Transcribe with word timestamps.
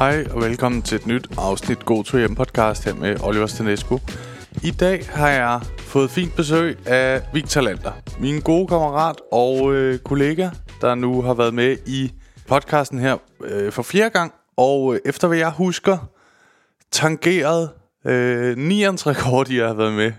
Hej 0.00 0.26
og 0.30 0.42
velkommen 0.42 0.82
til 0.82 0.96
et 0.96 1.06
nyt 1.06 1.28
afsnit 1.38 1.84
God 1.84 2.04
to 2.04 2.18
hjem 2.18 2.34
podcast 2.34 2.84
her 2.84 2.94
med 2.94 3.16
Oliver 3.22 3.46
Stanescu. 3.46 3.98
I 4.62 4.70
dag 4.70 5.06
har 5.06 5.28
jeg 5.28 5.60
fået 5.78 6.10
fint 6.10 6.36
besøg 6.36 6.86
af 6.86 7.22
Victor 7.32 7.60
Lander, 7.60 7.92
min 8.20 8.40
gode 8.40 8.66
kammerat 8.66 9.16
og 9.32 9.74
øh, 9.74 9.98
kollega, 9.98 10.50
der 10.80 10.94
nu 10.94 11.22
har 11.22 11.34
været 11.34 11.54
med 11.54 11.76
i 11.86 12.12
podcasten 12.48 12.98
her 12.98 13.16
øh, 13.44 13.72
for 13.72 13.82
fjerde 13.82 14.10
gang. 14.10 14.32
Og 14.56 14.94
øh, 14.94 15.00
efter 15.04 15.28
hvad 15.28 15.38
jeg 15.38 15.50
husker, 15.50 15.98
tangeret 16.90 17.70
øh, 18.06 18.56
9 18.56 18.86
rekord, 18.86 19.50
jeg 19.50 19.66
har 19.66 19.74
været 19.74 19.92
med 19.92 20.12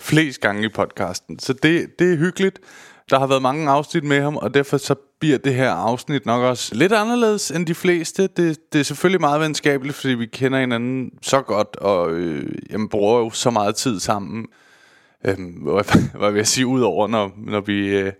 flest 0.00 0.40
gange 0.40 0.64
i 0.64 0.68
podcasten. 0.68 1.38
Så 1.38 1.52
det, 1.52 1.98
det 1.98 2.12
er 2.12 2.16
hyggeligt. 2.16 2.58
Der 3.10 3.18
har 3.18 3.26
været 3.26 3.42
mange 3.42 3.70
afsnit 3.70 4.04
med 4.04 4.22
ham, 4.22 4.36
og 4.36 4.54
derfor 4.54 4.76
så 4.76 4.94
bliver 5.20 5.38
det 5.38 5.54
her 5.54 5.70
afsnit 5.70 6.26
nok 6.26 6.42
også 6.42 6.74
lidt 6.74 6.92
anderledes 6.92 7.50
end 7.50 7.66
de 7.66 7.74
fleste. 7.74 8.26
Det, 8.26 8.72
det 8.72 8.78
er 8.78 8.84
selvfølgelig 8.84 9.20
meget 9.20 9.40
venskabeligt, 9.40 9.96
fordi 9.96 10.14
vi 10.14 10.26
kender 10.26 10.60
hinanden 10.60 11.10
så 11.22 11.42
godt, 11.42 11.76
og 11.76 12.12
øh, 12.12 12.52
jamen, 12.70 12.88
bruger 12.88 13.18
jo 13.18 13.30
så 13.30 13.50
meget 13.50 13.74
tid 13.74 14.00
sammen. 14.00 14.46
Øh, 15.24 15.36
hvad 16.18 16.30
vil 16.30 16.38
jeg 16.38 16.46
sige, 16.46 16.66
udover 16.66 17.08
når, 17.08 17.32
når 17.36 17.60
vi 17.60 17.88
øh, 17.88 18.12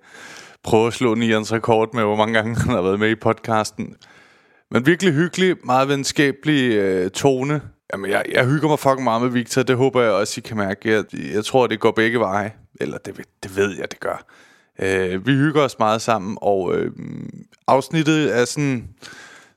prøver 0.63 0.87
at 0.87 0.93
slå 0.93 1.15
Nians 1.15 1.53
rekord 1.53 1.95
med, 1.95 2.03
hvor 2.03 2.17
mange 2.17 2.35
gange 2.35 2.57
han 2.61 2.75
har 2.75 2.83
været 2.83 3.01
med 3.01 3.11
i 3.11 3.15
podcasten. 3.15 3.95
Men 4.71 4.87
virkelig 4.87 5.13
hyggelig, 5.13 5.57
meget 5.65 5.89
venskabelig 5.89 6.73
øh, 6.75 7.11
tone. 7.11 7.61
Jamen, 7.93 8.11
jeg, 8.11 8.25
jeg 8.33 8.47
hygger 8.47 8.69
mig 8.69 8.79
fucking 8.79 9.05
meget 9.05 9.23
med 9.23 9.31
Victor, 9.31 9.63
det 9.63 9.77
håber 9.77 10.03
jeg 10.03 10.13
også, 10.13 10.41
I 10.41 10.49
kan 10.49 10.57
mærke. 10.57 10.91
Jeg, 10.91 11.05
jeg 11.35 11.45
tror, 11.45 11.67
det 11.67 11.81
går 11.81 11.91
begge 11.91 12.21
veje. 12.21 12.53
Eller 12.81 12.99
det, 12.99 13.21
det 13.43 13.57
ved 13.57 13.77
jeg, 13.77 13.91
det 13.91 14.01
gør. 14.01 14.25
Øh, 14.79 15.27
vi 15.27 15.33
hygger 15.33 15.63
os 15.63 15.79
meget 15.79 16.03
sammen, 16.03 16.39
og 16.41 16.77
øh, 16.77 16.93
afsnittet 17.67 18.39
er 18.39 18.45
sådan... 18.45 18.89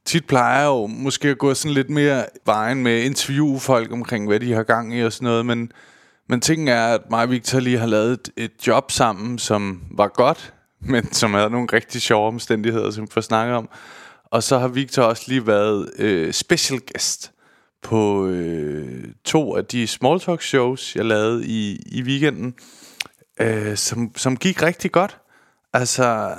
Tit 0.05 0.27
plejer 0.27 0.65
jo 0.65 0.87
måske 0.87 1.27
at 1.29 1.37
gå 1.37 1.53
sådan 1.53 1.73
lidt 1.73 1.89
mere 1.89 2.25
vejen 2.45 2.83
med 2.83 3.03
interview 3.03 3.57
folk 3.57 3.91
omkring, 3.91 4.27
hvad 4.27 4.39
de 4.39 4.53
har 4.53 4.63
gang 4.63 4.95
i 4.95 5.03
og 5.03 5.13
sådan 5.13 5.25
noget, 5.25 5.45
men, 5.45 5.71
men 6.29 6.41
tingen 6.41 6.67
er, 6.67 6.85
at 6.85 7.01
mig 7.09 7.23
og 7.23 7.29
Victor 7.29 7.59
lige 7.59 7.77
har 7.77 7.85
lavet 7.85 8.11
et, 8.11 8.29
et 8.37 8.67
job 8.67 8.91
sammen, 8.91 9.39
som 9.39 9.81
var 9.91 10.07
godt, 10.07 10.53
men 10.79 11.13
som 11.13 11.33
havde 11.33 11.49
nogle 11.49 11.67
rigtig 11.73 12.01
sjove 12.01 12.27
omstændigheder, 12.27 12.91
som 12.91 13.03
vi 13.03 13.11
får 13.11 13.21
snakket 13.21 13.55
om. 13.55 13.69
Og 14.25 14.43
så 14.43 14.59
har 14.59 14.67
Victor 14.67 15.03
også 15.03 15.23
lige 15.27 15.47
været 15.47 15.89
øh, 15.99 16.33
special 16.33 16.79
guest 16.79 17.31
på 17.83 18.27
øh, 18.27 19.03
to 19.25 19.55
af 19.55 19.65
de 19.65 19.87
small 19.87 20.19
talk 20.19 20.41
shows, 20.41 20.95
jeg 20.95 21.05
lavede 21.05 21.47
i, 21.47 21.79
i 21.85 22.01
weekenden 22.01 22.55
øh, 23.39 23.77
som, 23.77 24.11
som 24.15 24.37
gik 24.37 24.63
rigtig 24.63 24.91
godt. 24.91 25.17
Altså, 25.73 26.35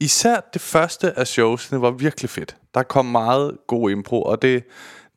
især 0.00 0.40
det 0.54 0.62
første 0.62 1.18
af 1.18 1.26
showsene 1.26 1.80
var 1.80 1.90
virkelig 1.90 2.30
fedt. 2.30 2.56
Der 2.74 2.82
kom 2.82 3.06
meget 3.06 3.56
god 3.66 3.90
impro, 3.90 4.22
og 4.22 4.42
det, 4.42 4.64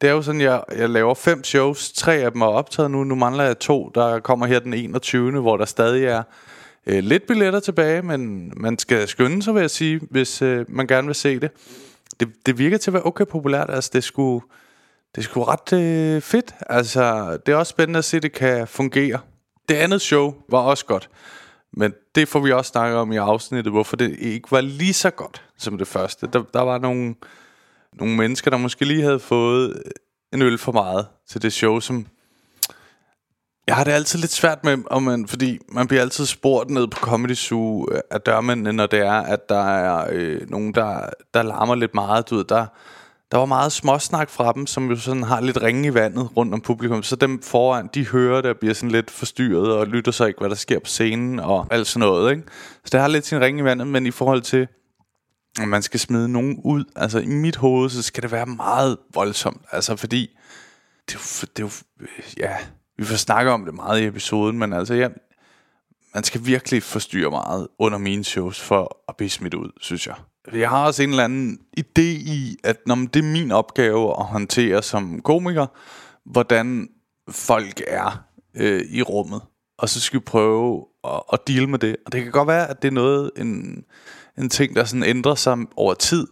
det 0.01 0.09
er 0.09 0.13
jo 0.13 0.21
sådan, 0.21 0.41
jeg, 0.41 0.63
jeg 0.77 0.89
laver 0.89 1.13
fem 1.13 1.43
shows. 1.43 1.91
Tre 1.91 2.13
af 2.13 2.31
dem 2.31 2.41
er 2.41 2.45
optaget 2.45 2.91
nu. 2.91 3.03
Nu 3.03 3.15
mangler 3.15 3.43
jeg 3.43 3.59
to. 3.59 3.91
Der 3.95 4.19
kommer 4.19 4.45
her 4.45 4.59
den 4.59 4.73
21. 4.73 5.41
hvor 5.41 5.57
der 5.57 5.65
stadig 5.65 6.05
er 6.05 6.23
øh, 6.87 7.03
lidt 7.03 7.27
billetter 7.27 7.59
tilbage, 7.59 8.01
men 8.01 8.53
man 8.57 8.79
skal 8.79 9.07
skynde 9.07 9.43
sig, 9.43 9.53
vil 9.53 9.61
jeg 9.61 9.71
sige, 9.71 9.99
hvis 10.11 10.41
øh, 10.41 10.65
man 10.69 10.87
gerne 10.87 11.07
vil 11.07 11.15
se 11.15 11.39
det. 11.39 11.51
det. 12.19 12.29
Det 12.45 12.57
virker 12.57 12.77
til 12.77 12.89
at 12.89 12.93
være 12.93 13.05
okay 13.05 13.25
populært. 13.25 13.69
Altså, 13.69 13.89
det 13.93 14.03
skulle, 14.03 14.45
det 15.15 15.23
skulle 15.23 15.47
ret 15.47 15.73
øh, 15.73 16.21
fedt. 16.21 16.55
Altså, 16.69 17.37
det 17.45 17.51
er 17.51 17.55
også 17.55 17.69
spændende 17.69 17.97
at 17.97 18.05
se, 18.05 18.17
at 18.17 18.23
det 18.23 18.31
kan 18.33 18.67
fungere. 18.67 19.19
Det 19.69 19.75
andet 19.75 20.01
show 20.01 20.33
var 20.49 20.59
også 20.59 20.85
godt. 20.85 21.09
Men 21.73 21.93
det 22.15 22.27
får 22.27 22.39
vi 22.39 22.51
også 22.51 22.69
snakket 22.69 22.97
om 22.97 23.11
i 23.11 23.17
afsnittet, 23.17 23.73
hvorfor 23.73 23.95
det 23.95 24.15
ikke 24.19 24.51
var 24.51 24.61
lige 24.61 24.93
så 24.93 25.09
godt 25.09 25.43
som 25.57 25.77
det 25.77 25.87
første. 25.87 26.27
Der, 26.33 26.43
der 26.53 26.61
var 26.61 26.77
nogle, 26.77 27.15
nogle 27.93 28.15
mennesker, 28.15 28.51
der 28.51 28.57
måske 28.57 28.85
lige 28.85 29.03
havde 29.03 29.19
fået 29.19 29.83
en 30.33 30.41
øl 30.41 30.57
for 30.57 30.71
meget 30.71 31.07
til 31.29 31.41
det 31.41 31.53
show, 31.53 31.79
som... 31.79 32.07
Jeg 33.67 33.75
har 33.75 33.83
det 33.83 33.91
altid 33.91 34.19
lidt 34.19 34.31
svært 34.31 34.63
med, 34.63 34.77
om 34.89 35.03
man, 35.03 35.27
fordi 35.27 35.59
man 35.69 35.87
bliver 35.87 36.01
altid 36.01 36.25
spurgt 36.25 36.69
ned 36.69 36.87
på 36.87 36.99
Comedy 36.99 37.33
Zoo 37.35 37.87
af 38.11 38.21
dørmændene, 38.21 38.73
når 38.73 38.85
det 38.85 38.99
er, 38.99 39.21
at 39.21 39.49
der 39.49 39.63
er 39.63 40.07
øh, 40.11 40.49
nogen, 40.49 40.73
der, 40.73 41.09
der 41.33 41.43
larmer 41.43 41.75
lidt 41.75 41.93
meget. 41.93 42.29
Du 42.29 42.35
ved, 42.35 42.43
der, 42.43 42.65
der 43.31 43.37
var 43.37 43.45
meget 43.45 43.71
småsnak 43.71 44.29
fra 44.29 44.53
dem, 44.53 44.67
som 44.67 44.89
jo 44.89 44.95
sådan 44.95 45.23
har 45.23 45.41
lidt 45.41 45.61
ringe 45.61 45.87
i 45.87 45.93
vandet 45.93 46.37
rundt 46.37 46.53
om 46.53 46.61
publikum. 46.61 47.03
Så 47.03 47.15
dem 47.15 47.41
foran, 47.41 47.89
de 47.93 48.07
hører 48.07 48.41
det 48.41 48.51
og 48.51 48.57
bliver 48.57 48.73
sådan 48.73 48.91
lidt 48.91 49.11
forstyrret 49.11 49.73
og 49.73 49.87
lytter 49.87 50.11
så 50.11 50.25
ikke, 50.25 50.39
hvad 50.39 50.49
der 50.49 50.55
sker 50.55 50.79
på 50.79 50.85
scenen 50.85 51.39
og 51.39 51.67
alt 51.71 51.87
sådan 51.87 51.99
noget. 51.99 52.31
Ikke? 52.31 52.43
Så 52.85 52.89
det 52.91 52.99
har 52.99 53.07
lidt 53.07 53.25
sin 53.25 53.41
ringe 53.41 53.61
i 53.61 53.63
vandet, 53.63 53.87
men 53.87 54.05
i 54.05 54.11
forhold 54.11 54.41
til, 54.41 54.67
at 55.61 55.67
man 55.67 55.81
skal 55.81 55.99
smide 55.99 56.29
nogen 56.29 56.61
ud, 56.63 56.83
altså 56.95 57.19
i 57.19 57.25
mit 57.25 57.55
hoved, 57.55 57.89
så 57.89 58.01
skal 58.01 58.23
det 58.23 58.31
være 58.31 58.45
meget 58.45 58.97
voldsomt. 59.13 59.61
Altså 59.71 59.95
fordi, 59.95 60.29
det 61.07 61.15
er 61.15 61.19
jo, 61.19 61.47
det 61.57 61.63
er 61.63 61.67
jo 62.01 62.07
ja, 62.37 62.57
vi 62.97 63.05
får 63.05 63.15
snakke 63.15 63.51
om 63.51 63.65
det 63.65 63.73
meget 63.73 64.01
i 64.01 64.05
episoden, 64.05 64.59
men 64.59 64.73
altså, 64.73 64.93
ja, 64.93 65.07
man 66.13 66.23
skal 66.23 66.45
virkelig 66.45 66.83
forstyrre 66.83 67.29
meget 67.29 67.67
under 67.79 67.97
mine 67.97 68.23
shows 68.23 68.61
for 68.61 69.03
at 69.09 69.15
blive 69.17 69.29
smidt 69.29 69.53
ud, 69.53 69.71
synes 69.81 70.07
jeg. 70.07 70.15
Jeg 70.53 70.69
har 70.69 70.85
også 70.85 71.03
en 71.03 71.09
eller 71.09 71.23
anden 71.23 71.59
idé 71.79 72.01
i, 72.01 72.57
at 72.63 72.77
når 72.85 72.95
det 72.95 73.15
er 73.15 73.31
min 73.31 73.51
opgave 73.51 74.09
at 74.19 74.25
håndtere 74.25 74.83
som 74.83 75.21
komiker, 75.21 75.67
hvordan 76.25 76.89
folk 77.29 77.81
er 77.87 78.23
øh, 78.55 78.81
i 78.89 79.01
rummet. 79.01 79.41
Og 79.77 79.89
så 79.89 80.01
skal 80.01 80.19
vi 80.19 80.23
prøve 80.23 80.85
at, 81.03 81.21
at 81.33 81.39
deal 81.47 81.69
med 81.69 81.79
det. 81.79 81.95
Og 82.05 82.11
det 82.11 82.23
kan 82.23 82.31
godt 82.31 82.47
være, 82.47 82.69
at 82.69 82.81
det 82.81 82.87
er 82.87 82.91
noget, 82.91 83.31
en, 83.37 83.83
en 84.37 84.49
ting, 84.49 84.75
der 84.75 84.83
sådan 84.83 85.03
ændrer 85.03 85.35
sig 85.35 85.57
over 85.75 85.93
tid. 85.93 86.27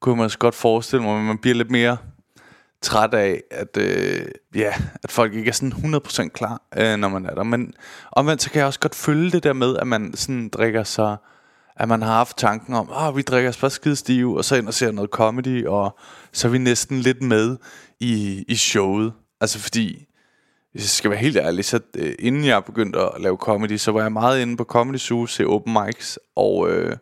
Kunne 0.00 0.16
man 0.16 0.24
også 0.24 0.38
godt 0.38 0.54
forestille 0.54 1.02
mig, 1.02 1.18
at 1.18 1.24
man 1.24 1.38
bliver 1.38 1.54
lidt 1.54 1.70
mere 1.70 1.96
træt 2.82 3.14
af, 3.14 3.42
at, 3.50 3.76
øh, 3.76 4.26
ja, 4.54 4.74
at 5.02 5.10
folk 5.10 5.34
ikke 5.34 5.48
er 5.48 5.52
sådan 5.52 5.72
100% 5.72 6.28
klar, 6.28 6.62
øh, 6.76 6.96
når 6.96 7.08
man 7.08 7.26
er 7.26 7.34
der. 7.34 7.42
Men 7.42 7.74
omvendt 8.12 8.42
så 8.42 8.50
kan 8.50 8.58
jeg 8.58 8.66
også 8.66 8.80
godt 8.80 8.94
følge 8.94 9.30
det 9.30 9.42
der 9.42 9.52
med, 9.52 9.76
at 9.76 9.86
man 9.86 10.16
sådan 10.16 10.48
drikker 10.48 10.84
sig 10.84 11.16
at 11.76 11.88
man 11.88 12.02
har 12.02 12.12
haft 12.12 12.36
tanken 12.36 12.74
om, 12.74 12.90
at 12.90 13.08
oh, 13.08 13.16
vi 13.16 13.22
drikker 13.22 13.50
os 13.50 13.56
bare 13.56 13.70
skide 13.70 13.96
stive, 13.96 14.36
og 14.36 14.44
så 14.44 14.56
ind 14.56 14.68
og 14.68 14.74
ser 14.74 14.90
noget 14.90 15.10
comedy, 15.10 15.66
og 15.66 15.98
så 16.32 16.48
er 16.48 16.52
vi 16.52 16.58
næsten 16.58 17.00
lidt 17.00 17.22
med 17.22 17.56
i, 18.00 18.44
i 18.48 18.56
showet. 18.56 19.12
Altså 19.40 19.58
fordi, 19.58 20.06
hvis 20.72 20.82
jeg 20.82 20.88
skal 20.88 21.10
være 21.10 21.18
helt 21.18 21.36
ærlig, 21.36 21.64
så 21.64 21.80
øh, 21.96 22.14
inden 22.18 22.44
jeg 22.44 22.64
begyndte 22.64 22.98
at 22.98 23.20
lave 23.20 23.36
comedy, 23.36 23.76
så 23.76 23.92
var 23.92 24.02
jeg 24.02 24.12
meget 24.12 24.42
inde 24.42 24.56
på 24.56 24.64
Comedy 24.64 24.98
Zoo, 24.98 25.26
se 25.26 25.46
open 25.46 25.72
mics, 25.72 26.18
og 26.36 26.70
øh, 26.70 26.96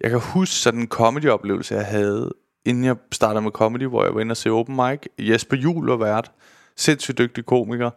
jeg 0.00 0.10
kan 0.10 0.20
huske 0.20 0.54
sådan 0.54 0.80
en 0.80 0.88
comedy-oplevelse, 0.88 1.74
jeg 1.74 1.86
havde, 1.86 2.32
inden 2.64 2.84
jeg 2.84 2.96
startede 3.12 3.42
med 3.42 3.50
comedy, 3.50 3.82
hvor 3.82 4.04
jeg 4.04 4.14
var 4.14 4.20
inde 4.20 4.32
og 4.32 4.36
se 4.36 4.50
open 4.50 4.76
mic. 4.76 5.00
Jesper 5.18 5.56
Juhl 5.56 5.86
var 5.86 5.96
vært, 5.96 6.32
sindssygt 6.76 7.18
dygtig 7.18 7.46
komiker, 7.46 7.90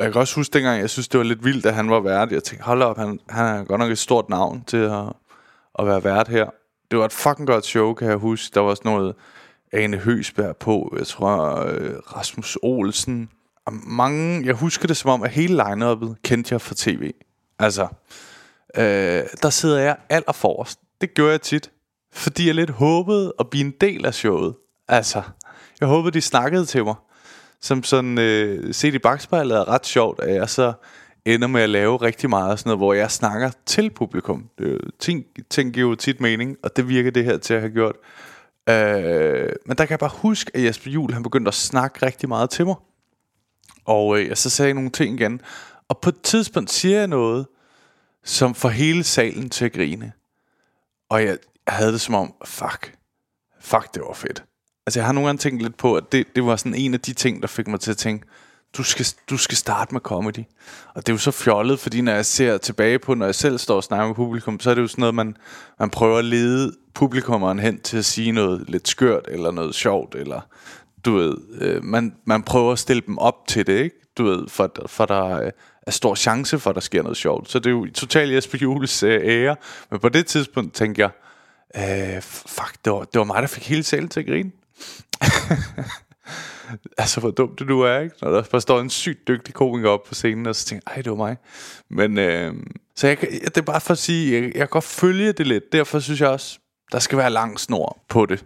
jeg 0.00 0.12
kan 0.12 0.20
også 0.20 0.34
huske 0.34 0.52
dengang, 0.52 0.80
jeg 0.80 0.90
synes, 0.90 1.08
det 1.08 1.18
var 1.18 1.24
lidt 1.24 1.44
vildt, 1.44 1.66
at 1.66 1.74
han 1.74 1.90
var 1.90 2.00
vært. 2.00 2.32
Jeg 2.32 2.44
tænkte, 2.44 2.64
hold 2.64 2.82
op, 2.82 2.98
han, 2.98 3.20
han 3.28 3.46
er 3.46 3.64
godt 3.64 3.78
nok 3.78 3.90
et 3.90 3.98
stort 3.98 4.28
navn 4.28 4.64
til 4.64 4.76
at, 4.76 5.04
at 5.78 5.86
være 5.86 6.04
vært 6.04 6.28
her. 6.28 6.50
Det 6.90 6.98
var 6.98 7.04
et 7.04 7.12
fucking 7.12 7.46
godt 7.46 7.66
show, 7.66 7.94
kan 7.94 8.08
jeg 8.08 8.16
huske. 8.16 8.54
Der 8.54 8.60
var 8.60 8.70
også 8.70 8.82
noget 8.84 9.14
Ane 9.72 9.96
Høsberg 9.96 10.56
på. 10.56 10.94
Jeg 10.98 11.06
tror, 11.06 11.66
øh, 11.66 11.96
Rasmus 12.16 12.58
Olsen. 12.62 13.30
Og 13.66 13.72
mange, 13.72 14.46
jeg 14.46 14.54
husker 14.54 14.86
det 14.86 14.96
som 14.96 15.10
om, 15.10 15.22
at 15.22 15.30
hele 15.30 15.64
line 15.64 16.16
kendte 16.22 16.52
jeg 16.52 16.60
fra 16.60 16.74
tv. 16.78 17.12
Altså, 17.58 17.88
øh, 18.76 19.22
der 19.42 19.50
sidder 19.50 19.78
jeg 19.78 19.96
allerforrest. 20.08 20.80
Det 21.00 21.14
gjorde 21.14 21.32
jeg 21.32 21.40
tit. 21.40 21.70
Fordi 22.12 22.46
jeg 22.46 22.54
lidt 22.54 22.70
håbede 22.70 23.32
at 23.40 23.50
blive 23.50 23.64
en 23.64 23.74
del 23.80 24.06
af 24.06 24.14
showet. 24.14 24.54
Altså, 24.88 25.22
jeg 25.80 25.88
håbede, 25.88 26.12
de 26.12 26.20
snakkede 26.20 26.66
til 26.66 26.84
mig 26.84 26.94
som 27.60 27.82
sådan 27.82 28.18
øh, 28.18 28.74
set 28.74 28.94
i 28.94 28.98
bagspejlet 28.98 29.56
er 29.56 29.68
ret 29.68 29.86
sjovt, 29.86 30.20
at 30.20 30.34
jeg 30.34 30.48
så 30.48 30.72
ender 31.24 31.48
med 31.48 31.60
at 31.60 31.70
lave 31.70 31.96
rigtig 31.96 32.30
meget 32.30 32.58
sådan 32.58 32.68
noget, 32.68 32.78
hvor 32.78 32.92
jeg 32.92 33.10
snakker 33.10 33.50
til 33.66 33.90
publikum. 33.90 34.48
Det, 34.58 34.80
ting, 34.98 35.24
ting 35.50 35.74
giver 35.74 35.88
jo 35.88 35.94
tit 35.94 36.20
mening, 36.20 36.56
og 36.62 36.76
det 36.76 36.88
virker 36.88 37.10
det 37.10 37.24
her 37.24 37.38
til 37.38 37.54
at 37.54 37.60
have 37.60 37.72
gjort. 37.72 37.96
Øh, 38.68 39.52
men 39.66 39.76
der 39.76 39.84
kan 39.84 39.90
jeg 39.90 39.98
bare 39.98 40.10
huske, 40.14 40.50
at 40.54 40.64
Jesper 40.64 40.90
Juhl, 40.90 41.12
han 41.12 41.22
begyndte 41.22 41.48
at 41.48 41.54
snakke 41.54 42.06
rigtig 42.06 42.28
meget 42.28 42.50
til 42.50 42.66
mig. 42.66 42.76
Og 43.84 44.18
øh, 44.18 44.28
jeg 44.28 44.38
så 44.38 44.50
sagde 44.50 44.74
nogle 44.74 44.90
ting 44.90 45.20
igen. 45.20 45.40
Og 45.88 45.98
på 45.98 46.08
et 46.08 46.20
tidspunkt 46.22 46.70
siger 46.70 46.98
jeg 46.98 47.06
noget, 47.06 47.46
som 48.24 48.54
får 48.54 48.68
hele 48.68 49.04
salen 49.04 49.50
til 49.50 49.64
at 49.64 49.72
grine. 49.72 50.12
Og 51.08 51.24
jeg, 51.24 51.38
jeg 51.66 51.74
havde 51.74 51.92
det 51.92 52.00
som 52.00 52.14
om, 52.14 52.34
fuck, 52.44 52.96
fuck 53.60 53.94
det 53.94 54.02
var 54.02 54.12
fedt. 54.14 54.44
Altså 54.88 55.00
jeg 55.00 55.06
har 55.06 55.12
nogle 55.12 55.28
gange 55.28 55.38
tænkt 55.38 55.62
lidt 55.62 55.76
på, 55.76 55.94
at 55.94 56.12
det, 56.12 56.26
det 56.36 56.44
var 56.44 56.56
sådan 56.56 56.74
en 56.74 56.94
af 56.94 57.00
de 57.00 57.12
ting, 57.12 57.42
der 57.42 57.48
fik 57.48 57.68
mig 57.68 57.80
til 57.80 57.90
at 57.90 57.96
tænke, 57.96 58.26
du 58.76 58.82
skal, 58.82 59.06
du 59.30 59.36
skal 59.36 59.56
starte 59.56 59.94
med 59.94 60.00
comedy. 60.00 60.44
Og 60.94 61.06
det 61.06 61.08
er 61.08 61.12
jo 61.12 61.18
så 61.18 61.30
fjollet, 61.30 61.80
fordi 61.80 62.00
når 62.00 62.12
jeg 62.12 62.26
ser 62.26 62.58
tilbage 62.58 62.98
på, 62.98 63.14
når 63.14 63.26
jeg 63.26 63.34
selv 63.34 63.58
står 63.58 63.76
og 63.76 63.84
snakker 63.84 64.06
med 64.06 64.14
publikum, 64.14 64.60
så 64.60 64.70
er 64.70 64.74
det 64.74 64.82
jo 64.82 64.86
sådan 64.86 65.02
noget, 65.02 65.14
man, 65.14 65.36
man 65.78 65.90
prøver 65.90 66.18
at 66.18 66.24
lede 66.24 66.72
publikummeren 66.94 67.58
hen 67.58 67.80
til 67.80 67.96
at 67.96 68.04
sige 68.04 68.32
noget 68.32 68.70
lidt 68.70 68.88
skørt, 68.88 69.24
eller 69.28 69.50
noget 69.50 69.74
sjovt, 69.74 70.14
eller 70.14 70.40
du 71.04 71.14
ved, 71.14 71.36
øh, 71.60 71.84
man, 71.84 72.14
man 72.24 72.42
prøver 72.42 72.72
at 72.72 72.78
stille 72.78 73.02
dem 73.06 73.18
op 73.18 73.46
til 73.48 73.66
det, 73.66 73.82
ikke? 73.82 73.96
Du 74.18 74.24
ved, 74.24 74.48
for, 74.48 74.72
for 74.86 75.06
der 75.06 75.42
øh, 75.42 75.50
er 75.82 75.90
stor 75.90 76.14
chance 76.14 76.58
for, 76.58 76.70
at 76.70 76.74
der 76.74 76.80
sker 76.80 77.02
noget 77.02 77.16
sjovt. 77.16 77.50
Så 77.50 77.58
det 77.58 77.66
er 77.66 77.70
jo 77.70 77.86
totalt 77.94 78.32
Jesper 78.32 78.58
Jules 78.58 79.02
øh, 79.02 79.20
ære. 79.24 79.56
Men 79.90 80.00
på 80.00 80.08
det 80.08 80.26
tidspunkt 80.26 80.74
tænkte 80.74 81.02
jeg, 81.02 81.10
øh, 81.76 82.22
fuck, 82.22 82.74
det 82.84 82.92
var, 82.92 83.00
det 83.00 83.18
var 83.18 83.24
mig, 83.24 83.42
der 83.42 83.48
fik 83.48 83.68
hele 83.68 83.82
salen 83.82 84.08
til 84.08 84.20
at 84.20 84.26
grine. 84.26 84.50
altså, 86.98 87.20
hvor 87.20 87.30
dumt 87.30 87.58
det 87.58 87.70
er, 87.70 88.00
ikke? 88.00 88.16
Når 88.22 88.30
der 88.30 88.42
bare 88.42 88.60
står 88.60 88.80
en 88.80 88.90
sygt 88.90 89.28
dygtig 89.28 89.54
komiker 89.54 89.90
op 89.90 90.04
på 90.08 90.14
scenen, 90.14 90.46
og 90.46 90.56
så 90.56 90.66
tænker 90.66 90.90
ej, 90.90 91.02
det 91.02 91.10
var 91.10 91.16
mig. 91.16 91.36
Men, 91.90 92.18
øh, 92.18 92.54
så 92.96 93.06
jeg, 93.06 93.18
det 93.20 93.56
er 93.56 93.62
bare 93.62 93.80
for 93.80 93.92
at 93.92 93.98
sige, 93.98 94.34
jeg, 94.34 94.42
jeg 94.42 94.52
kan 94.52 94.68
godt 94.68 94.84
følge 94.84 95.32
det 95.32 95.46
lidt. 95.46 95.72
Derfor 95.72 95.98
synes 95.98 96.20
jeg 96.20 96.28
også, 96.28 96.58
der 96.92 96.98
skal 96.98 97.18
være 97.18 97.30
lang 97.30 97.60
snor 97.60 97.98
på 98.08 98.26
det. 98.26 98.44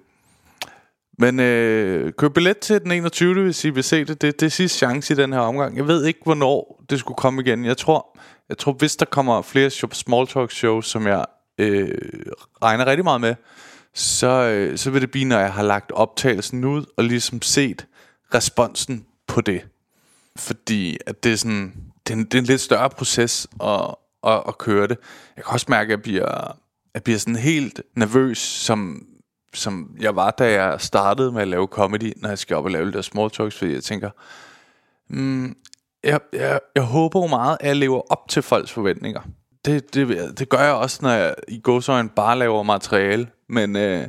Men 1.19 1.41
øh, 1.41 2.13
køb 2.13 2.35
billet 2.35 2.59
til 2.59 2.81
den 2.81 2.93
21. 2.93 3.45
hvis 3.45 3.65
I 3.65 3.71
vil 3.71 3.85
se 3.85 4.05
det. 4.05 4.23
Det, 4.23 4.41
det 4.41 4.47
er 4.47 4.51
sidste 4.51 4.79
chance 4.79 5.13
i 5.13 5.17
den 5.17 5.33
her 5.33 5.41
omgang. 5.41 5.77
Jeg 5.77 5.89
ved 5.89 6.05
ikke, 6.05 6.21
hvornår 6.25 6.85
det 6.91 6.99
skulle 6.99 7.17
komme 7.17 7.43
igen. 7.43 7.65
Jeg 7.65 7.77
tror, 7.77 8.19
jeg 8.49 8.59
tror 8.59 8.73
hvis 8.73 8.97
der 8.97 9.07
kommer 9.07 9.43
flere 9.43 9.71
small 9.71 10.27
talk 10.27 10.51
shows, 10.51 10.87
som 10.87 11.07
jeg 11.07 11.25
øh, 11.59 11.89
regner 12.63 12.87
rigtig 12.87 13.05
meget 13.05 13.21
med, 13.21 13.35
så, 13.95 14.29
øh, 14.29 14.79
så 14.79 14.91
vil 14.91 15.01
det 15.01 15.11
blive, 15.11 15.25
når 15.25 15.39
jeg 15.39 15.53
har 15.53 15.63
lagt 15.63 15.93
optagelsen 15.93 16.65
ud 16.65 16.85
og 16.97 17.05
ligesom 17.05 17.43
set 17.43 17.87
responsen 18.35 19.07
på 19.27 19.41
det. 19.41 19.67
Fordi 20.37 20.99
at 21.07 21.25
det 21.25 21.33
er 21.33 21.37
sådan, 21.37 21.75
det 22.07 22.15
er 22.15 22.19
en, 22.19 22.25
det 22.25 22.35
er 22.35 22.39
en 22.39 22.45
lidt 22.45 22.61
større 22.61 22.91
proces 22.91 23.47
at, 23.63 23.95
at, 24.27 24.43
at 24.49 24.59
køre 24.59 24.87
det. 24.87 24.99
Jeg 25.37 25.45
kan 25.45 25.53
også 25.53 25.67
mærke, 25.69 25.87
at 25.87 25.91
jeg 25.91 26.03
bliver, 26.03 26.57
jeg 26.95 27.03
bliver 27.03 27.19
sådan 27.19 27.37
helt 27.37 27.83
nervøs, 27.97 28.39
som, 28.39 29.07
som 29.55 29.97
jeg 30.01 30.17
var, 30.17 30.31
da 30.31 30.63
jeg 30.63 30.81
startede 30.81 31.33
med 31.33 31.43
at 31.43 31.49
lave 31.49 31.67
comedy, 31.67 32.13
når 32.17 32.29
jeg 32.29 32.39
skal 32.39 32.57
op 32.57 32.65
og 32.65 32.71
lave 32.71 32.85
lidt 32.85 32.97
af 32.97 33.05
small 33.05 33.31
talks, 33.31 33.59
fordi 33.59 33.75
jeg 33.75 33.85
tænker, 33.85 34.11
mm, 35.09 35.57
jeg, 36.05 36.21
jeg, 36.33 36.61
jeg 36.75 36.83
håber 36.83 37.21
jo 37.21 37.27
meget, 37.27 37.57
at 37.61 37.69
jeg 37.69 37.77
lever 37.77 38.13
op 38.13 38.29
til 38.29 38.43
folks 38.43 38.73
forventninger. 38.73 39.21
Det, 39.65 39.95
det, 39.95 40.39
det 40.39 40.49
gør 40.49 40.59
jeg 40.59 40.73
også, 40.73 40.99
når 41.03 41.11
jeg 41.11 41.35
i 41.49 41.63
en 41.89 42.09
bare 42.09 42.39
laver 42.39 42.63
materiale. 42.63 43.29
Men, 43.53 43.77
øh, 43.77 44.09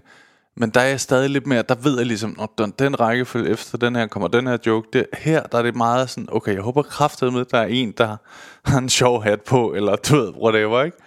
men 0.56 0.70
der 0.70 0.82
er 0.82 0.88
jeg 0.88 1.00
stadig 1.00 1.30
lidt 1.30 1.48
mere, 1.48 1.64
der 1.70 1.76
ved 1.76 1.98
jeg 1.98 2.06
ligesom, 2.06 2.36
når 2.38 2.54
den, 2.58 2.74
den 2.80 3.00
rækkefølge 3.00 3.50
efter 3.50 3.78
den 3.78 3.96
her 3.96 4.08
kommer 4.08 4.28
den 4.28 4.48
her 4.48 4.58
joke. 4.66 4.88
Det, 4.94 5.06
her 5.14 5.44
der 5.44 5.58
er 5.58 5.62
det 5.62 5.76
meget 5.76 6.10
sådan, 6.10 6.28
okay, 6.32 6.54
jeg 6.54 6.62
håber 6.62 6.82
kraftet 6.82 7.34
med, 7.34 7.46
der 7.46 7.58
er 7.58 7.66
en, 7.66 7.92
der 7.98 8.18
har 8.72 8.78
en 8.78 8.90
sjov 8.90 9.24
hat 9.24 9.42
på, 9.42 9.74
eller 9.74 9.96
du 9.96 10.16
ved, 10.16 10.30
whatever, 10.30 10.84
ikke? 10.84 10.98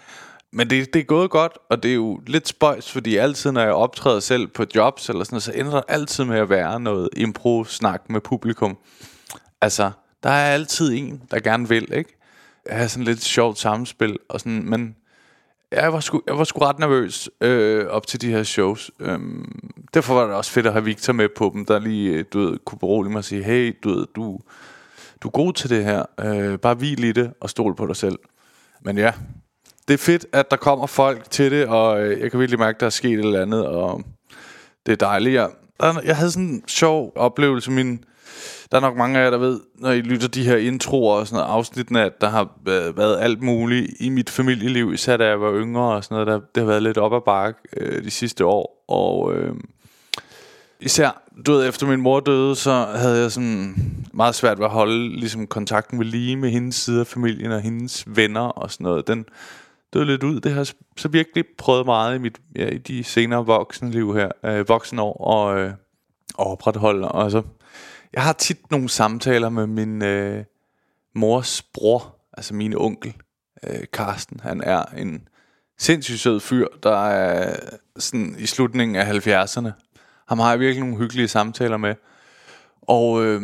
Men 0.52 0.70
det, 0.70 0.94
det 0.94 1.00
er 1.00 1.04
gået 1.04 1.30
godt, 1.30 1.52
og 1.70 1.82
det 1.82 1.90
er 1.90 1.94
jo 1.94 2.20
lidt 2.26 2.48
spøjs, 2.48 2.92
fordi 2.92 3.16
altid, 3.16 3.52
når 3.52 3.60
jeg 3.60 3.72
optræder 3.72 4.20
selv 4.20 4.46
på 4.46 4.64
jobs 4.74 5.08
eller 5.08 5.24
sådan 5.24 5.34
noget, 5.34 5.42
så 5.42 5.52
ender 5.52 5.70
der 5.70 5.82
altid 5.88 6.24
med 6.24 6.38
at 6.38 6.50
være 6.50 6.80
noget 6.80 7.08
impro-snak 7.16 8.10
med 8.10 8.20
publikum. 8.20 8.78
Altså, 9.60 9.90
der 10.22 10.30
er 10.30 10.52
altid 10.52 10.92
en, 10.92 11.22
der 11.30 11.40
gerne 11.40 11.68
vil, 11.68 11.92
ikke? 11.92 12.16
Jeg 12.68 12.76
har 12.76 12.86
sådan 12.86 13.04
lidt 13.04 13.22
sjovt 13.22 13.58
samspil, 13.58 14.18
og 14.28 14.40
sådan, 14.40 14.70
men 14.70 14.96
jeg 15.72 15.92
var 15.92 16.00
sgu, 16.00 16.22
jeg 16.26 16.38
var 16.38 16.44
sgu 16.44 16.60
ret 16.60 16.78
nervøs 16.78 17.30
øh, 17.40 17.86
op 17.86 18.06
til 18.06 18.20
de 18.20 18.30
her 18.30 18.42
shows. 18.42 18.90
Øhm, 19.00 19.70
derfor 19.94 20.14
var 20.14 20.26
det 20.26 20.34
også 20.34 20.50
fedt 20.50 20.66
at 20.66 20.72
have 20.72 20.84
Victor 20.84 21.12
med 21.12 21.28
på 21.36 21.50
dem, 21.54 21.64
der 21.64 21.78
lige, 21.78 22.12
øh, 22.12 22.24
du 22.32 22.38
ved, 22.38 22.58
kunne 22.64 22.78
berolige 22.78 23.12
mig 23.12 23.18
og 23.18 23.24
sige, 23.24 23.42
hey, 23.42 23.76
du 23.84 23.88
ved, 23.88 24.06
du, 24.16 24.38
du 25.22 25.28
er 25.28 25.32
god 25.32 25.52
til 25.52 25.70
det 25.70 25.84
her. 25.84 26.04
Øh, 26.20 26.58
bare 26.58 26.74
hvil 26.74 27.04
i 27.04 27.12
det 27.12 27.32
og 27.40 27.50
stol 27.50 27.74
på 27.74 27.86
dig 27.86 27.96
selv. 27.96 28.18
Men 28.80 28.98
ja, 28.98 29.12
det 29.88 29.94
er 29.94 29.98
fedt, 29.98 30.26
at 30.32 30.50
der 30.50 30.56
kommer 30.56 30.86
folk 30.86 31.30
til 31.30 31.50
det, 31.50 31.66
og 31.66 32.02
øh, 32.02 32.20
jeg 32.20 32.30
kan 32.30 32.40
virkelig 32.40 32.58
mærke, 32.58 32.76
at 32.76 32.80
der 32.80 32.86
er 32.86 32.90
sket 32.90 33.18
et 33.18 33.24
eller 33.24 33.42
andet, 33.42 33.66
og 33.66 34.02
det 34.86 34.92
er 34.92 34.96
dejligt. 34.96 35.34
Jeg, 35.34 35.50
jeg 35.80 36.16
havde 36.16 36.30
sådan 36.30 36.48
en 36.48 36.64
sjov 36.66 37.12
oplevelse. 37.16 37.70
Min, 37.70 38.04
der 38.70 38.76
er 38.76 38.80
nok 38.80 38.96
mange 38.96 39.18
af 39.18 39.24
jer, 39.24 39.30
der 39.30 39.38
ved, 39.38 39.60
når 39.74 39.90
I 39.90 40.00
lytter 40.00 40.28
de 40.28 40.44
her 40.44 40.56
introer 40.56 41.18
og 41.18 41.26
sådan 41.26 41.36
noget, 41.36 41.52
afsnittene, 41.52 42.02
at 42.02 42.20
der 42.20 42.28
har 42.28 42.42
øh, 42.68 42.96
været 42.96 43.20
alt 43.20 43.42
muligt 43.42 43.90
i 44.00 44.08
mit 44.08 44.30
familieliv, 44.30 44.92
især 44.92 45.16
da 45.16 45.26
jeg 45.26 45.40
var 45.40 45.52
yngre 45.54 45.94
og 45.94 46.04
sådan 46.04 46.14
noget. 46.14 46.26
Der, 46.26 46.46
det 46.54 46.62
har 46.62 46.66
været 46.66 46.82
lidt 46.82 46.98
op 46.98 47.14
ad 47.14 47.20
bakke 47.26 47.60
øh, 47.76 48.04
de 48.04 48.10
sidste 48.10 48.44
år, 48.44 48.84
og... 48.88 49.34
Øh, 49.34 49.54
især, 50.80 51.22
du 51.46 51.52
ved, 51.52 51.68
efter 51.68 51.86
min 51.86 52.00
mor 52.00 52.20
døde, 52.20 52.56
så 52.56 52.86
havde 52.94 53.22
jeg 53.22 53.32
sådan 53.32 53.74
meget 54.12 54.34
svært 54.34 54.58
ved 54.58 54.64
at 54.64 54.72
holde 54.72 55.08
ligesom, 55.08 55.46
kontakten 55.46 55.98
ved 55.98 56.06
lige 56.06 56.36
med 56.36 56.50
hendes 56.50 56.74
side 56.74 57.00
af 57.00 57.06
familien 57.06 57.52
og 57.52 57.60
hendes 57.60 58.04
venner 58.06 58.40
og 58.40 58.70
sådan 58.70 58.84
noget. 58.84 59.08
Den 59.08 59.26
døde 59.94 60.04
lidt 60.04 60.22
ud. 60.22 60.40
Det 60.40 60.52
har 60.52 60.72
så 60.96 61.08
virkelig 61.08 61.44
prøvet 61.58 61.86
meget 61.86 62.16
i, 62.16 62.18
mit, 62.18 62.38
ja, 62.56 62.68
i 62.68 62.78
de 62.78 63.04
senere 63.04 63.46
voksenliv 63.46 64.14
her, 64.14 64.28
øh, 64.44 64.68
voksenår 64.68 65.12
og, 65.12 65.58
øh, 65.58 65.72
og 66.34 66.46
opretholde. 66.46 67.08
Og 67.08 67.30
så, 67.30 67.42
jeg 68.12 68.22
har 68.22 68.32
tit 68.32 68.70
nogle 68.70 68.88
samtaler 68.88 69.48
med 69.48 69.66
min 69.66 70.02
øh, 70.02 70.44
mors 71.14 71.62
bror, 71.62 72.16
altså 72.32 72.54
min 72.54 72.74
onkel, 72.76 73.14
øh, 73.62 73.80
Karsten. 73.92 74.40
Han 74.42 74.60
er 74.64 74.84
en 74.84 75.28
sindssygt 75.78 76.20
sød 76.20 76.40
fyr, 76.40 76.66
der 76.82 77.06
er 77.06 77.56
sådan 77.98 78.36
i 78.38 78.46
slutningen 78.46 78.96
af 78.96 79.26
70'erne 79.26 79.70
ham 80.28 80.38
har 80.38 80.50
jeg 80.50 80.60
virkelig 80.60 80.80
nogle 80.80 80.96
hyggelige 80.96 81.28
samtaler 81.28 81.76
med. 81.76 81.94
Og 82.82 83.24
øh, 83.24 83.42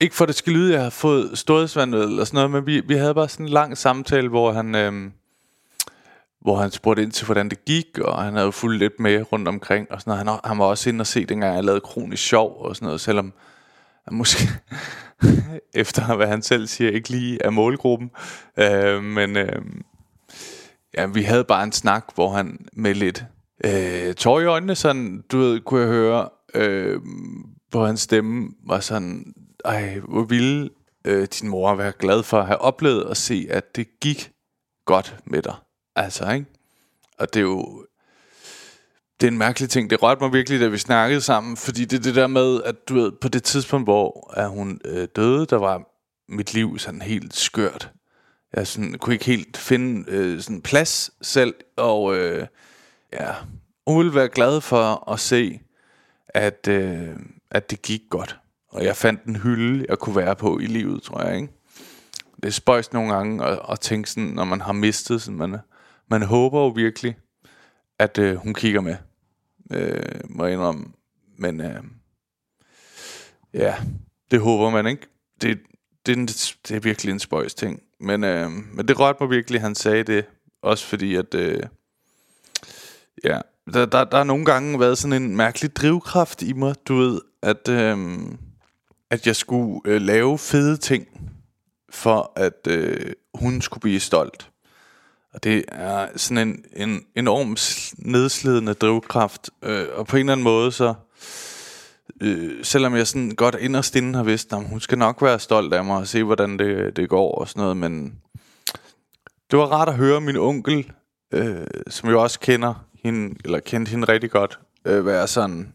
ikke 0.00 0.14
for 0.14 0.26
det 0.26 0.34
skal 0.34 0.52
lyde, 0.52 0.74
jeg 0.74 0.82
har 0.82 0.90
fået 0.90 1.38
stådsvandet 1.38 2.02
eller 2.02 2.24
sådan 2.24 2.36
noget, 2.36 2.50
men 2.50 2.66
vi, 2.66 2.80
vi 2.80 2.94
havde 2.94 3.14
bare 3.14 3.28
sådan 3.28 3.46
en 3.46 3.52
lang 3.52 3.78
samtale, 3.78 4.28
hvor 4.28 4.52
han, 4.52 4.74
Øh, 4.74 5.10
hvor 6.40 6.56
han 6.56 6.70
spurgte 6.70 7.02
ind 7.02 7.12
til, 7.12 7.24
hvordan 7.24 7.48
det 7.48 7.64
gik, 7.64 7.98
og 7.98 8.22
han 8.22 8.36
havde 8.36 8.52
fulgt 8.52 8.78
lidt 8.78 9.00
med 9.00 9.32
rundt 9.32 9.48
omkring, 9.48 9.92
og 9.92 10.00
sådan 10.00 10.10
noget. 10.10 10.26
Han, 10.26 10.50
han 10.50 10.58
var 10.58 10.64
også 10.64 10.90
inde 10.90 11.02
og 11.02 11.06
se, 11.06 11.24
dengang 11.24 11.54
jeg 11.54 11.64
lavede 11.64 11.80
kronisk 11.80 12.22
sjov 12.22 12.56
og 12.60 12.76
sådan 12.76 12.86
noget, 12.86 13.00
selvom 13.00 13.32
måske, 14.12 14.48
efter 15.74 16.16
hvad 16.16 16.26
han 16.26 16.42
selv 16.42 16.66
siger, 16.66 16.90
ikke 16.90 17.08
lige 17.08 17.42
er 17.42 17.50
målgruppen. 17.50 18.10
Øh, 18.58 19.02
men 19.02 19.36
øh, 19.36 19.62
ja, 20.94 21.06
vi 21.06 21.22
havde 21.22 21.44
bare 21.44 21.64
en 21.64 21.72
snak, 21.72 22.04
hvor 22.14 22.32
han 22.32 22.68
med 22.72 22.94
lidt 22.94 23.24
øh, 23.64 24.14
tår 24.14 24.40
i 24.40 24.44
øjnene, 24.44 24.74
sådan, 24.74 25.24
du 25.32 25.38
ved, 25.38 25.60
kunne 25.60 25.80
jeg 25.80 25.88
høre, 25.88 26.28
øh, 26.54 27.00
på 27.72 27.86
hans 27.86 28.00
stemme 28.00 28.50
var 28.66 28.80
sådan, 28.80 29.34
ej, 29.64 29.98
hvor 29.98 30.22
ville 30.22 30.70
øh, 31.04 31.28
din 31.40 31.48
mor 31.48 31.74
være 31.74 31.92
glad 31.92 32.22
for 32.22 32.38
at 32.38 32.46
have 32.46 32.58
oplevet 32.58 33.10
at 33.10 33.16
se, 33.16 33.46
at 33.50 33.76
det 33.76 34.00
gik 34.00 34.30
godt 34.86 35.16
med 35.26 35.42
dig. 35.42 35.54
Altså, 35.96 36.32
ikke? 36.32 36.46
Og 37.18 37.34
det 37.34 37.40
er 37.40 37.44
jo, 37.44 37.86
det 39.20 39.26
er 39.26 39.30
en 39.30 39.38
mærkelig 39.38 39.70
ting. 39.70 39.90
Det 39.90 40.02
rørte 40.02 40.22
mig 40.22 40.32
virkelig, 40.32 40.60
da 40.60 40.66
vi 40.66 40.78
snakkede 40.78 41.20
sammen, 41.20 41.56
fordi 41.56 41.84
det 41.84 41.98
er 41.98 42.02
det 42.02 42.14
der 42.14 42.26
med, 42.26 42.62
at 42.62 42.88
du 42.88 42.94
ved, 42.94 43.12
på 43.20 43.28
det 43.28 43.42
tidspunkt, 43.42 43.86
hvor 43.86 44.32
er 44.36 44.48
hun 44.48 44.80
øh, 44.84 45.08
døde, 45.16 45.46
der 45.46 45.56
var 45.56 45.82
mit 46.28 46.54
liv 46.54 46.78
sådan 46.78 47.02
helt 47.02 47.36
skørt. 47.36 47.90
Jeg 48.54 48.66
sådan, 48.66 48.98
kunne 48.98 49.14
ikke 49.14 49.24
helt 49.24 49.56
finde 49.56 50.10
øh, 50.10 50.40
sådan 50.40 50.62
plads 50.62 51.10
selv, 51.22 51.54
og 51.76 52.16
øh, 52.16 52.46
Ja, 53.14 53.32
hun 53.86 53.98
ville 53.98 54.14
være 54.14 54.28
glad 54.28 54.60
for 54.60 55.10
at 55.10 55.20
se, 55.20 55.60
at, 56.28 56.68
øh, 56.68 57.16
at 57.50 57.70
det 57.70 57.82
gik 57.82 58.00
godt. 58.10 58.38
Og 58.68 58.84
jeg 58.84 58.96
fandt 58.96 59.24
en 59.24 59.36
hylde, 59.36 59.86
jeg 59.88 59.98
kunne 59.98 60.16
være 60.16 60.36
på 60.36 60.58
i 60.58 60.66
livet, 60.66 61.02
tror 61.02 61.22
jeg, 61.22 61.36
ikke? 61.36 61.48
Det 62.36 62.46
er 62.46 62.50
spøjst 62.50 62.92
nogle 62.92 63.14
gange 63.14 63.44
at, 63.44 63.60
at 63.70 63.80
tænke 63.80 64.10
sådan, 64.10 64.28
når 64.28 64.44
man 64.44 64.60
har 64.60 64.72
mistet 64.72 65.22
sådan, 65.22 65.38
man, 65.38 65.56
man 66.08 66.22
håber 66.22 66.60
jo 66.60 66.68
virkelig, 66.68 67.16
at 67.98 68.18
øh, 68.18 68.36
hun 68.36 68.54
kigger 68.54 68.80
med. 68.80 68.96
Øh, 69.72 70.20
må 70.28 70.44
jeg 70.44 70.52
indrømme. 70.52 70.86
Men 71.38 71.60
øh, 71.60 71.82
ja, 73.54 73.74
det 74.30 74.40
håber 74.40 74.70
man 74.70 74.86
ikke. 74.86 75.06
Det, 75.42 75.60
det, 76.06 76.16
det 76.68 76.76
er 76.76 76.80
virkelig 76.80 77.12
en 77.12 77.18
spøjs 77.18 77.54
ting. 77.54 77.82
Men, 78.00 78.24
øh, 78.24 78.50
men 78.50 78.88
det 78.88 79.00
rørte 79.00 79.18
mig 79.20 79.30
virkelig, 79.30 79.60
han 79.60 79.74
sagde 79.74 80.04
det. 80.04 80.24
Også 80.62 80.86
fordi, 80.86 81.14
at... 81.14 81.34
Øh, 81.34 81.62
Ja, 83.24 83.40
der, 83.72 83.86
der, 83.86 84.04
der 84.04 84.16
har 84.16 84.24
nogle 84.24 84.44
gange 84.44 84.80
været 84.80 84.98
sådan 84.98 85.22
en 85.22 85.36
mærkelig 85.36 85.76
drivkraft 85.76 86.42
i 86.42 86.52
mig, 86.52 86.74
du 86.88 86.96
ved, 86.96 87.20
at, 87.42 87.68
øh, 87.68 88.18
at 89.10 89.26
jeg 89.26 89.36
skulle 89.36 89.80
øh, 89.84 90.00
lave 90.00 90.38
fede 90.38 90.76
ting, 90.76 91.06
for 91.90 92.32
at 92.36 92.66
øh, 92.68 93.12
hun 93.34 93.60
skulle 93.60 93.80
blive 93.80 94.00
stolt. 94.00 94.50
Og 95.34 95.44
det 95.44 95.64
er 95.68 96.08
sådan 96.16 96.48
en, 96.48 96.64
en 96.76 97.06
enorm 97.16 97.56
nedslidende 97.98 98.74
drivkraft, 98.74 99.50
øh, 99.62 99.86
og 99.94 100.06
på 100.06 100.16
en 100.16 100.20
eller 100.20 100.32
anden 100.32 100.44
måde 100.44 100.72
så... 100.72 100.94
Øh, 102.20 102.64
selvom 102.64 102.94
jeg 102.94 103.06
sådan 103.06 103.30
godt 103.30 103.54
inderst 103.60 103.96
inden 103.96 104.14
har 104.14 104.22
vidst, 104.22 104.52
at 104.52 104.64
hun 104.64 104.80
skal 104.80 104.98
nok 104.98 105.22
være 105.22 105.38
stolt 105.38 105.74
af 105.74 105.84
mig 105.84 105.96
og 105.96 106.06
se, 106.06 106.22
hvordan 106.22 106.58
det, 106.58 106.96
det 106.96 107.08
går 107.08 107.34
og 107.34 107.48
sådan 107.48 107.60
noget, 107.60 107.76
men 107.76 108.18
det 109.50 109.58
var 109.58 109.66
rart 109.66 109.88
at 109.88 109.94
høre 109.94 110.20
min 110.20 110.36
onkel, 110.36 110.92
øh, 111.34 111.66
som 111.88 112.08
jeg 112.08 112.18
også 112.18 112.40
kender 112.40 112.86
hende, 113.02 113.34
eller 113.44 113.60
kendte 113.60 113.90
hende 113.90 114.12
rigtig 114.12 114.30
godt, 114.30 114.58
øh, 114.84 115.06
være 115.06 115.26
sådan, 115.26 115.72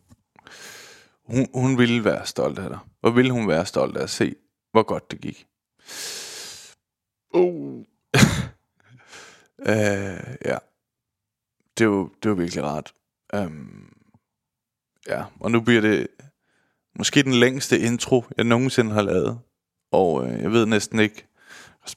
hun, 1.26 1.48
hun 1.54 1.78
ville 1.78 2.04
være 2.04 2.26
stolt 2.26 2.60
af 2.60 2.70
dig. 2.70 2.80
Hvor 3.00 3.10
ville 3.10 3.32
hun 3.32 3.48
være 3.48 3.66
stolt 3.66 3.98
af 3.98 4.04
at 4.04 4.10
se, 4.10 4.36
hvor 4.72 4.84
godt 4.84 5.12
det 5.12 5.22
gik. 5.22 5.46
Uh. 7.34 7.84
øh, 9.60 10.36
ja. 10.46 10.58
Det 11.78 11.90
var, 11.90 12.10
det 12.24 12.32
var 12.32 12.36
virkelig 12.36 12.64
rart. 12.64 12.94
Um, 13.34 13.94
ja, 15.08 15.24
og 15.40 15.52
nu 15.52 15.62
bliver 15.62 15.82
det 15.82 16.08
måske 16.96 17.24
den 17.24 17.34
længste 17.34 17.80
intro, 17.80 18.26
jeg 18.38 18.46
nogensinde 18.46 18.92
har 18.92 19.02
lavet. 19.02 19.40
Og 19.92 20.28
øh, 20.28 20.42
jeg 20.42 20.52
ved 20.52 20.66
næsten 20.66 21.00
ikke, 21.00 21.26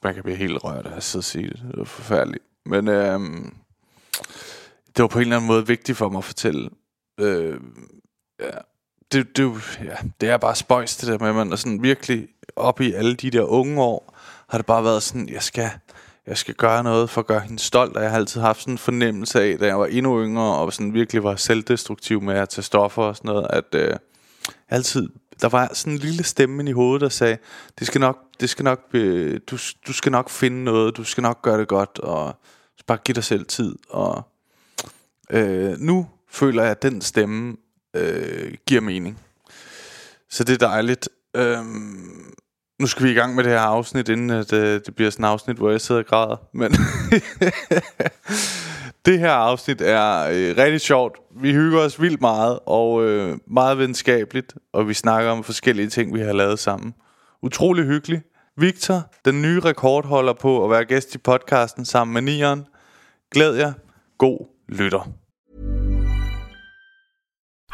jeg 0.03 0.13
kan 0.13 0.23
blive 0.23 0.37
helt 0.37 0.63
rørt 0.63 0.85
af 0.85 0.95
at 0.95 1.03
sidde 1.03 1.21
og 1.21 1.23
sige 1.23 1.47
det. 1.47 1.61
Det 1.71 1.79
er 1.79 1.83
forfærdeligt. 1.83 2.43
Men 2.65 2.87
øh, 2.87 3.19
det 4.95 5.01
var 5.01 5.07
på 5.07 5.19
en 5.19 5.21
eller 5.21 5.35
anden 5.35 5.47
måde 5.47 5.67
vigtigt 5.67 5.97
for 5.97 6.09
mig 6.09 6.17
at 6.17 6.23
fortælle. 6.23 6.69
Øh, 7.19 7.59
ja, 8.39 8.57
det, 9.11 9.37
det, 9.37 9.79
ja, 9.83 9.95
det 10.21 10.29
er 10.29 10.37
bare 10.37 10.55
spøjs 10.55 10.97
det 10.97 11.07
der 11.07 11.19
med, 11.19 11.29
at 11.29 11.35
man 11.35 11.51
er 11.51 11.55
sådan 11.55 11.83
virkelig 11.83 12.27
op 12.55 12.81
i 12.81 12.93
alle 12.93 13.15
de 13.15 13.31
der 13.31 13.41
unge 13.41 13.81
år, 13.81 14.17
har 14.49 14.57
det 14.57 14.65
bare 14.65 14.83
været 14.83 15.03
sådan, 15.03 15.29
jeg 15.29 15.43
skal, 15.43 15.69
jeg 16.27 16.37
skal 16.37 16.55
gøre 16.55 16.83
noget 16.83 17.09
for 17.09 17.21
at 17.21 17.27
gøre 17.27 17.39
hende 17.39 17.59
stolt, 17.59 17.97
og 17.97 18.03
jeg 18.03 18.11
har 18.11 18.17
altid 18.17 18.41
haft 18.41 18.59
sådan 18.59 18.73
en 18.73 18.77
fornemmelse 18.77 19.41
af, 19.41 19.57
da 19.59 19.65
jeg 19.65 19.79
var 19.79 19.85
endnu 19.85 20.23
yngre, 20.23 20.55
og 20.57 20.73
sådan 20.73 20.93
virkelig 20.93 21.23
var 21.23 21.35
selvdestruktiv 21.35 22.21
med 22.21 22.35
at 22.35 22.49
tage 22.49 22.63
stoffer 22.63 23.03
og 23.03 23.15
sådan 23.15 23.29
noget, 23.29 23.47
at 23.49 23.75
øh, 23.75 23.95
altid, 24.69 25.09
der 25.41 25.49
var 25.49 25.69
sådan 25.73 25.93
en 25.93 25.99
lille 25.99 26.23
stemme 26.23 26.69
i 26.69 26.71
hovedet, 26.71 27.01
der 27.01 27.09
sagde, 27.09 27.37
det 27.79 27.87
skal 27.87 28.01
nok, 28.01 28.19
det 28.39 28.49
skal 28.49 28.63
nok, 28.63 28.79
øh, 28.93 29.39
du, 29.51 29.57
du 29.87 29.93
skal 29.93 30.11
nok 30.11 30.29
finde 30.29 30.63
noget, 30.63 30.97
du 30.97 31.03
skal 31.03 31.21
nok 31.21 31.41
gøre 31.41 31.59
det 31.59 31.67
godt, 31.67 31.99
og 31.99 32.35
bare 32.87 32.97
give 32.97 33.15
dig 33.15 33.23
selv 33.23 33.45
tid, 33.45 33.75
og 33.89 34.23
øh, 35.29 35.77
nu 35.77 36.07
føler 36.29 36.61
jeg, 36.61 36.71
at 36.71 36.81
den 36.81 37.01
stemme 37.01 37.55
øh, 37.93 38.53
giver 38.65 38.81
mening. 38.81 39.19
Så 40.29 40.43
det 40.43 40.53
er 40.53 40.67
dejligt. 40.67 41.09
Øhm, 41.35 42.33
nu 42.83 42.87
skal 42.87 43.05
vi 43.05 43.11
i 43.11 43.13
gang 43.13 43.35
med 43.35 43.43
det 43.43 43.51
her 43.51 43.59
afsnit, 43.59 44.09
inden 44.09 44.29
at, 44.29 44.53
øh, 44.53 44.81
det 44.85 44.95
bliver 44.95 45.11
sådan 45.11 45.25
et 45.25 45.29
afsnit, 45.29 45.57
hvor 45.57 45.71
jeg 45.71 45.81
sidder 45.81 46.01
og 46.01 46.07
græder. 46.07 46.35
Men 46.53 46.71
det 49.05 49.19
her 49.19 49.31
afsnit 49.31 49.81
er 49.81 50.23
øh, 50.23 50.57
rigtig 50.57 50.81
sjovt. 50.81 51.17
Vi 51.41 51.53
hygger 51.53 51.79
os 51.79 52.01
vildt 52.01 52.21
meget, 52.21 52.59
og 52.65 53.03
øh, 53.03 53.37
meget 53.47 53.77
venskabeligt. 53.77 54.53
Og 54.73 54.87
vi 54.87 54.93
snakker 54.93 55.31
om 55.31 55.43
forskellige 55.43 55.89
ting, 55.89 56.13
vi 56.13 56.19
har 56.19 56.33
lavet 56.33 56.59
sammen. 56.59 56.93
Utrolig 57.41 57.85
hyggeligt. 57.85 58.23
Victor, 58.57 59.11
den 59.25 59.41
nye 59.41 59.59
rekordholder 59.59 60.33
på 60.33 60.63
at 60.63 60.71
være 60.71 60.85
gæst 60.85 61.15
i 61.15 61.17
podcasten 61.17 61.85
sammen 61.85 62.13
med 62.13 62.21
Nieren. 62.21 62.65
Glæd 63.31 63.53
jer. 63.53 63.73
God 64.17 64.47
lytter. 64.69 65.22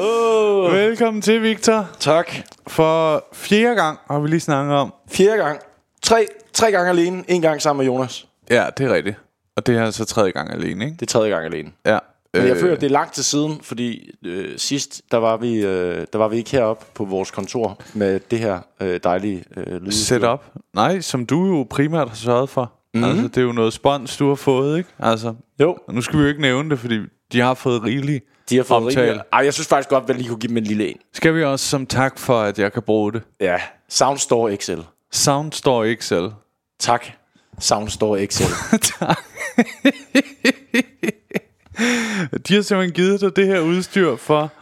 Oh. 0.00 0.72
Velkommen 0.72 1.22
til, 1.22 1.42
Victor. 1.42 1.90
Tak. 2.00 2.32
For 2.66 3.24
fjerde 3.32 3.74
gang 3.74 3.98
har 4.10 4.20
vi 4.20 4.28
lige 4.28 4.40
snakket 4.40 4.74
om. 4.74 4.94
Fjerde 5.10 5.36
gang. 5.36 5.58
Tre, 6.02 6.26
tre 6.52 6.70
gange 6.70 6.90
alene. 6.90 7.24
En 7.28 7.42
gang 7.42 7.62
sammen 7.62 7.86
med 7.86 7.92
Jonas. 7.94 8.26
Ja, 8.50 8.66
det 8.78 8.86
er 8.86 8.94
rigtigt. 8.94 9.16
Og 9.56 9.66
det 9.66 9.76
er 9.76 9.84
altså 9.84 10.04
tredje 10.04 10.30
gang 10.30 10.52
alene, 10.52 10.84
ikke? 10.84 10.96
Det 10.96 11.02
er 11.02 11.06
tredje 11.06 11.30
gang 11.30 11.44
alene. 11.44 11.70
Ja. 11.86 11.98
Men 12.34 12.46
jeg 12.46 12.56
føler, 12.56 12.74
det 12.74 12.86
er 12.86 12.90
lang 12.90 13.12
tid 13.12 13.22
siden, 13.22 13.60
fordi 13.62 14.10
øh, 14.26 14.58
sidst, 14.58 15.02
der 15.10 15.16
var, 15.18 15.36
vi, 15.36 15.54
øh, 15.56 16.06
der 16.12 16.18
var 16.18 16.28
vi 16.28 16.36
ikke 16.36 16.50
heroppe 16.50 16.84
på 16.94 17.04
vores 17.04 17.30
kontor 17.30 17.82
med 17.94 18.20
det 18.30 18.38
her 18.38 18.58
øh, 18.80 19.00
dejlige 19.04 19.44
øh, 19.56 19.82
lyd. 19.82 19.90
Setup. 19.90 20.44
Nej, 20.74 21.00
som 21.00 21.26
du 21.26 21.46
jo 21.46 21.66
primært 21.70 22.08
har 22.08 22.16
sørget 22.16 22.48
for. 22.50 22.72
Mm. 22.94 23.04
Altså, 23.04 23.22
det 23.22 23.36
er 23.36 23.42
jo 23.42 23.52
noget 23.52 23.72
spons, 23.72 24.16
du 24.16 24.28
har 24.28 24.34
fået, 24.34 24.78
ikke? 24.78 24.90
Altså, 24.98 25.34
Jo, 25.60 25.76
nu 25.90 26.00
skal 26.00 26.18
vi 26.18 26.22
jo 26.22 26.28
ikke 26.28 26.40
nævne 26.40 26.70
det, 26.70 26.78
fordi 26.78 26.98
de 27.32 27.40
har 27.40 27.54
fået 27.54 27.82
rigeligt 27.82 28.24
de 28.50 28.56
har 28.56 28.64
fået 28.64 28.84
omtale. 28.84 29.10
rigtig... 29.12 29.22
Ej, 29.32 29.40
jeg 29.44 29.54
synes 29.54 29.68
faktisk 29.68 29.88
godt, 29.88 30.02
at 30.02 30.08
vi 30.08 30.12
lige 30.14 30.28
kunne 30.28 30.38
give 30.38 30.48
dem 30.48 30.56
en 30.56 30.64
lille 30.64 30.88
en. 30.88 30.96
Skal 31.14 31.34
vi 31.34 31.44
også 31.44 31.66
som 31.68 31.86
tak 31.86 32.18
for, 32.18 32.40
at 32.40 32.58
jeg 32.58 32.72
kan 32.72 32.82
bruge 32.82 33.12
det. 33.12 33.22
Ja, 33.40 33.60
Soundstore 33.88 34.56
XL. 34.56 34.80
Soundstore 35.12 35.94
XL. 35.94 36.26
Tak, 36.80 37.06
Soundstore 37.60 38.26
XL. 38.26 38.42
De 42.48 42.54
har 42.54 42.62
simpelthen 42.62 42.92
givet 42.94 43.20
dig 43.20 43.36
det 43.36 43.46
her 43.46 43.60
udstyr 43.60 44.16
for 44.16 44.52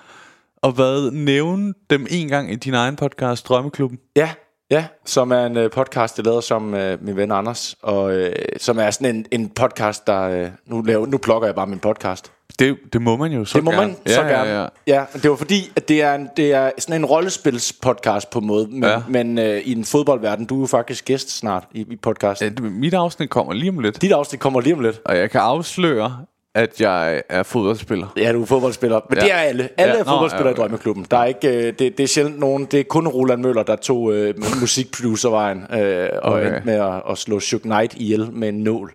at 0.62 0.74
hvad, 0.74 1.10
nævne 1.10 1.74
dem 1.90 2.06
en 2.10 2.28
gang 2.28 2.52
i 2.52 2.56
din 2.56 2.74
egen 2.74 2.96
podcast, 2.96 3.48
Drømmeklubben. 3.48 3.98
ja, 4.16 4.30
ja, 4.70 4.86
som 5.04 5.30
er 5.30 5.46
en 5.46 5.56
øh, 5.56 5.70
podcast, 5.70 6.18
jeg 6.18 6.24
lavede 6.24 6.42
som 6.42 6.74
øh, 6.74 7.04
min 7.04 7.16
ven 7.16 7.32
Anders, 7.32 7.76
og 7.82 8.12
øh, 8.12 8.32
som 8.58 8.78
er 8.78 8.90
sådan 8.90 9.16
en, 9.16 9.26
en 9.32 9.48
podcast, 9.48 10.06
der... 10.06 10.22
Øh, 10.22 10.48
nu, 10.66 10.82
laver, 10.82 11.06
nu 11.06 11.18
plukker 11.18 11.48
jeg 11.48 11.54
bare 11.54 11.66
min 11.66 11.78
podcast. 11.78 12.32
Det, 12.58 12.76
det 12.92 13.02
må 13.02 13.16
man 13.16 13.32
jo 13.32 13.44
så 13.44 13.58
Det 13.58 13.64
må 13.64 13.70
gerne. 13.70 13.86
man 13.86 13.96
så 14.06 14.20
ja, 14.22 14.28
gerne. 14.28 14.50
Ja, 14.50 14.60
ja. 14.62 14.66
ja, 14.86 15.04
det 15.22 15.30
var 15.30 15.36
fordi, 15.36 15.70
at 15.76 15.88
det 15.88 16.02
er, 16.02 16.14
en, 16.14 16.28
det 16.36 16.52
er 16.52 16.70
sådan 16.78 17.00
en 17.00 17.04
rollespilspodcast 17.06 18.30
på 18.30 18.38
en 18.38 18.46
måde, 18.46 18.66
men, 18.70 18.84
Ja. 18.84 19.02
men 19.08 19.38
øh, 19.38 19.60
i 19.60 19.72
en 19.72 19.84
fodboldverden, 19.84 20.44
du 20.46 20.56
er 20.56 20.60
jo 20.60 20.66
faktisk 20.66 21.04
gæst 21.04 21.38
snart 21.38 21.64
i, 21.72 21.80
i 21.90 21.96
podcasten. 21.96 22.58
Ja, 22.62 22.68
Mit 22.70 22.94
afsnit 22.94 23.30
kommer 23.30 23.52
lige 23.52 23.68
om 23.70 23.78
lidt. 23.78 24.02
Dit 24.02 24.12
afsnit 24.12 24.40
kommer 24.40 24.60
lige 24.60 24.74
om 24.74 24.80
lidt. 24.80 25.00
Og 25.04 25.16
jeg 25.16 25.30
kan 25.30 25.40
afsløre, 25.40 26.18
at 26.54 26.80
jeg 26.80 27.22
er 27.28 27.42
fodboldspiller. 27.42 28.06
Ja, 28.16 28.32
du 28.32 28.42
er 28.42 28.46
fodboldspiller. 28.46 29.00
Men 29.10 29.18
Ja. 29.18 29.24
det 29.24 29.32
er 29.32 29.36
alle. 29.36 29.68
Alle 29.76 29.92
Ja, 29.94 29.98
er 30.00 30.04
nå, 30.04 30.10
fodboldspillere 30.10 30.48
ja, 30.48 30.50
ja, 30.50 30.54
i 30.54 30.60
Drømmeklubben. 30.62 31.06
Der 31.10 31.16
er 31.18 31.24
ikke, 31.24 31.48
øh, 31.48 31.64
det, 31.64 31.78
det 31.78 32.00
er 32.00 32.06
sjældent 32.06 32.38
nogen. 32.38 32.64
Det 32.64 32.80
er 32.80 32.84
kun 32.84 33.08
Roland 33.08 33.42
Møller, 33.42 33.62
der 33.62 33.76
tog 33.76 34.12
øh, 34.12 34.34
musikproducervejen 34.60 35.62
øh, 35.80 36.08
og 36.22 36.32
Okay. 36.32 36.46
endte 36.46 36.62
med 36.64 36.74
at, 36.74 37.02
at 37.10 37.18
slå 37.18 37.40
Shook 37.40 37.62
Knight 37.62 37.94
ihjel 37.96 38.28
med 38.32 38.48
en 38.48 38.54
nål. 38.54 38.92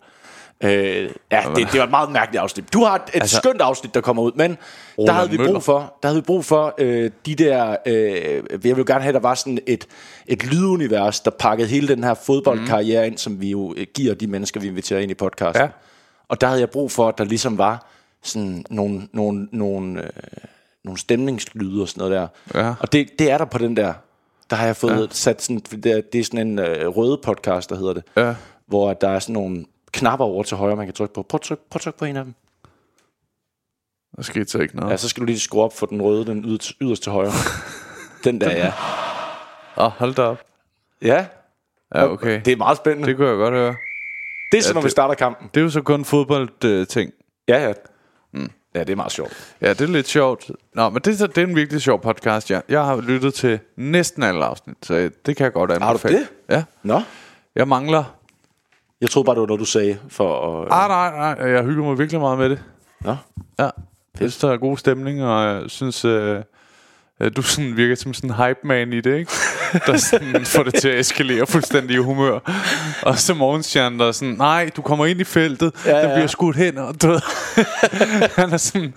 Øh, 0.64 1.10
ja, 1.32 1.44
det, 1.56 1.68
det 1.72 1.80
var 1.80 1.84
et 1.84 1.90
meget 1.90 2.12
mærkeligt 2.12 2.42
afsnit. 2.42 2.74
Du 2.74 2.84
har 2.84 2.96
et, 2.96 3.02
altså, 3.14 3.38
skønt 3.38 3.62
afsnit, 3.62 3.94
der 3.94 4.02
kommer 4.02 4.24
ud, 4.24 4.32
men 4.36 4.58
Roland 4.98 5.08
der 5.08 5.14
havde 5.14 5.30
vi 5.30 5.38
brug 5.38 5.64
for, 5.64 5.98
der 6.02 6.08
havde 6.08 6.22
vi 6.22 6.26
brug 6.26 6.46
for 6.46 6.76
øh, 6.78 7.12
de 7.26 7.36
der, 7.36 7.76
øh, 7.86 8.44
jeg 8.64 8.78
vil 8.78 8.86
gerne 8.86 9.02
have, 9.02 9.14
der 9.14 9.20
var 9.20 9.36
sådan 9.36 9.60
et, 9.68 9.88
et 10.28 10.46
lydunivers, 10.46 11.20
der 11.20 11.32
pakkede 11.32 11.68
hele 11.68 11.88
den 11.88 12.04
her 12.04 12.14
fodboldkarriere 12.14 13.08
ind, 13.08 13.18
som 13.18 13.42
vi 13.42 13.50
jo 13.50 13.74
øh, 13.78 13.88
giver 13.94 14.14
de 14.14 14.28
mennesker, 14.28 14.60
vi 14.60 14.68
inviterer 14.68 15.00
ind 15.00 15.12
i 15.12 15.14
podcasten. 15.14 15.62
Ja. 15.62 15.70
Og 16.28 16.42
der 16.42 16.48
havde 16.48 16.60
jeg 16.60 16.70
brug 16.70 16.92
for, 16.92 17.08
at 17.08 17.18
der 17.18 17.24
ligesom 17.24 17.58
var 17.58 17.88
sådan 18.24 18.66
nogle, 18.70 19.08
nogle, 19.14 19.48
nogle, 19.52 20.02
øh, 20.02 20.10
nogle 20.84 20.98
stemningslyde 20.98 21.82
og 21.82 21.90
sådan 21.90 22.10
noget 22.10 22.30
der. 22.54 22.60
Ja. 22.62 22.74
Og 22.80 22.92
det, 22.92 23.20
det 23.20 23.32
er 23.32 23.38
der 23.38 23.46
på 23.46 23.58
den 23.58 23.78
der. 23.78 23.94
Der 24.50 24.56
har 24.56 24.66
jeg 24.66 24.76
fået 24.76 25.02
ja. 25.02 25.08
sat 25.10 25.42
sådan, 25.42 25.60
det 25.60 25.86
er, 25.86 26.02
det 26.02 26.20
er 26.20 26.24
sådan 26.24 26.48
en 26.48 26.60
øh, 26.60 26.88
røde 26.88 27.20
podcast, 27.24 27.70
der 27.70 27.76
hedder 27.76 27.94
det. 27.94 28.04
Ja. 28.18 28.36
Hvor 28.68 28.94
der 28.94 29.10
er 29.10 29.20
sådan 29.20 29.34
nogle 29.34 29.66
knapper 29.92 30.26
over 30.26 30.44
til 30.44 30.58
højre, 30.58 30.76
man 30.76 30.86
kan 30.88 30.94
trykke 30.94 31.14
på. 31.14 31.24
Prøv 31.30 31.36
at 31.38 31.42
trykke, 31.42 31.64
prøv 31.70 31.78
at 31.78 31.82
trykke 31.82 32.00
på 32.00 32.06
en 32.06 32.18
af 32.18 32.24
dem. 32.24 32.34
Der 34.16 34.22
skete 34.24 34.62
ikke 34.64 34.76
noget. 34.76 34.92
Ja, 34.92 34.98
så 34.98 35.10
skal 35.10 35.22
du 35.22 35.26
lige 35.26 35.40
skrue 35.40 35.64
op 35.64 35.78
for 35.78 35.86
den 35.86 36.02
røde, 36.02 36.26
den 36.26 36.46
yderst, 36.46 36.74
yderst 36.82 37.04
til 37.04 37.12
højre. 37.12 37.32
den 38.24 38.42
der, 38.42 38.52
ja. 38.52 38.68
Åh, 39.78 39.86
oh, 39.86 39.92
hold 39.92 40.16
da 40.16 40.22
op. 40.22 40.42
Ja, 41.02 41.26
Ja, 41.96 42.08
okay. 42.12 42.42
det 42.46 42.52
er 42.52 42.58
meget 42.58 42.78
spændende. 42.78 43.08
Det 43.08 43.18
kunne 43.18 43.28
jeg 43.30 43.38
godt 43.38 43.54
høre. 43.54 43.76
det 44.52 44.58
er 44.58 44.62
sådan, 44.62 44.72
ja, 44.72 44.74
når 44.74 44.82
vi 44.82 44.86
det- 44.86 44.92
starter 44.92 45.14
kampen. 45.16 45.50
Det 45.54 45.60
er 45.60 45.64
jo 45.64 45.70
så 45.70 45.82
kun 45.82 46.06
fodboldting. 46.06 46.88
ting. 46.88 47.12
Ja, 47.48 47.68
ja. 47.68 47.74
Mm. 48.34 48.52
Ja, 48.76 48.80
det 48.80 48.90
er 48.90 48.96
meget 48.96 49.12
sjovt. 49.12 49.56
Ja, 49.62 49.70
det 49.70 49.82
er 49.82 49.88
lidt 49.88 50.08
sjovt. 50.08 50.52
Nå, 50.74 50.90
men 50.90 51.02
det, 51.02 51.14
er 51.14 51.18
så- 51.18 51.28
det 51.28 51.38
er 51.38 51.48
en 51.48 51.56
virkelig 51.56 51.82
sjov 51.82 52.02
podcast, 52.02 52.52
ja. 52.52 52.60
Jeg 52.70 52.86
har 52.86 53.02
lyttet 53.02 53.34
til 53.34 53.60
næsten 53.76 54.24
alle 54.24 54.46
afsnit, 54.46 54.78
så 54.82 55.10
det 55.26 55.38
kan 55.38 55.44
jeg 55.44 55.54
godt 55.54 55.72
anbefale. 55.72 56.18
Har 56.18 56.24
du 56.24 56.30
det? 56.50 56.56
Ja. 56.56 56.64
Nå, 56.84 57.02
Jeg 57.56 57.68
mangler... 57.68 58.04
jeg 59.02 59.10
troede 59.10 59.26
bare, 59.26 59.36
det 59.36 59.42
var 59.42 59.48
noget, 59.48 59.60
du 59.60 59.66
sagde 59.66 59.98
for 60.10 60.62
at... 60.62 60.68
Ah, 60.72 60.90
nej, 60.90 61.36
nej. 61.36 61.48
Jeg 61.50 61.64
hygger 61.64 61.84
mig 61.84 62.00
virkelig 62.00 62.22
meget 62.22 62.38
med 62.38 62.50
det. 62.50 62.60
Nå. 63.02 63.16
Ja. 63.60 63.64
Jeg 63.64 63.72
synes, 64.20 64.38
der 64.38 64.52
er 64.52 64.58
god 64.58 64.78
stemning, 64.78 65.24
og 65.24 65.46
jeg 65.46 65.64
synes... 65.68 66.06
Øh, 66.06 66.40
øh, 67.22 67.32
du 67.36 67.42
sådan 67.42 67.78
virker 67.78 67.96
som 67.96 68.14
sådan 68.14 68.30
en 68.30 68.36
hype 68.36 68.60
man 68.64 68.94
i 68.94 69.02
det, 69.02 69.18
ikke? 69.18 69.32
Der 69.86 69.98
sådan 69.98 70.46
får 70.46 70.64
det 70.64 70.74
til 70.76 70.90
at 70.90 71.00
eskalere 71.00 71.48
fuldstændig 71.48 71.94
i 71.94 71.98
humør. 71.98 72.40
Og 73.02 73.20
så 73.20 73.34
morgenstjerne, 73.34 74.00
der 74.00 74.08
er 74.08 74.12
sådan, 74.12 74.34
nej, 74.34 74.70
du 74.76 74.82
kommer 74.82 75.06
ind 75.06 75.20
i 75.22 75.24
feltet, 75.24 75.74
ja, 75.86 75.98
Ja, 75.98 76.08
der 76.08 76.14
bliver 76.16 76.28
skudt 76.28 76.56
hen, 76.56 76.78
og 76.78 77.02
du. 77.02 77.08
Han 78.42 78.54
er 78.54 78.58
sådan, 78.58 78.94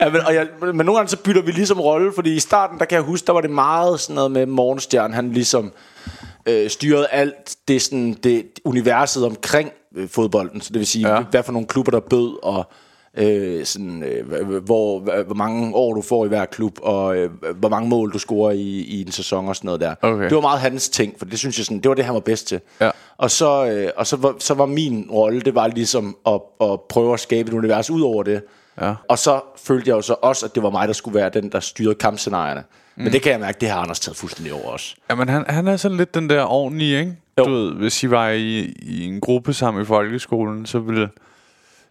Ja, 0.00 0.10
men, 0.10 0.20
og 0.20 0.34
jeg, 0.34 0.46
men 0.60 0.86
nogle 0.86 0.96
gange 0.96 1.08
så 1.08 1.16
bytter 1.16 1.42
vi 1.42 1.52
ligesom 1.52 1.80
rolle, 1.80 2.12
fordi 2.14 2.34
i 2.34 2.40
starten, 2.40 2.78
der 2.78 2.84
kan 2.84 2.96
jeg 2.96 3.04
huske, 3.04 3.26
der 3.26 3.32
var 3.32 3.40
det 3.40 3.50
meget 3.50 4.00
sådan 4.00 4.14
noget 4.14 4.30
med 4.30 4.46
Morgenstjern, 4.46 5.12
han 5.12 5.32
ligesom 5.32 5.72
øh, 6.46 6.70
styrede 6.70 7.06
alt 7.08 7.56
det, 7.68 7.82
sådan, 7.82 8.12
det 8.12 8.46
universet 8.64 9.24
omkring 9.24 9.70
øh, 9.96 10.08
fodbolden. 10.08 10.60
Så 10.60 10.68
det 10.72 10.78
vil 10.78 10.86
sige, 10.86 11.14
Ja. 11.14 11.20
hvad 11.30 11.42
for 11.42 11.52
nogle 11.52 11.68
klubber, 11.68 11.90
der 11.92 12.00
bød, 12.00 12.44
og 12.44 12.66
øh, 13.18 13.64
sådan, 13.64 14.02
øh, 14.02 14.26
hvor, 14.46 14.58
hvor, 14.60 15.22
hvor 15.24 15.34
mange 15.34 15.74
år 15.74 15.94
du 15.94 16.02
får 16.02 16.24
i 16.24 16.28
hver 16.28 16.44
klub, 16.44 16.78
og 16.82 17.16
øh, 17.16 17.30
hvor 17.60 17.68
mange 17.68 17.88
mål 17.88 18.12
du 18.12 18.18
scorer 18.18 18.50
i, 18.52 18.60
i 18.80 19.00
en 19.02 19.12
sæson 19.12 19.48
og 19.48 19.56
sådan 19.56 19.66
noget 19.68 19.80
der. 19.80 19.94
Okay. 20.02 20.24
Det 20.24 20.34
var 20.34 20.40
meget 20.40 20.60
hans 20.60 20.88
ting, 20.88 21.14
for 21.18 21.24
det 21.24 21.38
synes 21.38 21.58
jeg 21.58 21.64
sådan, 21.66 21.80
det 21.80 21.88
var 21.88 21.94
det, 21.94 22.04
han 22.04 22.14
var 22.14 22.20
bedst 22.20 22.46
til. 22.48 22.60
Ja. 22.80 22.90
Og 23.16 23.30
så, 23.30 23.66
øh, 23.66 23.90
og 23.96 24.06
så, 24.06 24.16
var, 24.16 24.34
så 24.38 24.54
var 24.54 24.66
min 24.66 25.08
rolle, 25.12 25.40
det 25.40 25.54
var 25.54 25.66
ligesom 25.68 26.16
at, 26.26 26.40
at 26.60 26.80
prøve 26.88 27.12
at 27.14 27.20
skabe 27.20 27.48
et 27.48 27.54
univers 27.54 27.90
ud 27.90 28.00
over 28.02 28.22
det. 28.22 28.42
Ja. 28.80 28.94
Og 29.08 29.18
så 29.18 29.40
følte 29.56 29.88
jeg 29.90 29.96
jo 29.96 30.02
så 30.02 30.14
også, 30.22 30.46
at 30.46 30.54
det 30.54 30.62
var 30.62 30.70
mig, 30.70 30.88
der 30.88 30.94
skulle 30.94 31.14
være 31.14 31.30
den, 31.30 31.52
der 31.52 31.60
styrede 31.60 31.94
kampscenarierne. 31.94 32.64
Mm. 32.96 33.02
Men 33.04 33.12
det 33.12 33.22
kan 33.22 33.32
jeg 33.32 33.40
mærke, 33.40 33.58
det 33.60 33.68
har 33.68 33.80
Anders 33.80 34.00
taget 34.00 34.16
fuldstændig 34.16 34.52
over 34.54 34.64
også. 34.72 34.94
Jamen, 35.10 35.28
han, 35.28 35.44
han 35.48 35.68
er 35.68 35.76
sådan 35.76 35.96
lidt 35.96 36.14
den 36.14 36.30
der 36.30 36.44
ordentlige, 36.44 36.98
ikke? 37.00 37.16
Jo. 37.38 37.44
Du 37.44 37.50
ved, 37.50 37.72
hvis 37.72 38.02
I 38.02 38.10
var 38.10 38.28
i, 38.30 38.58
i 38.82 39.04
en 39.04 39.20
gruppe 39.20 39.52
sammen 39.54 39.82
i 39.82 39.86
folkeskolen, 39.86 40.66
så 40.66 40.78
ville 40.78 41.08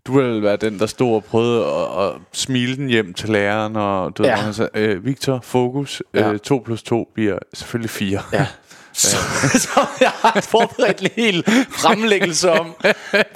du 0.07 0.13
ville 0.19 0.41
være 0.41 0.55
den, 0.55 0.79
der 0.79 0.85
stod 0.85 1.15
og 1.15 1.24
prøvede 1.24 1.65
at, 1.65 2.05
at 2.05 2.12
smile 2.33 2.75
den 2.75 2.88
hjem 2.88 3.13
til 3.13 3.29
læreren, 3.29 3.75
og 3.75 4.17
du. 4.17 4.24
Ja. 4.24 4.29
ved, 4.29 4.38
han 4.38 4.53
sagde, 4.53 4.69
øh, 4.74 5.05
Victor, 5.05 5.39
fokus, 5.43 6.01
Ja. 6.13 6.31
øh, 6.31 6.39
2 6.39 6.62
plus 6.65 6.83
2 6.83 7.12
bliver 7.13 7.38
selvfølgelig 7.53 7.89
4. 7.89 8.21
Ja. 8.33 8.47
Så, 8.97 9.17
så 9.65 9.85
jeg 10.01 10.11
har 10.21 10.41
forberedt 10.41 11.01
en 11.01 11.09
hel 11.15 11.43
fremlæggelse 11.69 12.51
om 12.51 12.75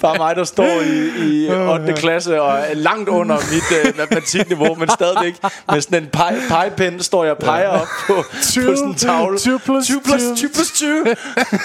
bare 0.02 0.18
mig, 0.18 0.36
der 0.36 0.44
står 0.44 0.82
i, 0.82 1.46
i 1.46 1.50
8. 1.50 1.94
klasse 1.94 2.42
og 2.42 2.60
er 2.60 2.74
langt 2.74 3.10
under 3.10 3.36
mit 3.36 3.90
uh, 3.92 3.98
matematikniveau, 3.98 4.76
men 4.76 4.90
stadigvæk 4.90 5.36
med 5.72 5.82
sådan 5.82 6.04
en 6.04 6.10
pege, 6.10 6.38
pegepen 6.50 7.04
står 7.04 7.24
jeg 7.24 7.34
og 7.34 7.38
peger 7.38 7.68
op 7.68 7.88
på, 8.08 8.14
på 8.14 8.42
sådan 8.42 8.88
en 8.88 8.96
tavle. 8.96 9.40
20 9.40 9.60
plus 9.60 9.86
20 9.86 10.02
plus 10.02 10.22
20. 10.22 10.36
20 10.36 10.50
plus 10.50 10.72
20. 10.72 11.06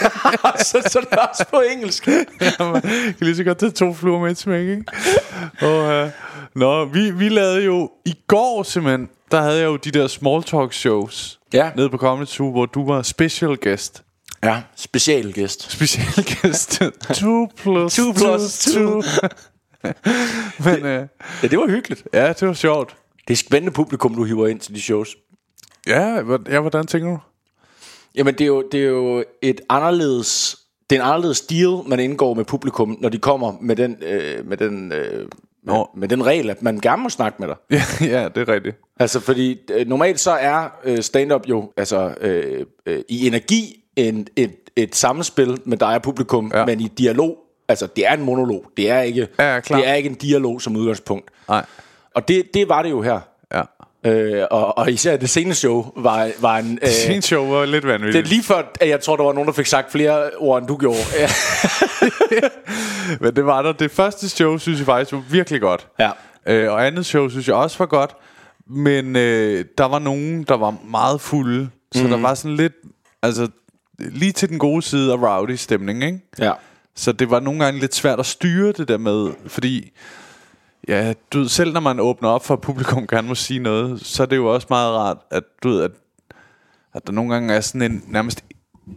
så, 0.71 0.89
så 0.93 1.01
det 1.01 1.09
er 1.13 1.17
også 1.17 1.45
på 1.51 1.63
engelsk. 1.73 2.07
Man 2.61 2.81
kan 2.83 3.15
lige 3.21 3.37
så 3.37 3.45
godt 3.45 3.59
tage 3.59 3.73
to 3.73 3.95
fluer 3.95 4.21
med 4.21 4.31
et 4.31 4.39
smæk, 4.39 4.69
ikke? 4.69 4.85
Og, 5.61 6.05
uh, 6.05 6.11
nå, 6.55 6.85
vi, 6.85 7.11
vi 7.11 7.29
lavede 7.29 7.65
jo 7.65 7.91
i 8.05 8.15
går 8.29 8.63
simpelthen, 8.63 9.09
der 9.31 9.43
havde 9.43 9.59
jeg 9.59 9.67
jo 9.67 9.77
de 9.77 9.91
der 9.91 10.07
small 10.07 10.43
talk 10.43 10.73
shows 10.73 11.39
Ja. 11.55 11.71
nede 11.77 11.91
på 11.91 11.97
Comedy 11.97 12.27
Zoo, 12.27 12.51
hvor 12.51 12.67
du 12.67 12.87
var 12.87 13.03
special 13.03 13.57
guest. 13.57 14.03
Ja, 14.45 14.63
specialgæst. 14.77 15.73
Special 15.73 16.27
guest. 16.43 16.83
2 17.15 17.47
plus 17.57 17.95
2 17.95 18.13
plus 18.13 18.59
2. 18.75 18.81
Men 20.65 20.77
uh, 20.83 21.09
Ja, 21.43 21.49
det 21.49 21.59
var 21.59 21.69
hyggeligt. 21.69 22.05
ja, 22.13 22.29
det 22.33 22.49
var 22.49 22.55
sjovt. 22.55 22.97
Det 23.29 23.35
er 23.35 23.39
spændende 23.39 23.73
publikum, 23.73 24.15
du 24.15 24.25
hiver 24.25 24.47
ind 24.47 24.61
til 24.61 24.75
de 24.75 24.81
shows. 24.81 25.17
Ja, 25.87 26.15
ja 26.51 26.61
hvordan 26.61 26.87
tænker 26.87 27.09
du? 27.11 27.19
Jamen, 28.15 28.35
det 28.35 28.41
er 28.41 28.47
jo, 28.47 28.69
det 28.73 28.81
er 28.81 28.89
jo 28.89 29.25
et 29.43 29.61
anderledes... 29.69 30.57
Det 30.91 30.99
er 30.99 31.03
en 31.03 31.09
anderledes 31.09 31.41
deal, 31.41 31.79
man 31.87 32.01
indgår 32.01 32.35
med 32.35 32.45
publikum, 32.45 32.97
når 33.01 33.09
de 33.09 33.19
kommer 33.19 33.53
med 33.61 33.77
den, 33.77 33.97
øh, 34.03 34.47
med 34.47 34.57
den, 34.57 34.93
øh, 34.93 35.29
Nå. 35.65 35.91
med 35.97 36.09
den 36.09 36.27
regel, 36.27 36.51
at 36.51 36.63
man 36.63 36.81
gerne 36.81 37.03
må 37.03 37.09
snakke 37.09 37.37
med 37.43 37.49
dig. 37.49 37.57
Ja, 38.01 38.07
ja 38.21 38.29
det 38.29 38.49
er 38.49 38.53
rigtigt. 38.55 38.77
Altså, 39.01 39.21
fordi 39.21 39.61
øh, 39.73 39.87
normalt 39.89 40.21
så 40.21 40.31
er 40.31 40.69
øh, 40.85 40.99
stand-up 41.03 41.49
jo 41.49 41.73
altså, 41.77 42.15
øh, 42.21 42.67
øh, 42.87 43.01
i 43.09 43.27
energi 43.27 43.81
en, 43.97 44.27
et, 44.37 44.55
et 44.77 44.95
samspil 44.97 45.59
med 45.65 45.77
dig 45.79 45.95
og 45.95 46.03
publikum, 46.03 46.51
Ja. 46.55 46.67
men 46.67 46.81
i 46.81 46.89
dialog, 46.99 47.37
altså 47.69 47.87
det 47.97 48.07
er 48.07 48.13
en 48.13 48.23
monolog, 48.23 48.65
det 48.77 48.91
er 48.91 49.01
ikke, 49.01 49.29
Ja, 49.39 49.61
klart. 49.61 49.81
det 49.81 49.89
er 49.89 49.95
ikke 49.95 50.09
en 50.09 50.15
dialog 50.15 50.63
som 50.63 50.77
udgangspunkt. 50.77 51.31
Nej. 51.49 51.65
Og 52.15 52.29
det, 52.29 52.55
det 52.55 52.69
var 52.69 52.83
det 52.83 52.91
jo 52.91 53.03
her. 53.03 53.21
Øh, 54.07 54.43
og, 54.51 54.79
og 54.79 54.93
især 54.93 55.17
det 55.17 55.31
seneste 55.31 55.61
show 55.61 55.93
var, 55.97 56.31
var 56.41 56.59
en... 56.59 56.79
Øh, 56.83 56.89
Sin 56.89 57.23
show 57.23 57.47
var 57.47 57.65
lidt 57.65 57.83
det 57.83 57.89
er 57.89 57.93
vanvittigt. 57.99 58.29
lige 58.29 58.43
før, 58.43 58.63
at 58.81 58.89
jeg 58.89 59.01
tror, 59.01 59.17
der 59.17 59.25
var 59.25 59.33
nogen, 59.33 59.47
der 59.47 59.53
fik 59.53 59.67
sagt 59.67 59.93
flere 59.93 60.31
ord, 60.39 60.59
end 60.61 60.69
du 60.69 60.77
gjorde. 60.77 60.99
Men 63.21 63.37
det 63.37 63.47
var 63.47 63.63
der. 63.63 63.73
Det 63.73 63.91
første 63.91 64.29
show, 64.29 64.59
synes 64.59 64.79
jeg 64.79 64.87
faktisk 64.87 65.13
var 65.13 65.23
virkelig 65.31 65.61
godt. 65.61 65.87
ja. 65.99 66.11
Øh, 66.47 66.73
og 66.73 66.87
andet 66.87 67.07
show, 67.07 67.29
synes 67.29 67.49
jeg 67.49 67.57
også 67.57 67.79
var 67.79 67.87
godt. 67.87 68.11
Men 68.67 69.17
øh, 69.17 69.65
der 69.79 69.85
var 69.85 69.99
nogen, 69.99 70.43
der 70.43 70.57
var 70.57 70.75
meget 70.91 71.21
fulde. 71.21 71.69
Så 71.95 72.03
mm. 72.05 72.11
der 72.11 72.17
var 72.17 72.35
sådan 72.35 72.57
lidt... 72.57 72.73
Altså, 73.23 73.49
lige 73.99 74.33
til 74.33 74.49
den 74.49 74.59
gode 74.59 74.83
side 74.83 75.13
af 75.13 75.17
rowdy 75.17 75.55
stemning, 75.55 76.05
ikke? 76.05 76.19
ja. 76.39 76.53
Så 76.97 77.13
det 77.13 77.31
var 77.31 77.41
nogle 77.41 77.65
gange 77.65 77.81
lidt 77.81 77.95
svært 77.95 78.21
at 78.21 78.27
styre 78.27 78.73
det 78.73 78.89
der 78.89 78.99
med, 78.99 79.31
fordi 79.47 79.91
ja, 80.89 81.13
du 81.33 81.39
ved, 81.39 81.49
selv 81.49 81.73
når 81.73 81.81
man 81.81 82.01
åbner 82.01 82.29
op 82.29 82.45
for 82.45 82.55
at 82.55 82.61
publikum 82.61 83.07
gerne 83.07 83.29
må 83.29 83.35
sige 83.35 83.61
noget, 83.61 84.01
så 84.07 84.23
er 84.23 84.27
det 84.27 84.37
jo 84.37 84.55
også 84.55 84.67
meget 84.71 84.93
rart, 84.93 85.19
at 85.31 85.43
du 85.63 85.69
ved, 85.69 85.83
at, 85.83 85.91
at 86.95 87.07
der 87.07 87.13
nogle 87.13 87.33
gange 87.33 87.55
er 87.55 87.61
sådan 87.61 87.93
en 87.93 88.05
nærmest 88.09 88.45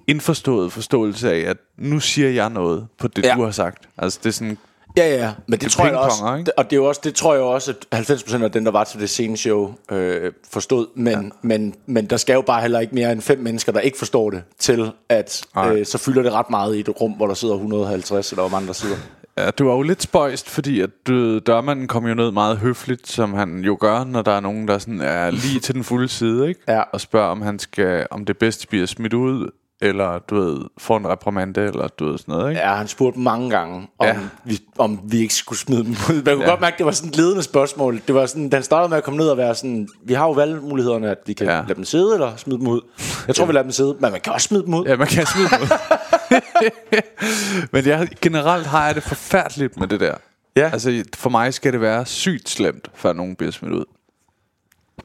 indforstået 0.08 0.72
forståelse 0.72 1.32
af, 1.32 1.40
at 1.40 1.58
nu 1.78 2.00
siger 2.00 2.30
jeg 2.30 2.50
noget 2.50 2.88
på 2.98 3.08
det, 3.08 3.24
ja. 3.24 3.30
Ja. 3.30 3.36
du 3.36 3.44
har 3.44 3.52
sagt. 3.52 3.90
Altså 3.98 4.20
det 4.24 4.30
er 4.30 4.34
sådan, 4.34 4.58
Ja, 4.98 5.16
ja, 5.16 5.34
men 5.48 5.52
det, 5.52 5.62
Det 5.62 5.72
tror 5.72 5.86
jeg 5.86 5.98
også, 5.98 6.36
ikke? 6.38 6.60
og 6.60 6.64
det, 6.64 6.74
er 6.74 6.78
jo 6.78 6.86
også, 6.86 7.02
det 7.04 7.16
tror 7.16 7.34
jeg 7.34 7.44
også, 7.44 7.74
at 7.92 8.10
90% 8.12 8.44
af 8.44 8.52
den, 8.52 8.66
der 8.66 8.72
var 8.72 8.84
til 8.84 9.00
det 9.00 9.10
scene 9.10 9.38
show, 9.38 9.74
øh, 9.92 10.32
forstod, 10.50 10.88
men, 10.96 11.14
ja. 11.14 11.20
men, 11.42 11.76
men 11.86 12.06
der 12.06 12.18
skal 12.18 12.34
jo 12.34 12.42
bare 12.42 12.62
heller 12.62 12.80
ikke 12.80 12.96
mere 12.96 13.12
end 13.12 13.22
fem 13.22 13.40
mennesker, 13.40 13.72
der 13.72 13.80
ikke 13.80 13.98
forstår 13.98 14.30
det, 14.30 14.44
til 14.60 14.92
at 15.10 15.44
Nej. 15.56 15.76
øh, 15.76 15.86
så 15.86 15.98
fylder 15.98 16.22
det 16.22 16.32
ret 16.32 16.50
meget 16.50 16.76
i 16.76 16.80
et 16.80 16.90
rum, 17.02 17.12
hvor 17.12 17.28
der 17.28 17.34
sidder 17.34 17.54
150, 17.54 18.32
eller 18.32 18.42
hvor 18.44 18.50
mange 18.50 18.68
der 18.68 18.74
sidder. 18.74 18.96
Ja, 19.38 19.52
du 19.52 19.68
var 19.68 19.74
jo 19.76 19.82
lidt 19.82 20.04
spøjst, 20.04 20.50
fordi 20.50 20.82
at 20.82 20.90
du, 21.08 21.40
dørmanden 21.40 21.88
kom 21.88 22.08
jo 22.08 22.14
ned 22.14 22.32
meget 22.32 22.58
høfligt, 22.58 23.08
som 23.08 23.34
han 23.34 23.60
jo 23.60 23.78
gør, 23.80 24.04
når 24.04 24.22
der 24.22 24.32
er 24.32 24.40
nogen, 24.40 24.68
der 24.68 24.78
sådan 24.78 25.02
er 25.02 25.32
lige 25.32 25.60
til 25.60 25.76
den 25.76 25.84
fulde 25.84 26.08
side, 26.08 26.48
ikke? 26.48 26.60
Ja. 26.68 26.82
Og 26.94 27.02
spørger, 27.02 27.28
om, 27.30 27.42
han 27.42 27.60
skal, 27.60 28.08
om 28.12 28.26
det 28.26 28.38
bedste 28.38 28.68
bliver 28.68 28.86
smidt 28.86 29.14
ud, 29.14 29.50
eller 29.82 30.20
du 30.20 30.36
ved, 30.36 30.62
får 30.78 30.98
en 30.98 31.08
reprimande, 31.08 31.62
eller 31.62 31.88
du 31.88 32.10
ved 32.10 32.18
sådan 32.18 32.34
noget, 32.36 32.50
ikke? 32.50 32.62
Ja, 32.62 32.74
han 32.76 32.88
spurgte 32.88 33.20
mange 33.20 33.50
gange, 33.50 33.76
om, 34.00 34.06
Ja. 34.08 34.08
ja. 34.14 34.18
vi, 34.46 34.60
om 34.78 35.00
vi 35.04 35.18
ikke 35.20 35.34
skulle 35.34 35.60
smide 35.60 35.84
dem 35.84 35.92
ud. 35.92 36.14
Man 36.16 36.24
kunne 36.24 36.32
Ja. 36.32 36.40
ja. 36.42 36.50
godt 36.50 36.62
mærke, 36.62 36.74
at 36.74 36.78
det 36.78 36.86
var 36.86 36.92
sådan 36.92 37.10
et 37.10 37.18
ledende 37.18 37.44
spørgsmål. 37.44 38.02
Det 38.08 38.16
var 38.16 38.26
sådan, 38.26 38.50
den 38.50 38.64
startede 38.64 38.90
med 38.90 38.98
at 38.98 39.04
komme 39.04 39.18
ned 39.18 39.28
og 39.30 39.38
være 39.38 39.56
sådan, 39.56 39.88
vi 40.04 40.14
har 40.14 40.26
jo 40.26 40.32
valgmulighederne, 40.32 41.12
at 41.12 41.18
vi 41.26 41.34
kan 41.34 41.48
Ja. 41.48 41.56
ja. 41.56 41.62
lade 41.62 41.74
dem 41.76 41.84
sidde, 41.84 42.14
eller 42.14 42.36
smide 42.36 42.60
dem 42.60 42.68
ud. 42.68 42.82
Jeg 43.28 43.36
tror, 43.36 43.46
vi 43.46 43.54
lader 43.54 43.64
dem 43.64 43.72
sidde, 43.72 43.96
men 44.00 44.12
man 44.12 44.22
kan 44.22 44.34
også 44.34 44.48
smide 44.48 44.64
dem 44.66 44.74
ud. 44.74 44.86
Ja, 44.86 44.96
man 44.96 45.08
kan 45.08 45.26
smide 45.26 45.48
dem 45.50 45.62
ud. 45.62 45.68
Men 47.72 47.86
jeg, 47.86 48.10
generelt 48.22 48.66
har 48.68 48.86
jeg 48.86 48.96
det 48.96 49.04
forfærdeligt 49.04 49.78
med 49.80 49.88
det 49.88 50.00
der. 50.00 50.16
Ja. 50.56 50.70
Altså, 50.74 51.04
for 51.16 51.30
mig 51.30 51.54
skal 51.54 51.74
det 51.74 51.82
være 51.82 52.06
sygt 52.06 52.50
slemt, 52.50 52.88
før 52.94 53.14
nogen 53.14 53.36
bliver 53.36 53.52
smidt 53.52 53.74
ud. 53.74 53.86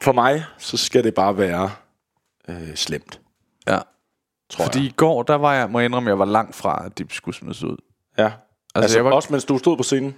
For 0.03 0.13
mig, 0.13 0.45
så 0.59 0.77
skal 0.77 1.05
det 1.05 1.15
bare 1.15 1.39
være 1.39 1.71
øh, 2.49 2.75
slemt, 2.75 3.21
Ja. 3.67 3.79
tror 4.51 4.65
Fordi 4.65 4.79
jeg. 4.79 4.87
i 4.87 4.93
går, 4.97 5.23
der 5.23 5.35
var 5.35 5.55
jeg, 5.55 5.71
må 5.71 5.79
jeg 5.81 5.85
indrømme, 5.87 6.09
jeg 6.11 6.19
var 6.19 6.25
langt 6.25 6.57
fra, 6.57 6.83
at 6.87 6.99
de 6.99 7.07
skulle 7.11 7.35
smides 7.37 7.65
ud. 7.65 7.77
Ja. 8.19 8.25
Altså, 8.25 8.33
altså 8.75 8.99
jeg 8.99 9.05
var- 9.05 9.11
også 9.13 9.29
mens 9.33 9.45
du 9.45 9.59
stod 9.59 9.77
på 9.77 9.83
scenen. 9.83 10.15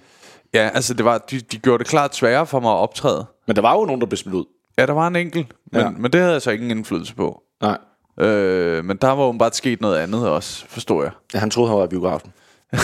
Ja, 0.53 0.69
altså, 0.73 0.93
det 0.93 1.05
var, 1.05 1.17
de, 1.17 1.39
de 1.39 1.57
gjorde 1.59 1.79
det 1.83 1.87
klart 1.87 2.15
sværere 2.15 2.47
for 2.47 2.59
mig 2.59 2.71
at 2.71 2.77
optræde. 2.77 3.25
Men 3.47 3.55
der 3.55 3.61
var 3.61 3.73
jo 3.75 3.85
nogen, 3.85 4.01
der 4.01 4.07
blev 4.07 4.17
smidt 4.17 4.35
ud. 4.35 4.45
Ja, 4.77 4.85
der 4.85 4.93
var 4.93 5.07
en 5.07 5.15
enkelt, 5.15 5.47
men, 5.71 5.81
ja. 5.81 5.89
Men 5.89 6.11
det 6.13 6.21
havde 6.21 6.33
jeg 6.33 6.41
så 6.41 6.51
ingen 6.51 6.71
indflydelse 6.71 7.15
på. 7.15 7.43
Nej. 7.61 7.77
Øh, 8.19 8.85
men 8.85 8.97
der 8.97 9.07
var 9.07 9.23
åbenbart 9.23 9.55
sket 9.55 9.81
noget 9.81 9.97
andet 9.97 10.29
også, 10.29 10.65
forstår 10.69 11.03
jeg. 11.03 11.11
Ja, 11.33 11.39
han 11.39 11.49
troede, 11.49 11.69
han 11.69 11.77
var 11.79 11.85
i 11.85 11.87
biografen. 11.87 12.33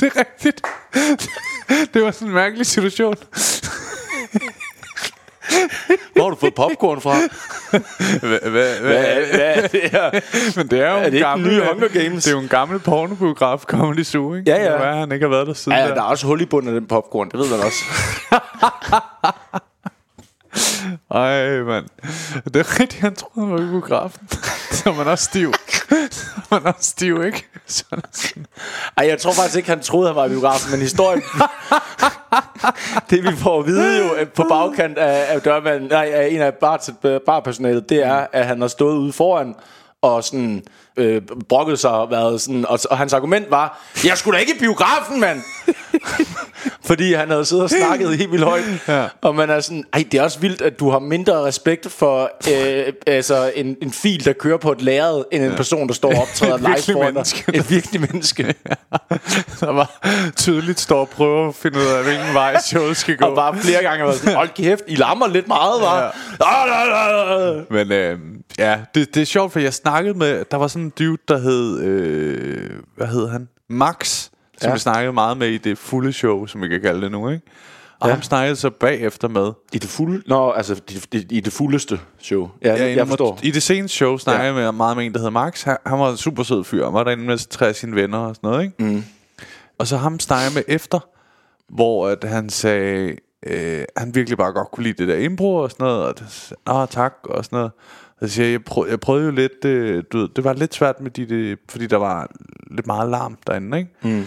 Det 0.00 0.12
er 0.16 0.18
rigtigt. 0.18 0.62
det 1.94 2.02
var 2.02 2.10
sådan 2.10 2.28
en 2.28 2.34
mærkelig 2.34 2.66
situation. 2.66 3.14
Hvor 6.12 6.22
har 6.22 6.30
du 6.30 6.36
fået 6.36 6.54
popcorn 6.54 7.00
fra? 7.00 7.14
Hvad, 8.20 8.50
hvad, 8.50 8.50
hvad, 8.80 8.80
hvad 8.80 9.54
er 9.54 9.68
det 9.68 9.80
her? 9.90 10.10
Men 10.56 10.68
det 10.68 10.80
er 10.80 10.90
jo 10.90 10.96
Er 10.96 10.98
det 10.98 11.06
en 11.08 11.14
ikke 11.14 11.26
gammel, 11.26 11.48
nye 11.52 11.60
Hunger 11.72 11.88
Games? 11.88 12.24
Det 12.24 12.30
er 12.30 12.34
jo 12.36 12.40
en 12.42 12.48
gammel 12.48 12.78
pornobiograf, 12.78 13.58
Comedy 13.60 14.02
Zoo, 14.02 14.34
ikke? 14.34 14.50
Ja, 14.50 14.56
ja. 14.64 14.72
Det 14.72 14.80
at 14.84 14.96
han 14.96 15.12
ikke 15.12 15.24
har 15.24 15.30
været 15.30 15.46
der 15.46 15.54
siden 15.54 15.78
Ja, 15.78 15.84
der. 15.88 15.94
der 15.94 16.00
er 16.02 16.06
også 16.06 16.26
hul 16.26 16.40
i 16.40 16.46
bunden 16.46 16.74
af 16.74 16.80
den 16.80 16.88
popcorn, 16.88 17.28
det 17.30 17.38
ved 17.38 17.50
man 17.50 17.60
også. 17.60 17.84
Ej, 21.10 21.62
mand. 21.62 21.86
Det 22.54 22.56
er 22.56 22.80
rigtigt, 22.80 23.00
han 23.02 23.14
troede, 23.14 23.48
han 23.48 23.56
var 23.56 23.62
i 23.62 23.70
biografen. 23.70 24.28
Så 24.72 24.90
er 24.90 24.94
man 24.94 25.06
også 25.06 25.24
stiv. 25.24 25.52
Så 26.10 26.40
er 26.50 26.60
man 26.60 26.74
også 26.76 26.90
stiv, 26.90 27.24
ikke? 27.24 27.46
Så 27.66 27.84
er 27.90 27.96
sådan. 28.12 28.46
Ej, 28.96 29.06
jeg 29.08 29.18
tror 29.18 29.32
faktisk 29.32 29.56
ikke, 29.56 29.68
han 29.68 29.80
troede, 29.80 30.06
han 30.08 30.16
var 30.16 30.26
i 30.26 30.28
biografen, 30.28 30.70
men 30.70 30.80
historien... 30.80 31.22
det 33.10 33.22
vi 33.24 33.36
får 33.36 33.60
at 33.60 33.66
vide 33.66 33.98
jo 33.98 34.26
på 34.34 34.46
bagkant 34.48 34.98
af, 34.98 35.34
af 35.34 35.40
dørmanden, 35.40 35.88
nej, 35.88 36.10
af 36.14 36.28
en 36.28 36.40
af 36.40 36.54
bar, 36.54 36.90
barpersonalet, 37.26 37.88
det 37.88 38.06
er, 38.06 38.26
at 38.32 38.46
han 38.46 38.60
har 38.60 38.68
stået 38.68 38.96
ude 38.96 39.12
foran 39.12 39.54
og 40.02 40.24
sådan 40.24 40.62
øh, 40.96 41.22
brokket 41.48 41.78
sig 41.78 41.90
og 41.90 42.10
været 42.10 42.40
sådan, 42.40 42.66
og, 42.68 42.78
og 42.90 42.98
hans 42.98 43.12
argument 43.12 43.50
var, 43.50 43.82
jeg 44.04 44.18
skulle 44.18 44.36
da 44.36 44.40
ikke 44.40 44.54
i 44.54 44.58
biografen, 44.58 45.20
mand! 45.20 45.42
Fordi 46.84 47.12
han 47.12 47.30
havde 47.30 47.44
siddet 47.44 47.64
og 47.64 47.70
snakket 47.70 48.18
helt 48.18 48.32
vildt 48.32 48.44
højt. 48.44 48.64
Ja. 48.88 49.06
Og 49.20 49.34
man 49.34 49.50
er 49.50 49.60
sådan, 49.60 49.84
ej, 49.92 50.04
det 50.12 50.18
er 50.18 50.22
også 50.22 50.38
vildt, 50.38 50.62
at 50.62 50.80
du 50.80 50.90
har 50.90 50.98
mindre 50.98 51.44
respekt 51.44 51.90
for 51.92 52.30
øh, 52.50 52.92
altså 53.06 53.52
en, 53.54 53.76
en 53.82 53.92
fil, 53.92 54.24
der 54.24 54.32
kører 54.32 54.56
på 54.56 54.72
et 54.72 54.82
lærred, 54.82 55.24
end 55.32 55.44
en 55.44 55.54
person, 55.54 55.88
der 55.88 55.94
står 55.94 56.14
og 56.14 56.20
optræder 56.22 56.56
live 56.68 56.92
foran 56.92 57.14
dig. 57.14 57.54
Et 57.54 57.70
virkelig 57.70 58.00
menneske. 58.00 58.42
Der 59.60 59.72
var 59.72 60.06
tydeligt 60.36 60.80
står 60.80 61.00
og 61.00 61.08
prøver 61.08 61.48
at 61.48 61.54
finde 61.54 61.78
ud 61.78 61.84
af, 61.84 62.04
hvilken 62.04 62.34
vej 62.34 62.60
showet 62.60 62.96
skal 62.96 63.16
gå. 63.16 63.26
og 63.26 63.36
bare 63.36 63.56
flere 63.56 63.82
gange 63.82 63.98
har 63.98 64.06
været 64.06 64.18
sådan, 64.18 64.34
hold 64.34 64.48
kæft, 64.54 64.82
I 64.88 64.94
larmer 64.94 65.26
lidt 65.26 65.48
meget, 65.48 65.82
var. 65.82 65.98
Ja. 65.98 66.10
Men 67.70 67.92
øh, 67.92 68.18
ja, 68.58 68.80
det, 68.94 69.14
det 69.14 69.20
er 69.20 69.26
sjovt, 69.26 69.52
for 69.52 69.60
jeg 69.60 69.74
snakkede 69.74 70.18
med... 70.18 70.44
Der 70.50 70.56
var 70.56 70.66
sådan 70.66 70.82
en 70.84 70.92
dude, 70.98 71.18
der 71.28 71.38
hed... 71.38 71.80
Øh, 71.80 72.70
hvad 72.96 73.06
hed 73.06 73.28
han? 73.28 73.48
Max, 73.68 74.28
som 74.58 74.68
Ja. 74.68 74.72
vi 74.72 74.78
snakkede 74.78 75.12
meget 75.12 75.36
med 75.36 75.48
i 75.48 75.58
det 75.58 75.78
fulde 75.78 76.12
show, 76.12 76.46
som 76.46 76.62
vi 76.62 76.68
kan 76.68 76.80
kalde 76.80 77.00
det 77.02 77.12
nu, 77.12 77.28
ikke? 77.28 77.46
Og 78.00 78.08
Ja. 78.08 78.14
ham 78.14 78.22
snakkede 78.22 78.56
så 78.56 78.70
bagefter 78.70 79.28
med. 79.28 79.52
I 79.72 79.78
det 79.78 79.90
fulde? 79.90 80.22
Nå, 80.26 80.50
altså 80.52 80.74
i 80.74 80.94
det, 81.12 81.26
i 81.32 81.40
det 81.40 81.52
fuldeste 81.52 82.00
show. 82.20 82.50
Ja, 82.62 82.74
ja 82.74 82.96
jeg 82.96 83.08
forstår. 83.08 83.38
I 83.42 83.50
det 83.50 83.62
seneste 83.62 83.96
show 83.96 84.16
snakkede 84.18 84.42
Ja. 84.48 84.54
jeg 84.54 84.54
med 84.64 84.72
meget 84.72 84.96
med 84.96 85.06
en, 85.06 85.14
der 85.14 85.20
hed 85.20 85.30
Max. 85.30 85.62
Han, 85.62 85.76
han 85.86 85.98
var 85.98 86.10
en 86.10 86.16
super 86.16 86.42
sød 86.42 86.64
fyr. 86.64 86.84
Han 86.84 86.94
var 86.94 87.04
derinde 87.04 87.24
med 87.24 87.38
tre 87.48 87.66
af 87.68 87.74
sine 87.74 87.96
venner 87.96 88.18
og 88.18 88.36
sådan 88.36 88.50
noget, 88.50 88.64
ikke? 88.64 88.84
Mm. 88.94 89.04
Og 89.78 89.86
så 89.86 89.96
ham 89.96 90.20
snakkede 90.20 90.54
med 90.54 90.62
efter, 90.68 90.98
hvor 91.68 92.08
at 92.08 92.24
han 92.24 92.50
sagde, 92.50 93.16
øh, 93.46 93.84
han 93.96 94.14
virkelig 94.14 94.38
bare 94.38 94.52
godt 94.52 94.70
kunne 94.70 94.84
lide 94.84 94.98
det 94.98 95.08
der 95.08 95.16
impro 95.24 95.54
og 95.56 95.70
sådan 95.70 95.84
noget. 95.84 96.02
Og 96.04 96.18
det, 96.18 96.52
Nå, 96.66 96.86
tak 96.86 97.14
og 97.24 97.44
sådan 97.44 97.56
noget. 97.56 97.72
Og 98.22 98.28
så 98.28 98.34
siger 98.34 98.46
jeg, 98.46 98.52
jeg, 98.52 98.64
prøv, 98.64 98.86
jeg 98.90 99.00
prøvede 99.00 99.24
jo 99.24 99.30
lidt, 99.30 99.64
øh, 99.64 100.04
du 100.12 100.18
ved, 100.18 100.28
det 100.36 100.44
var 100.44 100.52
lidt 100.52 100.74
svært 100.74 101.00
med 101.00 101.10
de, 101.10 101.26
det, 101.26 101.58
fordi 101.68 101.86
der 101.86 101.96
var 101.96 102.30
lidt 102.70 102.86
meget 102.86 103.10
larm 103.10 103.38
derinde, 103.46 103.78
ikke? 103.78 103.90
Mm. 104.02 104.24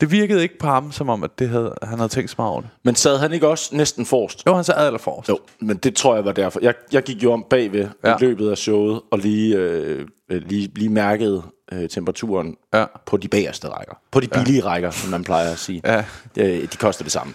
Det 0.00 0.10
virkede 0.10 0.42
ikke 0.42 0.58
på 0.58 0.66
ham, 0.66 0.92
som 0.92 1.08
om 1.08 1.22
at 1.22 1.30
det 1.38 1.48
havde, 1.48 1.74
han 1.82 1.98
havde 1.98 2.08
tænkt 2.08 2.30
sig 2.30 2.34
meget 2.38 2.52
over 2.52 2.60
det. 2.60 2.70
Men 2.84 2.94
sad 2.94 3.18
han 3.18 3.32
ikke 3.32 3.48
også 3.48 3.76
næsten 3.76 4.06
forrest? 4.06 4.42
Jo, 4.46 4.54
han 4.54 4.64
sad 4.64 4.74
allerforrest. 4.76 5.28
Jo, 5.28 5.38
men 5.60 5.76
det 5.76 5.94
tror 5.96 6.14
jeg 6.14 6.24
var 6.24 6.32
derfor. 6.32 6.60
Jeg, 6.62 6.74
jeg 6.92 7.02
gik 7.02 7.22
jo 7.22 7.32
om 7.32 7.44
bagved 7.50 7.88
ja. 8.04 8.10
Ja. 8.10 8.16
i 8.16 8.18
løbet 8.20 8.50
af 8.50 8.58
showet, 8.58 9.00
og 9.10 9.18
lige, 9.18 9.56
øh, 9.56 10.06
øh, 10.30 10.42
lige, 10.46 10.70
lige 10.74 10.88
mærkede 10.90 11.42
øh, 11.72 11.88
temperaturen 11.88 12.56
Ja. 12.74 12.84
på 13.06 13.16
de 13.16 13.28
bagerste 13.28 13.68
rækker. 13.68 13.94
På 14.10 14.20
de 14.20 14.28
billige 14.28 14.62
ja. 14.64 14.66
rækker, 14.70 14.90
som 14.90 15.10
man 15.10 15.24
plejer 15.24 15.50
at 15.50 15.58
sige. 15.58 15.80
Ja. 15.84 16.04
Øh, 16.38 16.62
de 16.62 16.76
koster 16.80 17.02
det 17.04 17.12
samme. 17.12 17.34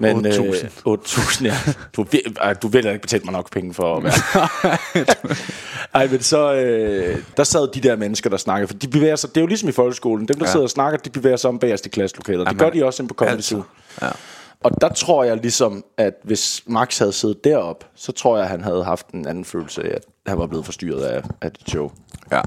Men, 0.00 0.26
8.000. 0.26 0.42
Øh, 0.42 0.94
8.000, 0.94 1.44
ja. 1.44 1.56
Du, 1.96 2.06
ej, 2.40 2.52
du 2.52 2.68
vil 2.68 2.86
ikke 2.86 2.98
betale 2.98 3.24
mig 3.24 3.32
nok 3.32 3.50
penge 3.50 3.74
for 3.74 3.96
at 3.96 4.04
være. 4.04 4.12
Ej, 5.94 6.08
men 6.08 6.20
så, 6.20 6.54
øh, 6.54 7.18
der 7.36 7.44
sad 7.44 7.72
de 7.72 7.80
der 7.80 7.96
mennesker, 7.96 8.30
der 8.30 8.36
snakkede, 8.36 8.68
for 8.68 8.74
de 8.74 8.88
bevæger 8.88 9.16
sig, 9.16 9.30
det 9.30 9.36
er 9.36 9.40
jo 9.40 9.46
ligesom 9.46 9.68
i 9.68 9.72
folkeskolen, 9.72 10.28
dem 10.28 10.38
der 10.38 10.46
ja. 10.46 10.50
Sidder 10.50 10.64
og 10.64 10.70
snakker, 10.70 10.98
de 10.98 11.10
bevæger 11.10 11.36
sig 11.36 11.48
om 11.48 11.58
bagerst 11.58 11.86
i 11.86 11.88
klasselokalet. 11.88 12.48
Det 12.48 12.58
gør 12.58 12.70
de 12.70 12.84
også 12.84 13.02
inde 13.02 13.08
på 13.08 13.14
Comedy 13.14 13.34
altså. 13.34 13.62
Ja. 14.02 14.10
Og 14.60 14.80
der 14.80 14.88
tror 14.88 15.24
jeg 15.24 15.36
ligesom, 15.36 15.84
at 15.96 16.14
hvis 16.24 16.62
Max 16.66 16.98
havde 16.98 17.12
siddet 17.12 17.44
derop, 17.44 17.84
så 17.94 18.12
tror 18.12 18.36
jeg, 18.36 18.44
at 18.44 18.50
han 18.50 18.64
havde 18.64 18.84
haft 18.84 19.08
en 19.08 19.26
anden 19.26 19.44
følelse 19.44 19.82
af, 19.82 19.94
at 19.94 20.02
han 20.26 20.38
var 20.38 20.46
blevet 20.46 20.64
forstyrret 20.64 21.02
af, 21.02 21.22
af 21.40 21.52
dit 21.52 21.70
show. 21.70 21.90
ja. 22.32 22.40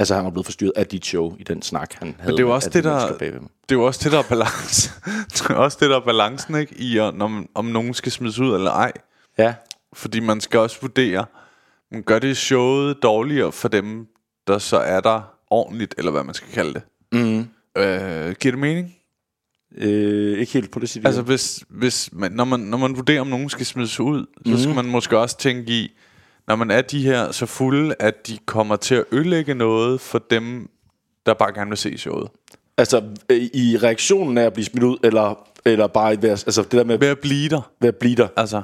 Altså, 0.00 0.14
han 0.14 0.24
var 0.24 0.30
blevet 0.30 0.46
forstyrret 0.46 0.72
af 0.76 0.86
dit 0.86 1.06
show 1.06 1.36
i 1.38 1.42
den 1.42 1.62
snak, 1.62 1.94
han 1.94 2.14
havde. 2.18 2.32
Men 2.32 2.36
det 2.36 2.42
er 2.42 2.46
jo 2.46 2.54
også 2.54 2.70
det, 2.70 2.84
de 2.84 2.88
der, 2.88 3.18
det 3.18 3.32
er 3.70 3.72
jo 3.72 3.84
også 3.84 4.00
det, 4.04 4.12
der 4.12 4.18
er 4.18 4.22
balance. 4.22 4.90
det 5.32 5.50
er 5.50 5.54
også 5.54 5.78
det, 5.80 5.90
der 5.90 5.96
er 5.96 6.04
balancen, 6.04 6.54
ikke? 6.54 6.74
I, 6.78 7.10
man, 7.14 7.48
om 7.54 7.64
nogen 7.64 7.94
skal 7.94 8.12
smides 8.12 8.38
ud 8.38 8.54
eller 8.54 8.70
ej. 8.70 8.92
Ja. 9.38 9.54
Fordi 9.92 10.20
man 10.20 10.40
skal 10.40 10.60
også 10.60 10.76
vurdere, 10.80 11.26
men 11.90 12.02
gør 12.02 12.18
det 12.18 12.36
showet 12.36 13.02
dårligere 13.02 13.52
for 13.52 13.68
dem, 13.68 14.06
der 14.46 14.58
så 14.58 14.76
er 14.76 15.00
der 15.00 15.34
ordentligt, 15.50 15.94
eller 15.98 16.10
hvad 16.10 16.24
man 16.24 16.34
skal 16.34 16.48
kalde 16.52 16.74
det. 16.74 16.82
Mm. 17.12 17.38
Øh, 17.76 18.34
giver 18.34 18.52
det 18.52 18.58
mening? 18.58 18.96
Øh, 19.76 20.38
ikke 20.38 20.52
helt 20.52 20.70
på 20.70 20.78
det 20.78 20.88
sige. 20.88 21.06
Altså, 21.06 21.22
hvis, 21.22 21.64
hvis 21.68 22.10
man, 22.12 22.32
når, 22.32 22.44
man, 22.44 22.60
når 22.60 22.78
man 22.78 22.96
vurderer, 22.96 23.20
om 23.20 23.26
nogen 23.26 23.48
skal 23.48 23.66
smides 23.66 24.00
ud, 24.00 24.26
så 24.46 24.62
skal 24.62 24.74
man 24.74 24.86
måske 24.86 25.18
også 25.18 25.38
tænke 25.38 25.72
i, 25.72 25.92
når 26.48 26.56
man 26.56 26.70
er 26.70 26.80
de 26.82 27.02
her 27.02 27.32
så 27.32 27.46
fulde, 27.46 27.94
at 27.98 28.26
de 28.26 28.38
kommer 28.46 28.76
til 28.76 28.94
at 28.94 29.04
ødelægge 29.12 29.54
noget 29.54 30.00
for 30.00 30.18
dem, 30.30 30.70
der 31.26 31.34
bare 31.34 31.52
gerne 31.54 31.68
vil 31.70 31.78
se 31.78 31.98
showet. 31.98 32.28
altså 32.78 33.02
øh, 33.30 33.36
i 33.54 33.76
reaktionen 33.82 34.38
af 34.38 34.42
at 34.42 34.52
blive 34.52 34.64
smidt 34.64 34.84
ud, 34.84 34.96
eller, 35.04 35.46
eller 35.64 35.86
bare 35.86 36.22
ved 36.22 36.30
altså 36.30 36.62
det 36.62 36.72
der 36.72 36.84
med 36.84 36.98
Ved 36.98 37.08
at 37.08 37.18
blive 37.18 37.48
der. 37.48 37.70
ved 37.80 37.88
at 37.88 37.96
blive 37.96 38.16
der. 38.16 38.28
Altså, 38.36 38.62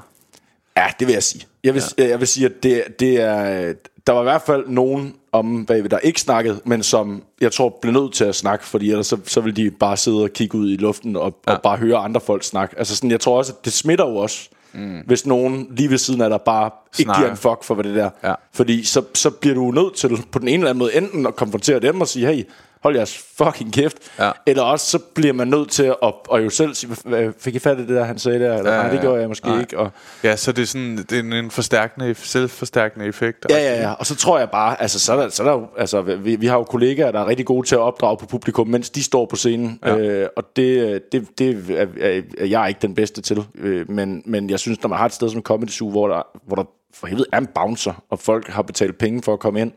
Ja, 0.77 0.87
det 0.99 1.07
vil 1.07 1.13
jeg 1.13 1.23
sige. 1.23 1.45
Jeg 1.65 1.75
vil, 1.75 1.83
ja. 1.99 2.09
jeg 2.09 2.19
vil 2.21 2.29
sige, 2.29 2.47
at 2.47 2.53
det, 2.63 2.85
det 3.01 3.21
er... 3.21 3.73
Der 4.07 4.13
var 4.13 4.21
i 4.21 4.25
hvert 4.25 4.43
fald 4.43 4.65
nogen 4.69 5.15
om 5.33 5.67
bagved, 5.67 5.91
der 5.91 5.99
ikke 5.99 6.21
snakkede, 6.21 6.61
men 6.65 6.83
som 6.83 7.23
jeg 7.41 7.53
tror 7.53 7.79
blev 7.83 7.93
nødt 7.93 8.13
til 8.15 8.25
at 8.25 8.35
snakke, 8.35 8.65
fordi 8.67 8.91
ellers 8.91 9.07
så, 9.07 9.19
så 9.25 9.41
ville 9.41 9.65
de 9.65 9.71
bare 9.71 9.97
sidde 9.97 10.23
og 10.23 10.31
kigge 10.31 10.59
ud 10.59 10.71
i 10.71 10.77
luften 10.77 11.17
og, 11.17 11.37
ja. 11.49 11.53
og 11.55 11.63
bare 11.63 11.77
høre 11.77 11.97
andre 11.97 12.21
folk 12.21 12.45
snakke. 12.45 12.79
Altså 12.79 12.97
sådan, 12.97 13.11
jeg 13.11 13.21
tror 13.21 13.39
også, 13.39 13.53
at 13.53 13.65
det 13.65 13.73
smitter 13.73 14.09
jo 14.09 14.17
også, 14.17 14.49
mm. 14.77 15.01
hvis 15.07 15.27
nogen 15.27 15.67
lige 15.71 15.91
ved 15.91 15.99
siden 15.99 16.21
af 16.21 16.31
dig 16.31 16.41
bare 16.41 16.71
ikke 16.99 17.03
Snakker. 17.03 17.21
giver 17.21 17.31
en 17.31 17.37
fuck 17.37 17.65
for, 17.65 17.75
hvad 17.75 17.85
det 17.85 17.95
der. 17.95 18.11
Ja. 18.25 18.35
Fordi 18.53 18.85
så, 18.85 19.03
så 19.15 19.31
bliver 19.31 19.55
du 19.55 19.71
nødt 19.71 19.95
til 19.95 20.19
på 20.33 20.39
den 20.39 20.49
ene 20.49 20.55
eller 20.55 20.71
anden 20.71 20.79
måde 20.79 20.97
enten 20.97 21.27
at 21.27 21.37
konfrontere 21.37 21.81
dem 21.81 22.01
og 22.01 22.09
sige, 22.09 22.27
hey, 22.27 22.45
hold 22.87 22.97
jeres 22.97 23.19
fucking 23.39 23.73
kæft. 23.73 23.97
Ja. 24.19 24.31
Eller 24.47 24.63
også 24.63 24.87
så 24.87 24.99
bliver 25.15 25.33
man 25.33 25.49
nødt 25.49 25.71
til 25.71 25.83
at, 25.83 25.97
og 26.03 26.45
jo 26.45 26.51
selv 26.51 26.75
sige, 26.75 26.89
"Hvad- 27.05 27.21
hvad- 27.23 27.33
fik 27.39 27.55
I 27.55 27.59
fat 27.59 27.79
i 27.79 27.81
det 27.81 27.89
der, 27.89 28.05
han 28.05 28.19
sagde 28.19 28.39
der? 28.41 28.59
Eller, 28.59 28.73
Ja, 28.73 28.83
nej, 28.83 28.91
det 28.91 29.01
gjorde 29.01 29.21
jeg 29.21 29.29
måske 29.29 29.47
Nej. 29.49 29.61
ikke. 29.61 29.79
Og, 29.79 29.91
ja, 30.25 30.37
så 30.37 30.53
det 30.53 30.63
er 30.63 30.67
sådan 30.67 30.97
det 30.97 31.13
er 31.13 31.21
en, 31.21 31.33
en 31.33 31.51
forstærkende, 31.51 32.15
selvforstærkende 32.15 33.07
effekt. 33.07 33.47
Ja, 33.51 33.57
ja, 33.59 33.81
ja. 33.83 33.93
Og 33.93 34.07
så 34.07 34.15
tror 34.17 34.39
jeg 34.39 34.51
bare, 34.51 34.83
altså, 34.83 34.99
så 35.01 35.13
er 35.13 35.17
der, 35.17 35.29
så 35.29 35.43
er 35.43 35.47
der 35.47 35.55
jo, 35.55 35.67
altså, 35.79 36.03
vi, 36.03 36.37
vi 36.37 36.47
har 36.47 36.57
jo 36.57 36.65
kollegaer, 36.65 37.13
der 37.13 37.21
er 37.21 37.27
rigtig 37.27 37.47
gode 37.47 37.67
til 37.67 37.75
at 37.75 37.81
opdrage 37.81 38.17
på 38.17 38.27
publikum, 38.27 38.69
mens 38.69 38.91
de 38.91 39.03
står 39.03 39.27
på 39.27 39.37
scenen. 39.37 39.79
Ja. 39.85 39.97
Øh, 39.97 40.29
og 40.37 40.45
det, 40.57 41.03
det, 41.13 41.39
det 41.39 41.71
er, 41.71 41.87
er, 42.01 42.21
er 42.39 42.47
jeg 42.47 42.69
ikke 42.69 42.79
den 42.83 42.95
bedste 42.95 43.21
til. 43.23 43.45
Øh, 43.59 43.91
men, 43.91 44.23
men 44.27 44.51
jeg 44.51 44.59
synes, 44.59 44.83
når 44.83 44.89
man 44.89 44.99
har 44.99 45.07
et 45.07 45.13
sted 45.13 45.29
som 45.31 45.43
Comedy 45.43 45.69
Zoo, 45.71 45.91
hvor 45.91 46.09
der, 46.09 46.23
hvor 46.47 46.57
der 46.57 46.65
for 46.95 47.07
helvede 47.07 47.27
er 47.33 47.39
en 47.39 47.49
bouncer, 47.55 48.03
og 48.11 48.19
folk 48.19 48.49
har 48.49 48.63
betalt 48.63 48.99
penge 48.99 49.23
for 49.23 49.33
at 49.33 49.39
komme 49.41 49.61
ind, 49.61 49.73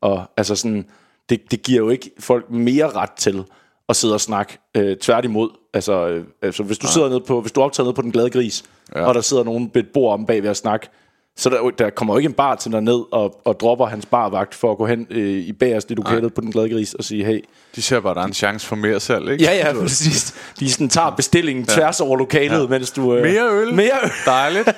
og 0.00 0.24
altså 0.36 0.54
sådan, 0.54 0.86
det, 1.30 1.50
det 1.50 1.62
giver 1.62 1.78
jo 1.78 1.90
ikke 1.90 2.10
folk 2.18 2.50
mere 2.50 2.90
ret 2.90 3.12
til 3.12 3.44
at 3.88 3.96
sidde 3.96 4.14
og 4.14 4.20
snakke. 4.20 4.58
Øh, 4.76 4.96
tværtimod. 4.96 5.50
Altså, 5.74 6.08
øh, 6.08 6.24
altså 6.42 6.62
hvis 6.62 6.78
du 6.78 6.86
sidder 6.86 7.08
nede 7.08 7.20
på, 7.20 7.40
hvis 7.40 7.52
du 7.52 7.60
optager 7.60 7.86
ned 7.86 7.94
på 7.94 8.02
den 8.02 8.12
glade 8.12 8.30
gris, 8.30 8.64
ja. 8.94 9.04
og 9.04 9.14
der 9.14 9.20
sidder 9.20 9.44
nogen 9.44 9.70
ved 9.74 9.82
et 9.82 9.88
bord 9.94 10.12
om 10.12 10.26
bag 10.26 10.42
ved 10.42 10.50
at 10.50 10.56
snakke, 10.56 10.88
så 11.36 11.50
der, 11.50 11.70
der 11.70 11.90
kommer 11.90 12.14
jo 12.14 12.18
ikke 12.18 12.26
en 12.26 12.32
bartender 12.32 12.80
ned 12.80 13.00
og, 13.12 13.40
og 13.44 13.60
dropper 13.60 13.86
hans 13.86 14.06
barvagt 14.06 14.54
for 14.54 14.72
at 14.72 14.78
gå 14.78 14.86
hen 14.86 15.06
øh, 15.10 15.40
i 15.40 15.52
bagerst 15.52 15.90
i 15.90 15.94
lokalet 15.94 16.34
på 16.34 16.40
den 16.40 16.52
glade 16.52 16.70
gris 16.70 16.94
og 16.94 17.04
sige, 17.04 17.24
hey, 17.24 17.44
De 17.76 17.82
ser 17.82 18.00
bare, 18.00 18.14
der 18.14 18.20
er 18.20 18.24
en 18.24 18.32
chance 18.32 18.66
for 18.66 18.76
mere 18.76 19.00
salg, 19.00 19.28
ikke? 19.30 19.44
ja 19.44 19.56
ja, 19.56 19.72
præcis. 19.82 20.34
De 20.60 20.70
sådan 20.70 20.88
tager 20.88 21.10
bestillingen 21.10 21.66
tværs 21.66 22.00
over 22.00 22.16
lokalet, 22.16 22.62
ja. 22.62 22.66
mens 22.66 22.90
du... 22.90 23.14
Øh, 23.14 23.22
Mere 23.22 23.50
øl. 23.50 23.74
Mere 23.74 23.98
øl. 24.04 24.10
Dejligt. 24.26 24.68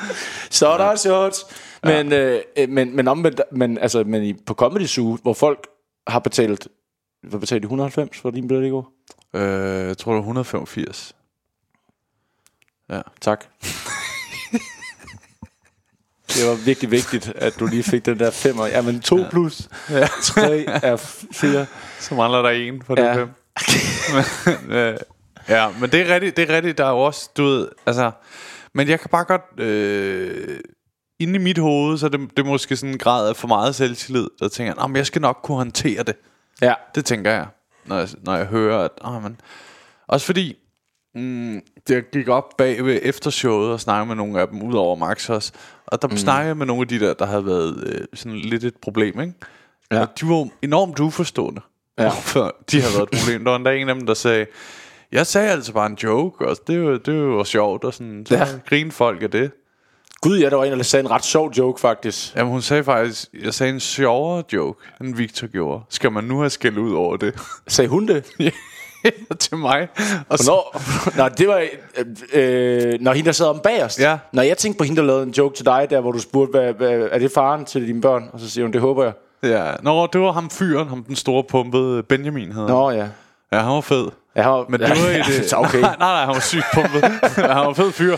Så 0.50 0.68
er 0.68 0.76
der 0.76 0.96
shots. 0.96 1.46
Men, 1.84 2.12
øh, 2.12 2.40
øh, 2.58 2.68
men, 2.68 2.96
men 2.96 3.08
omvendt, 3.08 3.40
men, 3.52 3.78
altså, 3.78 4.04
men 4.04 4.22
i, 4.22 4.34
på 4.46 4.54
Comedy 4.54 4.86
Zoo, 4.86 5.18
hvor 5.22 5.32
folk 5.32 5.66
har 6.06 6.18
betalt, 6.18 6.68
hvad 7.22 7.40
betalte 7.40 7.60
de, 7.62 7.66
190 7.66 8.18
for 8.18 8.30
din 8.30 8.48
billet 8.48 8.66
i 8.66 8.70
går? 8.70 8.92
øh, 9.34 9.86
jeg 9.88 9.98
tror, 9.98 10.12
det 10.12 10.16
er 10.18 10.22
185. 10.22 11.14
Ja. 12.90 13.00
Tak. 13.20 13.44
det 16.28 16.48
var 16.48 16.64
virkelig 16.64 16.90
vigtigt, 16.90 17.28
at 17.36 17.54
du 17.60 17.66
lige 17.66 17.82
fik 17.82 18.06
den 18.06 18.18
der 18.18 18.30
femmer. 18.30 18.66
Ja, 18.66 18.82
men 18.82 19.00
to 19.00 19.18
ja. 19.18 19.30
plus 19.30 19.68
ja. 19.90 20.06
tre 20.22 20.64
er 20.66 20.96
fire. 21.32 21.66
Så 22.00 22.14
mangler 22.14 22.42
der 22.42 22.50
en 22.50 22.82
for 22.82 22.94
det 22.94 23.02
Ja. 23.02 23.16
fem. 23.16 23.28
men, 24.14 24.24
øh, 24.76 24.96
ja, 25.48 25.68
men 25.80 25.90
det 25.90 26.00
er 26.00 26.14
rigtigt, 26.14 26.36
det 26.36 26.50
er 26.50 26.56
rigtigt, 26.56 26.78
der 26.78 26.84
er 26.84 26.90
jo 26.90 26.98
også, 26.98 27.30
du 27.36 27.44
ved, 27.44 27.68
altså, 27.86 28.10
men 28.74 28.88
jeg 28.88 29.00
kan 29.00 29.10
bare 29.10 29.24
godt, 29.24 29.60
øh, 29.60 30.60
inde 31.22 31.34
i 31.34 31.38
mit 31.38 31.58
hoved, 31.58 31.98
så 31.98 32.06
er 32.06 32.10
det, 32.10 32.20
det 32.20 32.38
er 32.38 32.44
måske 32.44 32.76
sådan 32.76 32.92
en 32.92 32.98
grad 32.98 33.28
af 33.28 33.36
for 33.36 33.48
meget 33.48 33.74
selvtillid, 33.74 34.28
der 34.40 34.48
tænker, 34.48 34.74
jeg, 34.80 34.90
men 34.90 34.96
jeg 34.96 35.06
skal 35.06 35.22
nok 35.22 35.38
kunne 35.42 35.56
håndtere 35.56 36.02
det. 36.02 36.14
Ja. 36.62 36.74
Det 36.94 37.04
tænker 37.04 37.30
jeg, 37.30 37.46
når 37.84 37.96
jeg, 37.98 38.08
når 38.24 38.36
jeg 38.36 38.46
hører, 38.46 38.78
at, 38.84 38.90
oh, 39.00 39.22
men, 39.22 39.40
også 40.08 40.26
fordi, 40.26 40.56
mm, 41.14 41.60
det 41.88 42.10
gik 42.10 42.28
op 42.28 42.44
bag 42.58 42.84
ved 42.84 43.00
eftershowet 43.02 43.72
og 43.72 43.80
snakkede 43.80 44.06
med 44.06 44.16
nogle 44.16 44.40
af 44.40 44.48
dem, 44.48 44.62
ud 44.62 44.74
over 44.74 44.96
Max 44.96 45.30
også, 45.30 45.52
og 45.86 46.02
der 46.02 46.08
mm. 46.08 46.16
snakkede 46.16 46.48
jeg 46.48 46.56
med 46.56 46.66
nogle 46.66 46.82
af 46.82 46.88
de 46.88 47.00
der, 47.00 47.14
der 47.14 47.26
havde 47.26 47.46
været 47.46 47.84
øh, 47.86 48.06
sådan 48.14 48.38
lidt 48.38 48.64
et 48.64 48.76
problem, 48.82 49.20
ikke? 49.20 49.32
Ja. 49.92 50.00
Og 50.00 50.08
de 50.20 50.26
var 50.28 50.48
enormt 50.62 51.00
uforstående. 51.00 51.60
Ja. 51.98 52.04
De 52.70 52.80
har 52.80 52.98
været 52.98 53.12
et 53.12 53.18
problem. 53.18 53.44
Der 53.44 53.50
var 53.50 53.56
endda 53.56 53.74
en 53.76 53.88
af 53.88 53.94
dem, 53.94 54.06
der 54.06 54.14
sagde, 54.14 54.46
jeg 55.12 55.26
sagde 55.26 55.50
altså 55.50 55.72
bare 55.72 55.86
en 55.86 55.98
joke, 56.02 56.46
og 56.48 56.56
det 56.66 56.84
var, 56.84 56.98
det 56.98 57.28
var 57.28 57.44
sjovt, 57.44 57.84
og 57.84 57.94
sådan, 57.94 58.26
så 58.26 58.34
Ja. 58.34 58.46
griner 58.66 58.90
folk 58.90 59.22
af 59.22 59.30
det. 59.30 59.50
Gud, 60.22 60.38
ja, 60.38 60.50
der 60.50 60.56
var 60.56 60.64
en, 60.64 60.72
der 60.72 60.82
sagde 60.82 61.04
en 61.04 61.10
ret 61.10 61.24
sjov 61.24 61.50
joke, 61.58 61.80
faktisk. 61.80 62.36
Jamen 62.36 62.52
hun 62.52 62.62
sagde 62.62 62.84
faktisk, 62.84 63.28
jeg 63.44 63.54
sagde 63.54 63.72
en 63.72 63.80
sjovere 63.80 64.42
joke, 64.52 64.80
end 65.00 65.16
Victor 65.16 65.46
gjorde. 65.46 65.84
Skal 65.88 66.12
man 66.12 66.24
nu 66.24 66.38
have 66.38 66.50
skældt 66.50 66.78
ud 66.78 66.94
over 66.94 67.16
det? 67.16 67.34
Sagde 67.68 67.88
hun 67.88 68.08
det? 68.08 68.24
til 69.38 69.56
mig. 69.56 69.88
Og 70.28 70.38
så, 70.38 70.52
Hvornår? 70.52 71.28
Nå, 71.28 71.34
det 71.38 71.48
var... 71.48 71.62
Øh, 72.34 72.92
øh, 72.92 73.00
når 73.00 73.12
hende, 73.12 73.26
der 73.26 73.32
sad 73.32 73.46
om 73.46 73.60
bagerst. 73.64 74.00
Ja. 74.00 74.18
Når 74.32 74.42
jeg 74.42 74.58
tænkte 74.58 74.78
på 74.78 74.84
hende, 74.84 75.00
der 75.00 75.06
lavede 75.06 75.22
en 75.22 75.30
joke 75.30 75.56
til 75.56 75.66
dig, 75.66 75.86
der 75.90 76.00
hvor 76.00 76.12
du 76.12 76.18
spurgte, 76.18 76.50
hvad, 76.50 76.72
hvad, 76.72 77.08
er 77.12 77.18
det 77.18 77.32
faren 77.32 77.64
til 77.64 77.86
dine 77.86 78.00
børn? 78.00 78.30
Og 78.32 78.40
så 78.40 78.50
siger 78.50 78.64
hun, 78.64 78.72
det 78.72 78.80
håber 78.80 79.04
jeg. 79.04 79.12
Ja, 79.42 79.72
Nå, 79.82 80.06
det 80.06 80.20
var 80.20 80.32
ham 80.32 80.50
fyren, 80.50 80.88
ham 80.88 81.04
den 81.04 81.16
store 81.16 81.44
pumpede 81.44 82.02
Benjamin 82.02 82.52
hedder. 82.52 82.68
Nå 82.68 82.90
ja. 82.90 83.06
Ja, 83.52 83.58
han 83.58 83.72
var 83.72 83.80
fed. 83.80 84.08
Jeg 84.34 84.44
har, 84.44 84.66
Men 84.68 84.80
det 84.80 84.88
var 84.88 85.10
i 85.10 85.22
det... 85.40 85.50
Så 85.50 85.56
okay. 85.56 85.80
nej, 85.80 85.96
nej, 85.98 86.24
han 86.24 86.34
var 86.34 86.40
sygt 86.40 86.64
pumpet. 86.74 87.02
han 87.36 87.66
var 87.66 87.72
fed 87.74 87.92
fyr. 87.92 88.16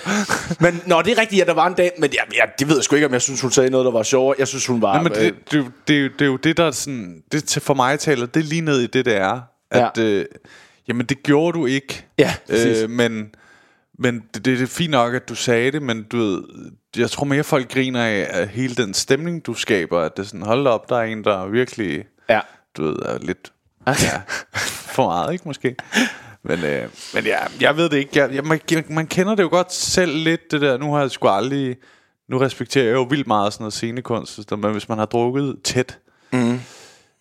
Men 0.62 0.82
nå, 0.86 1.02
det 1.02 1.12
er 1.12 1.20
rigtigt, 1.20 1.40
at 1.42 1.46
der 1.48 1.54
var 1.54 1.66
en 1.66 1.74
dag, 1.74 1.90
men 1.98 2.10
jeg, 2.12 2.22
jeg, 2.38 2.48
det 2.58 2.68
ved 2.68 2.76
jeg 2.76 2.84
sgu 2.84 2.94
ikke, 2.96 3.06
om 3.06 3.12
jeg 3.12 3.22
synes, 3.22 3.40
hun 3.40 3.50
sagde 3.50 3.70
noget, 3.70 3.84
der 3.84 3.90
var 3.92 4.02
sjovere. 4.02 4.36
Jeg 4.38 4.48
synes, 4.48 4.66
hun 4.66 4.82
var... 4.82 4.92
Nej, 4.94 5.02
men 5.02 5.12
øh, 5.12 5.18
det, 5.18 5.34
det, 5.50 5.64
det, 5.64 5.72
det, 5.88 5.94
er 5.96 6.00
jo- 6.00 6.08
det 6.18 6.22
er 6.22 6.26
jo 6.26 6.36
det, 6.36 6.56
der 6.56 6.64
er 6.64 6.70
sådan... 6.70 7.22
Det 7.32 7.58
for 7.62 7.74
mig 7.74 7.98
taler, 8.00 8.26
det 8.26 8.40
er 8.40 8.44
lige 8.44 8.60
ned 8.60 8.80
i 8.80 8.86
det, 8.86 9.04
det 9.04 9.16
er. 9.16 9.40
At, 9.70 9.90
ja. 9.96 10.02
øh, 10.02 10.24
jamen, 10.88 11.06
det 11.06 11.22
gjorde 11.22 11.58
du 11.58 11.66
ikke. 11.66 12.06
Ja, 12.18 12.34
præcis. 12.50 12.82
øh, 12.82 12.90
men 12.90 13.30
men 13.98 14.14
det, 14.34 14.34
det, 14.34 14.58
det 14.58 14.62
er 14.62 14.66
fint 14.66 14.90
nok, 14.90 15.14
at 15.14 15.28
du 15.28 15.34
sagde 15.34 15.72
det, 15.72 15.82
men 15.82 16.02
du 16.02 16.16
ved, 16.16 16.42
jeg 16.96 17.10
tror 17.10 17.24
mere, 17.24 17.44
folk 17.44 17.72
griner 17.72 18.04
af, 18.04 18.26
af 18.30 18.48
hele 18.48 18.74
den 18.74 18.94
stemning, 18.94 19.46
du 19.46 19.54
skaber. 19.54 20.00
At 20.00 20.16
det 20.16 20.22
er 20.22 20.26
sådan, 20.26 20.42
hold 20.42 20.66
op, 20.66 20.88
der 20.88 20.96
er 20.96 21.02
en, 21.04 21.24
der 21.24 21.46
virkelig, 21.46 22.04
Ja. 22.28 22.40
du 22.76 22.82
ved, 22.84 22.96
er 22.96 23.18
lidt 23.22 23.52
ja, 23.86 23.92
for 24.94 25.06
meget, 25.06 25.32
ikke 25.32 25.44
måske? 25.46 25.76
Men, 26.42 26.64
øh, 26.64 26.88
men 27.14 27.24
ja, 27.24 27.38
jeg 27.60 27.76
ved 27.76 27.88
det 27.88 27.96
ikke. 27.96 28.10
Jeg, 28.18 28.34
jeg, 28.34 28.44
man, 28.44 28.60
man 28.88 29.06
kender 29.06 29.34
det 29.34 29.42
jo 29.42 29.48
godt 29.48 29.72
selv 29.72 30.16
lidt, 30.16 30.50
det 30.50 30.60
der. 30.60 30.78
Nu 30.78 30.92
har 30.92 31.00
jeg 31.00 31.10
sgu 31.10 31.28
aldrig... 31.28 31.76
Nu 32.28 32.38
respekterer 32.38 32.84
jeg 32.84 32.94
jo 32.94 33.02
vildt 33.02 33.26
meget 33.26 33.52
sådan 33.52 33.62
noget 33.62 33.72
scenekunst, 33.72 34.50
men 34.50 34.72
hvis 34.72 34.88
man 34.88 34.98
har 34.98 35.06
drukket 35.06 35.56
tæt... 35.64 35.98
Mm. 36.32 36.60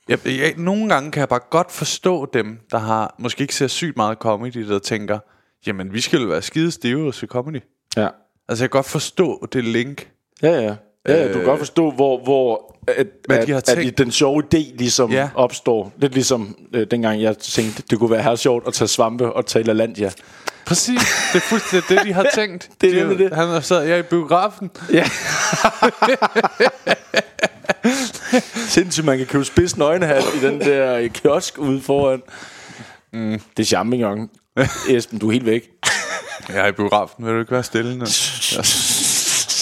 Jeg, 0.09 0.19
jeg, 0.25 0.53
nogle 0.57 0.89
gange 0.89 1.11
kan 1.11 1.19
jeg 1.19 1.29
bare 1.29 1.39
godt 1.49 1.71
forstå 1.71 2.29
dem, 2.33 2.59
der 2.71 2.77
har 2.77 3.15
måske 3.19 3.41
ikke 3.41 3.55
ser 3.55 3.67
sygt 3.67 3.97
meget 3.97 4.17
comedy, 4.17 4.67
der 4.67 4.79
tænker, 4.79 5.19
jamen 5.67 5.93
vi 5.93 6.01
skal 6.01 6.19
jo 6.21 6.27
være 6.27 6.41
skide 6.41 6.71
stive 6.71 7.07
og 7.07 7.13
se 7.13 7.27
comedy. 7.27 7.61
Ja. 7.97 8.07
Altså 8.47 8.63
jeg 8.63 8.69
kan 8.69 8.77
godt 8.77 8.85
forstå 8.85 9.47
det 9.53 9.63
link. 9.63 10.09
Ja, 10.41 10.61
ja. 10.61 10.75
Ja, 11.07 11.27
du 11.27 11.33
kan 11.33 11.43
godt 11.43 11.59
forstå, 11.59 11.91
hvor, 11.91 12.23
hvor 12.23 12.75
at, 12.87 13.07
Hvad 13.27 13.37
at, 13.37 13.47
de 13.47 13.51
har 13.51 13.59
tænkt. 13.59 13.87
at 13.91 13.97
den 13.97 14.11
sjove 14.11 14.43
idé 14.53 14.75
ligesom 14.77 15.11
Ja. 15.11 15.29
opstår. 15.35 15.91
Lidt 15.97 16.13
ligesom 16.13 16.55
øh, 16.73 16.87
dengang 16.91 17.21
jeg 17.21 17.37
tænkte, 17.37 17.83
det 17.89 17.99
kunne 17.99 18.11
være 18.11 18.21
her 18.23 18.35
sjovt 18.35 18.67
at 18.67 18.73
tage 18.73 18.87
svampe 18.87 19.33
og 19.33 19.45
tage 19.45 19.63
LaLandia. 19.65 20.11
Præcis, 20.65 20.99
det 21.33 21.39
er 21.39 21.43
fuldstændig 21.43 21.89
det, 21.89 21.99
de 22.05 22.13
har 22.13 22.25
tænkt. 22.35 22.69
Det 22.81 22.99
er 22.99 23.05
de, 23.07 23.17
det. 23.17 23.33
Han 23.33 23.61
sad 23.61 23.83
jeg 23.83 23.99
i 23.99 24.01
biografen. 24.01 24.71
Ja. 24.93 25.05
Sindssygt, 28.67 29.05
man 29.05 29.17
kan 29.17 29.27
købe 29.27 29.45
spids 29.45 29.77
nøgnehat 29.77 30.23
i 30.35 30.39
den 30.45 30.59
der 30.59 30.95
øh, 30.97 31.09
kiosk 31.09 31.57
ude 31.59 31.81
foran. 31.81 32.21
Mm. 33.13 33.39
Det 33.57 33.63
er 33.63 33.67
champignon. 33.67 34.29
Esben, 34.89 35.19
du 35.19 35.27
er 35.27 35.31
helt 35.31 35.45
væk. 35.45 35.69
Jeg 36.49 36.57
er 36.57 36.67
i 36.67 36.71
biografen, 36.71 37.25
vil 37.25 37.33
du 37.33 37.39
ikke 37.39 37.51
være 37.51 37.63
stille 37.63 37.97
nu? 37.97 38.05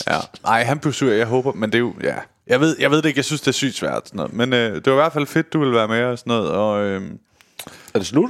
Ja. 0.07 0.17
Nej, 0.43 0.63
han 0.63 0.79
blev 0.79 0.93
sur, 0.93 1.11
jeg 1.11 1.25
håber, 1.27 1.51
men 1.53 1.69
det 1.71 1.75
er 1.75 1.79
jo, 1.79 1.93
ja. 2.03 2.15
Jeg 2.47 2.59
ved, 2.59 2.75
jeg 2.79 2.91
ved 2.91 2.97
det 3.01 3.05
ikke, 3.05 3.17
jeg 3.17 3.25
synes, 3.25 3.41
det 3.41 3.47
er 3.47 3.51
sygt 3.51 3.75
svært. 3.75 4.01
Sådan 4.07 4.17
noget. 4.17 4.33
Men 4.33 4.53
øh, 4.53 4.75
det 4.75 4.85
var 4.85 4.91
i 4.91 4.95
hvert 4.95 5.13
fald 5.13 5.27
fedt, 5.27 5.53
du 5.53 5.59
ville 5.59 5.73
være 5.75 5.87
med 5.87 6.03
og 6.03 6.19
sådan 6.19 6.31
noget. 6.31 6.51
Og, 6.51 6.81
øh, 6.83 7.01
Er 7.93 7.99
det 7.99 8.07
slut? 8.07 8.29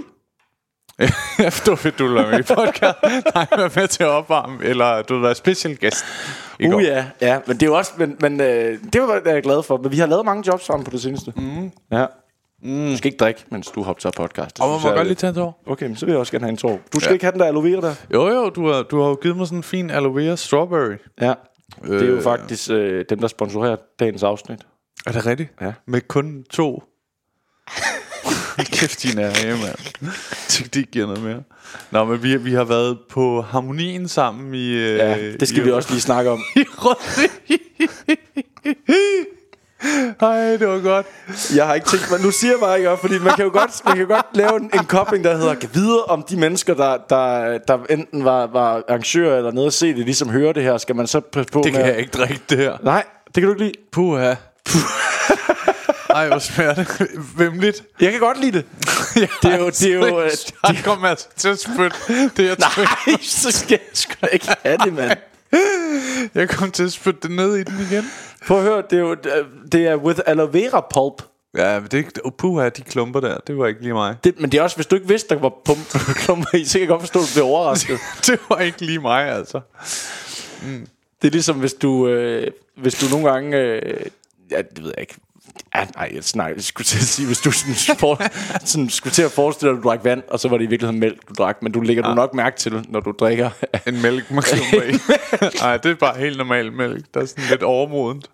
det 1.38 1.68
var 1.68 1.76
fedt, 1.76 2.00
du 2.00 2.04
ville 2.04 2.20
være 2.20 2.32
med 2.32 2.40
i 2.40 2.44
podcast. 2.44 2.98
Nej, 3.36 3.48
være 3.58 3.70
med 3.76 3.88
til 3.88 4.04
at 4.04 4.10
opvarme, 4.10 4.58
eller 4.64 5.02
du 5.02 5.14
vil 5.14 5.24
være 5.24 5.36
special 5.36 5.78
guest. 5.82 6.06
i 6.60 6.68
går. 6.68 6.76
Uh 6.78 6.84
ja, 6.84 7.06
ja, 7.22 7.40
men 7.48 7.56
det 7.58 7.64
er 7.64 7.68
jo 7.68 7.78
også, 7.78 7.92
men, 7.98 8.16
men 8.20 8.42
øh, 8.42 8.78
det 8.94 9.02
var 9.02 9.22
jeg 9.26 9.44
glad 9.44 9.64
for. 9.64 9.78
Men 9.78 9.92
vi 9.92 9.98
har 9.98 10.06
lavet 10.08 10.26
mange 10.26 10.44
jobs 10.48 10.64
sammen 10.66 10.86
på 10.86 10.92
det 10.92 11.02
seneste. 11.02 11.34
Mm. 11.36 11.72
Ja. 11.92 12.06
Mm. 12.64 12.88
Du 12.92 12.98
skal 12.98 13.12
ikke 13.12 13.18
drikke, 13.24 13.46
mens 13.52 13.68
du 13.68 13.84
optager 13.84 14.14
podcast. 14.18 14.56
Det 14.58 14.64
Og 14.66 14.70
man 14.72 14.80
må 14.82 14.88
jeg 14.88 14.94
er 14.94 14.98
godt 14.98 15.08
lige 15.08 15.16
tage 15.16 15.30
en 15.30 15.36
tår. 15.36 15.64
Okay, 15.68 15.86
men 15.86 15.96
så 15.96 16.06
vil 16.06 16.12
jeg 16.12 16.20
også 16.20 16.32
gerne 16.32 16.46
have 16.46 16.50
en 16.52 16.58
tår. 16.58 16.80
Du 16.94 17.00
skal 17.00 17.10
Ja. 17.10 17.14
ikke 17.14 17.26
have 17.26 17.32
den 17.32 17.40
der 17.40 17.46
aloe 17.46 17.64
vera 17.72 17.82
der. 17.82 17.96
Jo, 18.14 18.28
jo, 18.30 18.50
du 18.50 18.68
har, 18.72 18.84
du 18.84 19.02
har 19.02 19.10
jo 19.10 19.16
givet 19.22 19.38
mig 19.38 19.48
sådan 19.48 19.60
en 19.60 19.64
fin 19.64 19.90
aloe 19.90 20.16
vera 20.16 20.36
strawberry. 20.36 20.96
Ja. 21.22 21.34
Det 21.84 22.02
er 22.02 22.06
jo 22.08 22.16
Øh. 22.16 22.24
faktisk 22.24 22.70
øh, 22.72 23.06
dem, 23.10 23.20
der 23.20 23.28
sponsorerer 23.28 23.76
dagens 24.00 24.24
afsnit. 24.24 24.60
Er 25.06 25.12
det 25.12 25.26
rigtigt? 25.26 25.50
Ja. 25.62 25.74
Med 25.88 26.02
kun 26.02 26.44
to. 26.50 26.84
Kæft, 28.58 29.04
din 29.04 29.18
er 29.20 29.42
hjemme, 29.46 29.62
mand. 29.64 29.78
Det 30.58 30.76
ikke 30.76 30.92
giver 30.92 31.06
noget 31.06 31.24
mere. 31.24 31.44
Nå, 31.92 32.04
men 32.06 32.24
vi, 32.24 32.38
vi 32.38 32.54
har 32.54 32.64
været 32.64 33.00
på 33.10 33.42
harmonien 33.42 34.08
sammen 34.08 34.54
i... 34.54 34.68
øh, 34.68 34.96
Ja, 34.98 35.32
det 35.32 35.48
skal 35.48 35.62
i, 35.62 35.64
vi 35.64 35.72
også 35.72 35.90
lige 35.92 36.02
snakke 36.02 36.32
om. 36.32 36.40
I 36.56 36.64
Ej, 40.22 40.58
det 40.58 40.68
var 40.68 40.80
godt. 40.80 41.06
Jeg 41.56 41.66
har 41.68 41.74
ikke 41.74 41.88
tænkt 41.88 42.12
mig, 42.12 42.22
nu 42.22 42.32
siger 42.32 42.52
jeg 42.52 42.60
bare 42.60 42.78
ikke 42.78 42.98
fordi 43.02 43.20
man 43.20 43.34
kan 43.36 43.46
jo 43.46 43.52
godt, 43.52 43.86
man 43.86 43.98
kan 43.98 44.08
godt 44.08 44.26
lave 44.34 44.56
en, 44.56 44.70
en 44.74 44.86
kobling, 44.86 45.24
der 45.24 45.38
hedder, 45.38 45.54
kan 45.56 45.70
vide 45.74 46.06
om 46.06 46.24
de 46.30 46.38
mennesker, 46.38 46.74
der, 46.74 46.98
der, 47.10 47.58
der 47.58 47.78
enten 47.90 48.26
var, 48.26 48.48
var 48.48 48.84
arrangører 48.90 49.38
eller 49.38 49.52
noget 49.52 49.68
at 49.68 49.74
se 49.74 49.88
det, 49.88 50.06
ligesom 50.06 50.30
hører 50.30 50.54
det 50.54 50.64
her, 50.64 50.78
skal 50.78 50.96
man 50.96 51.08
så 51.08 51.20
passe 51.20 51.52
på 51.52 51.62
Det 51.64 51.74
med... 51.74 51.80
kan 51.82 51.90
jeg 51.90 52.00
ikke 52.00 52.12
drikke, 52.12 52.42
det 52.50 52.58
her. 52.58 52.78
Nej, 52.84 53.04
det 53.26 53.34
kan 53.34 53.44
du 53.44 53.50
ikke 53.50 53.64
lide. 53.64 53.74
Puha. 53.92 54.36
Ej, 56.16 56.28
hvor 56.28 56.40
smager 56.40 56.74
det 56.74 57.08
vemmeligt. 57.38 57.84
Jeg 58.02 58.12
kan 58.12 58.20
godt 58.20 58.42
lide 58.42 58.52
det. 58.52 58.66
Det 59.44 59.54
er 59.54 59.58
jo... 59.58 59.70
Det 59.70 59.84
er 59.84 59.94
jo 59.94 60.22
øh, 60.22 60.84
kommer 60.84 61.08
altså 61.08 61.28
til 61.38 61.50
at 61.50 61.60
spytte. 61.60 61.98
Det 62.38 62.40
er 62.40 62.44
jeg 62.44 62.58
nej, 62.78 63.18
så 63.22 63.52
skal 63.52 63.72
jeg 63.72 63.90
sgu 63.94 64.14
da 64.22 64.28
ikke 64.28 64.48
have 64.64 64.78
det, 64.78 64.94
mand. 64.94 65.18
Jeg 66.36 66.50
kom 66.50 66.72
til 66.72 66.84
at 66.84 66.92
spytte 66.92 67.20
det 67.28 67.32
ned 67.32 67.56
i 67.56 67.64
den 67.64 67.74
igen. 67.92 68.04
Prøv 68.48 68.58
at 68.58 68.64
høre, 68.64 68.84
det 68.90 68.98
er 68.98 69.02
jo 69.02 69.16
det 69.72 69.88
er 69.88 69.96
with 69.96 70.20
aloe 70.26 70.54
vera 70.54 70.88
pulp. 70.94 71.24
Ja, 71.58 71.80
men 71.80 71.84
det 71.84 71.94
er 71.94 71.98
ikke... 71.98 72.32
Puha, 72.38 72.70
de 72.70 72.82
klumper 72.82 73.20
der. 73.20 73.38
Det 73.48 73.58
var 73.58 73.68
ikke 73.68 73.82
lige 73.82 73.94
mig. 73.94 74.16
Det, 74.24 74.40
men 74.40 74.52
det 74.52 74.58
er 74.58 74.62
også, 74.62 74.76
hvis 74.76 74.86
du 74.86 74.96
ikke 74.96 75.08
vidste, 75.08 75.36
der 75.36 75.42
var 75.42 75.54
pump 75.66 75.88
klumper 76.24 76.56
i, 76.56 76.66
så 76.66 76.74
kan 76.74 76.82
jeg 76.82 76.88
godt 76.88 77.02
forstå, 77.02 77.20
at 77.20 77.26
du 77.26 77.32
bliver 77.34 77.48
overrasket. 77.48 78.00
det 78.28 78.40
var 78.50 78.60
ikke 78.60 78.86
lige 78.86 79.00
mig, 79.00 79.30
altså. 79.30 79.62
Det 81.22 81.28
er 81.28 81.32
ligesom, 81.32 81.60
hvis 81.60 81.74
du, 81.74 82.08
øh, 82.08 82.52
hvis 82.78 82.94
du 82.94 83.06
nogle 83.10 83.32
gange... 83.32 83.58
Øh, 83.58 84.06
ja, 84.52 84.58
det 84.58 84.84
ved 84.84 84.92
jeg 84.98 85.02
ikke. 85.02 85.16
Ja, 85.76 85.86
nej, 85.96 86.22
snakker, 86.22 86.56
jeg 86.56 86.64
skulle 86.64 86.86
til 86.86 86.98
at 86.98 87.04
sige, 87.04 87.26
hvis 87.26 87.40
du 87.40 87.52
sådan, 87.52 87.98
for, 87.98 88.22
sådan, 88.66 88.90
skulle 88.90 89.14
til 89.14 89.22
at 89.24 89.32
forestille 89.32 89.70
dig, 89.72 89.78
at 89.78 89.84
du 89.84 89.90
drak 89.90 90.04
vand, 90.04 90.24
og 90.30 90.40
så 90.40 90.48
var 90.50 90.58
det 90.58 90.66
i 90.66 90.68
virkeligheden 90.68 91.00
mælk, 91.00 91.30
du 91.30 91.34
drak, 91.38 91.58
men 91.62 91.72
du 91.72 91.82
lægger 91.82 92.04
du 92.04 92.14
nok 92.14 92.34
mærke 92.34 92.58
til, 92.58 92.86
når 92.90 93.00
du 93.00 93.14
drikker. 93.20 93.50
En 93.88 94.02
mælk 94.02 94.32
i. 94.32 94.36
Nej, 95.62 95.78
det 95.78 95.92
er 95.92 95.96
bare 95.96 96.18
helt 96.18 96.38
normal 96.38 96.72
mælk. 96.72 97.06
Der 97.14 97.22
er 97.22 97.26
sådan 97.26 97.44
lidt 97.50 97.64
overmodent. 97.64 98.30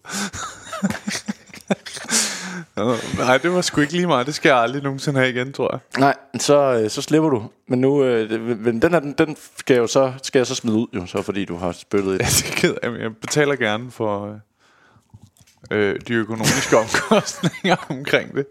Nej, 3.17 3.37
det 3.37 3.53
var 3.53 3.61
sgu 3.61 3.81
ikke 3.81 3.93
lige 3.93 4.07
mig. 4.07 4.25
Det 4.25 4.35
skal 4.35 4.49
jeg 4.49 4.57
aldrig 4.57 4.83
nogensinde 4.83 5.19
have 5.19 5.29
igen, 5.29 5.53
tror 5.53 5.69
jeg. 5.73 5.99
nej, 5.99 6.13
så, 6.39 6.79
øh, 6.83 6.89
så 6.89 7.01
slipper 7.01 7.29
du. 7.29 7.43
Men 7.67 7.81
nu, 7.81 8.03
øh, 8.03 8.41
men 8.59 8.81
den 8.81 8.91
her, 8.91 8.99
den, 8.99 9.11
den 9.17 9.37
skal, 9.57 9.73
jeg 9.73 9.81
jo 9.81 9.87
så, 9.87 10.13
skal 10.23 10.39
jeg 10.39 10.47
så 10.47 10.55
smide 10.55 10.77
ud, 10.77 10.87
jo, 10.93 11.05
så 11.05 11.21
fordi 11.21 11.45
du 11.45 11.57
har 11.57 11.71
i 11.71 11.95
Ja, 11.95 12.07
det. 12.17 12.43
ked 12.55 12.73
af, 12.83 12.89
jeg 12.99 13.11
betaler 13.21 13.55
gerne 13.55 13.91
for 13.91 14.39
øh, 15.71 15.95
de 16.07 16.13
økonomiske 16.13 16.77
omkostninger 17.09 17.75
omkring 17.89 18.35
det. 18.35 18.45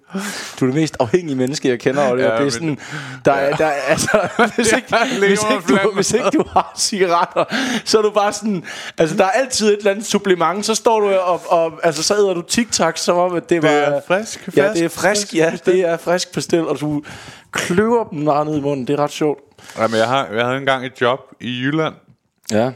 Du 0.61 0.65
er 0.65 0.67
det 0.67 0.75
mest 0.75 0.97
afhængige 1.01 1.37
menneske, 1.37 1.69
jeg 1.69 1.81
kender, 1.81 2.03
og 2.03 2.17
det, 2.19 2.23
Ja, 2.25 2.29
ja, 2.29 2.33
det 2.35 2.39
er 2.41 2.43
men- 2.45 2.51
sådan, 2.51 2.79
der, 3.25 3.33
er, 3.33 3.57
der 3.57 3.67
er, 3.67 3.71
altså, 3.89 4.29
hvis 4.57 4.73
ikke, 4.73 4.97
hvis, 5.19 5.41
ikke 5.51 5.83
du, 5.83 5.91
hvis 5.95 6.13
ikke 6.13 6.31
du 6.31 6.45
har 6.53 6.73
cigaretter, 6.79 7.45
så 7.85 7.99
er 7.99 8.03
du 8.03 8.11
bare 8.11 8.33
sådan, 8.33 8.65
altså 8.99 9.17
der 9.17 9.25
er 9.25 9.31
altid 9.31 9.69
et 9.73 9.79
eller 9.79 9.91
andet 9.91 10.07
supplement, 10.07 10.67
så 10.67 10.75
står 10.75 11.01
du 11.01 11.07
og, 11.15 11.41
og 11.49 11.73
altså 11.83 12.03
så 12.03 12.15
æder 12.15 12.35
du 12.35 12.43
tic-tac, 12.51 12.93
som 12.97 13.17
om 13.17 13.35
at 13.35 13.51
det 13.51 13.63
var... 13.63 13.69
Det 13.69 13.79
er 13.79 14.01
frisk, 14.09 14.49
Ja, 14.57 14.63
fersk, 14.63 14.75
det 14.77 14.85
er 14.85 14.89
frisk, 14.89 15.35
ja, 15.35 15.53
det 15.67 15.81
er 15.89 15.97
frisk 15.97 16.33
pastil, 16.35 16.67
og 16.69 16.81
du 16.81 17.03
kløver 17.53 18.05
dem 18.05 18.25
bare 18.25 18.45
ned 18.45 18.57
i 18.57 18.61
munden, 18.61 18.87
det 18.87 18.99
er 18.99 19.03
ret 19.05 19.11
sjovt. 19.11 19.41
Jamen, 19.79 19.97
jeg, 19.99 20.07
har, 20.09 20.27
jeg 20.35 20.45
havde 20.45 20.59
engang 20.59 20.87
et 20.87 21.01
job 21.01 21.19
i 21.41 21.61
Jylland, 21.63 21.95
Ja. 22.53 22.71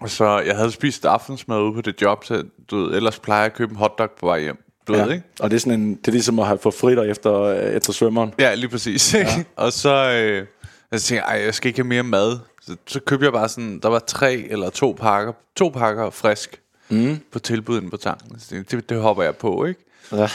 Og 0.00 0.10
så 0.10 0.38
jeg 0.38 0.56
havde 0.56 0.72
spist 0.72 1.04
aftensmad 1.04 1.60
ude 1.60 1.74
på 1.74 1.80
det 1.80 2.02
job, 2.02 2.24
så 2.24 2.42
du 2.70 2.76
ved, 2.76 2.94
ellers 2.96 3.18
plejer 3.18 3.40
jeg 3.40 3.46
at 3.46 3.54
købe 3.54 3.70
en 3.70 3.76
hotdog 3.76 4.10
på 4.10 4.26
vej 4.26 4.40
hjem. 4.40 4.56
Du 4.88 4.94
ja. 4.94 5.04
ved, 5.04 5.12
ikke? 5.12 5.24
Og 5.40 5.50
det 5.50 5.56
er 5.56 5.60
sådan 5.60 5.80
en, 5.80 5.94
det 5.94 6.08
er 6.08 6.12
ligesom 6.12 6.38
at 6.38 6.46
have 6.46 6.58
fået 6.58 6.74
fritter 6.74 7.02
efter, 7.02 7.52
efter 7.52 7.92
svømmeren. 7.92 8.34
Ja, 8.38 8.54
lige 8.54 8.68
præcis. 8.68 9.14
Ja. 9.14 9.44
og 9.56 9.72
så, 9.72 10.10
øh, 10.10 10.46
jeg 10.92 11.00
tænkte, 11.00 11.24
ej, 11.24 11.42
jeg 11.44 11.54
skal 11.54 11.68
ikke 11.68 11.78
have 11.78 11.88
mere 11.88 12.02
mad. 12.02 12.38
Så, 12.62 12.76
så 12.86 13.00
købte 13.00 13.24
jeg 13.24 13.32
bare 13.32 13.48
sådan, 13.48 13.78
der 13.80 13.88
var 13.88 13.98
tre 13.98 14.34
eller 14.34 14.70
to 14.70 14.96
pakker, 15.00 15.32
to 15.56 15.68
pakker 15.68 16.10
frisk 16.10 16.60
mm. 16.88 17.20
på 17.32 17.38
tilbud 17.38 17.78
inde 17.78 17.90
på 17.90 17.96
tanken. 17.96 18.40
Så 18.40 18.48
tænkte, 18.48 18.76
det, 18.76 18.88
det 18.88 19.00
hopper 19.00 19.22
jeg 19.22 19.36
på, 19.36 19.64
ikke? 19.64 19.80
Ja. 20.12 20.28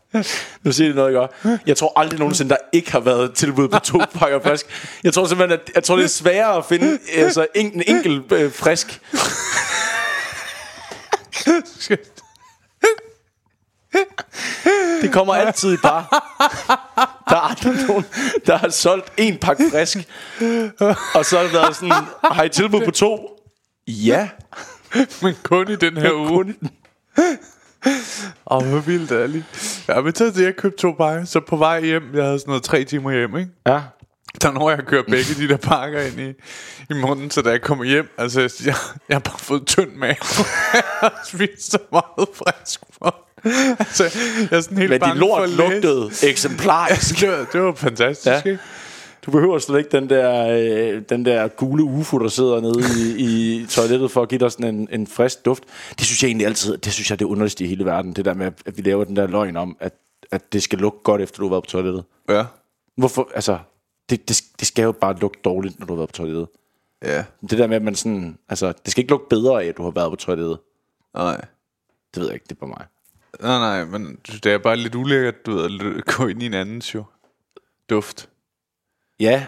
nu 0.64 0.72
siger 0.72 0.88
det 0.88 0.96
noget, 0.96 1.14
jeg 1.14 1.28
gør. 1.44 1.58
Jeg 1.66 1.78
tror 1.78 2.00
aldrig 2.00 2.20
nogensinde, 2.20 2.50
der 2.50 2.58
ikke 2.74 2.92
har 2.92 3.00
været 3.00 3.34
tilbud 3.34 3.68
på 3.68 3.80
to 3.80 3.98
pakker 4.14 4.40
frisk. 4.40 4.66
Jeg 5.04 5.14
tror 5.14 5.26
simpelthen, 5.26 5.60
at 5.60 5.72
jeg 5.76 5.84
tror, 5.84 5.96
det 5.96 6.04
er 6.04 6.08
sværere 6.08 6.58
at 6.58 6.66
finde 6.66 7.00
altså, 7.16 7.48
en, 7.56 7.72
en 7.74 7.84
enkelt 7.88 8.32
øh, 8.32 8.52
frisk. 8.52 9.02
Det 15.02 15.14
kommer 15.14 15.34
altid 15.34 15.74
i 15.74 15.78
par. 15.78 16.08
Der 17.30 17.36
er 17.36 17.42
aldrig 17.42 17.88
nogen, 17.88 18.06
der 18.46 18.58
har 18.58 18.70
solgt 18.70 19.12
en 19.18 19.38
pakke 19.38 19.64
frisk. 19.72 19.98
Og 21.14 21.26
så 21.26 21.38
har 21.38 21.44
det 21.44 21.54
været 21.54 21.76
sådan, 21.76 21.94
har 22.24 22.44
I 22.44 22.50
tilbud 22.50 22.82
på 22.86 22.92
to? 22.92 23.40
Ja. 23.88 24.30
Men 25.22 25.36
kun 25.44 25.72
i 25.72 25.76
den 25.76 25.98
her 25.98 26.12
uge. 26.14 26.30
Kun 26.30 26.56
Åh, 28.52 28.66
hvor 28.66 28.80
vildt 28.80 29.12
er 29.12 29.28
lige. 29.28 29.46
Ja, 29.88 30.02
men 30.02 30.16
så 30.16 30.26
det, 30.26 30.44
jeg 30.44 30.56
købte 30.56 30.78
to 30.78 30.92
pakker, 30.92 31.26
så 31.26 31.40
på 31.40 31.56
vej 31.56 31.82
hjem, 31.82 32.04
jeg 32.14 32.24
havde 32.24 32.40
sådan 32.40 32.50
noget 32.50 32.64
tre 32.64 32.84
timer 32.84 33.12
hjem, 33.12 33.38
ikke? 33.38 33.52
Ja. 33.68 33.82
Der 34.42 34.50
er 34.50 34.54
når 34.54 34.70
jeg 34.70 34.80
kører 34.88 35.04
begge 35.04 35.34
de 35.34 35.48
der 35.48 35.58
pakker 35.58 36.02
ind 36.02 36.20
i, 36.20 36.30
i 36.90 37.02
munden, 37.02 37.32
så 37.32 37.42
da 37.42 37.50
jeg 37.50 37.62
kommer 37.62 37.86
hjem, 37.86 38.10
altså 38.18 38.42
jeg, 38.42 38.76
jeg 39.10 39.16
har 39.16 39.20
bare 39.20 39.40
fået 39.40 39.66
tynd 39.66 39.92
mave. 39.96 40.16
jeg 40.74 40.84
har 41.00 41.22
spist 41.26 41.72
så 41.72 41.78
meget 41.92 42.30
frisk 42.36 42.80
for. 43.02 43.16
Altså, 43.80 44.04
jeg 44.52 44.58
er 44.58 44.62
sådan 44.62 44.78
helt 44.78 44.90
Men 44.90 45.02
din 45.02 45.18
lort 45.18 45.50
lugtede 45.50 46.12
eksemplarisk. 46.24 47.20
det, 47.22 47.30
var, 47.30 47.46
det 47.54 47.62
var 47.62 47.74
fantastisk, 47.74 48.28
ja. 48.28 48.52
ikke? 48.52 48.60
Du 49.26 49.32
behøver 49.32 49.60
slet 49.60 49.78
ikke 49.78 49.90
den 49.90 50.10
der, 50.10 50.50
øh, 50.50 51.02
den 51.10 51.26
der 51.26 51.48
gule 51.48 51.84
UFO, 51.84 52.18
der 52.20 52.28
sidder 52.28 52.62
nede 52.62 52.80
i, 53.00 53.26
i 53.62 53.66
toilettet 53.66 54.12
for 54.12 54.22
at 54.22 54.30
give 54.30 54.40
dig 54.40 54.52
sådan 54.52 54.76
en, 54.76 54.88
en 54.92 55.08
frisk 55.08 55.46
duft. 55.46 55.64
Det 55.90 56.06
synes 56.06 56.24
jeg 56.24 56.30
egentlig 56.30 56.48
altid, 56.48 56.78
det 56.78 56.94
synes 56.94 57.10
jeg 57.10 57.20
det 57.20 57.26
er 57.26 57.30
underligste 57.30 57.64
i 57.64 57.68
hele 57.68 57.86
verden. 57.86 58.14
Det 58.14 58.26
der 58.26 58.34
med, 58.34 58.52
at 58.66 58.78
vi 58.78 58.82
laver 58.82 59.04
den 59.04 59.16
der 59.16 59.28
løgn 59.28 59.58
om, 59.58 59.78
at, 59.80 59.94
at 60.32 60.54
det 60.54 60.64
skal 60.64 60.80
lugte 60.80 61.00
godt, 61.04 61.22
efter 61.22 61.40
du 61.40 61.46
har 61.46 61.50
været 61.50 61.64
på 61.64 61.70
toilettet. 61.70 62.04
Ja. 62.30 62.46
Hvorfor, 62.98 63.30
altså, 63.36 63.60
det, 64.10 64.30
det, 64.30 64.44
det 64.60 64.68
skal 64.68 64.84
jo 64.84 64.92
bare 64.92 65.20
lugte 65.20 65.40
dårligt, 65.46 65.80
når 65.80 65.86
du 65.86 65.94
har 65.94 65.98
været 65.98 66.10
på 66.10 66.16
toilettet. 66.16 66.48
Ja. 67.04 67.24
Det 67.50 67.58
der 67.58 67.68
med, 67.68 67.76
at 67.76 67.82
man 67.82 67.96
sådan, 67.96 68.38
altså, 68.50 68.74
det 68.86 68.92
skal 68.92 69.02
ikke 69.02 69.12
lugte 69.12 69.28
bedre 69.30 69.64
af, 69.64 69.68
at 69.68 69.78
du 69.78 69.84
har 69.84 69.92
været 69.92 70.12
på 70.12 70.16
toilettet. 70.16 70.60
Nej. 71.16 71.42
Det 72.14 72.22
ved 72.22 72.26
jeg 72.26 72.34
ikke, 72.34 72.44
det 72.44 72.52
er 72.52 72.60
på 72.60 72.66
mig. 72.66 72.86
Nej, 73.42 73.60
nej, 73.60 73.86
men 73.86 74.20
det 74.26 74.46
er 74.46 74.58
bare 74.58 74.76
lidt 74.76 74.96
ulækkert, 74.96 75.46
du 75.46 75.52
ved, 75.52 75.98
at 75.98 76.06
gå 76.06 76.28
ind 76.28 76.44
i 76.44 76.46
en 76.46 76.54
andens 76.54 76.96
jo. 76.96 77.04
Duft. 77.90 78.30
Ja, 79.20 79.46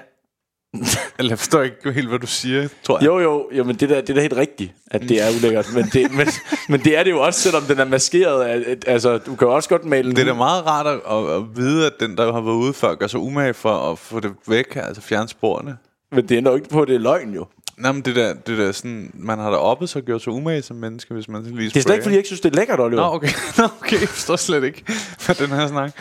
Eller 1.20 1.32
jeg 1.32 1.40
forstår 1.40 1.62
ikke 1.62 1.92
helt, 1.92 2.08
hvad 2.08 2.20
du 2.20 2.28
siger, 2.28 2.68
tror 2.84 2.98
jeg. 3.00 3.06
jo 3.06 3.20
jo, 3.20 3.50
jo 3.52 3.64
men 3.64 3.76
det, 3.76 3.90
der, 3.90 4.02
det 4.02 4.10
er 4.10 4.14
da 4.14 4.22
helt 4.22 4.34
rigtigt, 4.34 4.74
at 4.92 5.02
det 5.02 5.22
er 5.22 5.38
ulækkert. 5.38 5.70
Men 5.74 5.84
det, 5.84 6.12
men, 6.12 6.28
men 6.70 6.80
det 6.80 6.98
er 6.98 7.04
det 7.04 7.12
jo 7.12 7.22
også, 7.22 7.40
selvom 7.40 7.64
den 7.64 7.80
er 7.80 7.86
maskeret. 7.86 8.44
Af, 8.44 8.78
altså, 8.88 9.18
du 9.18 9.36
kan 9.36 9.48
jo 9.48 9.56
også 9.56 9.70
godt 9.70 9.86
male 9.86 10.12
Det 10.12 10.20
er 10.20 10.26
da 10.26 10.34
meget 10.34 10.66
rart 10.66 10.88
at, 10.88 10.94
at, 10.94 11.36
at 11.36 11.44
vide, 11.56 11.86
at 11.86 11.94
den, 12.00 12.18
der 12.18 12.34
har 12.34 12.42
været 12.42 12.56
ude 12.56 12.74
før, 12.74 12.96
gør 12.96 13.08
sig 13.08 13.20
umage 13.20 13.54
for 13.54 13.92
at 13.92 14.00
få 14.00 14.20
det 14.20 14.32
væk, 14.48 14.76
altså 14.76 15.02
fjerne 15.02 15.30
sporene. 15.30 15.78
Men 16.12 16.30
det 16.30 16.38
ændrer 16.38 16.52
jo 16.52 16.56
ikke 16.56 16.70
på, 16.70 16.82
at 16.82 16.88
det 16.88 16.96
er 16.96 17.00
løgn 17.00 17.34
jo. 17.34 17.46
Nej, 17.78 17.92
men 17.92 18.02
det 18.02 18.16
der, 18.16 18.34
det 18.34 18.58
der 18.58 18.72
sådan, 18.72 19.12
man 19.14 19.40
har 19.40 19.50
da 19.50 19.58
oppet 19.58 19.90
sig 19.90 20.00
og 20.00 20.06
gjort 20.06 20.22
sig 20.22 20.34
umage 20.34 20.62
som 20.62 20.76
menneske, 20.76 21.14
hvis 21.14 21.28
man 21.28 21.44
lige 21.44 21.70
Det 21.70 21.78
er 21.78 21.82
slet 21.82 21.94
ikke, 21.94 22.04
fordi 22.04 22.14
jeg 22.14 22.20
ikke 22.20 22.28
synes, 22.28 22.42
det 22.42 22.52
er 22.52 22.56
lækkert, 22.56 22.80
Oliver. 22.80 23.02
Nå, 23.02 23.16
okay. 23.16 23.30
Nå, 23.58 23.64
okay. 23.82 24.02
Jeg 24.02 24.10
forstår 24.10 24.36
slet 24.36 24.64
ikke, 24.64 24.84
hvad 25.26 25.36
den 25.36 25.50
her 25.50 25.68
snak. 25.68 25.92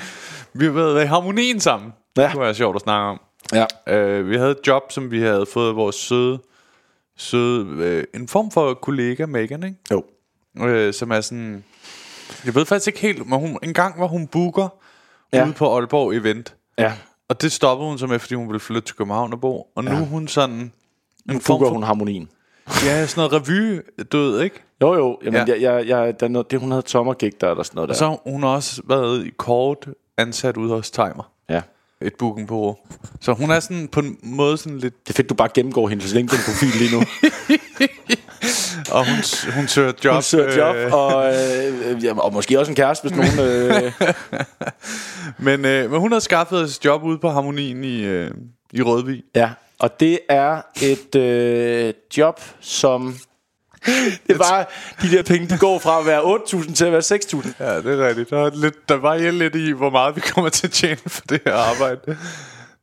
Vi 0.55 0.65
har 0.65 0.73
været 0.73 1.05
i 1.05 1.07
harmonien 1.07 1.61
sammen. 1.61 1.93
Ja. 2.17 2.31
Det 2.33 2.41
være 2.41 2.55
sjovt 2.55 2.77
at 2.77 2.83
snakke 2.83 3.07
om. 3.07 3.21
Ja. 3.53 4.19
Uh, 4.21 4.29
vi 4.31 4.37
havde 4.37 4.51
et 4.51 4.67
job, 4.67 4.83
som 4.93 5.11
vi 5.11 5.21
havde 5.21 5.47
fået 5.47 5.77
vores 5.77 5.97
søde, 5.97 6.39
søde 7.17 7.63
uh, 8.15 8.21
en 8.21 8.29
form 8.29 8.51
for 8.51 8.75
kollega, 8.75 9.27
Megan, 9.27 9.63
ikke? 9.63 9.77
Jo. 9.91 10.05
Uh, 10.61 10.93
som 10.95 11.11
er 11.11 11.21
sådan... 11.21 11.65
Jeg 12.45 12.55
ved 12.55 12.65
faktisk 12.65 12.87
ikke 12.87 13.01
helt, 13.01 13.29
men 13.29 13.39
hun, 13.41 13.59
en 13.63 13.75
gang 13.75 14.01
var 14.01 14.07
hun 14.07 14.27
booker 14.27 14.69
Ja. 15.33 15.45
ude 15.45 15.53
på 15.53 15.77
Aalborg 15.77 16.15
Event. 16.17 16.55
Ja. 16.79 16.93
Og 17.29 17.43
det 17.43 17.53
stoppede 17.53 17.89
hun 17.89 17.99
så 17.99 18.07
med, 18.07 18.19
fordi 18.19 18.35
hun 18.35 18.47
ville 18.49 18.61
flytte 18.61 18.89
til 18.89 18.97
København 18.97 19.33
og 19.33 19.41
bo. 19.41 19.73
Og 19.75 19.85
nu 19.85 19.91
er 19.91 19.95
hun 20.05 20.29
sådan... 20.29 20.55
En 20.55 20.73
Nu 21.27 21.33
form 21.33 21.41
fuger 21.59 21.69
for, 21.69 21.75
hun 21.75 21.83
harmonien. 21.83 22.29
Ja, 22.85 23.07
sådan 23.07 23.31
noget 23.31 23.49
revy, 23.49 23.81
ved, 24.13 24.41
ikke? 24.41 24.63
Jo, 24.83 24.95
jo. 24.95 25.19
Jamen, 25.25 25.49
ja. 25.49 25.53
Jeg, 25.55 25.63
jeg, 25.63 25.89
jeg, 25.89 26.21
der 26.21 26.27
er 26.27 26.31
noget, 26.31 26.51
det, 26.51 26.61
hun 26.61 26.71
havde 26.71 26.83
tommergig 26.83 27.41
der, 27.41 27.51
eller 27.51 27.63
sådan 27.63 27.77
noget 27.77 27.89
der. 27.89 27.93
Og 27.93 27.99
så 27.99 28.31
hun 28.31 28.43
har 28.43 28.51
også 28.51 28.83
været 28.85 29.27
i 29.27 29.31
kort 29.31 29.89
ansat 30.17 30.57
ude 30.57 30.69
hos 30.69 30.91
Timer. 30.91 31.33
Ja. 31.49 31.63
Et 32.07 32.15
bookingbureau. 32.15 32.77
Så 33.21 33.33
hun 33.33 33.51
er 33.51 33.61
sådan 33.61 33.89
på 33.89 34.01
en 34.01 34.19
måde 34.23 34.59
sådan 34.59 34.79
lidt... 34.79 34.95
Det 35.07 35.13
er 35.13 35.17
fedt, 35.17 35.29
du 35.29 35.35
bare 35.35 35.49
gennemgår 35.55 35.89
hendes 35.89 36.13
LinkedIn-profil 36.13 36.69
lige 36.79 36.97
nu. 36.97 37.03
Og 38.91 39.07
hun, 39.07 39.17
hun 39.55 39.69
søger 39.69 39.93
job. 40.05 40.15
Hun 40.15 40.23
søger 40.23 40.57
job, 40.57 40.93
og, 40.93 41.35
øh, 41.35 42.05
ja, 42.05 42.19
og 42.19 42.33
måske 42.33 42.59
også 42.59 42.73
en 42.73 42.77
kæreste, 42.77 43.09
hvis 43.09 43.19
nogen... 43.19 43.51
Øh, 43.51 43.93
Men, 45.47 45.65
øh, 45.65 45.91
men 45.91 46.01
hun 46.01 46.13
har 46.13 46.19
skaffet 46.19 46.61
os 46.61 46.77
et 46.77 46.85
job 46.85 47.05
ude 47.05 47.19
på 47.19 47.29
Harmonien 47.29 47.85
i, 47.85 48.05
øh, 48.05 48.31
i 48.73 48.83
Rødvig. 48.83 49.23
ja, 49.35 49.51
og 49.79 50.01
det 50.01 50.19
er 50.29 50.63
et 50.83 51.15
øh, 51.15 51.95
job, 52.17 52.41
som... 52.61 53.17
Det 54.27 54.35
er 54.35 54.39
bare, 54.39 54.65
de 55.03 55.11
der 55.17 55.23
penge, 55.23 55.49
de 55.49 55.59
går 55.59 55.79
fra 55.79 56.01
at 56.01 56.07
være 56.07 56.21
8.000 56.23 56.75
til 56.75 56.85
at 56.85 56.93
være 56.93 57.01
6.000. 57.01 57.65
Ja, 57.65 57.77
det 57.77 58.01
er 58.01 58.09
rigtigt. 58.09 58.31
Der, 58.31 58.47
er 58.47 58.51
lidt, 58.55 58.89
der 58.89 58.95
var 58.97 59.17
lidt 59.31 59.55
i, 59.55 59.71
hvor 59.73 59.91
meget 59.91 60.17
vi 60.17 60.21
kommer 60.21 60.49
til 60.49 60.67
at 60.67 60.73
tjene 60.73 60.97
for 61.07 61.21
det 61.29 61.41
her 61.47 61.55
arbejde. 61.55 62.01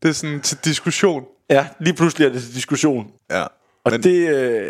Det 0.04 0.10
er 0.10 0.14
sådan 0.14 0.42
til 0.42 0.58
diskussion. 0.66 1.24
Ja, 1.50 1.68
lige 1.80 1.94
pludselig 1.94 2.26
er 2.28 2.32
det 2.32 2.42
til 2.44 2.56
diskussion. 2.56 3.08
Ja. 3.32 3.44
Og 3.86 3.92
Men, 3.92 4.04
det, 4.04 4.30
øh, 4.30 4.70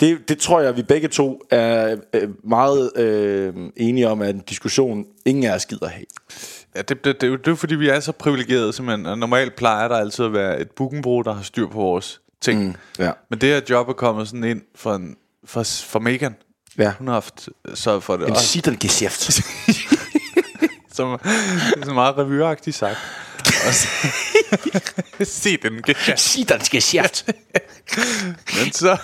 det, 0.00 0.28
det 0.28 0.38
tror 0.38 0.60
jeg, 0.60 0.76
vi 0.76 0.82
begge 0.82 1.08
to 1.08 1.40
er 1.50 1.96
øh, 2.14 2.28
meget 2.44 2.90
øh, 2.96 3.54
enige 3.76 4.08
om, 4.08 4.22
at 4.22 4.34
en 4.34 4.40
diskussion, 4.48 5.04
ingen 5.26 5.44
af 5.44 5.54
os 5.54 5.66
gider 5.66 5.88
have. 5.88 6.04
Ja, 6.76 6.82
det, 6.82 7.04
det, 7.04 7.20
det, 7.20 7.22
er 7.22 7.26
jo- 7.30 7.36
det 7.36 7.46
er 7.46 7.50
jo 7.50 7.56
fordi, 7.56 7.74
vi 7.74 7.88
er 7.88 8.00
så 8.00 8.12
privilegerede, 8.12 8.72
simpelthen. 8.72 9.06
Og 9.06 9.18
normalt 9.18 9.56
plejer 9.56 9.88
der 9.88 9.96
altid 9.96 10.24
at 10.24 10.32
være 10.32 10.60
et 10.60 10.70
bookingbureau, 10.70 11.22
der 11.22 11.32
har 11.32 11.42
styr 11.42 11.66
på 11.66 11.78
vores 11.78 12.20
ting. 12.40 12.64
Mm. 12.66 12.74
Ja. 12.98 13.10
Men 13.30 13.40
det 13.40 13.48
her 13.48 13.60
job 13.70 13.88
er 13.88 13.92
kommet 13.92 14.28
sådan 14.28 14.44
ind 14.44 14.62
for, 14.74 14.94
en, 14.94 15.16
for, 15.48 15.62
for 15.62 15.98
Megan. 15.98 16.34
Ja. 16.78 16.92
Hun 16.98 17.06
har 17.06 17.14
haft 17.14 17.48
sørget 17.74 18.02
for 18.02 18.16
det. 18.16 18.26
En 18.26 18.30
Og, 18.32 18.36
Sittergeschæft. 18.40 19.22
som, 20.96 21.08
er 21.12 21.84
så 21.84 21.92
meget 22.02 22.18
revyagtigt 22.18 22.76
sagt. 22.76 22.96
Se 25.24 25.56
den 25.56 25.82
gæst. 25.82 26.18
Sittergeschæft. 26.20 27.26
Men 28.62 28.72
så, 28.72 28.96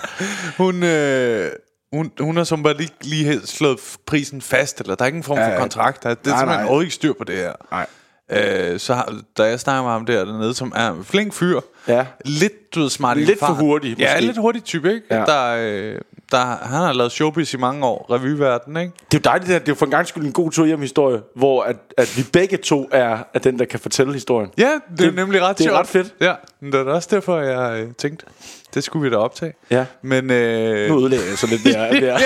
hun, 0.56 0.82
øh, 0.82 1.52
hun, 1.92 2.12
hun 2.20 2.36
har 2.36 2.44
som 2.44 2.62
bare 2.62 2.76
lige, 2.76 2.90
lige 3.02 3.40
slået 3.46 3.78
prisen 4.06 4.42
fast, 4.42 4.80
eller 4.80 4.94
der 4.94 5.02
er 5.02 5.06
ikke 5.06 5.16
en 5.16 5.22
form 5.22 5.36
for 5.36 5.42
Ja, 5.44 5.50
ja. 5.50 5.58
kontrakt. 5.60 6.02
Der, 6.02 6.14
det 6.14 6.26
er 6.26 6.30
Nej, 6.30 6.38
simpelthen 6.38 6.60
overhovedet 6.64 6.84
ikke 6.86 6.94
styr 6.94 7.12
på 7.18 7.24
det 7.24 7.36
her. 7.36 7.52
Nej. 7.70 7.86
Øh, 8.30 8.80
så 8.80 8.94
har, 8.94 9.20
da 9.38 9.42
jeg 9.44 9.60
snakker 9.60 9.82
med 9.82 9.90
ham 9.90 10.06
der 10.06 10.24
dernede, 10.24 10.54
som 10.54 10.72
er 10.76 10.90
en 10.90 11.04
flink 11.04 11.32
fyr, 11.34 11.60
Ja. 11.88 12.06
lidt, 12.24 12.74
du 12.74 12.80
ved, 12.80 12.90
smart 12.90 13.16
Lidt 13.18 13.38
for 13.38 13.46
hurtig, 13.46 13.98
Ja, 13.98 14.14
måske. 14.14 14.26
lidt 14.26 14.36
hurtig 14.38 14.64
type, 14.64 14.94
ikke? 14.94 15.06
Ja. 15.10 15.18
Ja. 15.18 15.24
Der, 15.24 15.56
øh, 15.94 16.00
der, 16.34 16.44
han 16.44 16.80
har 16.80 16.92
lavet 16.92 17.12
showbiz 17.12 17.54
i 17.54 17.56
mange 17.56 17.86
år, 17.86 18.06
revyverden, 18.10 18.76
ikke? 18.76 18.92
Det 19.12 19.14
er 19.14 19.20
jo 19.30 19.30
dejligt, 19.30 19.50
at 19.52 19.60
det 19.62 19.68
er 19.68 19.72
jo 19.72 19.78
for 19.78 19.84
en 19.86 19.90
gang 19.90 20.06
skyld 20.08 20.24
en 20.24 20.32
god 20.32 20.50
tur 20.50 20.66
hjem 20.66 20.80
historie, 20.80 21.20
hvor 21.36 21.62
at, 21.62 21.76
at 21.98 22.16
vi 22.16 22.22
begge 22.32 22.56
to 22.56 22.88
er, 22.92 23.18
er 23.34 23.38
den, 23.38 23.58
der 23.58 23.64
kan 23.64 23.80
fortælle 23.80 24.12
historien. 24.12 24.50
Ja, 24.58 24.70
det, 24.90 24.98
det 24.98 25.06
er 25.06 25.12
nemlig 25.12 25.42
ret 25.42 25.58
det 25.58 25.64
er 25.64 25.68
sjovt. 25.68 25.78
ret 25.78 25.86
fedt. 25.86 26.14
Ja, 26.20 26.34
men 26.60 26.72
det 26.72 26.80
er 26.80 26.84
også 26.92 27.08
derfor, 27.12 27.38
jeg 27.40 27.80
øh, 27.82 27.88
tænkte, 27.98 28.26
det 28.74 28.84
skulle 28.84 29.02
vi 29.10 29.14
da 29.14 29.16
optage. 29.20 29.52
Ja. 29.70 29.84
Men, 30.02 30.30
øh, 30.30 30.88
Nu 30.88 31.00
ødelægger 31.00 31.26
jeg 31.26 31.38
så 31.38 31.46
lidt 31.46 31.64
der. 31.64 32.00
der. 32.00 32.18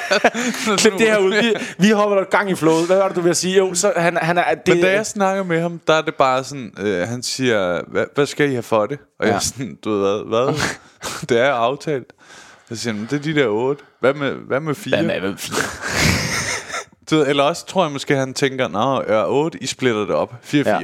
Klip 0.76 0.92
det 0.92 1.00
her 1.00 1.18
ud. 1.18 1.30
Vi, 1.42 1.54
vi 1.78 1.90
hopper 1.90 2.16
der 2.16 2.24
gang 2.24 2.50
i 2.50 2.54
flowet. 2.54 2.86
Hvad 2.86 2.96
var 2.96 3.06
det, 3.08 3.16
du 3.16 3.20
vil 3.20 3.34
sige? 3.34 3.56
Jo, 3.58 3.74
så 3.74 3.92
han, 3.96 4.16
han 4.16 4.38
er... 4.38 4.54
Det, 4.54 4.74
Men 4.74 4.84
da 4.84 4.90
jeg 4.92 5.06
snakker 5.06 5.42
med 5.44 5.60
ham, 5.60 5.80
der 5.86 5.94
er 5.94 6.02
det 6.02 6.14
bare 6.14 6.44
sådan, 6.44 6.72
øh, 6.80 7.08
han 7.08 7.22
siger, 7.22 7.80
hvad, 7.88 8.04
hvad 8.14 8.26
skal 8.26 8.48
I 8.50 8.52
have 8.52 8.62
for 8.62 8.86
det? 8.86 8.98
Og 9.18 9.26
ja. 9.26 9.32
jeg 9.32 9.32
Ja. 9.32 9.36
er 9.36 9.40
sådan, 9.40 9.78
du 9.84 9.90
ved 9.90 10.24
hvad? 10.24 10.44
hvad? 10.44 10.54
det 11.28 11.40
er 11.40 11.52
aftalt. 11.52 12.06
Så 12.72 12.82
siger 12.82 12.94
han, 12.94 13.02
det 13.10 13.12
er 13.12 13.18
de 13.18 13.34
der 13.34 13.46
otte. 13.48 13.84
Hvad 14.00 14.14
med, 14.14 14.32
hvad 14.32 14.60
med 14.60 14.74
fire? 14.74 14.96
Hvad 14.96 15.06
med, 15.06 15.20
hvad 15.20 15.30
med 15.30 15.38
fire? 15.38 15.56
Du 17.10 17.22
eller 17.22 17.42
også 17.42 17.66
tror 17.66 17.84
jeg 17.84 17.92
måske, 17.92 18.16
han 18.16 18.34
tænker, 18.34 18.68
nå, 18.68 19.02
ja, 19.08 19.30
otte, 19.30 19.58
I 19.62 19.66
splitter 19.66 20.00
det 20.00 20.10
op. 20.14 20.34
4-4. 20.44 20.56
Ja. 20.56 20.80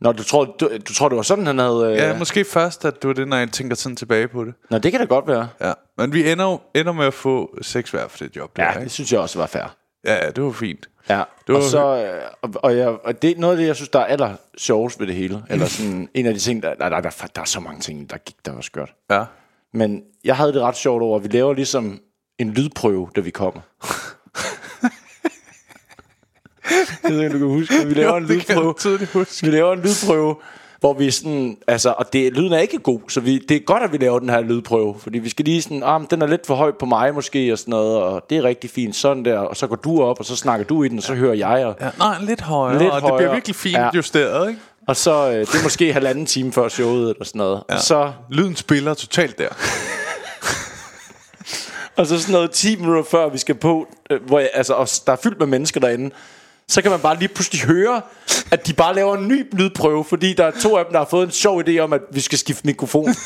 Nå, 0.00 0.12
du 0.12 0.22
tror, 0.22 0.44
du, 0.44 0.70
du 0.88 0.94
tror, 0.94 1.08
det 1.08 1.16
var 1.16 1.22
sådan, 1.22 1.46
han 1.46 1.58
havde... 1.58 1.86
Øh... 1.90 1.96
ja, 1.96 2.18
måske 2.18 2.44
først, 2.44 2.84
at 2.84 3.02
det 3.02 3.08
var 3.08 3.14
det, 3.14 3.28
når 3.28 3.36
jeg 3.36 3.50
tænker 3.52 3.76
sådan 3.76 3.96
tilbage 3.96 4.28
på 4.28 4.44
det. 4.44 4.54
Nå, 4.70 4.78
det 4.78 4.90
kan 4.92 5.00
da 5.00 5.06
godt 5.06 5.28
være. 5.28 5.48
Ja. 5.60 5.72
Men 5.98 6.12
vi 6.12 6.30
ender, 6.30 6.62
ender 6.74 6.92
med 6.92 7.06
at 7.06 7.14
få 7.14 7.56
seks 7.62 7.90
hver 7.90 8.08
for 8.08 8.18
det 8.18 8.36
job. 8.36 8.56
Der, 8.56 8.62
Ja, 8.64 8.70
ikke? 8.70 8.82
det 8.84 8.90
synes 8.92 9.12
jeg 9.12 9.20
også 9.20 9.38
var 9.38 9.46
fair. 9.46 9.74
ja, 10.06 10.30
det 10.36 10.44
var 10.44 10.52
fint. 10.52 10.88
Ja, 11.08 11.22
Det 11.46 11.54
og, 11.56 11.62
var- 11.62 11.68
så, 11.68 11.96
øh, 11.96 12.22
og, 12.42 12.50
og, 12.54 12.76
jeg, 12.76 12.88
og 12.88 13.22
det 13.22 13.30
er 13.30 13.34
noget 13.40 13.54
af 13.54 13.58
det, 13.60 13.66
jeg 13.66 13.76
synes, 13.76 13.88
der 13.88 13.98
er 13.98 14.04
aller 14.04 14.34
sjovest 14.58 15.00
ved 15.00 15.06
det 15.06 15.14
hele. 15.14 15.42
Eller 15.50 15.66
sådan 15.66 16.08
en 16.14 16.26
af 16.26 16.34
de 16.34 16.40
ting, 16.40 16.62
der, 16.62 16.74
nej, 16.78 16.88
der, 16.88 17.00
der, 17.00 17.10
der 17.34 17.40
er 17.40 17.44
så 17.46 17.60
mange 17.60 17.80
ting, 17.80 18.10
der 18.10 18.16
gik, 18.16 18.36
der 18.46 18.52
var 18.54 18.60
skørt. 18.60 18.92
Ja. 19.10 19.24
Men 19.74 20.02
jeg 20.24 20.36
havde 20.36 20.52
det 20.52 20.62
ret 20.62 20.76
sjovt 20.76 21.02
over, 21.02 21.18
at 21.18 21.24
vi 21.24 21.28
laver 21.28 21.54
ligesom 21.54 22.00
en 22.38 22.50
lydprøve, 22.50 23.08
da 23.16 23.20
vi 23.20 23.30
kommer. 23.30 23.60
jeg 27.04 27.12
ved 27.12 27.20
ikke, 27.20 27.32
du 27.32 27.38
kan 27.38 27.48
huske, 27.48 27.74
vi 27.86 27.94
laver 27.94 28.16
en 28.16 28.26
kan 28.26 28.36
jeg 28.36 28.56
lydprøve. 28.56 29.26
Vi 29.42 29.50
laver 29.50 29.72
en 29.72 29.80
lydprøve, 29.80 30.36
hvor 30.80 30.94
vi 30.94 31.10
sådan, 31.10 31.56
altså, 31.66 31.94
og 31.98 32.12
det, 32.12 32.32
lyden 32.32 32.52
er 32.52 32.58
ikke 32.58 32.78
god, 32.78 33.00
så 33.08 33.20
vi, 33.20 33.38
det 33.38 33.56
er 33.56 33.60
godt, 33.60 33.82
at 33.82 33.92
vi 33.92 33.96
laver 33.96 34.18
den 34.18 34.28
her 34.30 34.40
lydprøve, 34.40 34.94
fordi 34.98 35.18
vi 35.18 35.28
skal 35.28 35.44
lige 35.44 35.62
sådan, 35.62 35.82
ah, 35.82 36.00
men 36.00 36.08
den 36.10 36.22
er 36.22 36.26
lidt 36.26 36.46
for 36.46 36.54
høj 36.54 36.72
på 36.78 36.86
mig 36.86 37.14
måske, 37.14 37.52
og 37.52 37.58
sådan 37.58 37.70
noget, 37.70 37.96
og 37.96 38.24
det 38.30 38.38
er 38.38 38.42
rigtig 38.42 38.70
fint, 38.70 38.96
sådan 38.96 39.24
der, 39.24 39.38
og 39.38 39.56
så 39.56 39.66
går 39.66 39.76
du 39.76 40.02
op, 40.02 40.18
og 40.18 40.24
så 40.24 40.36
snakker 40.36 40.66
du 40.66 40.82
i 40.82 40.88
den, 40.88 40.98
og 40.98 41.02
så 41.02 41.14
hører 41.14 41.34
jeg, 41.34 41.66
og, 41.66 41.76
Ja, 41.80 41.90
nej, 41.98 42.16
lidt 42.20 42.40
højere, 42.40 42.78
Lidt 42.78 42.90
og 42.90 42.96
det 42.96 43.02
bliver 43.02 43.12
højere. 43.12 43.32
virkelig 43.32 43.56
fint 43.56 43.76
ja. 43.76 43.90
justeret, 43.94 44.48
ikke? 44.48 44.60
Og 44.88 44.96
så, 44.96 45.30
øh, 45.30 45.40
det 45.40 45.54
er 45.54 45.62
måske 45.62 45.92
halvanden 45.92 46.26
time 46.26 46.52
før 46.52 46.68
showet, 46.68 47.10
eller 47.10 47.24
sådan 47.24 47.38
noget, 47.38 47.62
ja. 47.70 47.74
og 47.74 47.80
så, 47.80 48.12
Lyden 48.30 48.56
spiller 48.56 48.94
totalt 48.94 49.38
der. 49.38 49.48
og 51.96 52.06
så 52.06 52.20
sådan 52.20 52.32
noget 52.32 52.50
10 52.50 52.76
minutter 52.76 53.02
før 53.10 53.28
vi 53.28 53.38
skal 53.38 53.54
på, 53.54 53.86
øh, 54.10 54.26
hvor 54.26 54.38
jeg, 54.38 54.50
altså, 54.54 54.74
og 54.74 54.88
der 55.06 55.12
er 55.12 55.16
fyldt 55.22 55.38
med 55.38 55.46
mennesker 55.46 55.80
derinde, 55.80 56.14
så 56.68 56.82
kan 56.82 56.90
man 56.90 57.00
bare 57.00 57.18
lige 57.18 57.28
pludselig 57.28 57.62
høre, 57.62 58.00
at 58.50 58.66
de 58.66 58.72
bare 58.72 58.94
laver 58.94 59.16
en 59.16 59.28
ny 59.28 59.46
lydprøve, 59.52 60.04
fordi 60.04 60.34
der 60.34 60.44
er 60.44 60.52
to 60.62 60.76
af 60.76 60.84
dem, 60.84 60.92
der 60.92 60.98
har 60.98 61.08
fået 61.10 61.24
en 61.24 61.32
sjov 61.32 61.62
idé 61.68 61.78
om, 61.78 61.92
at 61.92 62.00
vi 62.12 62.20
skal 62.20 62.38
skifte 62.38 62.66
mikrofon. 62.66 63.14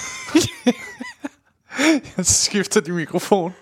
så 2.23 2.45
skifter 2.45 2.81
de 2.81 2.93
mikrofon. 2.93 3.55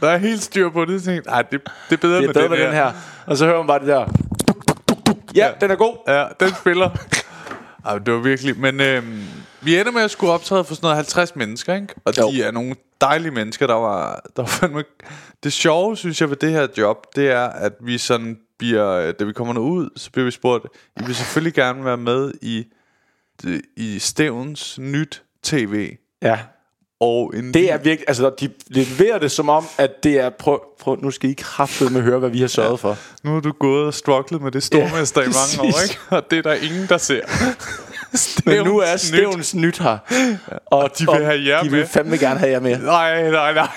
Der 0.00 0.10
er 0.10 0.16
helt 0.16 0.42
styr 0.42 0.70
på 0.70 0.84
det. 0.84 1.00
Så 1.00 1.06
tænkte, 1.06 1.32
jeg, 1.32 1.44
det, 1.52 1.60
det 1.90 1.96
er 1.96 2.00
bedre, 2.00 2.16
Det 2.16 2.22
er 2.22 2.26
med, 2.26 2.34
bedre 2.34 2.42
den, 2.42 2.50
med 2.50 2.66
den 2.66 2.72
her. 2.72 2.92
Og 3.26 3.36
så 3.36 3.46
hører 3.46 3.58
man 3.58 3.66
bare 3.66 3.78
det 3.78 3.86
der. 3.86 4.06
Ja, 5.34 5.50
den 5.60 5.70
er 5.70 5.74
god. 5.74 5.96
Ja, 6.08 6.24
den 6.40 6.54
spiller. 6.60 6.90
Ej, 7.84 7.98
det 7.98 8.14
var 8.14 8.20
virkelig... 8.20 8.58
Men 8.58 8.80
øhm, 8.80 9.22
vi 9.60 9.78
ender 9.78 9.92
med 9.92 10.02
at 10.02 10.10
skulle 10.10 10.32
optræde 10.32 10.64
for 10.64 10.74
sådan 10.74 10.84
noget 10.86 10.96
50 10.96 11.36
mennesker, 11.36 11.74
ikke? 11.74 11.94
Og 12.04 12.18
Jo. 12.18 12.30
de 12.30 12.42
er 12.42 12.50
nogle 12.50 12.74
dejlige 13.00 13.30
mennesker, 13.32 13.66
der 13.66 13.74
var... 13.74 14.22
Der 14.36 14.42
var 14.42 14.48
fandme... 14.48 14.84
Det 15.44 15.52
sjove, 15.52 15.96
synes 15.96 16.20
jeg, 16.20 16.30
ved 16.30 16.36
det 16.36 16.50
her 16.50 16.66
job, 16.78 17.06
det 17.16 17.30
er, 17.30 17.44
at 17.46 17.72
vi 17.80 17.98
sådan 17.98 18.38
bliver... 18.58 19.12
Da 19.12 19.24
vi 19.24 19.32
kommer 19.32 19.58
ud, 19.58 19.90
så 19.96 20.10
bliver 20.10 20.24
vi 20.24 20.30
spurgt, 20.30 20.66
I 21.00 21.04
vil 21.06 21.14
selvfølgelig 21.14 21.54
gerne 21.54 21.84
være 21.84 21.96
med 21.96 22.32
i, 22.42 22.64
i 23.76 23.98
Stævns 23.98 24.78
nyt 24.78 25.22
tv. 25.42 25.96
Ja. 26.22 26.38
Og 27.04 27.32
en 27.36 27.54
Det 27.54 27.72
er 27.72 27.78
virkelig, 27.78 28.04
altså 28.08 28.30
de 28.40 28.50
leverer 28.68 29.18
det 29.18 29.30
som 29.30 29.48
om, 29.48 29.66
at 29.78 30.04
det 30.04 30.20
er, 30.20 30.30
prøv, 30.30 30.60
prøv 30.80 30.98
nu 31.02 31.10
skal 31.10 31.30
I 31.30 31.34
kraftedeme 31.38 31.94
med 31.94 32.02
høre, 32.02 32.18
hvad 32.18 32.30
vi 32.30 32.40
har 32.40 32.46
sørget 32.46 32.70
ja. 32.70 32.74
for. 32.88 32.96
Nu 33.22 33.32
har 33.32 33.40
du 33.40 33.52
gået 33.52 33.86
og 33.86 33.94
strugglet 33.94 34.42
med 34.42 34.50
det 34.50 34.62
stormester 34.62 35.20
ja, 35.20 35.26
i 35.26 35.30
mange 35.30 35.74
år, 35.74 35.82
ikke? 35.82 35.98
Og 36.10 36.30
det 36.30 36.38
er 36.38 36.42
der 36.42 36.54
ingen, 36.54 36.86
der 36.88 36.98
ser. 36.98 37.20
Men 38.50 38.64
nu 38.64 38.78
er 38.78 38.96
Stævns 38.96 39.54
nyt. 39.54 39.62
Nyt 39.62 39.78
her. 39.78 39.98
Og, 40.66 40.90
de 40.98 41.06
vil 41.12 41.24
have 41.24 41.46
jer 41.46 41.62
de 41.62 41.70
vil 41.70 41.78
med. 41.78 41.86
fandme 41.86 42.16
gerne 42.16 42.38
have 42.38 42.52
jer 42.52 42.60
med. 42.60 42.78
Nej, 42.78 43.30
nej, 43.30 43.54
nej. 43.54 43.68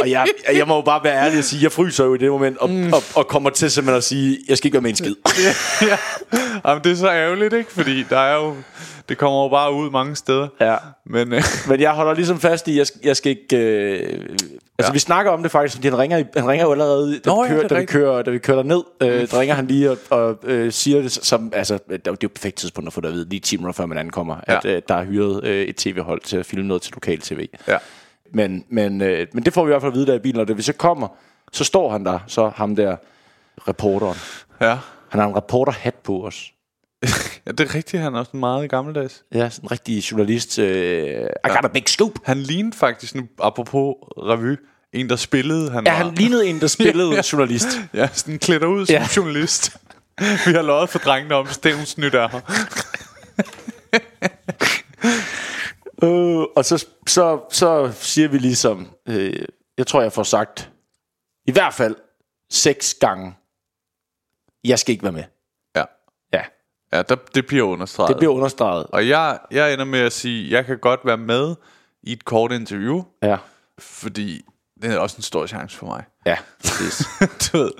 Og 0.00 0.10
jeg, 0.10 0.26
jeg 0.54 0.66
må 0.66 0.74
jo 0.74 0.80
bare 0.80 1.04
være 1.04 1.26
ærlig 1.26 1.38
og 1.38 1.44
sige, 1.44 1.62
jeg 1.62 1.72
fryser 1.72 2.04
jo 2.04 2.14
i 2.14 2.18
det 2.18 2.30
moment, 2.30 2.58
og, 2.58 2.70
mm. 2.70 2.92
og, 2.92 3.02
og 3.14 3.28
kommer 3.28 3.50
til 3.50 3.70
simpelthen 3.70 3.96
at 3.96 4.04
sige, 4.04 4.38
jeg 4.48 4.58
skal 4.58 4.68
ikke 4.68 4.74
være 4.74 4.82
med 4.82 4.90
en 4.90 4.96
skid. 4.96 5.14
ja. 5.90 5.98
Jamen, 6.66 6.84
det 6.84 6.92
er 6.92 6.96
så 6.96 7.10
ærgerligt, 7.10 7.54
ikke? 7.54 7.72
Fordi 7.72 8.02
der 8.02 8.18
er 8.18 8.34
jo... 8.34 8.56
Det 9.08 9.18
kommer 9.18 9.42
jo 9.42 9.48
bare 9.48 9.72
ud 9.72 9.90
mange 9.90 10.16
steder. 10.16 10.48
Ja. 10.60 10.76
Men 11.06 11.32
øh, 11.32 11.42
Men 11.68 11.80
jeg 11.80 11.92
holder 11.92 12.14
ligesom 12.14 12.38
fast 12.40 12.68
i, 12.68 12.78
jeg, 12.78 12.86
skal- 12.86 13.00
jeg 13.04 13.16
skal 13.16 13.30
ikke... 13.30 13.56
Øh, 13.56 14.00
altså, 14.20 14.46
Ja. 14.78 14.84
ja. 14.86 14.92
vi 14.92 14.98
snakker 14.98 15.32
om 15.32 15.42
det 15.42 15.50
faktisk, 15.50 15.74
fordi 15.74 15.88
han 15.88 15.98
ringer, 15.98 16.24
han 16.36 16.48
ringer 16.48 16.66
jo 16.66 16.72
allerede, 16.72 17.18
da, 17.18 17.30
Nå, 17.30 17.42
vi, 17.42 17.48
ja, 17.48 17.54
kører, 17.54 17.62
det 17.62 17.72
er 17.72 17.74
da, 17.74 17.80
vi, 17.80 17.86
kører, 17.86 18.22
da 18.22 18.30
vi 18.30 18.38
kører 18.38 18.56
derned, 18.56 18.82
øh, 19.00 19.30
der 19.30 19.40
ringer 19.40 19.54
han 19.54 19.66
lige 19.66 19.90
og, 19.90 19.98
og 20.10 20.38
øh, 20.42 20.72
siger 20.72 21.02
det 21.02 21.12
som... 21.12 21.52
Altså, 21.54 21.78
det 21.88 21.94
er 22.06 22.10
jo 22.10 22.14
det 22.14 22.24
et 22.24 22.32
perfekt 22.32 22.56
tidspunkt 22.56 22.86
at 22.86 22.92
få 22.92 23.00
det 23.00 23.08
at 23.08 23.14
vide, 23.14 23.28
lige 23.28 23.40
10 23.40 23.56
minutter 23.56 23.72
før 23.82 23.86
man 23.86 23.98
ankommer, 23.98 24.36
Ja. 24.48 24.52
ja. 24.52 24.58
at 24.58 24.64
øh, 24.64 24.82
der 24.88 24.94
er 24.94 25.04
hyret 25.04 25.44
øh, 25.44 25.62
et 25.64 25.76
tv-hold 25.76 26.20
til 26.20 26.36
at 26.36 26.46
filme 26.46 26.68
noget 26.68 26.82
til 26.82 26.92
lokal 26.94 27.20
tv. 27.20 27.48
ja. 27.68 27.78
Men, 28.32 28.64
men, 28.68 29.00
øh, 29.00 29.26
men 29.32 29.44
det 29.44 29.52
får 29.52 29.64
vi 29.64 29.68
i 29.68 29.72
hvert 29.72 29.82
fald 29.82 29.92
at 29.92 29.96
vide 29.96 30.06
der 30.06 30.14
i 30.14 30.18
bilen, 30.18 30.40
og 30.40 30.48
da 30.48 30.52
vi 30.52 30.62
så 30.62 30.72
kommer, 30.72 31.08
så 31.52 31.64
står 31.64 31.90
han 31.92 32.04
der, 32.04 32.18
så 32.26 32.48
ham 32.56 32.76
der 32.76 32.96
reporteren. 33.68 34.16
Ja. 34.60 34.78
Han 35.08 35.20
har 35.20 35.28
en 35.28 35.36
reporterhat 35.36 35.94
på 35.94 36.26
os. 36.26 36.52
Ja, 37.46 37.50
det 37.52 37.60
er 37.60 37.74
rigtigt. 37.74 38.02
Han 38.02 38.14
er 38.14 38.18
også 38.18 38.36
meget 38.36 38.70
gammeldags. 38.70 39.22
Ja, 39.34 39.50
sådan 39.50 39.66
en 39.66 39.70
rigtig 39.70 40.10
journalist. 40.10 40.58
Øh, 40.58 41.20
I 41.44 41.48
got 41.48 41.64
a 41.64 41.68
big 41.68 41.88
scoop. 41.88 42.12
Han 42.24 42.38
lignede 42.38 42.76
faktisk, 42.76 43.14
nu, 43.14 43.28
apropos 43.42 43.94
revy, 44.18 44.56
en, 44.92 45.08
der 45.08 45.16
spillede. 45.16 45.70
Han 45.70 45.86
Ja, 45.86 45.90
var, 45.92 46.04
han 46.04 46.14
lignede 46.14 46.46
en, 46.46 46.60
der 46.60 46.66
spillede 46.66 47.22
journalist. 47.32 47.68
Ja, 47.94 48.08
sådan 48.12 48.38
klæder 48.38 48.66
ud 48.66 48.86
som 48.86 48.92
Ja. 48.94 49.06
journalist. 49.16 49.76
Vi 50.18 50.52
har 50.52 50.62
løjet 50.62 50.88
for 50.88 50.98
drengene 50.98 51.34
om, 51.34 51.46
Stævns 51.46 51.98
nyt 51.98 52.14
er 52.14 52.28
her. 52.28 52.40
Øh, 56.02 56.42
og 56.56 56.64
så, 56.64 56.86
så, 57.06 57.40
så 57.50 57.92
siger 58.00 58.28
vi 58.28 58.38
ligesom, 58.38 58.90
øh, 59.08 59.44
jeg 59.78 59.86
tror, 59.86 60.02
jeg 60.02 60.12
får 60.12 60.22
sagt, 60.22 60.70
i 61.46 61.52
hvert 61.52 61.74
fald 61.74 61.96
seks 62.50 62.94
gange, 63.00 63.34
jeg 64.64 64.78
skal 64.78 64.92
ikke 64.92 65.02
være 65.02 65.12
med. 65.12 65.24
Ja. 66.94 67.02
Der, 67.02 67.14
det 67.34 67.46
bliver 67.46 67.64
understreget. 67.64 68.08
det 68.08 68.16
bliver 68.16 68.32
understreget. 68.32 68.86
Og 68.88 69.08
jeg, 69.08 69.38
jeg 69.50 69.72
ender 69.72 69.84
med 69.84 70.00
at 70.00 70.12
sige, 70.12 70.50
jeg 70.50 70.66
kan 70.66 70.78
godt 70.78 71.00
være 71.04 71.16
med 71.16 71.54
i 72.02 72.12
et 72.12 72.24
kort 72.24 72.52
interview, 72.52 73.02
Ja, 73.22 73.36
fordi 73.78 74.42
det 74.82 74.92
er 74.92 74.98
også 74.98 75.16
en 75.16 75.22
stor 75.22 75.46
chance 75.46 75.76
for 75.76 75.86
mig. 75.86 76.04
ja, 76.26 76.36
præcis. 76.64 77.06
du 77.52 77.58
ved. 77.58 77.70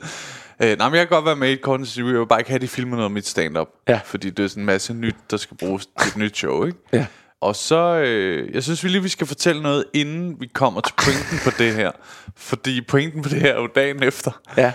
Øh, 0.62 0.78
nej, 0.78 0.88
men 0.88 0.98
jeg 0.98 1.08
kan 1.08 1.16
godt 1.16 1.24
være 1.24 1.36
med 1.36 1.48
i 1.48 1.52
et 1.52 1.62
kort 1.62 1.80
interview. 1.80 2.12
Jeg 2.12 2.20
vil 2.20 2.26
bare 2.26 2.40
ikke 2.40 2.50
have, 2.50 2.54
at 2.56 2.62
de 2.62 2.68
filmer 2.68 2.96
noget 2.96 3.04
af 3.04 3.10
mit 3.10 3.26
stand-up. 3.26 3.68
Ja. 3.88 4.00
Fordi 4.04 4.30
det 4.30 4.44
er 4.44 4.48
sådan 4.48 4.62
en 4.62 4.66
masse 4.66 4.94
nyt, 4.94 5.16
der 5.30 5.36
skal 5.36 5.56
bruges 5.56 5.86
til 5.86 6.08
et 6.08 6.16
nyt 6.16 6.36
show, 6.36 6.64
ikke? 6.64 6.78
Ja. 6.92 7.06
Og 7.40 7.56
så, 7.56 7.76
øh, 7.76 8.54
jeg 8.54 8.62
synes 8.62 8.84
vi 8.84 8.88
lige, 8.88 9.02
vi 9.02 9.08
skal 9.08 9.26
fortælle 9.26 9.62
noget, 9.62 9.84
inden 9.94 10.36
vi 10.40 10.46
kommer 10.46 10.80
til 10.80 10.94
pointen 11.04 11.38
på 11.44 11.50
det 11.58 11.74
her. 11.74 11.90
Fordi 12.36 12.80
pointen 12.80 13.22
på 13.22 13.28
det 13.28 13.40
her 13.40 13.52
er 13.54 13.60
jo 13.60 13.66
dagen 13.66 14.02
efter. 14.02 14.30
ja. 14.56 14.72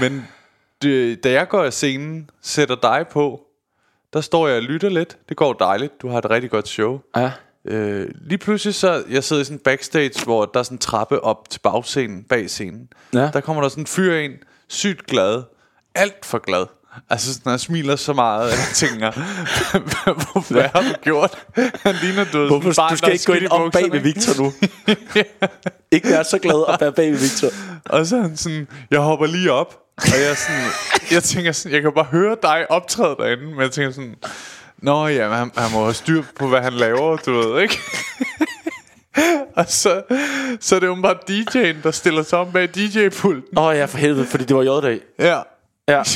Men 0.00 0.28
det, 0.82 1.24
da 1.24 1.32
jeg 1.32 1.48
går 1.48 1.62
af 1.64 1.72
scenen, 1.72 2.30
sætter 2.42 2.76
dig 2.82 3.06
på, 3.10 3.40
der 4.14 4.20
står 4.20 4.48
jeg 4.48 4.56
og 4.56 4.62
lytter 4.62 4.88
lidt. 4.88 5.16
Det 5.28 5.36
går 5.36 5.52
dejligt. 5.52 6.02
Du 6.02 6.08
har 6.08 6.18
et 6.18 6.30
rigtig 6.30 6.50
godt 6.50 6.68
show. 6.68 7.00
ja. 7.16 7.30
Øh, 7.68 8.08
lige 8.20 8.38
pludselig 8.38 8.74
så, 8.74 9.04
jeg 9.10 9.24
sidder 9.24 9.42
i 9.42 9.44
sådan 9.44 9.56
en 9.56 9.62
backstage, 9.64 10.24
hvor 10.24 10.44
der 10.44 10.58
er 10.60 10.64
sådan 10.64 10.74
en 10.74 10.78
trappe 10.80 11.24
op 11.24 11.50
til 11.50 11.58
bagscenen, 11.60 12.24
bag 12.24 12.50
scenen. 12.50 12.88
Ja. 13.14 13.30
Der 13.32 13.40
kommer 13.40 13.62
der 13.62 13.68
sådan 13.68 13.82
en 13.82 13.86
fyr 13.86 14.14
ind, 14.14 14.32
sygt 14.68 15.06
glad, 15.06 15.42
alt 15.94 16.24
for 16.26 16.38
glad. 16.38 16.66
Altså 17.10 17.34
sådan, 17.34 17.50
han 17.50 17.58
smiler 17.58 17.96
så 17.96 18.12
meget, 18.12 18.50
at 18.50 18.58
jeg 18.58 18.66
tænker, 18.74 19.10
"Hvor- 20.14 20.52
hvad 20.52 20.62
har 20.62 20.80
du 20.82 20.94
gjort? 21.02 21.46
Han 21.56 21.94
ligner, 22.02 22.24
du 22.32 22.46
Hvorfor, 22.46 22.72
sådan 22.72 22.82
barn, 22.82 22.90
du 22.90 22.96
skal 22.96 23.12
ikke 23.12 23.24
gå 23.26 23.32
ind 23.32 23.46
om 23.50 23.70
bag 23.70 23.92
ved? 23.92 24.00
Victor 24.00 24.42
nu. 24.42 24.52
ikke 25.96 26.08
være 26.08 26.24
så 26.24 26.38
glad 26.38 26.64
at 26.68 26.80
være 26.80 26.92
bag 26.92 27.10
ved 27.12 27.18
Victor. 27.18 27.48
Og 27.84 28.06
så 28.06 28.16
han 28.20 28.36
sådan, 28.36 28.68
jeg 28.90 29.00
hopper 29.00 29.26
lige 29.26 29.52
op. 29.52 29.80
Og 29.96 30.20
jeg, 30.28 30.36
sådan, 30.36 30.64
jeg 31.10 31.22
tænker 31.22 31.52
sådan, 31.52 31.74
jeg 31.74 31.82
kan 31.82 31.92
bare 31.92 32.04
høre 32.04 32.36
dig 32.42 32.70
optræde 32.70 33.16
derinde. 33.18 33.44
Men 33.44 33.60
jeg 33.60 33.70
tænker 33.70 33.92
sådan, 33.92 34.14
Nå 34.78 35.06
ja, 35.06 35.28
han, 35.28 35.50
han 35.56 35.72
må 35.72 35.82
have 35.82 35.94
styr 35.94 36.22
på, 36.38 36.48
hvad 36.48 36.60
han 36.60 36.72
laver, 36.72 37.16
du 37.16 37.32
ved, 37.32 37.62
ikke? 37.62 37.78
og 39.56 39.64
så, 39.68 40.02
så 40.60 40.76
er 40.76 40.80
det 40.80 40.86
jo 40.86 40.94
bare 40.94 41.16
DJ'en, 41.30 41.82
der 41.82 41.90
stiller 41.90 42.22
sig 42.22 42.38
om 42.38 42.52
bag 42.52 42.68
DJ-pulten. 42.76 43.58
Åh 43.58 43.64
oh, 43.64 43.76
ja, 43.76 43.84
for 43.84 43.98
helvede, 43.98 44.26
fordi 44.26 44.44
det 44.44 44.56
var 44.56 44.62
J-dag. 44.62 45.00
Ja. 45.18 45.40
Ja. 45.88 46.02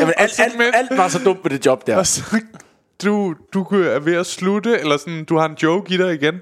Jamen, 0.00 0.14
alt, 0.16 0.40
alt, 0.40 0.58
men- 0.58 0.74
alt 0.74 0.98
var 0.98 1.08
så 1.08 1.18
dumt 1.18 1.44
med 1.44 1.50
det 1.50 1.66
job 1.66 1.86
der. 1.86 1.96
Og 1.96 2.06
så, 2.06 2.40
du, 3.04 3.34
du 3.54 3.62
er 3.62 3.98
ved 3.98 4.14
at 4.16 4.26
slutte, 4.26 4.80
eller 4.80 4.96
sådan, 4.96 5.24
du 5.24 5.36
har 5.38 5.46
en 5.48 5.56
joke 5.62 5.94
i 5.94 5.96
dig 5.96 6.14
igen. 6.14 6.34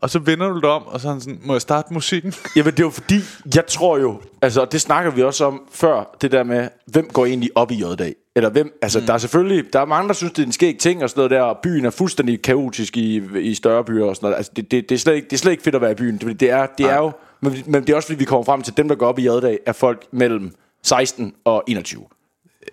Og 0.00 0.10
så 0.10 0.18
vender 0.18 0.48
du 0.48 0.60
dig 0.60 0.70
om, 0.70 0.86
og 0.86 1.00
så 1.00 1.08
er 1.08 1.12
han 1.12 1.20
sådan, 1.20 1.40
må 1.44 1.54
jeg 1.54 1.60
starte 1.60 1.92
musikken? 1.92 2.34
Jamen 2.56 2.72
det 2.72 2.80
er 2.80 2.84
jo 2.84 2.90
fordi, 2.90 3.20
jeg 3.54 3.66
tror 3.66 3.98
jo, 3.98 4.20
altså 4.42 4.64
det 4.64 4.80
snakker 4.80 5.10
vi 5.10 5.22
også 5.22 5.44
om 5.44 5.62
før, 5.72 6.16
det 6.20 6.32
der 6.32 6.42
med, 6.42 6.68
hvem 6.86 7.08
går 7.12 7.26
egentlig 7.26 7.50
op 7.54 7.70
i 7.70 7.74
J-dag? 7.74 8.14
Eller 8.36 8.50
hvem, 8.50 8.78
altså 8.82 9.00
mm. 9.00 9.06
der 9.06 9.14
er 9.14 9.18
selvfølgelig, 9.18 9.72
der 9.72 9.80
er 9.80 9.84
mange, 9.84 10.08
der 10.08 10.14
synes, 10.14 10.32
det 10.32 10.42
er 10.42 10.46
en 10.46 10.52
skæg 10.52 10.78
ting 10.78 11.02
og 11.02 11.10
sådan 11.10 11.20
noget 11.20 11.30
der, 11.30 11.42
og 11.42 11.58
byen 11.62 11.84
er 11.84 11.90
fuldstændig 11.90 12.42
kaotisk 12.42 12.96
i, 12.96 13.38
i 13.40 13.54
større 13.54 13.84
byer 13.84 14.04
og 14.04 14.16
sådan 14.16 14.26
noget. 14.26 14.36
Altså 14.36 14.52
det, 14.56 14.70
det, 14.70 14.88
det, 14.88 14.94
er 14.94 14.98
slet 14.98 15.14
ikke, 15.14 15.24
det 15.24 15.32
er 15.32 15.38
slet 15.38 15.52
ikke 15.52 15.62
fedt 15.62 15.74
at 15.74 15.80
være 15.80 15.92
i 15.92 15.94
byen, 15.94 16.18
det, 16.18 16.40
det 16.40 16.50
er, 16.50 16.66
det 16.78 16.86
er 16.86 16.96
jo, 16.96 17.12
men, 17.40 17.62
men 17.66 17.82
det 17.82 17.90
er 17.90 17.96
også 17.96 18.06
fordi, 18.06 18.18
vi 18.18 18.24
kommer 18.24 18.44
frem 18.44 18.62
til, 18.62 18.72
at 18.72 18.76
dem, 18.76 18.88
der 18.88 18.94
går 18.94 19.06
op 19.06 19.18
i 19.18 19.26
J-dag, 19.28 19.58
er 19.66 19.72
folk 19.72 20.06
mellem 20.12 20.54
16 20.82 21.34
og 21.44 21.64
21. 21.66 22.04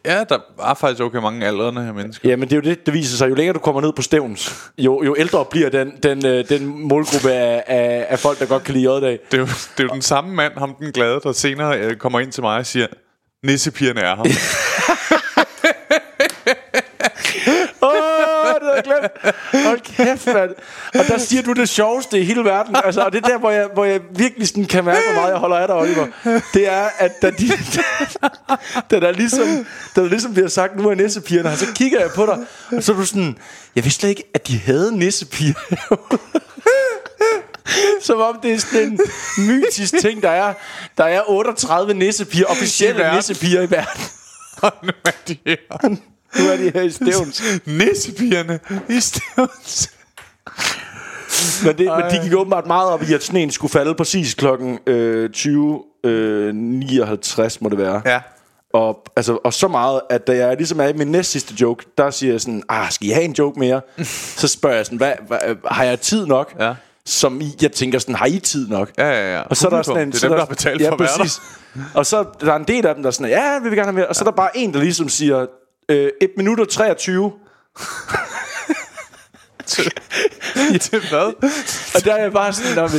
Ja, 0.05 0.23
der 0.23 0.39
er 0.59 0.73
faktisk 0.73 1.01
okay 1.01 1.19
mange 1.19 1.47
aldrende 1.47 1.83
her 1.83 1.93
mennesker. 1.93 2.29
Ja, 2.29 2.35
men 2.35 2.49
det 2.49 2.53
er 2.53 2.57
jo 2.57 2.61
det, 2.61 2.85
det 2.85 2.93
viser 2.93 3.17
sig. 3.17 3.29
Jo 3.29 3.35
længere 3.35 3.53
du 3.53 3.59
kommer 3.59 3.81
ned 3.81 3.93
på 3.93 4.01
stævns, 4.01 4.71
jo, 4.77 5.03
jo 5.03 5.15
ældre 5.17 5.45
bliver 5.45 5.69
den, 5.69 5.93
den, 6.03 6.25
øh, 6.25 6.49
den 6.49 6.87
målgruppe 6.87 7.31
af, 7.31 7.63
af, 7.67 8.05
af 8.09 8.19
folk, 8.19 8.39
der 8.39 8.45
godt 8.45 8.63
kan 8.63 8.73
lide 8.73 8.95
J-dag. 8.95 9.19
Det 9.31 9.33
er, 9.33 9.37
jo, 9.37 9.45
det 9.45 9.79
er 9.79 9.83
jo 9.83 9.89
den 9.89 10.01
samme 10.01 10.33
mand, 10.33 10.53
ham 10.57 10.75
den 10.79 10.91
glade, 10.91 11.19
der 11.23 11.31
senere 11.31 11.79
øh, 11.79 11.95
kommer 11.95 12.19
ind 12.19 12.31
til 12.31 12.43
mig 12.43 12.57
og 12.57 12.65
siger, 12.65 12.87
Nissepigerne 13.43 14.01
er 14.01 14.15
her. 14.15 14.23
Åh, 17.81 17.89
oh, 17.89 18.53
det 18.61 18.64
havde 18.75 18.99
jeg 19.01 19.09
glemt. 19.53 19.65
Hold 19.65 19.79
kæft, 19.79 20.25
mand. 20.25 20.49
Og 20.99 21.07
der 21.07 21.17
siger 21.17 21.41
du 21.41 21.53
det 21.53 21.69
sjoveste 21.69 22.19
i 22.19 22.23
hele 22.23 22.43
verden. 22.43 22.75
Altså, 22.83 23.01
og 23.01 23.11
det 23.11 23.25
er 23.25 23.29
der, 23.29 23.37
hvor 23.37 23.51
jeg, 23.51 23.67
hvor 23.73 23.85
jeg 23.85 24.01
virkelig 24.15 24.47
sådan 24.47 24.65
kan 24.65 24.85
mærke, 24.85 25.01
hvor 25.05 25.21
meget 25.21 25.31
jeg 25.31 25.39
holder 25.39 25.57
af 25.57 25.67
dig, 25.67 25.75
Oliver. 25.75 26.07
Det 26.53 26.67
er, 26.67 26.89
at 26.97 27.11
da, 27.21 27.29
de, 27.29 27.47
da 28.91 28.99
der, 28.99 29.11
ligesom, 29.11 29.65
da 29.95 30.01
der 30.01 30.07
ligesom 30.09 30.33
bliver 30.33 30.47
sagt, 30.47 30.75
nu 30.77 30.89
er 30.89 30.95
nissepigerne 30.95 31.49
her, 31.49 31.55
så 31.55 31.65
kigger 31.75 31.99
jeg 31.99 32.09
på 32.15 32.25
dig, 32.25 32.37
og 32.77 32.83
så 32.83 32.91
er 32.91 32.95
du 32.95 33.05
sådan, 33.05 33.37
jeg 33.75 33.83
vidste 33.83 33.99
slet 33.99 34.09
ikke, 34.09 34.23
at 34.33 34.47
de 34.47 34.57
havde 34.57 34.97
nissepiger. 34.97 35.53
Som 38.01 38.19
om 38.19 38.39
det 38.43 38.53
er 38.53 38.57
sådan 38.57 38.87
en 38.87 38.99
mytisk 39.37 39.93
ting, 40.01 40.23
der 40.23 40.29
er. 40.29 40.53
Der 40.97 41.03
er 41.03 41.21
38 41.27 41.93
nissepiger, 41.93 42.45
officielle 42.45 43.15
nissepiger 43.15 43.61
i 43.61 43.71
verden. 43.71 44.01
og 44.61 44.71
nu 44.83 44.91
er 45.05 45.11
de 45.27 45.37
her. 45.45 45.97
Nu 46.39 46.49
er 46.49 46.57
de 46.57 46.71
her 46.73 46.81
i 46.81 46.91
stævns. 46.91 47.43
Nissepigerne 47.65 48.59
i 48.89 48.99
Stævns. 48.99 49.91
Men, 51.65 51.77
det, 51.77 51.85
men 51.85 52.11
de 52.11 52.19
gik 52.23 52.33
åbenbart 52.33 52.67
meget 52.67 52.89
op 52.89 53.03
i, 53.03 53.13
at 53.13 53.23
sneen 53.23 53.51
skulle 53.51 53.71
falde 53.71 53.95
præcis 53.95 54.33
klokken 54.33 54.79
øh, 54.87 55.29
20, 55.29 55.83
øh, 56.03 56.55
59, 56.55 57.61
må 57.61 57.69
det 57.69 57.77
være. 57.77 58.01
Ja. 58.05 58.19
Og, 58.73 59.03
altså, 59.15 59.37
og 59.43 59.53
så 59.53 59.67
meget, 59.67 60.01
at 60.09 60.27
da 60.27 60.35
jeg 60.35 60.55
ligesom 60.57 60.79
er 60.79 60.87
i 60.87 60.93
min 60.93 61.07
næst 61.07 61.31
sidste 61.31 61.53
joke, 61.61 61.85
der 61.97 62.09
siger 62.09 62.33
jeg 62.33 62.41
sådan, 62.41 62.63
ah, 62.69 62.91
skal 62.91 63.07
I 63.07 63.11
have 63.11 63.23
en 63.23 63.31
joke 63.33 63.59
mere? 63.59 63.81
så 64.41 64.47
spørger 64.47 64.75
jeg 64.75 64.85
sådan, 64.85 64.97
hvad, 64.97 65.13
hvad, 65.27 65.39
har 65.65 65.83
jeg 65.83 65.99
tid 65.99 66.25
nok? 66.25 66.55
Ja. 66.59 66.73
Som 67.05 67.41
I, 67.41 67.55
jeg 67.61 67.71
tænker 67.71 67.99
sådan, 67.99 68.15
har 68.15 68.25
I 68.25 68.39
tid 68.39 68.67
nok? 68.67 68.91
Ja, 68.97 69.09
ja, 69.09 69.35
ja. 69.35 69.41
Og 69.41 69.57
så 69.57 69.67
er 69.67 69.69
der 69.69 69.81
sådan 69.81 70.01
en... 70.01 70.11
Det 70.11 70.19
så 70.19 70.25
er 70.25 70.29
dem, 70.29 70.35
der 70.35 70.41
har 70.41 70.49
betalt 70.49 70.81
ja, 70.81 70.89
for 70.89 70.97
være 70.97 71.09
præcis. 71.17 71.41
Og 71.93 72.05
så 72.05 72.25
der 72.41 72.51
er 72.51 72.55
en 72.55 72.63
del 72.67 72.85
af 72.85 72.95
dem, 72.95 73.03
der 73.03 73.07
er 73.07 73.11
sådan, 73.11 73.31
ja, 73.31 73.59
vil 73.59 73.71
vi 73.71 73.75
gerne 73.75 73.87
have 73.87 73.95
mere. 73.95 74.07
Og 74.07 74.15
så 74.15 74.23
er 74.23 74.29
der 74.29 74.35
bare 74.35 74.57
en, 74.57 74.73
der 74.73 74.79
ligesom 74.79 75.09
siger, 75.09 75.45
øh, 75.89 76.09
1 76.21 76.29
minut 76.37 76.59
og 76.59 76.69
23. 76.69 77.31
til, 79.65 79.91
til 80.81 80.99
hvad? 81.09 81.33
Og 81.95 82.05
der 82.05 82.13
er 82.13 82.21
jeg 82.21 82.31
bare 82.33 82.53
sådan, 82.53 82.75
der, 82.75 82.89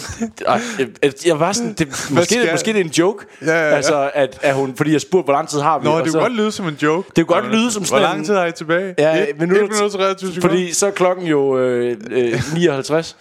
jeg, 0.78 0.88
jeg, 1.02 1.12
jeg 1.26 1.40
var 1.40 1.52
sådan, 1.52 1.72
det, 1.72 1.88
måske, 2.10 2.42
det, 2.42 2.52
måske 2.52 2.72
det 2.72 2.80
er 2.80 2.84
en 2.84 2.90
joke, 2.90 3.26
Ja, 3.42 3.46
ja, 3.52 3.68
ja. 3.68 3.76
altså 3.76 4.10
at, 4.14 4.38
at 4.42 4.54
hun, 4.54 4.76
fordi 4.76 4.92
jeg 4.92 5.00
spurgte, 5.00 5.24
hvor 5.24 5.32
lang 5.32 5.48
tid 5.48 5.60
har 5.60 5.78
vi? 5.78 5.84
Nå, 5.84 5.94
det 5.96 6.02
kunne 6.02 6.12
så, 6.12 6.18
godt 6.18 6.32
lyde 6.32 6.52
som 6.52 6.68
en 6.68 6.74
joke. 6.82 7.08
Det 7.16 7.26
kunne 7.26 7.40
godt 7.40 7.52
lyde 7.54 7.70
som 7.70 7.80
Hvor 7.82 7.86
sådan 7.86 8.02
lang 8.02 8.18
en- 8.18 8.24
tid 8.24 8.34
har 8.34 8.46
I 8.46 8.52
tilbage? 8.52 8.94
Ja, 8.98 9.22
Et- 9.22 9.38
minutter- 9.40 9.64
et 9.64 9.70
minut 9.70 9.82
og 9.82 9.92
23 9.92 10.16
sekunder. 10.34 10.40
Fordi 10.48 10.72
så 10.72 10.86
er 10.86 10.90
klokken 10.90 11.26
jo 11.26 11.58
øh, 11.58 11.96
øh, 12.10 12.42
59. 12.54 13.16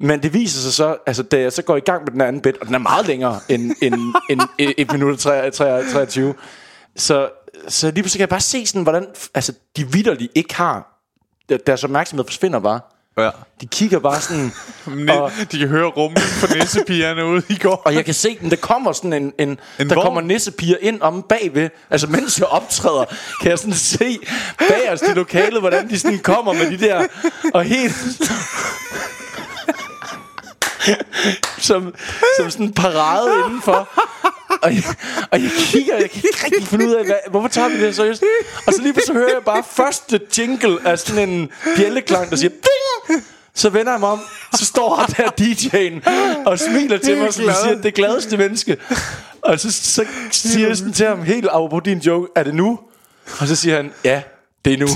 Men 0.00 0.22
det 0.22 0.34
viser 0.34 0.60
sig 0.60 0.72
så, 0.72 0.96
altså 1.06 1.22
da 1.22 1.40
jeg 1.40 1.52
så 1.52 1.62
går 1.62 1.76
i 1.76 1.80
gang 1.80 2.02
med 2.04 2.12
den 2.12 2.20
anden 2.20 2.42
bed, 2.42 2.52
og 2.60 2.66
den 2.66 2.74
er 2.74 2.78
meget 2.78 3.06
længere 3.06 3.40
end, 3.48 3.72
end, 3.82 3.94
end 4.30 4.40
1 4.58 4.92
minut 4.92 5.12
og 5.12 5.18
tre- 5.18 5.50
tre- 5.50 5.90
23, 5.92 6.34
så, 6.96 7.28
så 7.68 7.86
lige 7.86 7.94
pludselig 8.02 8.18
kan 8.18 8.20
jeg 8.20 8.28
bare 8.28 8.40
se 8.40 8.66
sådan, 8.66 8.82
hvordan 8.82 9.06
altså, 9.34 9.52
de 9.76 9.92
vidderligt 9.92 10.32
ikke 10.34 10.54
har, 10.54 10.98
der- 11.48 11.56
deres 11.66 11.84
opmærksomhed 11.84 12.24
forsvinder 12.26 12.58
bare. 12.60 12.80
Ja. 13.18 13.30
De 13.60 13.66
kigger 13.66 13.98
bare 13.98 14.20
sådan, 14.20 14.52
og, 15.18 15.32
de 15.52 15.58
kan 15.58 15.68
høre 15.68 15.86
rummen 15.86 16.22
på 16.40 16.46
nissepigerne 16.54 17.26
ude 17.26 17.42
i 17.48 17.56
går. 17.58 17.82
og 17.84 17.94
jeg 17.94 18.04
kan 18.04 18.14
se 18.14 18.38
den, 18.40 18.50
der 18.50 18.56
kommer 18.56 18.92
sådan 18.92 19.12
en, 19.12 19.32
en, 19.38 19.48
En 19.48 19.58
der 19.88 19.94
vogn? 19.94 20.04
kommer 20.04 20.20
nissepiger 20.20 20.76
ind 20.80 21.02
om 21.02 21.22
bagved, 21.28 21.70
altså 21.90 22.06
mens 22.06 22.38
jeg 22.38 22.46
optræder, 22.46 23.04
kan 23.40 23.50
jeg 23.50 23.58
sådan 23.58 23.74
se 23.74 24.18
bag 24.58 24.92
os 24.92 25.02
i 25.02 25.12
lokalet, 25.14 25.60
hvordan 25.60 25.90
de 25.90 25.98
sådan 25.98 26.18
kommer 26.18 26.52
med 26.52 26.70
de 26.70 26.76
der, 26.78 27.06
og 27.54 27.64
helt, 27.64 27.94
som, 31.58 31.94
som 32.36 32.50
sådan 32.50 32.66
en 32.66 32.72
parade 32.72 33.28
indenfor. 33.46 33.88
Og 34.62 34.74
jeg, 34.74 34.82
og 35.30 35.42
jeg 35.42 35.50
kigger, 35.58 35.96
jeg 35.96 36.10
kan 36.10 36.22
ikke 36.24 36.44
rigtig 36.44 36.68
finde 36.68 36.86
ud 36.88 36.92
af, 36.92 37.04
hvad, 37.04 37.16
hvorfor 37.30 37.48
tager 37.48 37.68
vi 37.68 37.74
det 37.74 37.82
her 37.82 37.92
seriøst? 37.92 38.22
Og 38.66 38.72
så 38.72 38.82
lige 38.82 38.92
pludselig 38.92 39.16
hører 39.16 39.32
jeg 39.32 39.42
bare 39.44 39.62
første 39.72 40.20
jingle 40.38 40.78
af 40.84 40.98
sådan 40.98 41.28
en 41.28 41.50
bjælleklang, 41.76 42.30
der 42.30 42.36
siger 42.36 42.50
Ding! 42.50 43.24
Så 43.54 43.70
vender 43.70 43.92
jeg 43.92 44.00
mig 44.00 44.08
om, 44.08 44.20
så 44.54 44.64
står 44.64 44.94
han 44.96 45.08
der 45.16 45.30
DJ'en 45.40 46.08
og 46.46 46.58
smiler 46.58 46.98
til 46.98 47.18
mig, 47.18 47.32
som 47.34 47.44
glad. 47.44 47.54
siger, 47.62 47.82
det 47.82 47.94
gladeste 47.94 48.36
menneske. 48.36 48.76
Og 49.42 49.60
så, 49.60 49.72
så 49.72 50.04
siger 50.30 50.66
jeg 50.66 50.76
sådan 50.76 50.92
til 50.92 51.06
ham, 51.06 51.22
helt 51.22 51.46
apropos 51.46 51.82
din 51.84 51.98
joke, 51.98 52.28
er 52.36 52.42
det 52.42 52.54
nu? 52.54 52.78
Og 53.40 53.48
så 53.48 53.56
siger 53.56 53.76
han, 53.76 53.92
ja, 54.04 54.22
det 54.64 54.72
er 54.72 54.78
nu. 54.78 54.88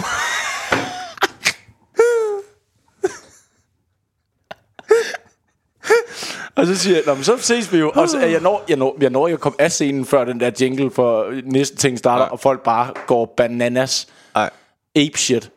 Og 6.57 6.67
så 6.67 6.77
siger 6.77 6.97
jeg, 6.97 7.03
Nå, 7.07 7.15
men 7.15 7.25
så 7.25 7.37
ses 7.39 7.73
vi 7.73 7.79
jo. 7.79 7.93
Og 7.95 8.09
så 8.09 8.19
er 8.19 8.27
jeg 8.27 8.41
når, 8.41 8.65
jeg 8.69 8.77
når, 8.77 8.97
jeg 9.01 9.11
når 9.11 9.29
at 9.29 9.41
komme 9.41 9.61
af 9.61 9.73
scenen, 9.73 10.05
før 10.05 10.25
den 10.25 10.41
der 10.41 10.51
jingle 10.61 10.91
for 10.91 11.27
næste 11.45 11.77
ting 11.77 11.99
starter, 11.99 12.25
Nej. 12.25 12.33
og 12.33 12.41
folk 12.41 12.63
bare 12.63 12.93
går 13.07 13.35
bananas. 13.37 14.09
Nej. 14.35 14.51
Ape 14.97 15.19
shit. 15.19 15.51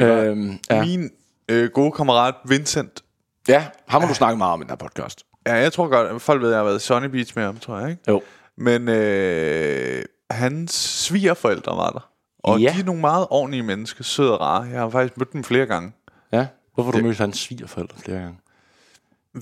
Øhm, 0.00 0.58
ja. 0.70 0.84
Min 0.84 1.10
øh, 1.48 1.70
gode 1.70 1.92
kammerat 1.92 2.34
Vincent. 2.44 3.02
ja, 3.48 3.64
ham 3.88 4.00
har 4.02 4.08
du 4.08 4.14
snakket 4.14 4.38
meget 4.38 4.52
om 4.52 4.60
i 4.60 4.62
den 4.62 4.70
her 4.70 4.76
podcast. 4.76 5.24
Ja, 5.46 5.54
jeg 5.54 5.72
tror 5.72 5.88
godt, 5.88 6.08
at 6.08 6.22
folk 6.22 6.42
ved, 6.42 6.48
at 6.48 6.52
jeg 6.52 6.58
har 6.58 6.64
været 6.64 6.82
Sunny 6.82 7.06
Beach 7.06 7.32
med 7.36 7.44
ham, 7.44 7.56
tror 7.58 7.78
jeg, 7.78 7.90
ikke? 7.90 8.02
Jo. 8.08 8.22
Men 8.58 8.88
øh, 8.88 10.02
hans 10.30 10.72
svigerforældre 10.74 11.76
var 11.76 11.90
der. 11.90 12.08
Og 12.44 12.60
Ja. 12.60 12.72
de 12.76 12.80
er 12.80 12.84
nogle 12.84 13.00
meget 13.00 13.26
ordentlige 13.30 13.62
mennesker, 13.62 14.04
søde 14.04 14.38
og 14.38 14.40
rare. 14.40 14.62
Jeg 14.62 14.80
har 14.80 14.90
faktisk 14.90 15.16
mødt 15.18 15.32
dem 15.32 15.44
flere 15.44 15.66
gange. 15.66 15.92
Ja. 16.32 16.46
Hvorfor 16.74 16.90
har 16.92 16.98
du 16.98 17.04
mødt 17.06 17.18
hans 17.18 17.38
svigerforældre 17.38 17.96
flere 18.04 18.18
gange? 18.18 18.36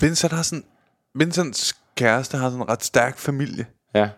Vincent 0.01 0.33
har 0.33 0.43
sådan... 0.43 0.65
Vincents 1.15 1.77
kæreste 1.97 2.37
har 2.37 2.51
sådan 2.51 2.63
en 2.63 2.69
ret 2.69 2.85
stærk 2.85 3.19
familie. 3.19 3.67
Ja. 3.95 4.09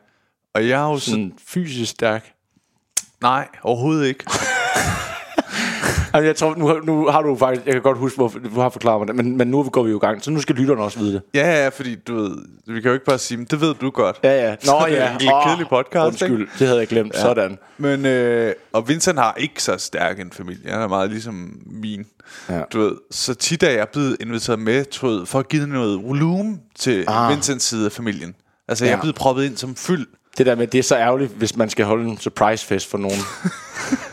Og 0.54 0.68
jeg 0.68 0.78
har 0.78 0.88
jo 0.90 0.98
sådan... 0.98 1.14
Sådan 1.14 1.38
fysisk 1.46 1.90
stærk. 1.90 2.32
Nej, 3.20 3.48
overhovedet 3.62 4.06
ikke. 4.06 4.24
Altså, 6.18 6.26
jeg 6.26 6.36
tror, 6.36 6.54
nu, 6.54 6.80
nu 6.84 7.06
har 7.06 7.22
du 7.22 7.36
faktisk... 7.36 7.66
Jeg 7.66 7.72
kan 7.74 7.82
godt 7.82 7.98
huske, 7.98 8.16
hvorfor 8.16 8.38
du 8.38 8.60
har 8.60 8.68
forklaret 8.68 9.00
mig 9.00 9.08
det, 9.08 9.16
men, 9.16 9.36
men 9.36 9.48
nu 9.48 9.62
går 9.62 9.82
vi 9.82 9.90
jo 9.90 9.96
i 9.96 10.00
gang, 10.00 10.24
så 10.24 10.30
nu 10.30 10.40
skal 10.40 10.54
lytterne 10.56 10.82
også 10.82 10.98
vide 10.98 11.12
det. 11.12 11.22
Ja, 11.34 11.62
ja, 11.62 11.68
fordi 11.68 11.94
du 11.94 12.14
ved... 12.14 12.36
Vi 12.66 12.80
kan 12.80 12.88
jo 12.88 12.92
ikke 12.92 13.04
bare 13.04 13.18
sige, 13.18 13.38
men 13.38 13.46
det 13.50 13.60
ved 13.60 13.74
du 13.74 13.90
godt. 13.90 14.20
Ja, 14.24 14.48
ja. 14.48 14.50
Nå, 14.50 14.72
det 14.88 14.98
er 14.98 15.04
ja. 15.04 15.12
en 15.12 15.18
lidt 15.20 15.30
kedelig 15.46 15.66
podcast, 15.68 16.06
Undskyld, 16.06 16.48
det 16.58 16.66
havde 16.66 16.78
jeg 16.80 16.88
glemt. 16.88 17.14
Ja. 17.14 17.20
Sådan. 17.20 17.58
Men, 17.78 18.06
øh, 18.06 18.52
og 18.72 18.88
Vincent 18.88 19.18
har 19.18 19.34
ikke 19.36 19.62
så 19.62 19.74
stærk 19.78 20.20
en 20.20 20.32
familie. 20.32 20.70
Han 20.70 20.80
er 20.80 20.88
meget 20.88 21.10
ligesom 21.10 21.52
min. 21.66 22.06
Ja. 22.48 22.60
Du 22.72 22.80
ved, 22.80 22.92
så 23.10 23.34
tit 23.34 23.62
er 23.62 23.70
jeg 23.70 23.88
blevet 23.92 24.16
inviteret 24.20 24.58
med, 24.58 24.84
ved, 25.02 25.26
for 25.26 25.38
at 25.38 25.48
give 25.48 25.66
noget 25.66 26.02
volumen 26.02 26.60
til 26.78 27.04
Ah. 27.08 27.30
Vincents 27.30 27.64
side 27.64 27.86
af 27.86 27.92
familien. 27.92 28.34
Altså, 28.68 28.84
jeg 28.84 28.92
er 28.92 28.96
Ja. 28.96 29.00
blevet 29.00 29.16
proppet 29.16 29.44
ind 29.44 29.56
som 29.56 29.74
fyld. 29.76 30.06
Det 30.38 30.46
der 30.46 30.54
med, 30.54 30.66
det 30.66 30.78
er 30.78 30.82
så 30.82 30.96
ærgerligt, 30.96 31.32
hvis 31.32 31.56
man 31.56 31.70
skal 31.70 31.84
holde 31.84 32.08
en 32.08 32.18
surprise 32.18 32.66
fest 32.66 32.90
for 32.90 32.98
nogen. 32.98 33.18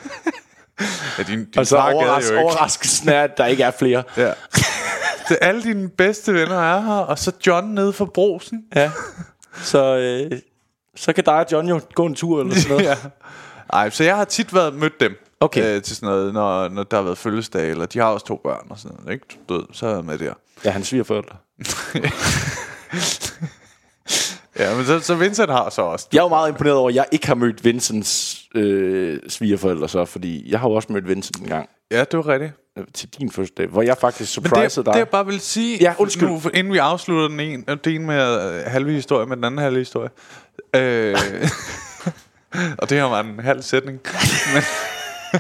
Ja, 1.18 1.24
din, 1.24 1.46
din 1.46 1.60
Og 1.60 1.68
så 1.68 1.78
overras- 1.78 2.26
jo 2.32 2.32
ikke. 2.32 2.44
overraskelsen 2.44 3.10
er, 3.10 3.24
at 3.24 3.38
der 3.38 3.46
ikke 3.46 3.64
er 3.64 3.72
flere. 3.80 4.04
Ja. 4.18 4.32
Det, 5.30 5.38
alle 5.42 5.64
dine 5.64 5.90
bedste 5.90 6.34
venner 6.34 6.60
er 6.60 6.82
her, 6.82 6.94
og 6.94 7.20
så 7.20 7.32
John 7.48 7.68
nede 7.68 7.94
for 7.94 8.06
brosen. 8.06 8.62
Ja. 8.76 8.92
Så, 9.64 9.98
øh, 9.98 10.40
så 10.96 11.14
kan 11.14 11.24
dig 11.24 11.34
og 11.34 11.46
John 11.52 11.68
jo 11.68 11.82
gå 11.96 12.06
en 12.06 12.16
tur 12.16 12.42
eller 12.42 12.56
sådan 12.56 12.70
noget. 12.70 12.86
ja. 12.90 12.96
Ej, 13.74 13.90
så 13.90 14.04
jeg 14.04 14.16
har 14.16 14.26
tit 14.26 14.54
været 14.54 14.74
mødt 14.74 15.00
dem. 15.00 15.12
Okay. 15.40 15.76
Øh, 15.76 15.82
til 15.82 15.96
sådan 15.96 16.10
noget, 16.10 16.34
når, 16.34 16.68
når 16.70 16.84
der 16.84 16.98
har 16.98 17.04
været 17.04 17.18
fødselsdag, 17.18 17.72
eller 17.72 17.86
de 17.86 18.00
har 18.00 18.06
også 18.06 18.26
to 18.26 18.40
børn 18.44 18.68
og 18.70 18.80
sådan 18.80 18.98
noget, 19.00 19.14
ikke? 19.14 19.26
Du 19.50 19.54
ved, 19.54 19.64
så 19.74 19.88
er 19.88 19.96
jeg 19.96 20.04
med 20.06 20.18
der. 20.18 20.34
Ja, 20.66 20.70
hans 20.70 20.88
svigerforældre. 20.88 21.36
Ja, 24.60 24.76
men 24.76 24.86
så, 24.86 25.00
så 25.00 25.16
Vincent 25.16 25.50
har 25.52 25.70
så 25.70 25.82
også. 25.82 26.08
Jeg 26.14 26.20
er 26.20 26.24
jo 26.24 26.30
meget 26.30 26.50
imponeret 26.50 26.78
over, 26.78 26.90
at 26.90 26.96
jeg 26.96 27.06
ikke 27.12 27.28
har 27.28 27.36
mødt 27.36 27.64
Vincents 27.64 28.42
øh, 28.56 29.20
svigerforældre 29.30 29.90
så, 29.90 30.06
fordi 30.06 30.52
jeg 30.52 30.60
har 30.60 30.70
jo 30.70 30.76
også 30.76 30.92
mødt 30.94 31.08
Vincent 31.10 31.38
en 31.38 31.48
gang 31.48 31.70
Ja, 31.92 32.00
det 32.00 32.14
var 32.18 32.28
rigtigt. 32.28 32.54
øh, 32.78 32.84
til 32.94 33.10
din 33.10 33.32
fødselsdag, 33.32 33.68
hvor 33.68 33.82
jeg 33.82 33.98
faktisk 33.98 34.38
Men 34.38 34.44
det, 34.44 34.50
surprisede 34.52 34.86
det 34.86 34.94
dig. 34.94 35.00
jeg 35.00 35.10
bare 35.10 35.26
vil 35.26 35.40
sige, 35.40 35.78
Ja, 35.82 35.94
undskyld. 35.98 36.30
Nu, 36.30 36.42
inden 36.54 36.74
vi 36.74 36.78
afslutter 36.78 37.28
den 37.28 37.40
ene, 37.40 37.64
det 37.84 37.96
ene 37.96 38.06
med 38.06 38.56
øh, 38.56 38.62
halve 38.66 38.92
historie, 38.92 39.26
med 39.26 39.36
den 39.38 39.44
anden 39.44 39.58
halve 39.62 39.78
historie. 39.80 40.10
Øh, 40.76 41.16
og 42.80 42.90
det 42.90 42.98
her 42.98 43.04
var 43.06 43.20
en 43.20 43.40
halv 43.40 43.62
sætning. 43.62 44.00
Men, 44.54 44.64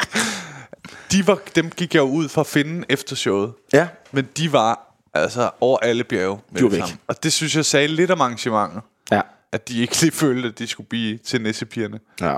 de 1.12 1.28
var, 1.28 1.40
dem 1.56 1.70
gik 1.70 1.94
jeg 1.96 2.02
jo 2.02 2.08
ud 2.10 2.30
for 2.30 2.42
at 2.42 2.48
finde 2.48 2.86
efter 2.90 3.16
showet. 3.16 3.54
Ja, 3.74 3.88
Men 4.12 4.28
de 4.38 4.54
var 4.54 4.96
altså 5.14 5.50
over 5.62 5.78
alle 5.78 6.04
bjerge. 6.04 6.40
med 6.52 6.60
De 6.60 6.64
var 6.64 6.70
væk. 6.70 6.84
Og 7.08 7.24
det 7.24 7.34
synes 7.34 7.56
jeg 7.56 7.66
sagde 7.66 7.88
lidt 7.88 8.12
om 8.12 8.22
arrangementet. 8.22 8.82
Ja, 9.12 9.22
At 9.52 9.70
de 9.70 9.82
ikke 9.82 10.02
lige 10.02 10.12
følte, 10.12 10.48
at 10.48 10.60
de 10.60 10.68
skulle 10.68 10.90
blive 10.90 11.18
til 11.18 11.42
nissepigerne. 11.42 12.00
ja. 12.22 12.36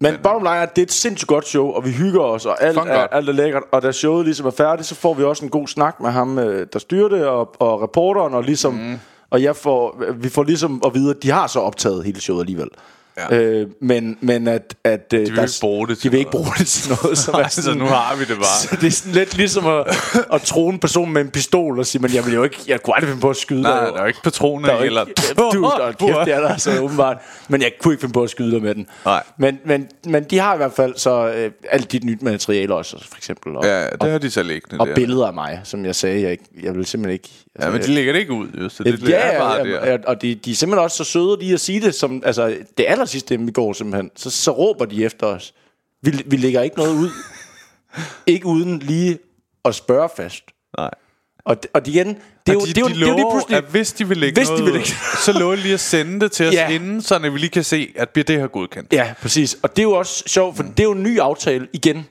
Men 0.00 0.14
bottom 0.22 0.42
line 0.42 0.56
er, 0.56 0.62
at 0.62 0.76
det 0.76 0.82
er 0.82 0.86
et 0.86 0.92
sindssygt 0.92 1.28
godt 1.28 1.46
show, 1.46 1.66
og 1.66 1.84
vi 1.84 1.90
hygger 1.90 2.20
os, 2.20 2.46
og 2.46 2.62
alt, 2.62 2.78
er, 2.78 2.82
alt 3.06 3.28
er 3.28 3.32
lækkert. 3.32 3.62
Og 3.72 3.82
da 3.82 3.92
showet 3.92 4.24
ligesom 4.24 4.46
er 4.46 4.50
færdigt, 4.50 4.88
så 4.88 4.94
får 4.94 5.14
vi 5.14 5.24
også 5.24 5.44
en 5.44 5.50
god 5.50 5.68
snak 5.68 6.00
med 6.00 6.10
ham, 6.10 6.38
øh, 6.38 6.66
der 6.72 6.78
styrer 6.78 7.08
det, 7.08 7.26
og, 7.26 7.54
og 7.60 7.82
reporteren, 7.82 8.34
og 8.34 8.42
ligesom... 8.42 8.74
Mm. 8.74 8.98
Og 9.30 9.42
jeg 9.42 9.56
får, 9.56 10.04
vi 10.16 10.28
får 10.28 10.42
ligesom 10.42 10.82
at 10.86 10.94
vide, 10.94 11.10
at 11.10 11.22
de 11.22 11.30
har 11.30 11.46
så 11.46 11.60
optaget 11.60 12.04
hele 12.04 12.20
showet 12.20 12.40
alligevel. 12.40 12.68
Ja. 13.30 13.36
Øh, 13.36 13.66
men, 13.80 14.18
men 14.20 14.48
at, 14.48 14.74
at 14.84 15.10
de 15.10 15.16
vil 15.16 15.28
ikke 15.28 15.52
bruge 15.60 15.88
det 15.88 16.02
De 16.02 16.10
vil 16.10 16.18
ikke 16.18 16.30
noget. 16.30 16.44
bruge 16.46 16.54
det 16.58 16.66
til 16.66 16.92
noget 17.02 17.18
som 17.18 17.34
er 17.34 17.38
Altså, 17.38 17.62
sådan, 17.62 17.78
nu 17.78 17.84
har 17.86 18.16
vi 18.16 18.24
det 18.24 18.36
bare. 18.36 18.68
Så 18.68 18.76
det 18.80 18.86
er 18.86 18.90
sådan 18.90 19.12
lidt 19.12 19.36
ligesom 19.36 19.66
at, 19.66 19.84
at 20.32 20.42
tro 20.42 20.68
en 20.68 20.78
person 20.78 21.12
med 21.12 21.20
en 21.22 21.30
pistol 21.30 21.78
og 21.78 21.86
sige, 21.86 22.02
men 22.02 22.14
jeg 22.14 22.26
vil 22.26 22.34
jo 22.34 22.42
ikke, 22.44 22.58
jeg 22.66 22.82
kunne 22.82 22.94
aldrig 22.96 23.08
finde 23.08 23.20
på 23.20 23.30
at 23.30 23.36
skyde 23.36 23.62
Nej, 23.62 23.80
dig. 23.80 23.88
der 23.88 23.94
er 23.94 24.00
jo 24.00 24.06
ikke 24.06 24.22
patroner 24.24 24.68
Der 24.68 24.74
er 24.76 24.82
eller... 24.82 25.04
ikke, 25.04 25.22
du, 25.36 25.62
der 25.78 25.84
er 25.86 25.92
kæft, 25.92 26.16
det 26.24 26.34
er 26.34 26.40
der 26.40 26.48
altså 26.48 26.80
åbenbart. 26.80 27.16
Men 27.48 27.62
jeg 27.62 27.72
kunne 27.80 27.94
ikke 27.94 28.00
finde 28.00 28.12
på 28.12 28.22
at 28.22 28.30
skyde 28.30 28.50
dig 28.50 28.62
med 28.62 28.74
den. 28.74 28.86
Nej. 29.04 29.22
Men, 29.38 29.58
men, 29.64 29.88
men 30.06 30.24
de 30.24 30.38
har 30.38 30.54
i 30.54 30.56
hvert 30.56 30.72
fald 30.72 30.94
så 30.96 31.28
øh, 31.36 31.50
alt 31.70 31.92
dit 31.92 32.04
nyt 32.04 32.22
materiale 32.22 32.74
også, 32.74 32.96
for 33.08 33.16
eksempel. 33.16 33.56
Og, 33.56 33.64
Ja, 33.64 33.86
det 34.00 34.10
har 34.10 34.18
de 34.18 34.30
så 34.30 34.42
liggende 34.42 34.80
og 34.80 34.86
der. 34.86 34.94
billeder 34.94 35.26
af 35.26 35.34
mig, 35.34 35.60
som 35.64 35.84
jeg 35.84 35.94
sagde, 35.94 36.22
jeg, 36.22 36.30
ikke, 36.30 36.44
jeg 36.62 36.74
vil 36.74 36.86
simpelthen 36.86 37.12
ikke... 37.12 37.28
Ja, 37.60 37.70
men 37.70 37.82
de 37.82 37.86
lægger 37.86 38.12
det 38.12 38.20
ikke 38.20 38.32
ud, 38.32 38.48
jo, 38.62 38.68
så 38.68 38.84
det, 38.84 39.00
Ja, 39.02 39.06
det 39.06 39.16
er 39.34 39.38
bare 39.38 39.66
ja, 39.68 39.96
der. 39.96 39.98
og 40.06 40.22
de, 40.22 40.34
de 40.34 40.50
er 40.50 40.54
simpelthen 40.54 40.84
også 40.84 40.96
så 40.96 41.04
søde 41.04 41.36
lige 41.40 41.54
at 41.54 41.60
sige 41.60 41.80
det, 41.80 41.94
som, 41.94 42.22
altså 42.24 42.56
det 42.78 42.84
aller 42.88 43.04
sidste 43.04 43.34
i 43.34 43.50
går 43.50 43.72
simpelthen, 43.72 44.10
så, 44.16 44.30
så 44.30 44.50
råber 44.50 44.84
de 44.84 45.04
efter 45.04 45.26
os. 45.26 45.54
Vi, 46.02 46.22
vi 46.26 46.36
lægger 46.36 46.62
ikke 46.62 46.76
noget 46.78 46.94
ud, 46.94 47.10
ikke 48.26 48.46
uden 48.46 48.78
lige 48.78 49.18
at 49.64 49.74
spørge 49.74 50.08
fast. 50.16 50.42
Nej. 50.78 50.90
Og, 51.44 51.56
og 51.74 51.88
igen, 51.88 52.06
det 52.08 52.16
er 52.46 52.52
jo, 52.52 52.60
de, 52.60 52.66
det 52.66 52.78
er 52.78 52.80
jo, 52.80 52.88
de 52.88 52.94
det 52.94 53.02
er 53.02 53.06
jo 53.08 53.14
lige 53.16 53.26
pludselig... 53.32 53.56
at 53.58 53.64
hvis 53.64 53.92
de 53.92 54.08
vil 54.08 54.16
lægge 54.16 54.40
Hvis 54.40 54.48
de 54.48 54.52
noget 54.52 54.64
vil 54.64 54.72
ud, 54.72 54.78
lægge- 54.78 54.92
så 55.24 55.32
lover 55.32 55.54
de 55.56 55.62
lige 55.62 55.74
at 55.74 55.80
sende 55.80 56.20
det 56.20 56.32
til 56.32 56.46
os 56.48 56.54
Ja. 56.60 56.68
inden, 56.68 57.02
så 57.02 57.18
vi 57.18 57.38
lige 57.38 57.50
kan 57.50 57.64
se, 57.64 57.92
at 57.96 58.08
bliver 58.10 58.24
det 58.24 58.40
her 58.40 58.46
godkendt. 58.46 58.92
Ja, 58.92 59.14
præcis. 59.22 59.56
Og 59.62 59.70
det 59.76 59.78
er 59.78 59.82
jo 59.82 59.92
også 59.92 60.22
sjovt, 60.26 60.56
for 60.56 60.62
det 60.62 60.80
er 60.80 60.84
jo 60.84 60.92
en 60.92 61.02
ny 61.02 61.18
aftale 61.20 61.68
igen. 61.72 62.06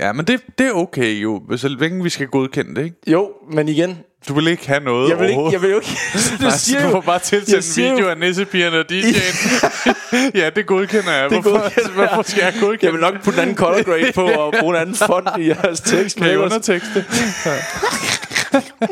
Ja, 0.00 0.12
men 0.12 0.26
det, 0.26 0.40
det 0.58 0.66
er 0.66 0.72
okay 0.72 1.22
jo, 1.22 1.42
så 1.56 1.68
længe 1.68 2.02
vi 2.02 2.10
skal 2.10 2.26
godkende 2.26 2.74
det, 2.74 2.84
ikke? 2.84 2.96
Jo, 3.06 3.30
men 3.52 3.68
igen, 3.68 3.98
Du 4.28 4.34
vil 4.34 4.46
ikke 4.46 4.68
have 4.68 4.80
noget 4.84 5.10
jeg 5.10 5.18
vil 5.18 5.28
ikke, 5.30 5.48
jeg 5.52 5.62
vil 5.62 5.70
jo 5.70 5.76
ikke... 5.76 5.90
det 6.12 6.40
Nej, 6.40 6.50
siger 6.50 6.82
du 6.88 6.94
må 6.94 7.00
bare 7.00 7.20
siger 7.22 7.86
en 7.86 7.90
jo- 7.90 7.94
video 7.94 8.08
af 8.08 8.18
nissepigerne 8.18 8.78
og 8.78 8.84
DJ'en. 8.92 9.92
ja, 10.40 10.50
det 10.56 10.66
godkender 10.66 11.12
jeg. 11.12 11.30
Det 11.30 11.42
Hvorfor, 11.42 11.50
godkender 11.60 11.90
jeg. 12.02 12.08
hvorfor 12.08 12.30
skal 12.30 12.42
jeg 12.42 12.54
godkende 12.60 12.84
Jeg 12.86 12.92
vil 12.92 13.00
nok 13.00 13.22
putte 13.24 13.36
en 13.38 13.42
anden 13.42 13.56
color 13.56 13.82
grade 13.82 14.12
på 14.14 14.22
og 14.26 14.54
bruge 14.60 14.76
en 14.76 14.80
anden 14.80 14.94
font 14.96 15.28
i 15.38 15.48
jeres 15.48 15.80
tekst. 15.80 16.16
Kan 16.16 16.26
ellers- 16.26 16.44
undertekste? 16.44 17.04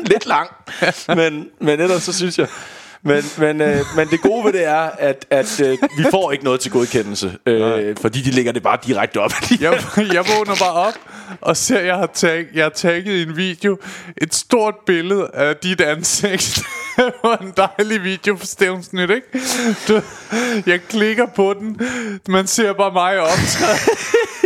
lidt 0.05 0.25
lang, 0.25 0.49
men, 1.15 1.47
men 1.61 1.79
ellers 1.79 2.03
så 2.03 2.13
synes 2.13 2.39
jeg... 2.39 2.47
Men, 3.03 3.23
men, 3.37 3.61
øh, 3.61 3.85
men 3.95 4.07
det 4.07 4.21
gode 4.21 4.45
ved 4.45 4.53
det 4.53 4.65
er, 4.65 4.89
at, 4.99 5.25
at 5.29 5.61
øh, 5.61 5.77
vi 5.97 6.05
får 6.11 6.31
ikke 6.31 6.43
noget 6.43 6.59
til 6.59 6.71
godkendelse, 6.71 7.37
øh, 7.45 7.95
fordi 8.01 8.21
de 8.21 8.31
lægger 8.31 8.51
det 8.51 8.63
bare 8.63 8.77
direkte 8.87 9.17
op. 9.17 9.31
Jeg, 9.61 9.83
jeg 9.97 10.25
vågner 10.37 10.55
bare 10.59 10.73
op, 10.73 10.93
og 11.41 11.57
ser, 11.57 11.79
jeg 11.79 11.95
har, 11.95 12.09
tag, 12.13 12.45
jeg 12.53 12.65
har 12.65 12.69
tagget 12.69 13.13
i 13.13 13.21
en 13.21 13.37
video 13.37 13.77
et 14.17 14.33
stort 14.33 14.75
billede 14.85 15.29
af 15.33 15.55
dit 15.55 15.81
ansigt. 15.81 16.61
det 16.97 17.13
var 17.23 17.37
en 17.37 17.53
dejlig 17.57 18.03
video 18.03 18.35
for 18.35 18.45
Stævnsnyt, 18.45 19.09
ikke? 19.09 19.27
Du, 19.87 20.01
jeg 20.65 20.81
klikker 20.89 21.25
på 21.35 21.55
den. 21.59 21.79
Man 22.27 22.47
ser 22.47 22.73
bare 22.73 22.93
mig 22.93 23.19
optræde. 23.19 23.77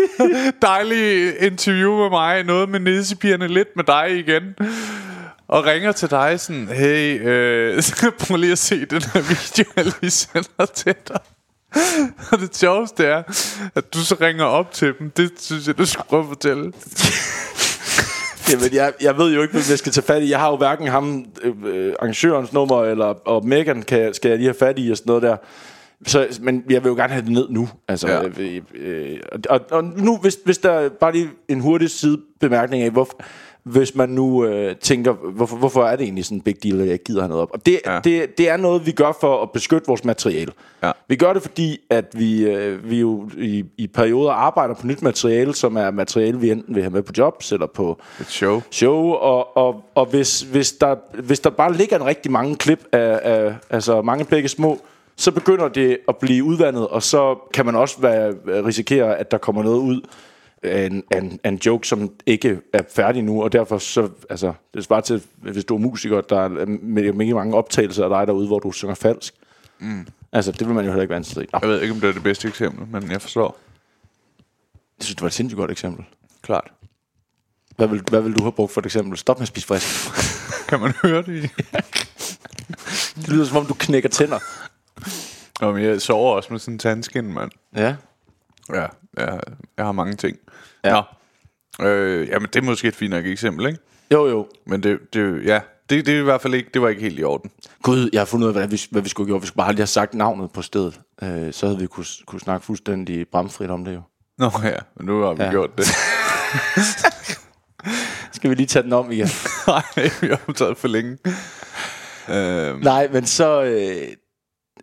dejlig 0.61 1.33
interview 1.39 1.97
med 2.01 2.09
mig. 2.09 2.43
Noget 2.43 2.69
med 2.69 2.79
næsepigerne, 2.79 3.47
lidt 3.47 3.75
med 3.75 3.83
dig 3.83 4.19
igen. 4.19 4.55
Og 5.47 5.65
ringer 5.65 5.91
til 5.91 6.09
dig 6.09 6.39
sådan, 6.39 6.67
hey, 6.67 7.27
øh, 7.27 7.83
prøv 8.19 8.37
lige 8.37 8.51
at 8.51 8.57
se 8.57 8.85
den 8.85 9.01
her 9.01 9.21
video, 9.21 9.71
jeg 9.75 9.85
lige 10.01 10.11
sender 10.11 10.65
til 10.75 10.95
dig. 11.07 11.19
Og 12.31 12.39
det 12.39 12.55
sjoveste 12.55 13.05
er, 13.05 13.23
at 13.75 13.93
du 13.93 13.99
så 13.99 14.15
ringer 14.21 14.45
op 14.45 14.71
til 14.71 14.93
dem. 14.99 15.09
Det 15.09 15.31
synes 15.37 15.67
jeg, 15.67 15.77
du 15.77 15.85
skal 15.85 16.05
prøve 16.09 16.21
at 16.21 16.27
fortælle. 16.27 16.63
Jamen, 18.51 18.73
jeg, 18.73 18.93
jeg 19.01 19.17
ved 19.17 19.33
jo 19.33 19.41
ikke, 19.41 19.51
hvem 19.51 19.63
jeg 19.69 19.77
skal 19.77 19.91
tage 19.91 20.05
fat 20.05 20.23
i. 20.23 20.29
Jeg 20.29 20.39
har 20.39 20.49
jo 20.49 20.57
hverken 20.57 20.87
ham, 20.87 21.25
øh, 21.41 21.53
øh, 21.65 21.93
arrangørens 21.99 22.53
nummer, 22.53 22.83
eller 22.83 23.05
og 23.05 23.47
Megan 23.47 23.81
kan, 23.81 24.13
skal 24.13 24.29
jeg 24.29 24.37
lige 24.37 24.47
have 24.47 24.59
fat 24.59 24.79
i, 24.79 24.91
og 24.91 24.97
sådan 24.97 25.09
noget 25.09 25.23
der. 25.23 25.37
Så, 26.07 26.39
men 26.41 26.63
jeg 26.69 26.83
vil 26.83 26.89
jo 26.89 26.95
gerne 26.95 27.13
have 27.13 27.25
det 27.25 27.31
ned 27.31 27.49
nu. 27.49 27.69
Altså, 27.87 28.07
ja. 28.07 28.23
øh, 28.37 28.61
øh, 28.75 29.19
og, 29.49 29.61
og 29.71 29.83
nu, 29.83 30.17
hvis, 30.17 30.37
hvis 30.45 30.57
der 30.57 30.89
bare 30.89 31.11
lige 31.11 31.29
en 31.49 31.59
hurtig 31.59 31.89
sidebemærkning 31.89 32.83
af, 32.83 32.91
hvorfor, 32.91 33.21
hvis 33.63 33.95
man 33.95 34.09
nu 34.09 34.45
øh, 34.45 34.75
tænker, 34.75 35.13
hvorfor, 35.13 35.57
hvorfor 35.57 35.85
er 35.85 35.95
det 35.95 36.03
egentlig 36.03 36.25
sådan 36.25 36.37
en 36.37 36.41
big 36.41 36.63
deal, 36.63 36.81
at 36.81 36.87
jeg 36.87 36.99
gider 36.99 37.21
have 37.21 37.29
noget 37.29 37.41
op? 37.41 37.49
Og 37.53 37.65
det, 37.65 37.79
ja. 37.85 37.99
det, 38.03 38.37
det 38.37 38.49
er 38.49 38.57
noget, 38.57 38.85
vi 38.85 38.91
gør 38.91 39.17
for 39.21 39.41
at 39.41 39.51
beskytte 39.51 39.87
vores 39.87 40.03
materiale. 40.03 40.51
Ja. 40.83 40.91
Vi 41.07 41.15
gør 41.15 41.33
det, 41.33 41.41
fordi 41.41 41.79
at 41.89 42.05
vi, 42.13 42.45
øh, 42.45 42.89
vi 42.89 42.99
jo 42.99 43.29
i, 43.37 43.65
i 43.77 43.87
perioder 43.87 44.31
arbejder 44.31 44.75
på 44.75 44.87
nyt 44.87 45.01
materiale, 45.01 45.55
som 45.55 45.75
er 45.75 45.91
materiale, 45.91 46.39
vi 46.39 46.51
enten 46.51 46.75
vil 46.75 46.83
have 46.83 46.93
med 46.93 47.03
på 47.03 47.13
jobs, 47.17 47.51
eller 47.51 47.67
på 47.67 47.99
Et 48.19 48.27
show. 48.27 48.61
show, 48.71 49.11
og, 49.11 49.57
og, 49.57 49.83
og 49.95 50.05
hvis, 50.05 50.41
hvis, 50.41 50.71
der, 50.71 50.95
hvis 51.21 51.39
der 51.39 51.49
bare 51.49 51.73
ligger 51.73 51.95
en 51.95 52.05
rigtig 52.05 52.31
mange 52.31 52.55
klip 52.55 52.83
af, 52.91 53.19
af 53.23 53.55
altså 53.69 54.01
mange 54.01 54.25
begge 54.25 54.49
små, 54.49 54.79
så 55.15 55.31
begynder 55.31 55.67
det 55.67 55.97
at 56.07 56.17
blive 56.17 56.43
udvandet, 56.43 56.87
og 56.87 57.03
så 57.03 57.35
kan 57.53 57.65
man 57.65 57.75
også 57.75 58.01
være, 58.01 58.33
risikere, 58.47 59.17
at 59.17 59.31
der 59.31 59.37
kommer 59.37 59.63
noget 59.63 59.79
ud 59.79 60.01
en, 60.63 61.03
en, 61.15 61.39
en 61.45 61.55
joke, 61.55 61.87
som 61.87 62.11
ikke 62.25 62.59
er 62.73 62.81
færdig 62.89 63.23
nu, 63.23 63.43
og 63.43 63.51
derfor 63.51 63.77
så, 63.77 64.09
altså, 64.29 64.53
det 64.73 64.83
svarer 64.83 65.01
til, 65.01 65.23
hvis 65.35 65.65
du 65.65 65.75
er 65.75 65.79
musiker, 65.79 66.21
der 66.21 66.39
er 66.39 66.47
med, 66.65 67.13
med 67.13 67.33
mange 67.33 67.57
optagelser 67.57 68.03
af 68.03 68.09
dig 68.09 68.27
derude, 68.27 68.47
hvor 68.47 68.59
du 68.59 68.71
synger 68.71 68.95
falsk. 68.95 69.33
Mm. 69.79 70.07
Altså, 70.31 70.51
det 70.51 70.67
vil 70.67 70.75
man 70.75 70.85
jo 70.85 70.91
heller 70.91 71.01
ikke 71.01 71.09
være 71.09 71.17
ansat 71.17 71.43
i. 71.43 71.47
Jeg 71.61 71.69
ved 71.69 71.81
ikke, 71.81 71.93
om 71.93 71.99
det 71.99 72.09
er 72.09 72.13
det 72.13 72.23
bedste 72.23 72.47
eksempel, 72.47 72.87
men 72.87 73.11
jeg 73.11 73.21
forstår. 73.21 73.57
jeg 74.97 75.03
synes, 75.03 75.15
det 75.15 75.21
var 75.21 75.27
et 75.27 75.33
sindssygt 75.33 75.57
godt 75.57 75.71
eksempel. 75.71 76.05
Klart. 76.41 76.71
Hvad 77.75 77.87
vil, 77.87 78.01
hvad 78.09 78.21
vil 78.21 78.33
du 78.33 78.41
have 78.41 78.51
brugt 78.51 78.71
for 78.71 78.81
et 78.81 78.85
eksempel? 78.85 79.17
Stop 79.17 79.37
med 79.37 79.41
at 79.41 79.47
spise 79.47 79.67
frisk. 79.67 79.87
Kan 80.69 80.79
man 80.79 80.93
høre 81.03 81.21
det? 81.21 81.49
Det 83.15 83.29
lyder 83.29 83.45
som 83.45 83.57
om, 83.57 83.65
du 83.65 83.73
knækker 83.73 84.09
tænder. 84.09 84.39
Nå, 85.61 85.71
men 85.71 85.83
jeg 85.83 86.01
sover 86.01 86.35
også 86.35 86.53
med 86.53 86.59
sådan 86.59 86.73
en 86.73 86.79
tandskin, 86.79 87.33
mand. 87.33 87.51
Ja. 87.75 87.95
Ja, 88.73 88.85
jeg, 89.17 89.39
jeg 89.77 89.85
har 89.85 89.91
mange 89.91 90.15
ting. 90.15 90.37
Ja. 90.83 91.01
Nå. 91.79 91.85
Øh, 91.87 92.27
jamen, 92.27 92.47
det 92.53 92.55
er 92.55 92.61
måske 92.63 92.87
et 92.87 92.95
fint 92.95 93.11
nok 93.11 93.25
eksempel, 93.25 93.67
ikke? 93.67 93.79
Jo, 94.11 94.27
jo. 94.27 94.47
Men 94.65 94.83
det, 94.83 94.99
det 95.13 95.45
ja, 95.45 95.59
det, 95.89 96.05
det 96.05 96.15
er 96.15 96.19
i 96.19 96.23
hvert 96.23 96.41
fald 96.41 96.53
ikke, 96.53 96.69
det 96.73 96.81
var 96.81 96.89
ikke 96.89 97.01
helt 97.01 97.19
i 97.19 97.23
orden. 97.23 97.51
Gud, 97.81 98.09
jeg 98.13 98.21
har 98.21 98.25
fundet 98.25 98.47
ud 98.47 98.53
af, 98.53 98.59
hvad 98.59 98.67
vi, 98.67 98.81
hvad 98.91 99.01
vi 99.01 99.09
skulle 99.09 99.31
gøre. 99.31 99.41
Vi 99.41 99.47
skulle 99.47 99.57
bare 99.57 99.71
lige 99.71 99.79
have 99.79 99.87
sagt 99.87 100.13
navnet 100.13 100.51
på 100.51 100.61
stedet. 100.61 100.99
Øh, 101.23 101.53
så 101.53 101.65
havde 101.65 101.79
vi 101.79 101.87
kunne, 101.87 102.05
kunne 102.25 102.41
snakke 102.41 102.65
fuldstændig 102.65 103.27
bramfrit 103.31 103.69
om 103.69 103.85
det 103.85 103.93
jo. 103.93 104.01
Nå 104.37 104.51
ja, 104.63 104.77
men 104.97 105.05
nu 105.05 105.21
har 105.21 105.33
vi 105.33 105.41
ja. 105.41 105.45
Ja. 105.45 105.51
gjort 105.51 105.77
det. 105.77 105.85
Skal 108.35 108.49
vi 108.49 108.55
lige 108.55 108.67
tage 108.67 108.83
den 108.83 108.93
om 108.93 109.11
igen? 109.11 109.27
Nej, 109.67 109.83
vi 110.21 110.27
har 110.27 110.39
optaget 110.47 110.77
for 110.77 110.87
længe. 110.87 111.17
Øh, 112.29 112.81
Nej, 112.81 113.07
men 113.11 113.25
så... 113.25 113.63
Øh, 113.63 114.07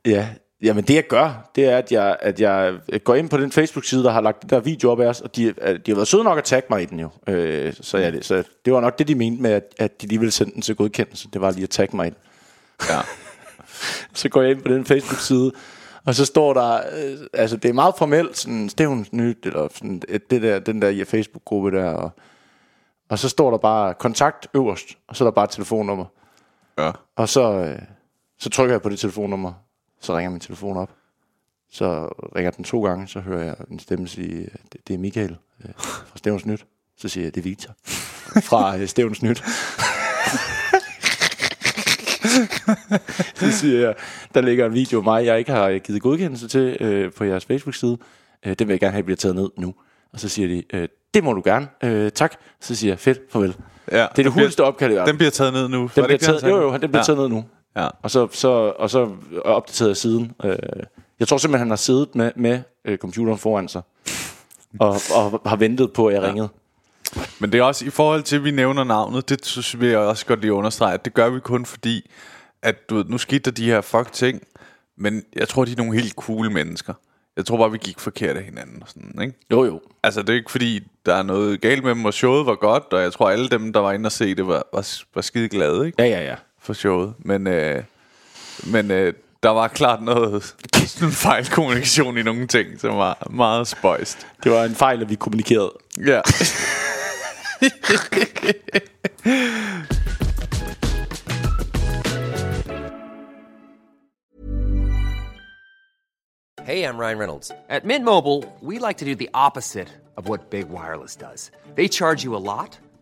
ja, 0.06 0.28
jamen 0.62 0.84
det 0.84 0.94
jeg 0.94 1.06
gør, 1.08 1.50
det 1.54 1.64
er, 1.64 1.76
at 1.76 1.92
jeg, 1.92 2.16
at 2.20 2.40
jeg 2.40 2.74
går 3.04 3.14
ind 3.14 3.30
på 3.30 3.36
den 3.36 3.52
Facebook-side, 3.52 4.04
der 4.04 4.10
har 4.10 4.20
lagt 4.20 4.42
den 4.42 4.50
der 4.50 4.60
video 4.60 4.90
op 4.90 5.00
af 5.00 5.06
os, 5.06 5.20
og 5.20 5.36
de, 5.36 5.44
øh, 5.44 5.54
de 5.86 5.90
har 5.90 5.94
været 5.94 6.08
søde 6.08 6.24
nok 6.24 6.38
at 6.38 6.44
tagge 6.44 6.66
mig 6.70 6.82
i 6.82 6.84
den 6.84 7.00
jo. 7.00 7.08
Øh, 7.26 7.72
så, 7.80 7.98
det, 7.98 8.24
så 8.24 8.44
det 8.64 8.72
var 8.72 8.80
nok 8.80 8.98
det, 8.98 9.08
de 9.08 9.14
mente 9.14 9.42
med, 9.42 9.50
at, 9.50 9.74
at 9.78 10.02
de 10.02 10.06
lige 10.06 10.18
ville 10.18 10.32
sende 10.32 10.52
den 10.54 10.62
til 10.62 10.76
godkendelse. 10.76 11.28
Det 11.32 11.40
var 11.40 11.50
lige 11.50 11.62
at 11.62 11.70
tagge 11.70 11.96
mig 11.96 12.06
i 12.06 12.10
den. 12.10 12.18
ja. 12.88 12.98
så 14.14 14.28
går 14.28 14.42
jeg 14.42 14.50
ind 14.50 14.62
på 14.62 14.68
den 14.72 14.84
Facebook-side, 14.84 15.52
og 16.04 16.14
så 16.14 16.24
står 16.24 16.54
der, 16.54 16.74
øh, 16.76 17.18
altså 17.32 17.56
det 17.56 17.68
er 17.68 17.72
meget 17.72 17.94
formelt, 17.98 18.36
sådan 18.38 18.68
Stævns 18.68 19.12
Nyt, 19.12 19.38
eller 19.46 19.68
sådan 19.74 20.02
et- 20.08 20.30
det 20.30 20.42
der, 20.42 20.58
den 20.58 20.82
der 20.82 21.04
Facebook-gruppe 21.04 21.70
der, 21.70 21.90
og, 21.90 22.10
og 23.10 23.18
så 23.18 23.28
står 23.28 23.50
der 23.50 23.58
bare 23.58 23.94
kontakt 23.94 24.46
øverst, 24.54 24.86
og 25.08 25.16
så 25.16 25.24
er 25.24 25.26
der 25.26 25.34
bare 25.34 25.44
et 25.44 25.50
telefonnummer. 25.50 26.04
ja. 26.78 26.90
Og 27.16 27.28
så, 27.28 27.52
øh, 27.52 27.78
så 28.38 28.50
trykker 28.50 28.74
jeg 28.74 28.82
på 28.82 28.88
det 28.88 28.98
telefonnummer, 28.98 29.52
så 30.00 30.16
ringer 30.16 30.30
min 30.30 30.40
telefon 30.40 30.76
op. 30.76 30.90
Så 31.72 32.04
ringer 32.36 32.50
den 32.50 32.64
to 32.64 32.84
gange, 32.84 33.08
så 33.08 33.20
hører 33.20 33.44
jeg 33.44 33.56
en 33.70 33.78
stemme 33.78 34.08
sige, 34.08 34.48
det, 34.72 34.88
det 34.88 34.94
er 34.94 34.98
Michael 34.98 35.36
øh, 35.64 35.70
fra 35.78 36.18
Stævns 36.18 36.46
Nyt. 36.46 36.66
Så 36.96 37.08
siger 37.08 37.24
jeg, 37.24 37.34
det 37.34 37.40
er 37.40 37.44
Victor 37.44 37.74
fra 38.50 38.76
øh, 38.78 38.88
Stævns 38.88 39.22
Nyt. 39.22 39.42
så 43.34 43.52
siger 43.52 43.80
jeg, 43.80 43.94
der 44.34 44.40
ligger 44.40 44.66
en 44.66 44.74
video 44.74 44.98
af 44.98 45.04
mig, 45.04 45.26
jeg 45.26 45.38
ikke 45.38 45.52
har 45.52 45.78
givet 45.78 46.02
godkendelse 46.02 46.48
til 46.48 46.76
øh, 46.80 47.12
på 47.12 47.24
jeres 47.24 47.44
Facebook-side. 47.44 47.98
Øh, 48.46 48.54
den 48.58 48.68
vil 48.68 48.72
jeg 48.72 48.80
gerne 48.80 48.92
have, 48.92 49.02
bliver 49.02 49.16
taget 49.16 49.36
ned 49.36 49.48
nu. 49.58 49.74
Og 50.12 50.20
så 50.20 50.28
siger 50.28 50.48
de, 50.48 50.62
øh, 50.72 50.88
det 51.14 51.24
må 51.24 51.32
du 51.32 51.42
gerne. 51.44 51.68
Øh, 51.84 52.10
tak. 52.12 52.34
Så 52.60 52.74
siger 52.74 52.90
jeg, 52.90 52.98
fedt, 52.98 53.18
farvel. 53.30 53.56
ja. 53.92 53.96
Det 53.96 54.18
er 54.18 54.22
det 54.22 54.32
hurtigste 54.32 54.64
opkald 54.64 54.92
i 54.92 54.94
verden. 54.94 55.08
Den 55.08 55.16
bliver 55.16 55.30
taget 55.30 55.52
ned 55.52 55.68
nu. 55.68 55.90
Den 55.96 56.04
bliver 56.04 56.18
taget, 56.18 56.42
jo, 56.42 56.60
jo, 56.60 56.72
den 56.72 56.80
bliver 56.80 56.98
ja. 56.98 57.02
taget 57.02 57.18
ned 57.18 57.28
nu. 57.28 57.44
Ja. 57.76 57.88
Og 58.02 58.10
så, 58.10 58.28
så, 58.32 58.48
og 58.78 58.90
så 58.90 59.10
opdateret 59.44 59.96
siden. 59.96 60.32
Øh, 60.44 60.56
jeg 61.20 61.28
tror 61.28 61.36
simpelthen, 61.36 61.58
han 61.58 61.70
har 61.70 61.76
siddet 61.76 62.14
med, 62.14 62.32
med 62.36 62.60
øh, 62.84 62.98
computeren 62.98 63.38
foran 63.38 63.68
sig. 63.68 63.82
Og, 64.80 65.00
og 65.14 65.42
har 65.46 65.56
ventet 65.56 65.92
på, 65.92 66.06
at 66.06 66.14
jeg 66.14 66.22
ringede. 66.22 66.48
Men 67.38 67.52
det 67.52 67.60
er 67.60 67.62
også 67.62 67.84
i 67.84 67.90
forhold 67.90 68.22
til, 68.22 68.36
at 68.36 68.44
vi 68.44 68.50
nævner 68.50 68.84
navnet, 68.84 69.28
det 69.28 69.46
synes 69.46 69.76
jeg 69.82 69.98
også 69.98 70.26
godt 70.26 70.40
lige 70.40 70.52
understrege, 70.52 70.94
at 70.94 71.04
det 71.04 71.14
gør 71.14 71.30
vi 71.30 71.40
kun 71.40 71.66
fordi, 71.66 72.10
at 72.62 72.90
du 72.90 72.94
ved, 72.94 73.04
nu 73.04 73.18
skete 73.18 73.38
der 73.38 73.50
de 73.50 73.64
her 73.64 73.80
fuck 73.80 74.12
ting, 74.12 74.42
men 74.96 75.22
jeg 75.36 75.48
tror, 75.48 75.64
de 75.64 75.72
er 75.72 75.76
nogle 75.76 75.94
helt 76.00 76.14
cool 76.14 76.50
mennesker. 76.50 76.94
Jeg 77.36 77.46
tror 77.46 77.56
bare, 77.56 77.70
vi 77.70 77.78
gik 77.78 77.98
forkert 77.98 78.36
af 78.36 78.42
hinanden 78.42 78.82
og 78.82 78.88
sådan, 78.88 79.22
ikke? 79.22 79.34
Jo, 79.50 79.64
jo. 79.64 79.80
Altså, 80.02 80.22
det 80.22 80.30
er 80.30 80.34
ikke 80.34 80.50
fordi, 80.50 80.80
der 81.06 81.14
er 81.14 81.22
noget 81.22 81.60
galt 81.60 81.84
med 81.84 81.94
dem, 81.94 82.04
og 82.04 82.14
showet 82.14 82.46
var 82.46 82.54
godt, 82.54 82.92
og 82.92 83.02
jeg 83.02 83.12
tror, 83.12 83.30
alle 83.30 83.48
dem, 83.48 83.72
der 83.72 83.80
var 83.80 83.92
inde 83.92 84.06
og 84.06 84.12
se 84.12 84.34
det, 84.34 84.46
var, 84.46 84.62
var, 84.72 84.86
var 85.14 85.22
skide 85.22 85.48
glade, 85.48 85.86
ikke? 85.86 86.02
Ja, 86.02 86.08
ja, 86.08 86.24
ja. 86.24 86.34
For 86.60 86.72
showet. 86.72 87.14
Men, 87.18 87.46
øh, 87.46 87.82
men 88.66 88.90
øh, 88.90 89.12
der 89.42 89.50
var 89.50 89.68
klart 89.68 90.02
noget 90.02 90.54
sådan 90.86 91.12
fejlkommunikation 91.26 92.18
i 92.18 92.22
nogle 92.22 92.46
ting, 92.46 92.80
som 92.80 92.96
var 92.96 93.26
meget 93.30 93.68
spøjst. 93.68 94.26
Det 94.44 94.52
var 94.52 94.64
en 94.64 94.74
fejl, 94.74 95.02
at 95.02 95.10
vi 95.10 95.14
kommunikerede. 95.14 95.72
Ja. 96.06 96.20
Hey, 106.70 106.84
I'm 106.84 106.98
Ryan 106.98 107.18
Reynolds. 107.18 107.50
At 107.68 107.84
Mint 107.84 108.04
Mobile, 108.04 108.44
we 108.60 108.78
like 108.78 108.98
to 108.98 109.04
do 109.04 109.16
the 109.16 109.28
opposite 109.34 109.88
of 110.16 110.28
what 110.28 110.50
Big 110.50 110.68
Wireless 110.68 111.16
does. 111.16 111.50
They 111.74 111.88
charge 111.88 112.22
you 112.22 112.36
a 112.36 112.44
lot, 112.52 112.78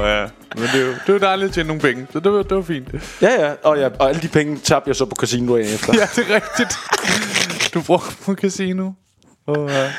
Men 0.00 0.62
det 0.62 0.74
er 0.74 0.86
jo, 0.86 0.92
det 0.92 1.08
er 1.08 1.12
jo 1.12 1.18
dejligt 1.18 1.48
at 1.48 1.54
tjene 1.54 1.66
nogle 1.66 1.82
penge, 1.82 2.06
så 2.12 2.20
det 2.20 2.32
var, 2.32 2.42
det 2.42 2.56
var 2.56 2.62
fint. 2.62 2.88
Ja, 3.22 3.46
ja. 3.46 3.54
Og, 3.62 3.78
ja, 3.78 3.88
og 3.98 4.08
alle 4.08 4.20
de 4.20 4.28
penge 4.28 4.58
tabte 4.58 4.88
jeg 4.88 4.96
så 4.96 5.04
på 5.04 5.16
casinoen 5.16 5.60
efter. 5.60 5.92
Ja, 6.00 6.08
det 6.16 6.30
er 6.30 6.34
rigtigt. 6.34 6.78
Du 7.74 7.82
brugte 7.82 8.16
på 8.24 8.34
casino. 8.34 8.92
Oh, 9.46 9.70
ja. 9.70 9.92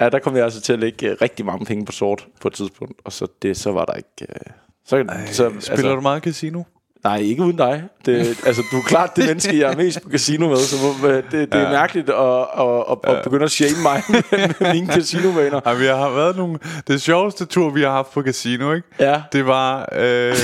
Ja, 0.00 0.08
der 0.08 0.18
kom 0.18 0.36
jeg 0.36 0.44
altså 0.44 0.60
til 0.60 0.72
at 0.72 0.78
lægge 0.78 1.06
øh, 1.06 1.16
rigtig 1.22 1.46
mange 1.46 1.66
penge 1.66 1.84
på 1.84 1.92
sort 1.92 2.26
på 2.40 2.48
et 2.48 2.54
tidspunkt, 2.54 3.00
og 3.04 3.12
så, 3.12 3.26
det, 3.42 3.56
så 3.56 3.72
var 3.72 3.84
der 3.84 3.94
ikke... 3.94 4.10
Øh, 4.20 4.52
så, 4.86 4.96
Ej, 4.96 5.26
så, 5.26 5.32
Spiller 5.32 5.70
altså, 5.70 5.94
du 5.94 6.00
meget 6.00 6.22
casino? 6.22 6.62
Nej, 7.04 7.16
ikke 7.18 7.42
uden 7.42 7.56
dig. 7.56 7.82
Det, 8.06 8.16
altså, 8.46 8.62
du 8.72 8.76
er 8.76 8.82
klart 8.82 9.16
det 9.16 9.26
menneske, 9.26 9.58
jeg 9.60 9.72
er 9.72 9.76
mest 9.76 10.02
på 10.02 10.10
casino 10.10 10.48
med, 10.48 10.56
så 10.56 10.76
det, 11.02 11.32
det 11.32 11.54
er 11.54 11.60
Ja. 11.60 11.70
mærkeligt 11.70 12.10
at, 12.10 12.16
at, 12.58 12.84
at, 13.08 13.16
at 13.16 13.22
begynde 13.24 13.44
at 13.44 13.50
shame 13.50 13.82
mig 13.82 14.02
med, 14.08 14.72
mine 14.72 14.86
casinovaner. 14.92 15.60
Ja, 15.66 15.74
vi 15.74 15.86
har 15.86 16.10
været 16.10 16.36
nogle... 16.36 16.58
Det 16.88 17.02
sjoveste 17.02 17.44
tur, 17.44 17.70
vi 17.70 17.82
har 17.82 17.90
haft 17.90 18.10
på 18.12 18.22
casino, 18.22 18.72
ikke? 18.72 18.88
Ja. 19.00 19.22
Det 19.32 19.46
var... 19.46 19.88
Øh, 19.92 20.00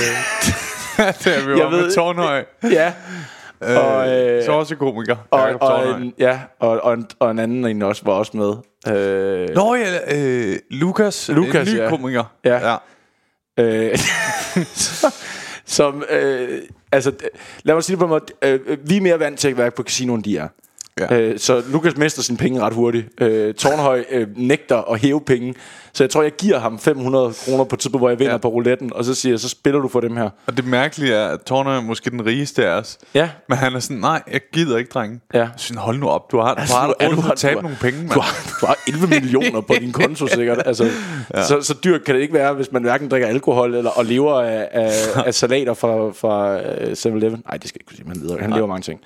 da 1.25 1.39
vi 1.45 1.51
var 1.51 1.57
Jeg 1.57 1.71
med 1.71 1.79
ved- 1.81 1.95
Tornhøj. 1.95 2.45
Ja, 2.71 2.93
Øh, 3.63 3.77
og, 3.77 4.09
øh, 4.09 4.45
så 4.45 4.51
også 4.51 4.75
komiker. 4.75 5.15
og, 5.31 5.41
og, 5.61 6.01
en, 6.01 6.13
ja, 6.19 6.39
og, 6.59 6.83
og, 6.83 6.93
en, 6.93 7.07
og 7.19 7.31
en 7.31 7.39
anden 7.39 7.65
en 7.65 7.81
også 7.81 8.01
var 8.05 8.11
også 8.13 8.31
med. 8.37 8.53
Øh, 8.95 9.49
Nå 9.55 9.75
ja, 9.75 10.17
øh, 10.17 10.55
Lukas, 10.71 11.29
Lukas, 11.33 11.67
en 11.69 11.75
ny 11.75 11.79
ja. 11.79 11.89
komiker. 11.89 12.23
Ja. 12.45 12.71
ja. 12.71 12.75
Øh, 13.59 13.97
som, 15.65 16.03
øh, 16.09 16.61
altså, 16.91 17.11
lad 17.63 17.75
mig 17.75 17.83
sige 17.83 17.93
det 17.93 17.99
på 17.99 18.05
en 18.05 18.09
måde. 18.09 18.23
Øh, 18.41 18.59
øh 18.65 18.89
vi 18.89 18.97
er 18.97 19.01
mere 19.01 19.19
vant 19.19 19.39
til 19.39 19.47
at 19.47 19.57
være 19.57 19.71
på 19.71 19.83
casino, 19.83 20.15
end 20.15 20.23
de 20.23 20.37
er. 20.37 20.47
Ja. 20.99 21.17
Øh, 21.19 21.39
så 21.39 21.63
Lukas 21.71 21.97
mister 21.97 22.21
sine 22.21 22.37
penge 22.37 22.61
ret 22.61 22.73
hurtigt. 22.73 23.07
Øh, 23.21 23.53
Tornhøj 23.53 24.03
øh, 24.11 24.27
nægter 24.37 24.91
at 24.91 24.99
hæve 24.99 25.21
penge. 25.21 25.53
Så 25.93 26.03
jeg 26.03 26.09
tror, 26.11 26.21
jeg 26.23 26.31
giver 26.31 26.59
ham 26.59 26.79
500 26.79 27.33
kroner 27.45 27.63
på 27.63 27.75
tidspunkt, 27.75 28.01
hvor 28.01 28.09
jeg 28.09 28.19
vinder 28.19 28.31
Ja. 28.31 28.37
på 28.37 28.47
rouletten. 28.47 28.93
Og 28.93 29.05
så 29.05 29.13
siger 29.15 29.33
jeg, 29.33 29.39
så 29.39 29.49
spiller 29.49 29.79
du 29.81 29.87
for 29.87 29.99
dem 30.01 30.17
her. 30.17 30.29
Og 30.47 30.57
det 30.57 30.65
mærkelige 30.67 31.13
er, 31.13 31.27
at 31.27 31.41
Tornhøj 31.41 31.75
er 31.77 31.81
måske 31.81 32.09
den 32.09 32.25
rigeste 32.25 32.65
af 32.67 32.71
os. 32.79 32.97
Ja. 33.13 33.29
Men 33.49 33.57
han 33.57 33.75
er 33.75 33.79
sådan, 33.79 33.97
nej, 33.97 34.21
jeg 34.31 34.41
gider 34.53 34.77
ikke, 34.77 34.89
drenge. 34.89 35.19
Ja. 35.33 35.47
Synes, 35.57 35.79
hold 35.81 35.97
nu 35.99 36.07
op, 36.07 36.31
du 36.31 36.37
har, 36.39 36.55
Altså, 36.55 36.73
du 36.73 36.79
har 36.79 36.87
du 37.09 37.21
har- 37.21 37.47
har- 37.55 37.61
nogle 37.61 37.77
penge, 37.81 37.99
mand. 37.99 38.09
Du 38.11 38.19
har, 38.19 38.57
du 38.61 38.65
har 38.65 38.77
11 38.87 39.07
millioner 39.07 39.61
på 39.61 39.73
din 39.79 39.91
konto 39.91 40.27
sikkert. 40.27 40.61
Altså, 40.65 40.89
ja. 41.33 41.43
så, 41.43 41.61
så 41.61 41.75
dyrt 41.83 42.03
kan 42.03 42.15
det 42.15 42.21
ikke 42.21 42.33
være, 42.33 42.53
hvis 42.53 42.71
man 42.71 42.81
hverken 42.81 43.09
drikker 43.09 43.27
alkohol 43.27 43.75
eller, 43.75 43.91
og 43.91 44.05
lever 44.05 44.41
af, 44.41 44.67
af, 44.71 44.91
af 45.25 45.33
salater 45.33 45.73
fra, 45.73 46.11
fra 46.11 46.59
øh, 46.61 46.91
7-Eleven. 46.91 47.41
Nej, 47.47 47.57
det 47.57 47.69
skal 47.69 47.79
jeg 47.79 47.81
ikke 47.81 47.85
kunne 47.87 47.95
sige. 47.97 48.07
Man 48.07 48.17
lever, 48.17 48.41
han 48.41 48.53
lever 48.53 48.67
mange 48.67 48.81
ting. 48.81 48.99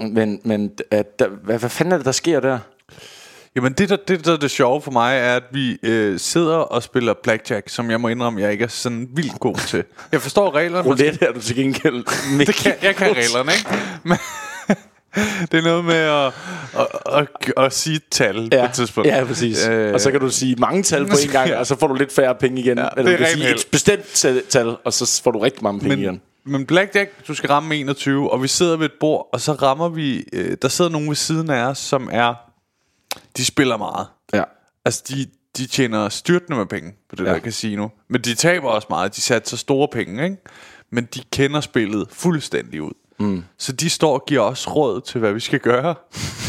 Men, 0.00 0.40
men 0.44 0.70
at 0.90 1.18
der, 1.18 1.28
hvad, 1.28 1.58
hvad 1.58 1.70
fanden 1.70 1.92
er 1.92 1.96
det, 1.96 2.06
der 2.06 2.12
sker 2.12 2.40
der? 2.40 2.58
Jamen 3.56 3.72
det 3.72 3.88
der, 3.88 3.96
det 4.08 4.24
der 4.24 4.32
er 4.32 4.36
det 4.36 4.50
sjove 4.50 4.82
for 4.82 4.90
mig 4.90 5.16
er 5.18 5.36
At 5.36 5.42
vi 5.52 5.78
øh, 5.82 6.18
sidder 6.18 6.56
og 6.56 6.82
spiller 6.82 7.14
blackjack 7.22 7.68
Som 7.68 7.90
jeg 7.90 8.00
må 8.00 8.08
indrømme 8.08 8.40
Jeg 8.40 8.52
ikke 8.52 8.64
er 8.64 8.68
sådan 8.68 9.08
vildt 9.14 9.40
god 9.40 9.56
til 9.56 9.84
Jeg 10.12 10.20
forstår 10.22 10.54
reglerne 10.54 10.88
Roulette 10.88 11.24
er 11.26 11.32
du 11.32 11.40
til 11.40 11.56
gengæld. 11.56 12.04
det 12.46 12.54
kan, 12.54 12.72
Jeg 12.82 12.96
kan 12.96 13.06
reglerne 13.16 13.52
ikke 13.52 13.68
Men 14.04 14.18
Det 15.52 15.58
er 15.58 15.62
noget 15.62 15.84
med 15.84 15.94
at, 15.94 16.32
at, 16.80 17.26
at, 17.56 17.64
at 17.64 17.72
sige 17.72 17.96
et 17.96 18.02
tal 18.10 18.48
ja. 18.52 18.60
på 18.60 18.64
et 18.64 18.72
tidspunkt 18.72 19.08
Ja, 19.08 19.24
præcis. 19.24 19.66
Øh, 19.68 19.94
og 19.94 20.00
så 20.00 20.10
kan 20.10 20.20
du 20.20 20.30
sige 20.30 20.56
mange 20.58 20.82
tal 20.82 21.06
på 21.06 21.16
en 21.24 21.30
gang, 21.32 21.54
og 21.60 21.66
så 21.66 21.76
får 21.78 21.86
du 21.86 21.94
lidt 21.94 22.12
færre 22.12 22.34
penge 22.34 22.60
igen. 22.60 22.78
Ja, 22.78 22.88
Eller 22.96 23.02
det 23.10 23.12
er 23.12 23.16
du 23.16 23.24
kan 23.24 23.32
sige 23.32 23.46
held. 23.46 23.58
et 23.58 23.66
bestemt 23.72 24.04
tal- 24.14 24.42
tal, 24.48 24.76
og 24.84 24.92
så 24.92 25.20
får 25.24 25.30
du 25.30 25.38
rigtig 25.38 25.62
mange 25.62 25.80
penge 25.80 25.98
igen. 26.02 26.20
Men, 26.46 26.66
blackjack, 26.66 27.26
du 27.28 27.34
skal 27.34 27.48
ramme 27.48 27.76
21 27.76 28.30
Og 28.30 28.42
vi 28.42 28.48
sidder 28.48 28.76
ved 28.76 28.86
et 28.86 28.92
bord 29.00 29.28
Og 29.32 29.40
så 29.40 29.52
rammer 29.52 29.88
vi 29.88 30.24
øh, 30.32 30.56
Der 30.62 30.68
sidder 30.68 30.90
nogen 30.90 31.08
ved 31.08 31.16
siden 31.16 31.50
af 31.50 31.64
os 31.64 31.78
Som 31.78 32.08
er 32.12 32.34
De 33.36 33.44
spiller 33.44 33.76
meget 33.76 34.06
Ja. 34.32 34.42
Altså, 34.84 35.02
de, 35.08 35.26
de 35.56 35.66
tjener 35.66 36.08
styrtende 36.08 36.58
med 36.58 36.66
penge 36.66 36.92
på 37.08 37.16
det 37.16 37.24
ja. 37.24 37.32
Der 37.32 37.40
casino. 37.40 37.88
Men 38.08 38.20
de 38.20 38.34
taber 38.34 38.68
også 38.68 38.86
meget. 38.90 39.16
De 39.16 39.20
satte 39.20 39.50
så 39.50 39.56
store 39.56 39.88
penge, 39.92 40.24
ikke? 40.24 40.36
Men 40.90 41.04
de 41.14 41.20
kender 41.32 41.60
spillet 41.60 42.08
fuldstændig 42.10 42.82
ud. 42.82 42.92
Mm. 43.18 43.44
Så 43.58 43.72
de 43.72 43.90
står 43.90 44.14
og 44.14 44.24
giver 44.26 44.40
os 44.40 44.76
råd 44.76 45.00
til, 45.00 45.18
hvad 45.18 45.32
vi 45.32 45.40
skal 45.40 45.60
gøre. 45.60 45.94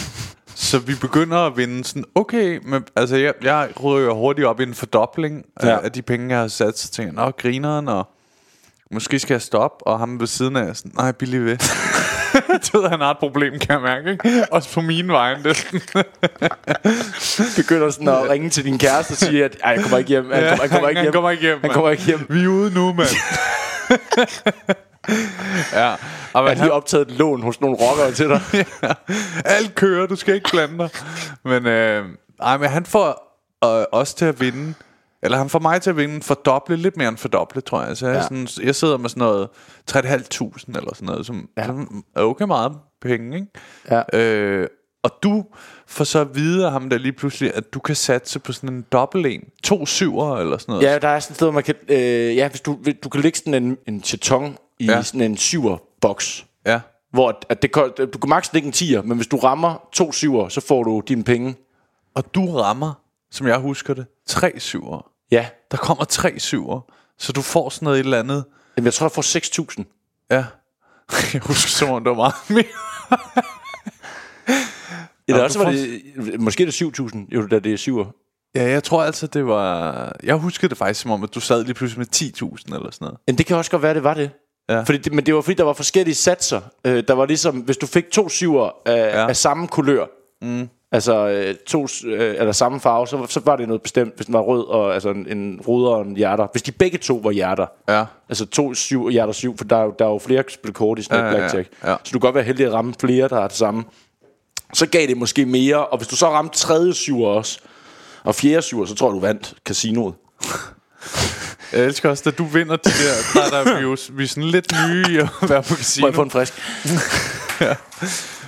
så 0.70 0.80
vi 0.80 0.96
begynder 1.02 1.38
at 1.38 1.58
vinde 1.58 1.84
sådan, 1.84 2.06
okay, 2.16 2.60
men, 2.64 2.84
altså 2.96 3.16
jeg, 3.16 3.34
jeg 3.42 3.70
rører 3.76 4.14
hurtigt 4.14 4.48
op 4.48 4.60
i 4.60 4.64
en 4.64 4.74
fordobling. 4.74 5.46
Ja. 5.64 5.70
af, 5.70 5.84
af 5.84 5.92
de 5.92 6.02
penge, 6.02 6.30
jeg 6.30 6.40
har 6.40 6.48
sat. 6.48 6.78
Så 6.78 6.92
tænker 6.92 7.14
jeg, 7.14 7.26
nå, 7.26 7.32
grineren, 7.32 7.88
og 7.88 8.08
måske 8.92 9.20
skal 9.20 9.34
jeg 9.34 9.42
stoppe. 9.42 9.88
Og 9.88 10.00
ham 10.00 10.20
ved 10.20 10.28
siden 10.28 10.56
af, 10.56 10.62
er 10.64 10.74
sådan, 10.74 10.92
nej, 10.96 11.12
billig 11.12 11.46
ved. 11.46 11.58
du 12.74 12.82
ved, 12.82 12.90
han 12.90 13.00
har 13.00 13.12
et 13.12 13.18
problem, 13.20 13.60
kan 13.60 13.74
jeg 13.74 13.82
mærke, 13.82 14.12
ikke? 14.12 14.46
Også 14.52 14.74
på 14.74 14.82
mine 14.82 15.14
vegne. 15.14 15.44
Det 15.44 15.74
er 15.96 16.04
Begynder 17.62 17.90
sådan 17.90 18.08
at 18.08 18.30
ringe 18.30 18.50
til 18.50 18.66
din 18.66 18.78
kæreste 18.78 19.12
og 19.12 19.18
sige, 19.18 19.46
at 19.46 19.58
"Ej, 19.64 19.72
jeg 19.72 19.82
kommer 19.82 19.98
ikke 19.98 20.10
hjem. 20.10 20.32
Han, 20.32 20.44
kommer, 20.44 20.62
han 20.62 20.70
kommer 20.70 20.90
ikke 20.90 21.00
han 21.00 21.06
hjem. 21.06 21.14
kommer 21.14 21.30
ikke 21.30 21.44
hjem. 21.44 21.60
Han 21.62 21.72
kommer 21.72 21.90
ikke 21.92 22.04
hjem. 22.04 22.26
Vi 22.30 22.44
er 22.44 22.48
ude 22.48 22.74
nu, 22.74 22.94
mand. 22.94 23.10
ja. 25.74 25.94
Og 26.34 26.34
Jeg 26.34 26.44
man, 26.44 26.58
har 26.58 26.66
lige 26.66 26.74
optaget 26.74 27.08
et 27.12 27.18
lån 27.18 27.42
hos 27.42 27.62
nogle 27.62 27.78
rockere 27.80 28.12
til 28.12 28.30
dig. 28.30 28.42
alt 29.46 29.76
kører, 29.76 30.08
du 30.08 30.16
skal 30.16 30.36
ikke 30.36 30.50
blande 30.52 30.78
dig. 30.78 30.90
Men, 31.46 31.66
øh, 31.68 32.06
ej, 32.42 32.58
men 32.58 32.70
han 32.70 32.86
får 32.86 33.40
øh, 33.66 33.86
os 33.92 34.14
til 34.14 34.26
at 34.26 34.40
vinde, 34.40 34.74
eller 35.26 35.38
han 35.38 35.50
får 35.50 35.60
mig 35.60 35.82
til 35.82 35.90
at 35.90 35.98
vinde 35.98 36.22
fordoble, 36.22 36.76
lidt 36.76 36.98
mere 36.98 37.10
end 37.10 37.18
fordoble, 37.18 37.62
tror 37.62 37.84
jeg. 37.84 37.98
Så 37.98 38.08
jeg, 38.08 38.16
ja. 38.16 38.22
Sådan, 38.24 38.48
jeg 38.64 38.76
sidder 38.76 38.98
med 38.98 39.10
sådan 39.10 39.22
noget 39.22 39.48
3.500 39.92 40.78
eller 40.78 40.92
sådan 40.94 41.06
noget, 41.06 41.26
som, 41.26 41.50
ja. 41.58 41.64
Er 42.16 42.22
okay 42.22 42.46
meget 42.46 42.72
penge, 43.02 43.36
ikke? 43.36 43.48
Ja. 44.14 44.20
Øh, 44.20 44.68
og 45.04 45.12
du 45.24 45.46
får 45.88 46.04
så 46.04 46.20
at 46.20 46.36
vide 46.36 46.66
af 46.66 46.72
ham 46.72 46.90
der 46.90 46.98
lige 46.98 47.12
pludselig, 47.14 47.52
at 47.56 47.74
du 47.74 47.80
kan 47.80 47.96
satse 47.96 48.40
på 48.40 48.54
sådan 48.54 48.70
en 48.74 48.86
dobbelt 48.92 49.26
en. 49.28 49.42
To 49.64 49.86
syver 49.86 50.38
eller 50.38 50.58
sådan 50.58 50.74
noget. 50.74 50.84
Ja, 50.88 50.98
der 51.00 51.08
er 51.08 51.20
sådan 51.20 51.32
et 51.34 51.36
sted, 51.36 51.52
man 51.52 51.64
kan... 51.64 51.76
Øh, 51.90 52.36
ja, 52.36 52.50
hvis 52.50 52.62
du, 52.62 52.78
du 53.04 53.10
kan 53.10 53.22
lægge 53.22 53.38
sådan 53.38 53.64
en, 53.64 53.78
en 53.88 54.04
cheton 54.04 54.58
i 54.80 54.86
Ja. 54.86 55.02
sådan 55.02 55.22
en 55.22 55.38
syver-boks. 55.38 56.46
ja. 56.66 56.80
Hvor 57.12 57.40
at- 57.50 57.62
det, 57.62 57.76
du 58.14 58.20
kan 58.20 58.30
maks 58.30 58.54
lægge 58.54 58.68
en 58.68 58.74
10'er, 58.74 59.02
men 59.02 59.18
hvis 59.18 59.28
du 59.28 59.38
rammer 59.38 59.88
to 59.94 60.12
syver, 60.12 60.50
så 60.50 60.62
får 60.62 60.84
du 60.84 61.02
dine 61.08 61.24
penge. 61.24 61.56
Og 62.16 62.36
du 62.36 62.46
rammer, 62.58 62.94
som 63.32 63.48
jeg 63.48 63.58
husker 63.58 63.94
det, 63.94 64.06
tre 64.28 64.54
syver. 64.60 65.12
Ja. 65.36 65.48
Der 65.72 65.78
kommer 65.78 66.04
tre 66.04 66.40
syver. 66.40 66.82
Så 67.18 67.32
du 67.32 67.42
får 67.42 67.70
sådan 67.70 67.86
noget 67.86 68.00
et 68.00 68.04
eller 68.04 68.20
andet. 68.20 68.46
Jamen, 68.78 68.86
jeg 68.86 68.94
tror, 68.94 69.06
jeg 69.06 69.12
får 69.12 69.80
6.000. 69.82 70.28
Ja. 70.32 70.46
Jeg 71.34 71.42
husker 71.42 71.70
som 71.70 71.90
om, 71.90 72.04
det 72.04 72.10
var 72.10 72.16
meget 72.16 72.34
mere. 72.50 72.64
Eller 75.28 75.44
også 75.44 75.60
var 75.60 75.72
det... 75.72 76.40
Måske 76.40 76.64
er 76.64 76.68
det 76.68 77.00
7.000, 77.00 77.18
jo, 77.36 77.48
da 77.48 77.60
det 77.60 77.74
er 77.74 77.78
syver. 77.78 78.06
Ja, 78.56 78.70
jeg 78.70 78.84
tror 78.84 79.04
altså, 79.04 79.28
det 79.28 79.46
var... 79.46 80.16
Jeg 80.24 80.36
husker 80.36 80.68
det 80.68 80.78
faktisk 80.78 81.02
som 81.02 81.12
om, 81.12 81.24
at 81.24 81.36
du 81.36 81.40
sad 81.40 81.64
lige 81.64 81.74
pludselig 81.74 82.00
med 82.00 82.08
10.000 82.16 82.76
eller 82.76 82.92
sådan 82.92 83.06
noget. 83.06 83.18
Men 83.28 83.38
det 83.38 83.46
kan 83.46 83.58
også 83.58 83.72
godt 83.72 83.82
være, 83.82 83.94
det 83.94 84.04
var 84.04 84.14
det. 84.14 84.32
Ja. 84.70 84.82
Fordi 84.82 84.98
det, 84.98 85.14
men 85.14 85.26
det 85.26 85.36
var 85.36 85.42
fordi, 85.42 85.56
der 85.56 85.64
var 85.64 85.74
forskellige 85.74 86.16
satser. 86.16 86.62
Øh, 86.88 87.04
der 87.08 87.14
var 87.14 87.26
ligesom, 87.26 87.60
hvis 87.60 87.78
du 87.78 87.86
fik 87.86 88.12
to 88.12 88.30
syver 88.30 88.70
af, 88.86 88.98
ja. 88.98 89.28
af 89.28 89.36
samme 89.36 89.68
kulør, 89.68 90.06
mm. 90.42 90.70
Altså 90.96 91.28
øh, 91.28 91.56
to, 91.68 91.88
øh, 92.06 92.36
eller 92.40 92.52
samme 92.52 92.80
farve, 92.80 93.08
så, 93.08 93.26
så 93.30 93.42
var 93.46 93.56
det 93.56 93.68
noget 93.68 93.82
bestemt, 93.82 94.16
hvis 94.16 94.26
den 94.26 94.34
var 94.34 94.40
rød, 94.42 94.68
og, 94.68 94.94
altså 94.94 95.10
en, 95.10 95.28
en 95.38 95.62
ruder 95.68 95.90
og 95.92 96.02
en 96.06 96.16
hjerter. 96.18 96.48
Hvis 96.52 96.62
de 96.62 96.72
begge 96.72 96.98
to 96.98 97.20
var 97.24 97.32
hjerter, 97.32 97.66
Ja. 97.90 98.06
altså 98.30 98.46
to 98.46 98.74
syv 98.74 99.04
og 99.06 99.12
hjerter 99.12 99.34
syv, 99.34 99.58
for 99.58 99.66
der, 99.66 99.78
er 99.78 99.84
jo- 99.84 99.94
der 100.00 100.06
er 100.06 100.10
jo 100.10 100.20
flere 100.20 100.44
spil 100.50 100.74
kort 100.74 101.00
i 101.00 101.04
sådan 101.04 101.20
Ja, 101.20 101.26
et 101.26 101.34
ja, 101.34 101.38
blackjack. 101.40 101.68
ja, 101.84 101.90
ja. 101.92 101.96
Så 102.04 102.10
du 102.14 102.20
kan 102.20 102.28
godt 102.28 102.36
være 102.36 102.44
heldig 102.44 102.66
at 102.66 102.74
ramme 102.74 102.94
flere, 103.00 103.28
der 103.28 103.40
er 103.40 103.48
det 103.48 103.58
samme. 103.58 103.84
Så 104.74 104.86
gav 104.88 105.08
det 105.08 105.18
måske 105.18 105.46
mere, 105.46 105.86
og 105.86 105.98
hvis 105.98 106.08
du 106.08 106.16
så 106.16 106.30
ramte 106.30 106.58
tredje 106.58 106.94
syver 106.94 107.28
også, 107.28 107.60
og 108.24 108.36
fjerde 108.36 108.62
syver, 108.62 108.86
så 108.86 108.96
tror 108.96 109.08
jeg, 109.10 109.14
du 109.16 109.20
vandt 109.20 109.54
casinoet. 109.66 110.14
Jeg 111.74 111.84
elsker 111.86 112.10
også, 112.10 112.24
da 112.26 112.32
du 112.32 112.46
vinder 112.46 112.76
de 112.76 112.90
der... 112.90 113.42
Der, 113.42 113.50
der 113.50 113.72
er 113.72 113.76
vi 113.78 113.82
jo 113.82 113.98
vi 114.12 114.24
er 114.24 114.28
sådan 114.28 114.44
lidt 114.44 114.72
nye 114.88 115.06
i 115.10 115.18
at 115.18 115.30
være 115.50 115.64
på 115.64 115.76
casino. 115.76 116.04
Må 116.04 116.08
jeg 116.08 116.16
få 116.16 116.22
en 116.22 116.32
frisk? 116.32 116.54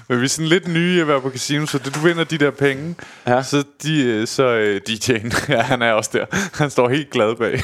Men 0.09 0.19
vi 0.19 0.23
er 0.25 0.29
sådan 0.29 0.49
lidt 0.49 0.67
nye 0.67 1.01
at 1.01 1.07
være 1.07 1.21
på 1.21 1.29
casino, 1.31 1.65
så 1.65 1.77
du 1.77 1.99
vinder 1.99 2.23
de 2.23 2.37
der 2.37 2.51
penge, 2.51 2.95
ja. 3.27 3.43
Så, 3.43 3.63
de, 3.83 4.03
øh, 4.03 4.27
så 4.27 4.43
øh, 4.43 4.81
DJ'en, 4.89 5.45
ja, 5.53 5.61
han 5.61 5.81
er 5.81 5.91
også 5.91 6.09
der. 6.13 6.25
Han 6.53 6.69
står 6.69 6.89
helt 6.89 7.09
glad 7.09 7.35
bag. 7.35 7.61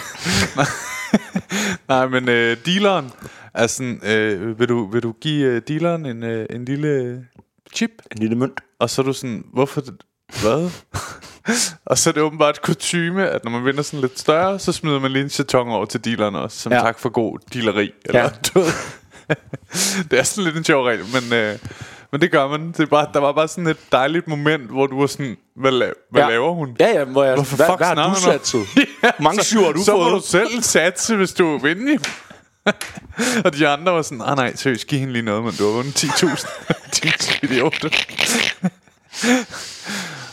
Nej. 1.89 2.08
Men 2.08 2.30
øh, 2.30 2.58
dealeren 2.66 3.12
er 3.54 3.68
sådan, 3.68 4.00
øh, 4.06 4.60
vil, 4.60 4.70
du, 4.70 4.91
vil 4.91 5.04
du 5.04 5.12
give 5.22 5.46
øh, 5.46 5.62
dealeren 5.68 6.06
en, 6.06 6.24
øh, 6.24 6.46
en 6.50 6.66
lille 6.66 7.24
chip? 7.76 7.91
En 8.12 8.18
lille 8.18 8.36
mønt. 8.36 8.62
Og 8.80 8.89
så 8.89 9.02
er 9.02 9.06
du 9.06 9.14
sådan, 9.14 9.44
hvorfor, 9.54 9.82
hvad? 10.41 10.70
og 11.86 11.98
så 11.98 12.10
er 12.10 12.12
det 12.14 12.24
åbenbart 12.24 12.62
kutyme, 12.62 13.30
at 13.30 13.44
når 13.44 13.52
man 13.52 13.66
vinder 13.66 13.82
sådan 13.82 14.02
lidt 14.02 14.20
større, 14.20 14.60
så 14.60 14.72
smider 14.72 15.00
man 15.00 15.12
lige 15.12 15.24
en 15.24 15.30
chaton 15.30 15.68
over 15.70 15.86
til 15.86 16.06
dealeren 16.06 16.36
også, 16.36 16.60
som 16.60 16.72
ja. 16.72 16.80
Tak 16.80 17.00
for 17.00 17.10
god 17.10 17.39
dealeri. 17.54 17.91
Eller, 18.06 18.22
Ja. 18.22 18.30
ved. 18.60 18.72
det 20.12 20.20
er 20.20 20.24
sådan 20.24 20.44
lidt 20.44 20.58
en 20.58 20.64
sjov 20.64 20.84
regel, 20.86 21.04
men, 21.14 21.34
øh, 21.34 21.58
men 22.14 22.22
det 22.22 22.32
gør 22.32 22.47
man. 22.47 22.68
Det 22.68 22.80
er 22.80 22.86
bare, 22.86 23.07
der 23.14 23.20
var 23.20 23.32
bare 23.32 23.47
sådan 23.47 23.68
et 23.68 23.78
dejligt 23.91 24.28
moment, 24.28 24.64
hvor 24.70 24.88
du 24.88 24.99
var 24.99 25.07
sådan, 25.07 25.38
hvad, 25.55 25.72
la- 25.72 26.07
hvad 26.11 26.22
ja. 26.22 26.30
laver 26.30 26.51
hun? 26.53 26.78
Ja, 26.80 26.88
ja, 26.88 27.03
hvor 27.03 27.24
jeg, 27.24 27.36
Hvorfor 27.36 27.55
hvad, 27.55 27.66
fuck 27.66 27.78
hvad 27.80 27.88
har 27.88 28.14
du 28.16 28.22
satset? 28.22 28.61
Hvor 29.01 29.22
mange 29.24 29.38
har 29.66 29.72
du 29.72 29.80
så 29.84 29.91
fået? 29.91 30.11
må 30.11 30.18
du 30.18 30.22
selv 30.26 30.61
satse, 30.61 31.16
hvis 31.16 31.34
du 31.34 31.57
vinde. 31.57 31.91
jo. 31.93 31.99
og 33.45 33.57
de 33.57 33.68
andre 33.68 33.91
var 33.91 34.01
sådan, 34.01 34.18
nej 34.18 34.36
nej, 34.36 34.55
seriøst, 34.55 34.88
giv 34.88 34.99
hende 34.99 35.14
lige 35.14 35.24
noget, 35.24 35.43
men 35.43 35.53
du 35.53 35.64
har 35.66 35.72
vundet 35.72 36.03
10.000. 36.03 37.01
Din 37.03 37.49
idiot. 37.49 37.84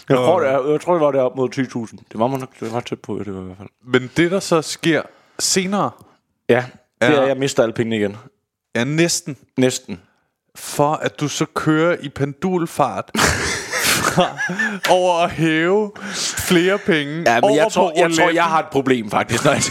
Jeg 0.09 0.17
tror, 0.17 0.41
det, 0.41 0.49
er, 0.49 0.71
jeg 0.71 0.81
tror, 0.81 0.93
det 0.93 1.01
var 1.01 1.11
det 1.11 1.21
op 1.21 1.37
mod 1.37 1.49
20.000. 1.57 1.97
Det 2.13 2.21
var 2.21 2.27
man 2.27 2.41
nok 2.41 2.61
det 2.61 2.73
var 2.73 2.81
tæt 2.81 2.99
på, 2.99 3.19
det 3.25 3.35
var 3.35 3.41
i 3.41 3.45
hvert 3.45 3.57
fald. 3.59 3.69
Men 3.87 4.11
det, 4.17 4.31
der 4.31 4.41
så 4.41 4.63
sker 4.63 5.03
senere, 5.39 5.91
Ja, 6.49 6.65
det 7.01 7.09
Ja. 7.09 7.13
er, 7.15 7.27
jeg 7.27 7.37
mister 7.37 7.63
alle 7.63 7.73
pengene 7.73 7.97
igen. 7.97 8.17
Ja, 8.75 8.85
næsten. 8.85 9.37
Næsten. 9.59 10.01
For 10.61 10.93
at 10.93 11.21
du 11.21 11.29
så 11.29 11.47
kører 11.55 11.97
i 12.01 12.09
pendulfart 12.09 13.11
fra, 13.15 14.29
over 14.91 15.25
at 15.25 15.31
hæve 15.31 15.93
flere 16.49 16.79
penge 16.79 17.23
Ja, 17.27 17.35
men 17.35 17.45
over 17.45 17.55
jeg 17.55 17.67
tror, 17.73 17.93
jeg, 17.97 18.11
tror, 18.17 18.31
jeg 18.31 18.45
har 18.45 18.59
et 18.59 18.69
problem 18.73 19.11
faktisk. 19.11 19.45
Når 19.45 19.53
jeg, 19.53 19.63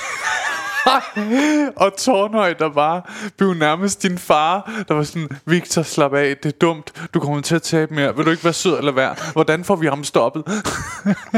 Og 1.76 1.98
Tornhøj, 1.98 2.54
der 2.54 2.70
bare 2.70 3.02
blev 3.38 3.54
nærmest 3.54 4.04
din 4.04 4.18
far, 4.18 4.84
der 4.88 4.94
var 4.94 5.04
sådan, 5.04 5.30
Victor, 5.46 5.82
slap 5.82 6.14
af, 6.14 6.38
det 6.38 6.54
er 6.54 6.58
dumt, 6.58 6.94
du 7.14 7.20
kommer 7.20 7.42
til 7.42 7.56
at 7.56 7.62
tabe 7.62 7.94
mere, 7.94 8.16
vil 8.16 8.26
du 8.26 8.32
ikke 8.32 8.44
være 8.44 8.54
sød 8.54 8.78
eller 8.78 8.92
være? 8.92 9.16
Hvordan 9.34 9.64
får 9.64 9.76
vi 9.76 9.88
ham 9.88 10.04
stoppet? 10.04 10.44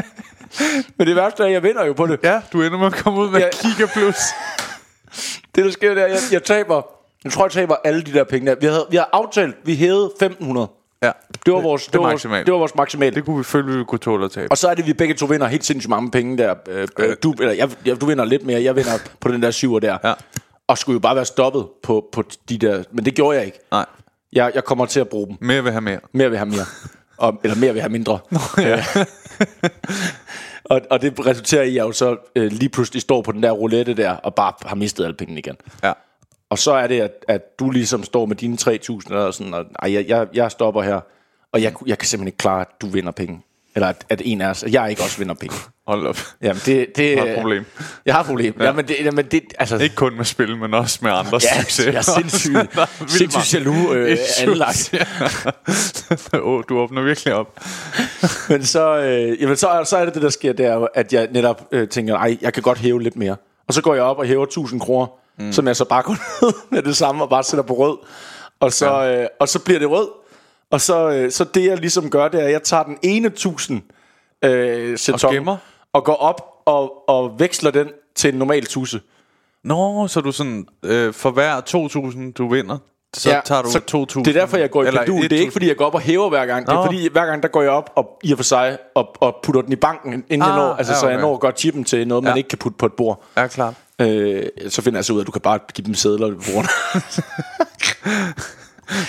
men 0.98 1.08
det 1.08 1.16
værste 1.16 1.44
er, 1.44 1.48
at 1.48 1.54
jeg 1.54 1.64
vinder 1.64 1.86
jo 1.86 1.94
på 1.94 2.08
det. 2.08 2.20
ja, 2.24 2.42
du 2.54 2.62
ender 2.62 2.78
med 2.78 2.88
at 2.88 2.94
komme 2.94 3.20
ud 3.20 3.30
med 3.30 3.40
ja. 3.40 3.50
kigger 3.62 3.88
plus. 3.88 4.16
Det, 5.56 5.66
der 5.66 5.72
sker, 5.72 5.94
det 5.94 6.02
er, 6.02 6.06
at 6.06 6.12
jeg, 6.12 6.20
jeg 6.32 6.44
taber... 6.44 7.01
Jeg 7.24 7.32
tror, 7.32 7.46
jeg 7.46 7.52
taber 7.52 7.76
alle 7.84 8.02
de 8.02 8.14
der 8.14 8.24
penge 8.24 8.48
der. 8.52 8.56
Vi, 8.62 8.66
havde, 8.66 8.86
vi 8.90 8.98
har 8.98 9.10
aftalt, 9.14 9.56
vi 9.64 9.76
hævede 9.76 10.06
1500. 10.06 10.68
Ja, 11.04 11.12
Det 11.46 11.54
var 11.54 11.62
vores, 11.62 11.86
det, 11.86 11.94
det, 11.94 12.02
var 12.02 12.08
vores, 12.10 12.22
det 12.22 12.52
var 12.52 12.58
vores 12.58 12.76
maksimale. 12.76 13.16
Det 13.16 13.26
kunne 13.26 13.38
vi 13.38 13.44
følge, 13.44 13.78
vi 13.78 13.84
kunne 13.84 14.00
tåle 14.00 14.26
at 14.26 14.32
tabe. 14.32 14.52
Og 14.52 14.58
så 14.58 14.68
er 14.68 14.74
det, 14.74 14.88
vi 14.88 14.94
begge 14.94 15.14
to 15.14 15.26
vinder 15.26 15.48
helt 15.48 15.66
sindssygt 15.66 15.90
mange 15.90 16.12
penge 16.12 16.38
der. 16.38 16.56
Øh, 16.70 16.88
øh, 17.00 17.16
du, 17.24 17.34
eller 17.40 17.54
jeg, 17.54 17.70
jeg, 17.86 18.02
du 18.02 18.06
vinder 18.06 18.26
lidt 18.26 18.46
mere, 18.46 18.64
jeg 18.64 18.76
vinder 18.76 18.92
på 19.20 19.30
den 19.32 19.42
der 19.44 19.52
syver 19.52 19.80
der. 19.80 19.98
Ja. 20.04 20.14
Og 20.68 20.78
skulle 20.78 20.94
jo 20.96 21.00
bare 21.00 21.16
være 21.16 21.26
stoppet 21.26 21.68
på, 21.84 22.10
på 22.12 22.24
de 22.50 22.58
der... 22.58 22.84
Men 22.92 23.06
det 23.06 23.16
gjorde 23.16 23.38
jeg 23.38 23.46
ikke. 23.46 23.60
Nej, 23.72 23.86
Jeg, 24.34 24.52
jeg 24.56 24.64
kommer 24.64 24.86
til 24.86 25.00
at 25.00 25.10
bruge 25.10 25.28
dem. 25.28 25.38
mere 25.42 25.64
vil 25.64 25.72
have 25.72 25.82
mere. 25.82 26.00
Mere 26.14 26.30
vil 26.30 26.38
have 26.38 26.50
mere. 26.50 26.66
Og, 27.18 27.40
eller 27.44 27.58
mere 27.58 27.74
vil 27.74 27.82
have 27.82 27.92
mindre. 27.92 28.20
Nå, 28.30 28.40
ja. 28.58 28.84
og, 30.64 30.82
og 30.90 31.02
det 31.02 31.26
resulterer 31.26 31.64
i, 31.64 31.68
at 31.68 31.74
jeg 31.76 31.84
jo 31.84 31.92
så 31.92 32.32
øh, 32.36 32.52
lige 32.52 32.70
pludselig 32.70 33.02
står 33.02 33.22
på 33.22 33.32
den 33.32 33.44
der 33.44 33.52
roulette 33.52 33.94
der, 33.94 34.12
og 34.12 34.36
bare 34.36 34.54
har 34.66 34.76
mistet 34.76 35.04
alle 35.04 35.16
pengene 35.16 35.40
igen. 35.40 35.56
Ja. 35.84 35.94
Og 36.52 36.60
så 36.60 36.72
er 36.72 36.88
det, 36.88 37.02
at, 37.02 37.26
at 37.28 37.60
du 37.60 37.70
ligesom 37.70 38.04
står 38.04 38.26
med 38.26 38.36
dine 38.36 38.58
3.000 38.62 39.14
og 39.14 39.34
sådan, 39.34 39.54
og 39.54 39.66
ej, 39.80 39.94
jeg, 39.94 40.06
jeg, 40.08 40.28
jeg 40.34 40.52
stopper 40.52 40.82
her, 40.82 41.00
og 41.54 41.62
jeg, 41.62 41.74
jeg 41.86 41.98
kan 41.98 42.08
simpelthen 42.08 42.28
ikke 42.28 42.38
klare, 42.38 42.62
at 42.62 42.68
du 42.82 42.88
vinder 42.88 43.12
penge. 43.12 43.42
Eller 43.76 43.88
at, 43.88 44.06
at 44.10 44.22
en 44.26 44.42
af 44.42 44.50
os, 44.50 44.64
jeg 44.72 44.90
ikke 44.90 45.04
også 45.04 45.18
vinder 45.18 45.34
penge. 45.34 45.56
Hold 45.88 46.08
op. 46.08 46.18
Jamen, 46.42 46.62
det, 46.66 46.88
det 46.96 47.18
har 47.18 47.26
et 47.26 47.36
problem. 47.36 47.66
Jeg 48.06 48.14
har 48.14 48.22
et 48.22 48.28
problem. 48.28 48.56
Ja. 48.60 48.66
Jamen, 48.66 48.88
det, 48.88 48.96
jamen, 49.00 49.26
det, 49.26 49.44
altså, 49.60 49.78
Ikke 49.78 49.96
kun 49.96 50.18
med 50.18 50.26
spil, 50.26 50.58
men 50.58 50.74
også 50.74 51.00
med 51.02 51.12
andres 51.12 51.44
ja, 51.44 51.62
succes. 51.62 51.86
jeg 51.86 51.96
er 51.96 52.02
sindssygt, 52.02 52.56
er 52.78 52.86
sindssygt 53.08 53.54
jaloux 53.54 53.96
øh, 53.96 54.18
anlagt. 54.42 54.94
Ja. 56.34 56.40
oh, 56.40 56.64
du 56.70 56.80
åbner 56.80 57.02
virkelig 57.02 57.34
op. 57.34 57.60
Men 58.50 58.66
så, 58.66 58.98
øh, 58.98 59.42
jamen, 59.42 59.56
så, 59.56 59.82
så 59.86 59.98
er 59.98 60.06
det 60.06 60.14
det, 60.14 60.22
der 60.22 60.30
sker, 60.30 60.54
det 60.54 60.66
er 60.66 60.88
at 60.94 61.14
jeg 61.14 61.28
netop 61.32 61.68
øh, 61.72 61.88
tænker, 61.88 62.16
ej, 62.16 62.38
jeg 62.42 62.54
kan 62.54 62.64
godt 62.64 62.78
hæve 62.78 63.02
lidt 63.02 63.16
mere. 63.16 63.36
Og 63.68 63.74
så 63.74 63.82
går 63.82 63.94
jeg 63.94 64.04
op 64.04 64.18
og 64.18 64.26
hæver 64.26 64.44
1000 64.44 64.80
kroner, 64.80 65.08
mm. 65.42 65.54
som 65.54 65.68
jeg 65.68 65.76
så 65.76 65.86
bare 65.86 66.04
går 66.04 66.18
ned 66.46 66.54
med 66.70 66.82
det 66.82 66.98
samme 66.98 67.24
og 67.24 67.30
bare 67.30 67.44
sætter 67.44 67.64
på 67.64 67.74
rød. 67.74 67.98
Og 68.60 68.74
så, 68.74 68.92
ja. 68.92 69.22
øh, 69.22 69.28
og 69.40 69.50
så 69.50 69.60
bliver 69.60 69.80
det 69.80 69.90
rød. 69.90 70.08
Og 70.72 70.82
så, 70.82 71.10
øh, 71.10 71.32
så 71.32 71.44
det, 71.44 71.66
jeg 71.66 71.78
ligesom 71.78 72.10
gør, 72.10 72.28
det 72.28 72.42
er, 72.42 72.46
at 72.46 72.52
jeg 72.52 72.64
tager 72.64 72.84
den 72.84 72.98
ene 73.04 73.28
1000 73.28 73.82
øh, 74.44 74.98
sæton, 74.98 75.34
gemmer? 75.34 75.58
og 75.94 76.04
går 76.04 76.16
op 76.16 76.42
og, 76.66 77.10
og 77.10 77.40
veksler 77.40 77.72
den 77.72 77.90
til 78.16 78.34
en 78.34 78.40
normal 78.40 78.66
tusse. 78.66 79.02
Nå, 79.64 80.08
så 80.08 80.22
du 80.22 80.32
sådan, 80.32 80.66
øh, 80.84 81.14
for 81.14 81.32
hver 81.32 81.62
2.000 82.28 82.32
du 82.32 82.48
vinder, 82.48 82.78
så 83.14 83.30
ja, 83.30 83.40
tager 83.46 83.62
du 83.62 83.68
2.000. 83.70 84.20
Det 84.20 84.28
er 84.28 84.40
derfor, 84.40 84.58
jeg 84.58 84.72
går 84.72 84.84
i 84.84 84.92
pendul. 84.92 85.22
Det 85.24 85.32
er 85.32 85.38
1.000. 85.38 85.40
ikke, 85.40 85.52
fordi 85.52 85.68
jeg 85.68 85.78
går 85.78 85.86
op 85.86 85.94
og 85.94 86.02
hæver 86.02 86.30
hver 86.30 86.46
gang. 86.46 86.66
Det 86.66 86.72
er 86.72 86.76
Nå. 86.76 86.86
fordi, 86.86 87.10
hver 87.12 87.26
gang, 87.26 87.44
der 87.44 87.50
går 87.50 87.62
jeg 87.62 87.72
op 87.72 87.92
og 87.96 88.20
i 88.24 88.32
og 88.32 88.38
for 88.38 88.44
sig 88.44 88.78
og, 88.96 89.16
og 89.20 89.36
putter 89.44 89.62
den 89.62 89.72
i 89.72 89.76
banken, 89.76 90.14
inden 90.14 90.42
ah, 90.42 90.48
jeg 90.48 90.58
når, 90.58 90.74
altså, 90.74 90.94
ja, 90.94 91.00
så 91.00 91.08
jeg 91.08 91.16
okay. 91.18 91.22
når 91.22 91.38
godt 91.38 91.60
chippen 91.60 91.84
til 91.84 92.08
noget, 92.08 92.24
man 92.24 92.34
Ja. 92.34 92.38
ikke 92.38 92.50
kan 92.50 92.58
putte 92.58 92.78
på 92.78 92.86
et 92.86 92.94
bord. 92.94 93.24
Ja, 93.38 93.48
klart. 93.48 93.74
Øh, 94.02 94.44
så 94.70 94.82
finder 94.82 94.98
jeg 94.98 95.06
så 95.06 95.14
ud 95.14 95.18
af, 95.20 95.24
at 95.24 95.28
du 95.28 95.32
kan 95.32 95.42
bare 95.42 95.60
give 95.74 95.86
dem 95.86 95.94
sædler 95.94 96.28
på 96.36 96.42
bordene. 96.54 96.70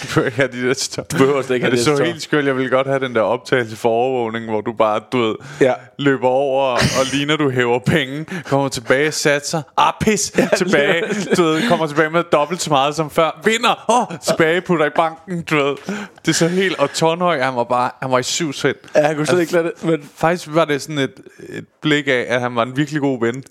Du 0.03 0.07
behøver 0.07 0.27
ikke 0.27 0.37
have 0.37 0.49
de 0.53 0.69
der 0.69 0.75
større. 0.75 1.07
Du 1.13 1.17
behøver 1.17 1.43
slet 1.43 1.55
ikke 1.57 1.67
ja, 1.67 1.71
have 1.71 1.79
det 1.79 1.87
det 1.87 1.97
så 1.99 2.05
helt 2.05 2.23
skønt. 2.23 2.47
Jeg 2.47 2.57
ville 2.57 2.71
godt 2.71 2.87
have 2.87 3.01
den 3.01 3.15
der 3.15 3.21
optagelse 3.21 3.77
for 3.77 3.89
overvågning, 3.89 4.45
hvor 4.51 4.61
du 4.61 4.73
bare, 4.73 5.01
du 5.13 5.19
ved, 5.19 5.35
Ja. 5.61 5.73
løber 5.99 6.29
over 6.29 6.63
og 6.73 7.07
ligner, 7.13 7.37
du 7.37 7.51
hæver 7.51 7.79
penge, 7.79 8.27
kommer 8.45 8.69
tilbage, 8.69 9.13
satser, 9.13 9.63
ah, 9.77 9.93
pis, 10.01 10.33
tilbage, 10.57 11.03
du 11.37 11.43
ved, 11.43 11.69
kommer 11.69 11.87
tilbage 11.87 12.11
med 12.11 12.25
dobbelt 12.33 12.63
så 12.63 12.71
meget 12.71 12.95
som 12.95 13.11
før, 13.11 13.41
vinder, 13.45 13.85
oh, 13.89 14.19
tilbage, 14.27 14.61
putter 14.61 14.87
i 14.87 14.91
banken, 14.97 15.43
du 15.43 15.55
ved. 15.57 15.77
Det 16.25 16.29
er 16.29 16.33
så 16.33 16.49
helt, 16.49 16.79
og 16.79 16.93
Tornhøj, 16.93 17.41
han 17.41 17.55
var 17.57 17.65
bare, 17.65 17.91
han 18.03 18.11
var 18.11 18.19
i 18.19 18.23
syv 18.23 18.53
sind. 18.53 18.77
ja, 18.95 19.07
jeg 19.07 19.17
kunne 19.17 19.27
slet 19.27 19.41
ikke 19.41 19.53
lade 19.53 19.65
det. 19.65 19.85
Men 19.85 20.11
Faktisk 20.17 20.49
var 20.51 20.65
det 20.65 20.83
sådan 20.83 20.99
et, 20.99 21.15
et 21.49 21.65
blik 21.83 22.09
af, 22.09 22.27
at 22.29 22.41
han 22.41 22.57
var 22.57 22.63
en 22.63 22.77
virkelig 22.77 23.01
god 23.01 23.21
ven. 23.21 23.43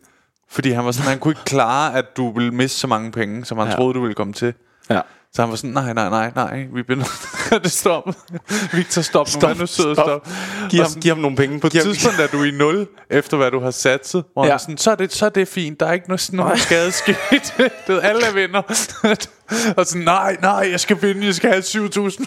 Fordi 0.52 0.72
han 0.72 0.86
var 0.86 0.91
sådan, 0.91 1.10
han 1.10 1.20
kunne 1.20 1.32
ikke 1.32 1.43
klare, 1.45 1.95
at 1.97 2.06
du 2.18 2.32
ville 2.34 2.52
miste 2.52 2.80
så 2.80 2.88
mange 2.88 3.12
penge, 3.12 3.45
som 3.45 3.58
han 3.58 3.68
Ja. 3.68 3.76
troede, 3.76 3.93
du 3.93 4.02
ville 4.02 4.14
komme 4.16 4.34
til. 4.34 4.54
ja. 4.89 5.02
Så 5.34 5.41
han 5.41 5.49
var 5.49 5.56
sådan, 5.56 5.70
nej, 5.70 5.93
nej, 5.93 6.10
nej, 6.10 6.32
nej, 6.36 6.66
vi 6.74 6.84
bliver 6.84 6.97
nødt 6.97 7.64
det 7.64 7.72
stop. 7.72 8.04
Victor, 8.74 9.02
stop, 9.02 9.28
nu, 9.41 9.47
vær 9.47 9.54
nu 9.54 9.66
sød 9.66 9.86
og 9.86 9.95
stop. 9.95 10.28
Giv 10.70 10.80
Og 10.80 10.86
ham, 10.86 10.89
sådan, 10.89 11.02
giv 11.02 11.10
ham 11.14 11.18
nogle 11.18 11.38
penge. 11.38 11.60
På 11.60 11.68
et 11.68 11.74
tidspunkt 11.74 12.20
er 12.20 12.28
du 12.28 12.43
i 12.43 12.52
nul, 12.52 12.88
efter 13.10 13.38
hvad 13.38 13.52
du 13.52 13.60
har 13.60 13.72
satset. 13.72 14.24
Hvor 14.34 14.45
Ja. 14.45 14.58
sådan, 14.58 14.78
så 14.78 14.91
er, 14.91 14.95
det, 14.95 15.14
så 15.14 15.26
er 15.26 15.30
det 15.30 15.47
fint, 15.47 15.80
der 15.80 15.86
er 15.86 15.93
ikke 15.93 16.08
noget, 16.08 16.30
nogen 16.34 16.58
skade 16.58 16.91
sket. 16.91 17.16
du 17.88 17.93
ved, 17.93 18.02
alle 18.02 18.26
er 18.26 18.34
vinder. 18.34 18.62
og 19.78 19.86
sådan, 19.86 20.02
nej, 20.06 20.38
nej, 20.41 20.68
jeg 20.72 20.80
skal 20.80 21.02
vinde, 21.02 21.26
jeg 21.26 21.36
skal 21.36 21.49
have 21.49 21.62
7.000. 21.62 22.26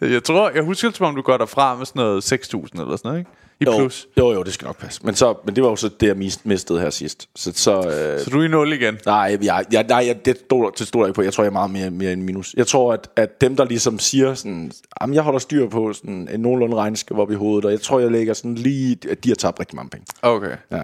jeg 0.00 0.24
tror, 0.24 0.50
jeg 0.54 0.62
husker 0.62 0.88
det, 0.88 0.96
som 0.96 1.06
om 1.06 1.14
du 1.14 1.22
går 1.22 1.36
derfra 1.36 1.74
med 1.76 1.86
sådan 1.86 2.00
noget 2.00 2.32
6.000 2.32 2.36
eller 2.80 2.96
sådan 2.96 2.98
noget, 3.04 3.18
ikke? 3.18 3.30
I 3.60 3.64
Jo, 3.64 3.76
plus. 3.78 4.06
jo, 4.18 4.32
jo, 4.32 4.42
det 4.42 4.52
skal 4.54 4.66
nok 4.66 4.78
passe. 4.78 5.00
Men, 5.04 5.14
så, 5.14 5.34
men 5.44 5.56
det 5.56 5.64
var 5.64 5.70
jo 5.70 5.76
så 5.76 5.88
det, 6.00 6.06
jeg 6.06 6.16
mis- 6.16 6.40
mistede 6.44 6.80
her 6.80 6.90
sidst. 6.90 7.28
Så, 7.36 7.52
så 7.54 7.76
øh, 7.78 8.20
Så 8.20 8.30
du 8.30 8.40
er 8.40 8.44
i 8.44 8.48
nul 8.48 8.72
igen. 8.72 8.98
Nej, 9.06 9.38
jeg, 9.42 9.62
jeg, 9.72 9.84
nej 9.88 10.04
jeg, 10.06 10.24
det 10.24 10.36
stoler, 10.46 10.70
det 10.70 10.86
stoler 10.86 11.06
jeg 11.06 11.08
ikke 11.10 11.16
på. 11.16 11.22
Jeg 11.22 11.32
tror, 11.32 11.44
jeg 11.44 11.48
er 11.48 11.52
meget 11.52 11.70
mere, 11.70 11.90
mere 11.90 12.12
end 12.12 12.22
minus. 12.22 12.54
Jeg 12.56 12.66
tror, 12.66 12.92
at, 12.92 13.08
at 13.16 13.40
dem, 13.40 13.56
der 13.56 13.64
ligesom 13.64 13.98
siger 13.98 14.34
sådan, 14.34 14.72
jamen, 15.00 15.14
jeg 15.14 15.22
holder 15.22 15.38
styr 15.38 15.68
på 15.68 15.92
sådan 15.92 16.28
en 16.32 16.40
nogenlunde 16.40 16.76
regnskab 16.76 17.18
op 17.18 17.30
i 17.30 17.34
hovedet, 17.34 17.64
og 17.64 17.70
jeg 17.70 17.80
tror, 17.80 18.00
jeg 18.00 18.10
lægger 18.10 18.34
sådan 18.34 18.54
lige, 18.54 18.98
at 19.10 19.24
de 19.24 19.28
har 19.28 19.36
tabt 19.36 19.60
rigtig 19.60 19.76
mange 19.76 19.90
penge. 19.90 20.06
Okay. 20.22 20.56
Ja. 20.70 20.82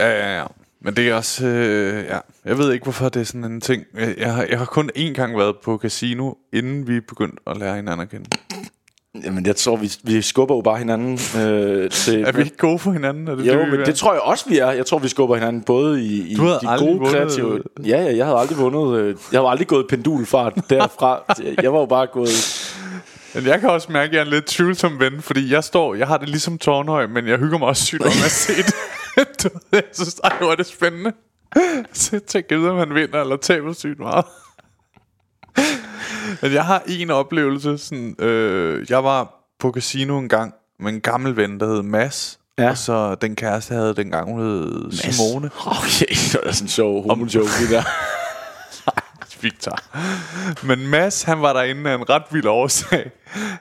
Ja, 0.00 0.08
ja, 0.10 0.38
ja. 0.38 0.44
Men 0.82 0.96
det 0.96 1.08
er 1.08 1.14
også, 1.14 1.46
øh, 1.46 2.04
ja, 2.04 2.18
jeg 2.44 2.58
ved 2.58 2.72
ikke, 2.72 2.82
hvorfor 2.82 3.08
det 3.08 3.20
er 3.20 3.24
sådan 3.24 3.44
en 3.44 3.60
ting. 3.60 3.84
Jeg, 3.98 4.14
jeg, 4.18 4.34
har, 4.34 4.44
jeg 4.50 4.58
har 4.58 4.64
kun 4.64 4.90
én 4.96 5.12
gang 5.12 5.38
været 5.38 5.56
på 5.64 5.78
casino, 5.78 6.32
inden 6.52 6.86
vi 6.88 7.00
begyndte 7.00 7.36
at 7.46 7.56
lære 7.56 7.76
hinanden 7.76 8.00
at 8.00 8.10
kende. 8.10 8.30
Jamen, 9.24 9.46
jeg 9.46 9.56
tror, 9.56 9.76
vi, 9.76 9.92
vi 10.02 10.22
skubber 10.22 10.54
jo 10.56 10.60
bare 10.60 10.78
hinanden 10.78 11.12
øh, 11.40 11.90
til... 12.02 12.22
Er 12.22 12.32
vi 12.32 12.42
ikke 12.42 12.56
gode 12.56 12.78
for 12.78 12.92
hinanden? 12.92 13.28
Er 13.28 13.34
det 13.34 13.46
Jo, 13.46 13.60
det, 13.60 13.68
men 13.68 13.80
det 13.80 13.94
tror 13.94 14.12
jeg 14.12 14.20
også, 14.20 14.48
vi 14.48 14.58
er. 14.58 14.70
Jeg 14.70 14.86
tror, 14.86 14.98
vi 14.98 15.08
skubber 15.08 15.34
hinanden 15.36 15.62
både 15.62 16.02
i, 16.02 16.32
i 16.32 16.34
Du 16.34 16.42
havde 16.42 16.58
de 16.60 16.66
gode 16.78 16.98
vundet- 16.98 17.12
kreative... 17.12 17.62
Ja, 17.84 18.02
ja, 18.02 18.16
jeg 18.16 18.26
havde 18.26 18.38
aldrig 18.38 18.58
vundet... 18.58 19.00
Øh, 19.00 19.16
jeg 19.32 19.40
har 19.40 19.48
aldrig 19.48 19.66
gået 19.68 19.86
pendulfart 19.88 20.54
derfra. 20.70 21.34
jeg 21.62 21.72
var 21.72 21.78
jo 21.80 21.86
bare 21.86 22.06
gået... 22.06 22.66
Men 23.34 23.46
jeg 23.46 23.60
kan 23.60 23.70
også 23.70 23.92
mærke, 23.92 24.08
at 24.08 24.12
jeg 24.14 24.20
er 24.20 24.24
en 24.24 24.30
lidt 24.30 24.46
tvivlsom 24.46 25.00
ven, 25.00 25.22
fordi 25.22 25.52
jeg 25.52 25.64
står, 25.64 25.94
jeg 25.94 26.06
har 26.06 26.16
det 26.18 26.28
ligesom 26.28 26.58
Tornhøj, 26.58 27.06
men 27.06 27.26
jeg 27.28 27.38
hygger 27.38 27.58
mig 27.58 27.68
også 27.68 27.84
sygt 27.84 28.02
om 28.02 28.12
at 28.24 28.30
se 28.30 28.52
det. 28.56 28.74
Jeg 29.72 29.82
synes, 29.92 30.20
ej, 30.24 30.32
hvor 30.38 30.50
er 30.50 30.54
det 30.56 30.66
spændende. 30.66 31.12
Så 31.92 32.08
jeg 32.12 32.22
tænker, 32.22 32.70
om 32.70 32.78
han 32.78 32.94
vinder 32.94 33.20
eller 33.20 33.36
taber 33.36 33.72
sygt 33.72 33.98
meget. 33.98 34.24
Men 36.42 36.52
jeg 36.52 36.64
har 36.64 36.82
en 36.86 37.10
oplevelse, 37.10 37.78
sådan, 37.78 38.16
øh, 38.18 38.90
jeg 38.90 39.04
var 39.04 39.34
på 39.60 39.72
casino 39.72 40.18
en 40.18 40.28
gang 40.28 40.54
med 40.80 40.92
en 40.92 41.00
gammel 41.00 41.36
ven, 41.36 41.60
der 41.60 41.66
hed 41.66 41.82
Mads. 41.82 42.38
Ja. 42.58 42.70
Og 42.70 42.78
så 42.78 43.14
den 43.14 43.36
kæreste, 43.36 43.74
jeg 43.74 43.82
havde 43.82 43.94
dengang, 43.94 44.30
hun 44.30 44.40
hed 44.40 44.92
Simone. 44.92 45.50
Okay, 45.66 46.06
det 46.32 46.34
var 46.34 46.40
da 46.40 46.52
sådan 46.52 46.64
en 46.64 46.68
sjov 46.68 47.08
homo-joke, 47.08 47.70
der. 47.70 47.82
Victor. 49.42 49.78
Men 50.66 50.86
Mads, 50.86 51.22
han 51.22 51.42
var 51.42 51.52
derinde 51.52 51.90
af 51.90 51.94
en 51.94 52.10
ret 52.10 52.22
vild 52.30 52.46
årsag. 52.46 53.10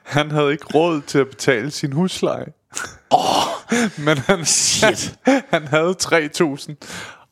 Han 0.03 0.31
havde 0.31 0.51
ikke 0.51 0.65
råd 0.65 1.01
til 1.01 1.19
at 1.19 1.27
betale 1.27 1.71
sin 1.71 1.93
husleje. 1.93 2.45
Oh, 3.09 3.43
Men 4.05 4.17
han, 4.17 4.45
Shit. 4.45 5.15
han, 5.25 5.41
han 5.49 5.67
havde 5.67 5.95
3.000, 6.03 6.75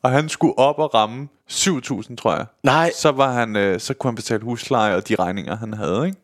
og 0.02 0.10
han 0.10 0.28
skulle 0.28 0.58
op 0.58 0.78
og 0.78 0.94
ramme 0.94 1.28
7.000, 1.50 2.16
tror 2.16 2.34
jeg. 2.36 2.46
Nej. 2.62 2.90
Så, 2.98 3.10
var 3.10 3.32
han, 3.32 3.56
øh, 3.56 3.80
så 3.80 3.94
kunne 3.94 4.08
han 4.08 4.14
betale 4.14 4.42
husleje 4.42 4.96
og 4.96 5.08
de 5.08 5.14
regninger, 5.14 5.56
han 5.56 5.74
havde, 5.74 6.06
ikke? 6.06 6.18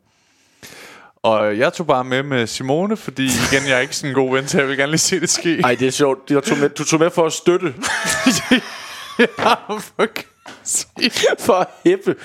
Og 1.22 1.58
jeg 1.58 1.72
tog 1.72 1.86
bare 1.86 2.04
med 2.04 2.22
med 2.22 2.46
Simone, 2.46 2.96
fordi 2.96 3.24
igen, 3.24 3.68
jeg 3.68 3.76
er 3.76 3.80
ikke 3.80 3.96
sådan 3.96 4.10
en 4.10 4.14
god 4.14 4.36
ven, 4.36 4.48
så 4.48 4.58
jeg 4.58 4.68
vil 4.68 4.76
gerne 4.76 4.92
lige 4.92 4.98
se 4.98 5.20
det 5.20 5.30
ske. 5.30 5.60
Ej, 5.60 5.74
det 5.74 5.86
er 5.86 5.90
sjovt. 5.90 6.28
Du 6.28 6.40
tog 6.40 6.58
med, 6.58 6.68
du 6.68 6.84
tog 6.84 7.00
med 7.00 7.10
for 7.10 7.26
at 7.26 7.32
støtte. 7.32 7.74
for, 9.38 9.58
for 11.38 11.52
at 11.52 11.66
hæppe. 11.84 12.16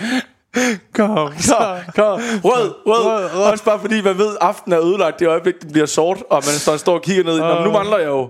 kom, 0.93 1.33
så. 1.37 1.79
Kom. 1.95 2.19
Rød, 2.43 2.73
rød, 2.85 3.05
rød, 3.05 3.35
rød. 3.35 3.51
Også 3.51 3.63
bare 3.63 3.79
fordi 3.79 4.01
man 4.01 4.17
ved, 4.17 4.29
at 4.29 4.37
aftenen 4.41 4.79
er 4.79 4.85
ødelagt. 4.85 5.19
Det 5.19 5.27
øjeblik, 5.27 5.61
den 5.61 5.71
bliver 5.71 5.87
sort, 5.87 6.23
og 6.29 6.35
man 6.35 6.43
står, 6.43 6.77
står 6.77 6.93
og 6.93 7.01
kigger 7.01 7.23
ned. 7.23 7.33
den. 7.33 7.41
Nå, 7.41 7.63
nu 7.63 7.71
mangler 7.71 7.97
jeg 7.97 8.07
jo... 8.07 8.29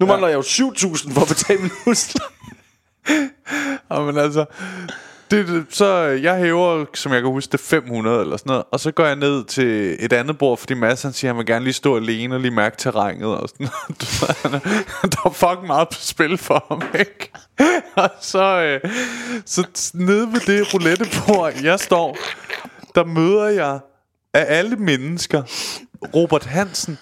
Nu 0.00 0.06
mangler 0.06 0.28
jeg 0.28 0.36
jo 0.36 0.40
7.000 0.40 1.12
for 1.14 1.20
at 1.20 1.28
betale 1.28 1.60
min 1.60 1.70
husleje. 1.84 2.28
Jamen 3.90 4.06
men 4.06 4.18
altså, 4.18 4.44
det, 5.30 5.66
så 5.70 5.86
jeg 6.00 6.36
hæver, 6.36 6.84
som 6.94 7.12
jeg 7.12 7.22
kan 7.22 7.30
huske, 7.30 7.52
det 7.52 7.60
500 7.60 8.20
eller 8.20 8.36
sådan 8.36 8.50
noget. 8.50 8.64
Og 8.72 8.80
så 8.80 8.90
går 8.90 9.04
jeg 9.04 9.16
ned 9.16 9.44
til 9.44 9.96
et 10.00 10.12
andet 10.12 10.38
bord, 10.38 10.58
fordi 10.58 10.74
Mads 10.74 11.02
han 11.02 11.12
siger, 11.12 11.30
at 11.30 11.34
han 11.34 11.38
vil 11.38 11.46
gerne 11.46 11.64
lige 11.64 11.74
stå 11.74 11.96
alene 11.96 12.34
og 12.34 12.40
lige 12.40 12.50
mærke 12.50 12.76
terrænet 12.76 13.26
og 13.26 13.48
sådan 13.48 13.66
noget. 13.66 14.62
Der 15.12 15.18
er 15.24 15.30
fucking 15.30 15.66
meget 15.66 15.88
på 15.88 15.98
spil 16.00 16.38
for 16.38 16.66
ham, 16.68 16.82
ikke? 16.98 17.32
Og 18.04 18.10
så, 18.20 18.62
øh, 18.62 18.90
så 19.46 19.90
nede 19.94 20.32
ved 20.32 20.40
det 20.40 20.74
roulettebord, 20.74 21.52
jeg 21.62 21.80
står, 21.80 22.16
der 22.94 23.04
møder 23.04 23.48
jeg 23.48 23.78
af 24.34 24.46
alle 24.48 24.76
mennesker 24.76 25.42
Robert 26.14 26.44
Hansen, 26.44 26.98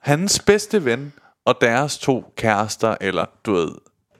hans 0.00 0.38
bedste 0.38 0.84
ven 0.84 1.12
og 1.50 1.60
deres 1.60 1.98
to 1.98 2.32
kærester, 2.36 2.96
eller 3.00 3.24
du 3.46 3.52
ved, 3.52 3.68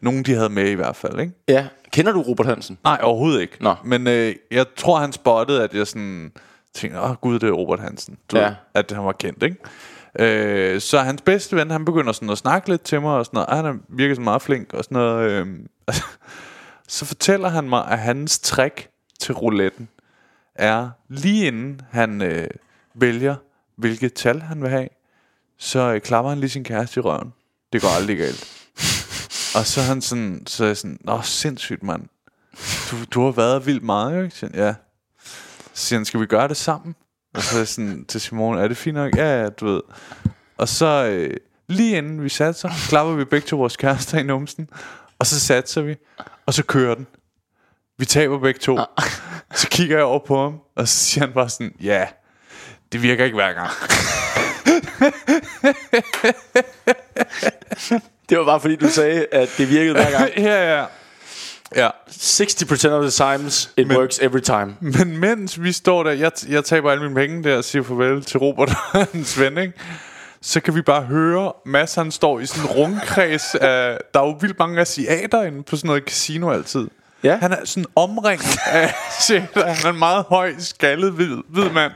nogen 0.00 0.22
de 0.22 0.34
havde 0.34 0.48
med 0.48 0.68
i 0.70 0.74
hvert 0.74 0.96
fald, 0.96 1.20
ikke? 1.20 1.32
Ja. 1.48 1.66
Kender 1.92 2.12
du 2.12 2.22
Robert 2.22 2.46
Hansen? 2.46 2.78
Nej, 2.84 2.98
overhovedet 3.02 3.40
ikke. 3.40 3.56
Nå. 3.60 3.74
Men 3.84 4.06
øh, 4.06 4.34
jeg 4.50 4.66
tror, 4.76 4.98
han 4.98 5.12
spottede, 5.12 5.64
at 5.64 5.74
jeg 5.74 5.86
sådan 5.86 6.32
tænkte, 6.74 7.00
åh 7.00 7.12
gud, 7.14 7.38
det 7.38 7.48
er 7.48 7.52
Robert 7.52 7.80
Hansen. 7.80 8.18
Du 8.30 8.36
Ja. 8.38 8.44
ved, 8.44 8.54
at 8.74 8.90
han 8.90 9.04
var 9.04 9.12
kendt, 9.12 9.42
ikke? 9.42 9.56
Øh, 10.18 10.80
så 10.80 10.98
hans 10.98 11.22
bedste 11.22 11.56
ven, 11.56 11.70
han 11.70 11.84
begynder 11.84 12.12
sådan 12.12 12.30
at 12.30 12.38
snakke 12.38 12.68
lidt 12.68 12.82
til 12.82 13.00
mig, 13.00 13.14
og 13.16 13.26
sådan 13.26 13.36
noget. 13.36 13.48
Ej, 13.48 13.70
han 13.70 13.80
virker 13.88 14.14
sådan 14.14 14.24
meget 14.24 14.42
flink, 14.42 14.72
og 14.74 14.84
sådan 14.84 14.94
noget. 14.94 15.30
Øh, 15.30 15.46
så 16.88 17.04
fortæller 17.04 17.48
han 17.48 17.68
mig, 17.68 17.86
at 17.88 17.98
hans 17.98 18.38
trick 18.38 18.88
til 19.20 19.34
rouletten 19.34 19.88
er, 20.54 20.88
lige 21.08 21.46
inden 21.46 21.80
han 21.90 22.22
øh, 22.22 22.46
vælger, 22.94 23.34
hvilket 23.76 24.14
tal 24.14 24.40
han 24.42 24.62
vil 24.62 24.70
have, 24.70 24.88
så 25.60 25.92
øh, 25.94 26.00
klapper 26.00 26.28
han 26.28 26.40
lige 26.40 26.50
sin 26.50 26.64
kæreste 26.64 27.00
i 27.00 27.02
røven. 27.02 27.32
Det 27.72 27.80
går 27.82 27.88
aldrig 27.88 28.18
galt. 28.18 28.70
Og 29.56 29.66
så 29.66 29.80
er 29.80 29.84
han 29.84 30.00
sådan, 30.00 30.42
så 30.46 30.64
er 30.64 30.68
jeg 30.68 30.76
sådan, 30.76 30.98
Nå, 31.04 31.22
sindssygt, 31.22 31.82
mand. 31.82 32.02
Du, 32.90 32.96
du 33.10 33.24
har 33.24 33.30
været 33.30 33.66
vildt 33.66 33.82
meget, 33.82 34.24
ikke? 34.24 34.36
Så, 34.36 34.48
ja. 34.54 34.74
Så 35.74 35.86
siger 35.86 35.98
han, 35.98 36.04
skal 36.04 36.20
vi 36.20 36.26
gøre 36.26 36.48
det 36.48 36.56
sammen? 36.56 36.94
Og 37.34 37.42
så 37.42 37.54
er 37.54 37.60
jeg 37.60 37.68
sådan 37.68 38.04
til 38.04 38.20
Simone, 38.20 38.60
er 38.60 38.68
det 38.68 38.76
fint 38.76 38.94
nok? 38.94 39.16
Ja, 39.16 39.42
ja, 39.42 39.48
du 39.48 39.66
ved. 39.66 39.80
Og 40.56 40.68
så 40.68 40.86
øh, 40.86 41.36
lige 41.68 41.98
inden 41.98 42.22
vi 42.24 42.28
satser, 42.28 42.70
klapper 42.88 43.14
vi 43.14 43.24
begge 43.24 43.46
to 43.46 43.56
vores 43.56 43.76
kærester 43.76 44.18
i 44.18 44.22
numsen. 44.22 44.68
Og 45.18 45.26
så 45.26 45.40
satser 45.40 45.82
vi, 45.82 45.96
og 46.46 46.54
så 46.54 46.62
kører 46.62 46.94
den. 46.94 47.06
Vi 47.98 48.04
taber 48.04 48.38
begge 48.38 48.60
to. 48.60 48.78
Så 49.54 49.68
kigger 49.68 49.96
jeg 49.96 50.04
over 50.04 50.26
på 50.26 50.42
ham, 50.42 50.60
og 50.76 50.88
så 50.88 50.94
siger 50.96 51.24
han 51.24 51.34
bare 51.34 51.48
sådan, 51.48 51.74
ja, 51.80 52.06
det 52.92 53.02
virker 53.02 53.24
ikke 53.24 53.34
hver 53.34 53.52
gang. 53.52 53.70
Det 58.30 58.38
var 58.38 58.44
bare 58.44 58.60
fordi, 58.60 58.76
du 58.76 58.88
sagde, 58.88 59.26
at 59.32 59.48
det 59.58 59.68
virkede 59.70 59.92
hver 59.94 60.10
gang. 60.18 60.30
ja, 60.36 60.78
ja. 60.78 60.84
Ja, 61.76 61.88
60% 62.10 62.88
of 62.88 63.02
the 63.02 63.10
times, 63.10 63.70
it 63.76 63.86
Men- 63.86 63.96
works 63.96 64.18
every 64.18 64.40
time. 64.40 64.76
Men 64.80 65.16
mens 65.18 65.62
vi 65.62 65.72
står 65.72 66.02
der, 66.02 66.10
jeg, 66.10 66.30
jeg 66.48 66.64
taber 66.64 66.90
alle 66.90 67.02
mine 67.02 67.14
penge 67.14 67.44
der 67.44 67.56
og 67.56 67.64
siger 67.64 67.82
farvel 67.82 68.24
til 68.24 68.38
Robert 68.38 68.68
og 68.92 69.06
hans 69.12 69.40
ven, 69.40 69.58
ikke? 69.58 69.72
Så 70.42 70.60
kan 70.60 70.74
vi 70.74 70.82
bare 70.82 71.02
høre, 71.02 71.52
Mads 71.66 71.94
han 71.94 72.10
står 72.10 72.40
i 72.40 72.46
sådan 72.46 72.64
en 72.64 72.68
rundkreds 72.76 73.54
af, 73.54 73.98
der 74.14 74.20
er 74.20 74.26
jo 74.26 74.36
vildt 74.40 74.58
mange 74.58 74.80
asiater 74.80 75.42
inde 75.42 75.62
på 75.62 75.76
sådan 75.76 75.88
noget 75.88 76.02
casino 76.04 76.50
altid. 76.50 76.88
Ja. 77.22 77.36
Han 77.36 77.52
er 77.52 77.64
sådan 77.64 77.84
omringet 77.96 78.58
af 78.66 78.94
asiater. 79.08 79.66
Han 79.66 79.86
er 79.86 79.90
en 79.92 79.98
meget 79.98 80.24
høj, 80.28 80.54
skaldet, 80.58 81.12
hvid, 81.12 81.36
hvid 81.48 81.70
mand. 81.70 81.92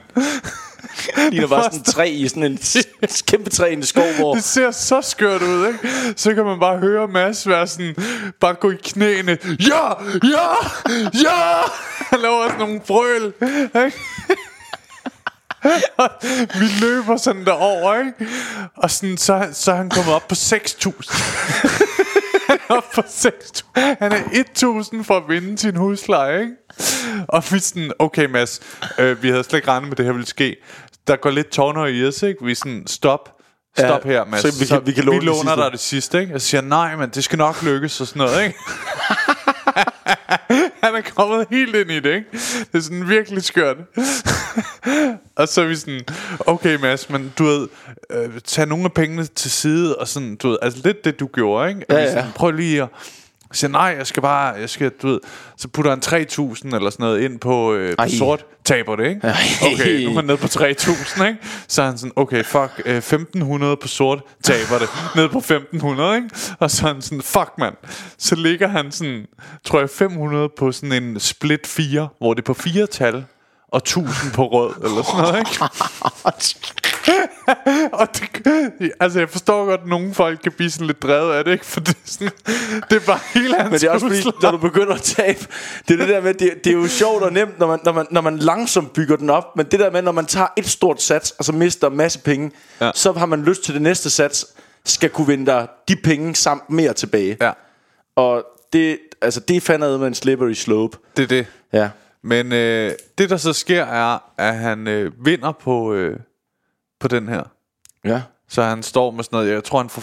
ligner 1.31 1.47
bare 1.47 1.63
sådan 1.63 1.79
en 1.79 1.85
træ 1.85 2.11
i 2.11 2.29
sådan 2.29 2.45
en 2.45 2.59
kæmpe 3.27 3.51
træ 3.51 3.71
i 3.71 3.73
en 3.73 3.83
skov, 3.83 4.13
hvor... 4.19 4.35
Det 4.35 4.45
ser 4.45 4.71
så 4.71 5.01
skørt 5.01 5.43
ud, 5.43 5.67
ikke? 5.67 5.79
Så 6.17 6.35
kan 6.35 6.45
man 6.45 6.61
bare 6.61 6.79
høre 6.79 7.09
Mads 7.09 7.49
være 7.49 7.67
sådan, 7.67 7.97
bare 8.41 8.55
gå 8.55 8.71
i 8.71 8.77
knæene. 8.85 9.39
Ja, 9.45 9.89
ja, 10.25 10.51
ja! 11.15 11.63
Han 12.11 12.21
laver 12.21 12.47
sådan 12.47 12.61
nogle 12.61 12.81
brøl, 12.81 13.33
ikke? 13.87 13.99
Vi 16.59 16.67
løber 16.81 17.17
sådan 17.17 17.45
derover, 17.45 17.99
ikke? 17.99 18.33
Og 18.77 18.91
sådan, 18.91 19.17
så, 19.17 19.49
så 19.53 19.75
han 19.75 19.91
kommet 19.91 20.15
op 20.15 20.29
på 20.29 20.35
6.000 20.35 22.14
op 22.69 22.85
på 22.95 23.01
6.000. 23.01 23.63
Han 23.75 24.13
er 24.13 24.19
1.000 24.97 25.03
for 25.03 25.17
at 25.17 25.23
vinde 25.29 25.59
sin 25.59 25.77
husleje, 25.77 26.41
ikke? 26.41 26.53
Og 27.29 27.43
vi 27.51 27.59
sådan, 27.59 27.93
okay 27.99 28.27
Mads, 28.27 28.61
øh, 28.99 29.23
vi 29.23 29.29
havde 29.29 29.45
slet 29.45 29.59
ikke 29.59 29.69
regnet 29.69 29.89
med, 29.89 29.97
det 29.97 30.05
her 30.05 30.13
ville 30.13 30.27
ske. 30.27 30.57
Der 31.07 31.17
går 31.17 31.31
lidt 31.31 31.49
tårner 31.51 31.87
i 31.87 32.07
os, 32.07 32.23
ikke? 32.23 32.45
Vi 32.45 32.55
sådan, 32.55 32.87
stop. 32.87 33.31
Stop 33.79 34.05
Ja, 34.05 34.11
her, 34.11 34.25
Mads. 34.25 34.41
så 34.43 34.61
vi 34.61 34.67
kan- 34.67 34.87
vi 34.87 34.93
kan 34.93 35.05
låne 35.05 35.15
vi 35.21 35.21
det 35.21 35.25
låner 35.27 35.43
sidste. 35.43 35.63
dig 35.63 35.73
det 35.73 35.81
sidste, 35.81 36.21
ikke? 36.21 36.33
Jeg 36.33 36.41
siger, 36.41 36.61
nej, 36.61 36.97
men 36.97 37.11
det 37.11 37.25
skal 37.25 37.39
nok 37.39 37.63
lykkes 37.63 38.01
og 38.01 38.07
sådan 38.07 38.21
noget, 38.21 38.45
ikke? 38.47 38.59
Han 40.83 40.95
er 40.95 41.01
kommet 41.17 41.47
helt 41.51 41.77
ind 41.77 41.91
i 41.91 42.01
det, 42.01 42.15
ikke? 42.15 42.27
Det 42.73 42.75
er 42.75 42.81
sådan 42.81 43.09
virkelig 43.09 43.43
skørt. 43.43 43.77
og 45.37 45.49
så 45.49 45.61
er 45.63 45.67
vi 45.67 45.77
sådan, 45.77 46.01
okay 46.47 46.77
Mads, 46.77 47.11
men 47.11 47.33
du 47.39 47.45
ved, 47.45 47.69
øh, 48.11 48.41
tag 48.45 48.67
nogle 48.67 48.85
af 48.85 48.93
pengene 48.93 49.25
til 49.25 49.51
side, 49.51 49.97
og 49.97 50.09
sådan, 50.09 50.37
du 50.37 50.49
ved, 50.49 50.59
altså 50.63 50.81
lidt 50.85 51.05
det 51.05 51.21
du 51.21 51.27
gjorde, 51.27 51.69
ikke? 51.69 51.85
At 51.89 51.97
Ja, 51.97 52.03
ja. 52.03 52.13
sådan, 52.13 52.31
Prøv 52.37 52.51
lige 52.51 52.83
at, 52.83 52.89
jeg 53.55 53.59
siger, 53.59 53.71
nej, 53.71 53.95
jeg 53.99 54.07
skal 54.07 54.23
bare, 54.23 54.55
jeg 54.55 54.71
skal, 54.71 54.91
du 55.03 55.09
ved, 55.09 55.21
så 55.57 55.69
putter 55.69 55.91
han 55.91 56.01
3.000 56.05 56.77
eller 56.77 56.91
sådan 56.91 57.05
noget 57.05 57.21
ind 57.21 57.41
på, 57.41 57.73
øh, 57.75 57.97
på 57.97 58.05
sort, 58.19 58.45
taber 58.65 58.97
det, 58.97 59.09
ikke? 59.09 59.21
Ej. 59.27 59.35
Okay, 59.73 60.05
nu 60.05 60.11
er 60.11 60.15
han 60.15 60.25
nede 60.25 60.37
på 60.37 60.47
3.000, 60.47 61.25
ikke? 61.25 61.39
Så 61.69 61.83
er 61.83 61.87
han 61.87 61.99
sådan, 61.99 62.13
okay, 62.17 62.45
fuck, 62.45 62.83
øh, 62.85 62.99
1.500 62.99 63.75
på 63.75 63.89
sort, 63.89 64.23
taber 64.43 64.79
det, 64.79 64.89
ned 65.17 65.29
på 65.29 65.39
1.500, 65.39 66.15
ikke? 66.15 66.31
Og 66.59 66.71
så 66.71 66.89
er 66.89 66.93
han 66.93 67.03
sådan, 67.03 67.23
fuck 67.23 67.51
mand. 67.59 67.75
Så 68.19 68.35
ligger 68.35 68.69
han 68.69 68.93
sådan, 68.93 69.27
tror 69.65 69.81
jeg, 69.81 69.91
500 69.91 70.49
på 70.59 70.73
sådan 70.73 71.03
en 71.03 71.21
split 71.21 71.67
4, 71.67 72.09
hvor 72.19 72.35
det 72.35 72.43
er 72.43 72.47
på 72.47 72.55
fire 72.55 72.87
tal, 72.87 73.25
og 73.69 73.79
1000 73.79 74.33
på 74.35 74.47
rød, 74.47 74.75
eller 74.85 75.03
sådan 75.03 75.21
noget, 75.21 75.39
ikke? 75.39 75.65
og 78.01 78.09
det, 78.15 78.93
altså 79.01 79.19
jeg 79.19 79.31
forstår 79.31 79.65
godt, 79.65 79.81
at 79.81 79.87
nogle 79.87 80.15
folk 80.15 80.41
kan 80.43 80.53
blive 80.53 80.71
sådan 80.71 80.87
lidt 80.87 81.03
drevet 81.03 81.35
af 81.35 81.45
det, 81.45 81.53
ikke? 81.53 81.67
For 81.67 81.81
det 81.81 81.89
er, 81.89 81.99
sådan, 82.05 82.31
det 82.91 82.97
er 82.97 83.07
bare 83.07 83.19
hele 83.35 83.55
hans 83.57 83.71
Men 83.71 83.81
det 83.81 83.87
er 83.87 83.91
også 83.91 84.07
fordi, 84.07 84.39
når 84.43 84.51
du 84.51 84.59
begynder 84.59 84.95
at 84.95 85.03
tabe 85.03 85.39
Det 85.89 85.95
er 85.95 85.99
det 85.99 86.09
der 86.09 86.21
med, 86.21 86.35
det, 86.35 86.65
det 86.65 86.71
er 86.71 86.75
jo 86.75 86.89
sjovt 86.89 87.23
og 87.23 87.33
nemt 87.33 87.59
når 87.59 87.67
man, 87.67 87.79
når, 87.85 87.93
man, 87.93 88.07
når 88.11 88.21
man 88.21 88.39
langsomt 88.39 88.93
bygger 88.93 89.17
den 89.17 89.31
op 89.31 89.57
Men 89.57 89.67
det 89.67 89.81
der 89.81 89.91
med, 89.91 90.03
når 90.03 90.13
man 90.13 90.27
tager 90.27 90.47
et 90.57 90.67
stort 90.67 91.03
sats 91.03 91.31
Og 91.31 91.45
så 91.45 91.53
mister 91.53 91.91
en 91.91 91.97
masse 91.97 92.19
penge 92.19 92.51
ja. 92.81 92.91
Så 92.95 93.13
har 93.13 93.27
man 93.27 93.45
lyst 93.45 93.65
til 93.65 93.75
det 93.75 93.83
næste 93.83 94.11
sats 94.11 94.47
Skal 94.85 95.11
kunne 95.11 95.27
vinde 95.27 95.47
dig 95.47 95.69
de 95.89 95.97
penge 95.97 96.35
samt 96.35 96.71
mere 96.71 96.93
tilbage 96.93 97.37
Ja, 97.41 97.53
Og 98.17 98.45
det, 98.73 98.99
altså, 99.23 99.41
det 99.41 99.57
er 99.57 99.61
fandme 99.61 99.99
med 99.99 100.07
en 100.07 100.15
slippery 100.15 100.53
slope 100.53 100.99
det 101.17 101.23
er 101.23 101.27
det. 101.27 101.47
Ja 101.73 101.89
Men 102.23 102.53
øh, 102.53 102.93
det 103.19 103.31
der 103.31 103.37
så 103.37 103.53
sker 103.53 103.85
er, 103.85 104.19
at 104.39 104.55
han 104.55 104.89
øh, 104.89 105.13
vinder 105.25 105.53
på, 105.53 105.95
øh, 105.95 106.17
på 107.05 107.09
den 107.09 107.29
her. 107.29 107.43
Ja 108.05 108.23
Så 108.49 108.63
han 108.63 108.83
står 108.83 109.11
med 109.11 109.25
sådan 109.25 109.37
noget, 109.37 109.53
jeg 109.53 109.65
tror 109.65 109.79
han 109.79 109.91
får 109.91 110.03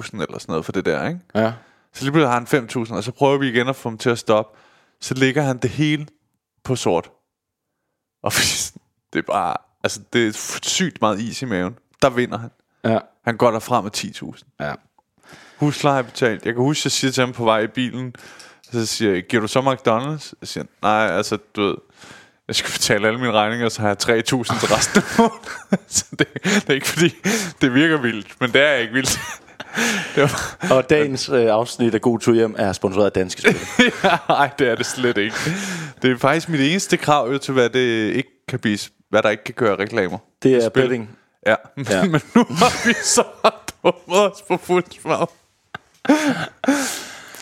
5.000 0.00 0.22
eller 0.22 0.38
sådan 0.38 0.52
noget 0.52 0.64
for 0.64 0.72
det 0.72 0.84
der, 0.84 1.08
ikke? 1.08 1.20
Ja 1.34 1.52
Så 1.92 2.04
lige 2.04 2.12
pludselig 2.12 2.28
har 2.28 2.46
han 2.50 2.68
5.000, 2.86 2.94
og 2.94 3.04
så 3.04 3.12
prøver 3.12 3.38
vi 3.38 3.48
igen 3.48 3.68
at 3.68 3.76
få 3.76 3.88
ham 3.88 3.98
til 3.98 4.10
at 4.10 4.18
stoppe. 4.18 4.58
Så 5.00 5.14
ligger 5.14 5.42
han 5.42 5.58
det 5.58 5.70
hele 5.70 6.06
på 6.64 6.76
sort. 6.76 7.10
Og 8.22 8.32
det 9.12 9.18
er 9.18 9.22
bare, 9.22 9.56
altså 9.84 10.00
det 10.12 10.26
er 10.26 10.32
sygt 10.62 11.00
meget 11.00 11.20
is 11.20 11.42
i 11.42 11.44
maven. 11.44 11.78
Der 12.02 12.10
vinder 12.10 12.38
han. 12.38 12.50
Ja 12.84 12.98
Han 13.24 13.36
går 13.36 13.50
derfra 13.50 13.80
med 13.80 13.90
10.000. 13.96 14.56
Ja 14.60 14.74
Husleje 15.58 16.04
betalt. 16.04 16.46
Jeg 16.46 16.54
kan 16.54 16.62
huske, 16.62 16.86
jeg 16.86 16.92
siger 16.92 17.10
til 17.10 17.20
ham 17.20 17.32
på 17.32 17.44
vej 17.44 17.60
i 17.60 17.66
bilen, 17.66 18.14
så 18.62 18.86
siger 18.86 19.12
jeg, 19.12 19.22
giver 19.22 19.40
du 19.40 19.48
så 19.48 19.60
McDonald's? 19.60 20.32
Jeg 20.40 20.48
siger, 20.48 20.64
nej, 20.82 21.06
altså, 21.06 21.38
du 21.56 21.62
ved, 21.62 21.76
jeg 22.48 22.56
skal 22.56 22.72
betale 22.72 23.06
alle 23.06 23.20
mine 23.20 23.32
regninger, 23.32 23.68
så 23.68 23.80
har 23.80 23.88
jeg 23.88 23.96
3.000 24.02 24.60
til 24.60 24.68
resten 24.74 25.02
af 25.02 25.18
måneden. 25.18 25.38
så 25.88 26.04
det, 26.18 26.26
det, 26.44 26.70
er 26.70 26.74
ikke 26.74 26.88
fordi, 26.88 27.14
det 27.60 27.74
virker 27.74 27.96
vildt, 27.96 28.26
men 28.40 28.52
det 28.52 28.62
er 28.62 28.74
ikke 28.74 28.92
vildt. 28.92 29.20
det 30.14 30.22
var, 30.22 30.56
Og 30.76 30.90
dagens 30.90 31.28
øh, 31.28 31.46
afsnit 31.46 31.94
af 31.94 32.00
God 32.00 32.18
Tur 32.20 32.34
Hjem 32.34 32.54
Er 32.58 32.72
sponsoreret 32.72 33.06
af 33.06 33.12
Danske 33.12 33.40
Spil 33.40 33.56
nej, 34.28 34.50
det 34.58 34.68
er 34.68 34.74
det 34.74 34.86
slet 34.86 35.16
ikke. 35.18 35.36
Det 36.02 36.10
er 36.10 36.18
faktisk 36.18 36.48
mit 36.48 36.60
eneste 36.60 36.96
krav 36.96 37.38
til, 37.38 37.54
hvad, 37.54 37.70
det 37.70 38.12
ikke 38.14 38.30
kan 38.48 38.58
blive, 38.58 38.78
hvad 39.10 39.22
der 39.22 39.30
ikke 39.30 39.44
kan 39.44 39.54
gøre 39.54 39.78
reklamer. 39.78 40.18
Det 40.42 40.54
er 40.54 40.60
Spil. 40.68 40.82
betting 40.82 41.10
Ja, 41.46 41.54
Ja. 41.90 42.04
men 42.04 42.20
nu 42.34 42.44
har 42.48 42.88
vi 42.88 42.94
så 43.02 43.24
dummet 43.84 44.32
os 44.32 44.42
på 44.48 44.56
fuld 44.56 44.84
smag. 45.02 45.26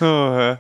oh, 0.03 0.41
ja. 0.41 0.57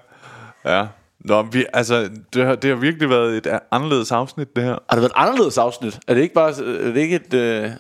ja. 0.79 0.87
Nå, 1.25 1.43
vi, 1.43 1.67
altså, 1.73 2.11
det 2.35 2.47
har, 2.47 2.55
det 2.55 2.71
har 2.71 2.77
virkelig 2.77 3.11
været 3.11 3.37
et 3.37 3.59
anderledes 3.71 4.13
afsnit, 4.13 4.57
det 4.57 4.65
her. 4.65 4.71
Har 4.71 4.97
det 4.97 4.97
været 4.97 5.11
et 5.11 5.17
anderledes 5.17 5.59
afsnit? 5.59 6.01
Er 6.09 6.15
det 6.15 6.23
ikke 6.23 6.35
bare 6.35 6.51
er 6.51 6.93
det 6.93 6.97
ikke 6.97 7.17
et... 7.17 7.35
Øh... 7.35 7.71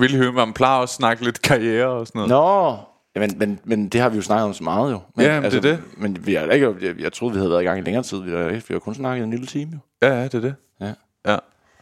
Ville 0.00 0.16
høre, 0.16 0.32
man 0.32 0.52
plejer 0.52 0.82
at 0.82 0.88
snakke 0.88 1.24
lidt 1.24 1.42
karriere 1.42 1.86
og 1.86 2.06
sådan 2.06 2.18
noget. 2.18 2.30
Nå 2.30 2.76
ja, 3.14 3.20
men, 3.20 3.38
men, 3.38 3.60
men 3.64 3.88
det 3.88 4.00
har 4.00 4.08
vi 4.08 4.16
jo 4.16 4.22
snakket 4.22 4.44
om 4.44 4.54
så 4.54 4.64
meget 4.64 4.92
jo 4.92 5.00
men, 5.16 5.26
Ja, 5.26 5.40
men 5.40 5.50
det 5.50 5.56
er 5.56 5.60
det. 5.60 5.82
Men 5.96 6.26
vi 6.26 6.34
har 6.34 6.46
da 6.46 6.52
ikke, 6.52 6.74
jeg, 6.82 7.00
jeg 7.00 7.12
troede 7.12 7.34
vi 7.34 7.38
havde 7.38 7.50
været 7.50 7.62
i 7.62 7.64
gang 7.64 7.78
i 7.78 7.82
længere 7.82 8.02
tid 8.02 8.22
Vi 8.22 8.30
har, 8.30 8.48
vi 8.48 8.62
har 8.70 8.78
kun 8.78 8.94
snakket 8.94 9.24
en 9.24 9.30
lille 9.30 9.46
time 9.46 9.70
jo 9.72 9.78
Ja, 10.08 10.14
ja, 10.14 10.24
det 10.24 10.34
er 10.34 10.40
det. 10.40 10.54
Ja. 10.80 10.92
Ja. 11.26 11.36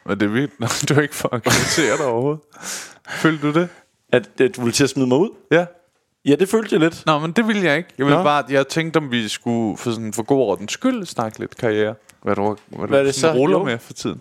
Men 0.06 0.20
det 0.20 0.26
er 0.26 0.30
vildt. 0.30 0.88
Du 0.88 0.94
er 0.94 1.00
ikke 1.00 1.14
for 1.14 1.34
at 1.34 1.42
kritisere 1.42 1.96
dig 1.96 2.06
overhovedet. 2.06 2.40
Følte 3.08 3.46
du 3.46 3.52
det? 3.60 3.68
At, 4.12 4.40
at 4.40 4.56
du 4.56 4.62
vil 4.62 4.72
til 4.72 4.84
at 4.84 4.90
smide 4.90 5.06
mig 5.06 5.18
ud 5.18 5.30
Ja. 5.50 5.66
Ja, 6.26 6.34
det 6.34 6.48
følte 6.48 6.68
jeg 6.74 6.80
lidt. 6.80 7.02
Nå, 7.06 7.18
men 7.18 7.32
det 7.32 7.48
ville 7.48 7.64
jeg 7.64 7.76
ikke. 7.76 7.88
Jeg 7.98 8.06
ville 8.06 8.18
Nå. 8.18 8.24
bare, 8.24 8.44
jeg 8.50 8.68
tænkte, 8.68 8.96
om 8.98 9.10
vi 9.10 9.28
skulle 9.28 9.76
for, 9.76 9.90
sådan, 9.90 10.12
for 10.12 10.22
god 10.22 10.40
ordens 10.40 10.72
skyld 10.72 11.06
snakke 11.06 11.38
lidt 11.38 11.56
karriere. 11.56 11.94
Hvad 12.22 12.34
du, 12.36 12.56
hvad 12.68 12.88
Hvad 12.88 12.98
er 12.98 13.02
du 13.02 13.06
det 13.06 13.14
sådan 13.14 13.34
så? 13.36 13.40
ruller 13.40 13.58
Jo. 13.58 13.64
med 13.64 13.78
for 13.78 13.92
tiden. 13.92 14.20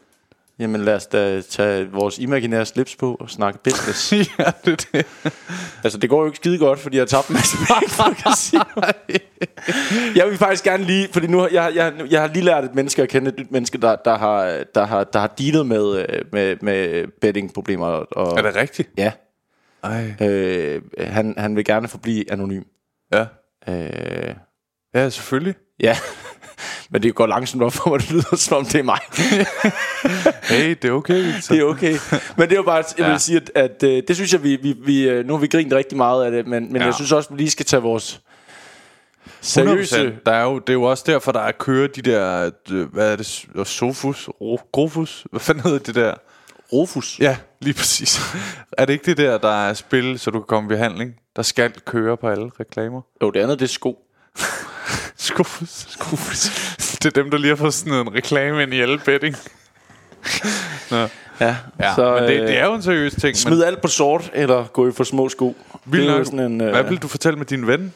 Jamen 0.60 0.82
lad 0.82 0.96
os 0.96 1.06
da 1.08 1.42
tage 1.42 1.88
vores 1.92 2.20
imaginære 2.20 2.66
slips 2.66 2.96
på 2.96 3.18
og 3.20 3.30
snakke 3.30 3.60
business. 3.64 4.14
ja, 4.40 4.52
det 4.66 4.88
det. 4.94 5.06
altså 5.84 5.98
det 6.00 6.10
går 6.10 6.20
jo 6.20 6.26
ikke 6.26 6.36
skide 6.36 6.58
godt, 6.58 6.80
fordi 6.80 6.98
jeg 6.98 7.02
har 7.02 7.06
tabt 7.06 7.28
en 7.28 7.34
masse. 7.34 7.58
Jeg 10.16 10.28
vil 10.28 10.38
faktisk 10.38 10.64
gerne 10.64 10.84
lige, 10.84 11.08
fordi 11.12 11.28
nu 11.28 11.40
har 11.40 11.50
jeg, 11.52 11.72
jeg, 11.76 11.94
jeg 12.10 12.22
har 12.22 12.28
lige 12.28 12.44
lært 12.46 12.64
et 12.64 12.76
menneske 12.76 13.02
at 13.02 13.10
kende, 13.10 13.30
et 13.30 13.40
nyt 13.40 13.52
menneske, 13.52 13.78
der, 13.78 13.96
der, 14.06 14.18
har, 14.18 14.64
der, 14.76 14.86
har, 14.86 15.04
der 15.04 15.20
har 15.20 15.28
dealet 15.28 15.66
med, 15.66 15.98
øh, 16.00 16.20
med, 16.32 16.56
med 16.62 17.08
betting-problemer. 17.22 17.86
Og, 17.86 18.38
Er 18.38 18.42
det 18.42 18.56
rigtigt? 18.56 18.90
Ja. 18.98 19.12
Ej. 19.86 20.28
Øh, 20.28 20.82
han, 21.00 21.34
han 21.38 21.56
vil 21.56 21.66
gerne 21.66 21.88
forblive 21.88 22.32
anonym. 22.32 22.64
Ja. 23.14 23.26
Øh, 23.70 24.36
Ja, 24.96 25.10
selvfølgelig. 25.10 25.56
ja, 25.80 25.98
men 26.92 27.04
det 27.04 27.16
går 27.16 27.28
langsomt 27.28 27.64
op 27.64 27.74
for 27.74 27.90
mig, 27.90 28.00
det 28.00 28.12
lyder 28.12 28.36
som 28.36 28.58
om 28.58 28.66
det 28.66 28.76
er 28.80 28.84
mig. 28.84 29.00
Hey, 30.44 30.70
det 30.82 30.86
er 30.86 30.92
okay. 30.92 31.34
Victor. 31.34 31.56
det 31.56 31.62
er 31.62 31.66
okay. 31.66 31.96
Men 32.38 32.50
det 32.50 32.52
er 32.52 32.56
jo 32.56 32.64
bare, 32.64 32.84
jeg 32.98 33.06
vil 33.06 33.12
Ja. 33.12 33.18
sige, 33.18 33.38
at, 33.38 33.52
at 33.56 33.84
øh, 33.84 34.04
det 34.08 34.16
synes 34.16 34.34
jeg, 34.34 34.44
vi, 34.44 34.56
vi, 34.56 34.76
vi, 34.86 35.10
øh, 35.10 35.26
nu 35.26 35.34
har 35.34 35.40
vi 35.42 35.48
grint 35.48 35.74
rigtig 35.74 35.98
meget 35.98 36.26
af 36.26 36.32
det, 36.32 36.48
men, 36.48 36.68
men 36.74 36.82
Ja. 36.82 36.86
jeg 36.86 36.94
synes 36.94 37.12
også, 37.12 37.30
vi 37.30 37.38
lige 37.38 37.50
skal 37.50 37.66
tage 37.66 37.82
vores 37.82 38.22
seriøse... 39.42 40.08
100%. 40.10 40.14
Der 40.26 40.32
er 40.32 40.44
jo, 40.44 40.60
det 40.60 40.70
er 40.70 40.74
jo 40.74 40.84
også 40.84 41.04
derfor, 41.08 41.32
der 41.32 41.40
er 41.40 41.52
kører 41.52 41.88
de 41.88 42.02
der, 42.02 42.52
øh, 42.72 42.94
hvad 42.94 43.12
er 43.12 43.16
det, 43.16 43.46
Sofus, 43.68 44.28
Ro- 44.42 44.70
Grofus, 44.72 45.26
hvad 45.32 45.40
fanden 45.40 45.64
hedder 45.64 45.80
det 45.80 45.96
der? 45.96 46.14
Rufus. 46.74 47.20
Ja, 47.20 47.38
lige 47.62 47.74
præcis. 47.74 48.20
er 48.78 48.86
det 48.86 48.94
ikke 48.94 49.06
det 49.06 49.18
der, 49.18 49.38
der 49.38 49.68
er 49.68 49.74
spil, 49.74 50.20
så 50.20 50.32
du 50.32 50.40
kan 50.40 50.48
komme 50.48 50.68
i 50.68 50.70
behandling? 50.76 51.16
Der 51.36 51.42
skal 51.42 51.72
køre 51.86 52.18
på 52.18 52.30
alle 52.30 52.52
reklamer. 52.60 53.02
Jo, 53.22 53.30
det 53.30 53.40
andet, 53.40 53.60
det 53.60 53.66
er 53.66 53.70
sko. 53.70 54.00
Skufus. 55.18 55.86
Skufus. 55.90 56.50
Det 56.78 57.06
er 57.06 57.22
dem, 57.24 57.32
der 57.32 57.38
lige 57.38 57.50
har 57.50 57.56
fået 57.56 57.74
sådan 57.74 57.94
en 57.94 58.14
reklame 58.16 58.64
ind 58.64 58.74
i 58.74 58.80
alle 58.80 59.00
betting. 59.06 59.36
Nå. 60.92 61.08
Ja, 61.40 61.56
Ja, 61.80 61.96
så, 61.96 62.14
men 62.14 62.24
det, 62.24 62.48
det 62.48 62.58
er 62.58 62.66
jo 62.66 62.74
en 62.74 62.82
seriøs 62.82 63.14
ting. 63.14 63.38
Smid 63.38 63.64
alt 63.64 63.82
på 63.82 63.88
sort, 63.88 64.32
eller 64.34 64.66
gå 64.66 64.88
i 64.88 64.92
for 64.92 65.04
små 65.04 65.30
sko. 65.30 65.56
men, 65.86 66.00
er 66.00 66.06
jo 66.06 66.12
nok, 66.18 66.26
sådan 66.26 66.40
en, 66.40 66.62
øh, 66.62 66.70
Hvad 66.70 66.84
vil 66.84 66.98
du 66.98 67.08
fortælle 67.08 67.38
med 67.38 67.46
din 67.46 67.68
ven? 67.68 67.94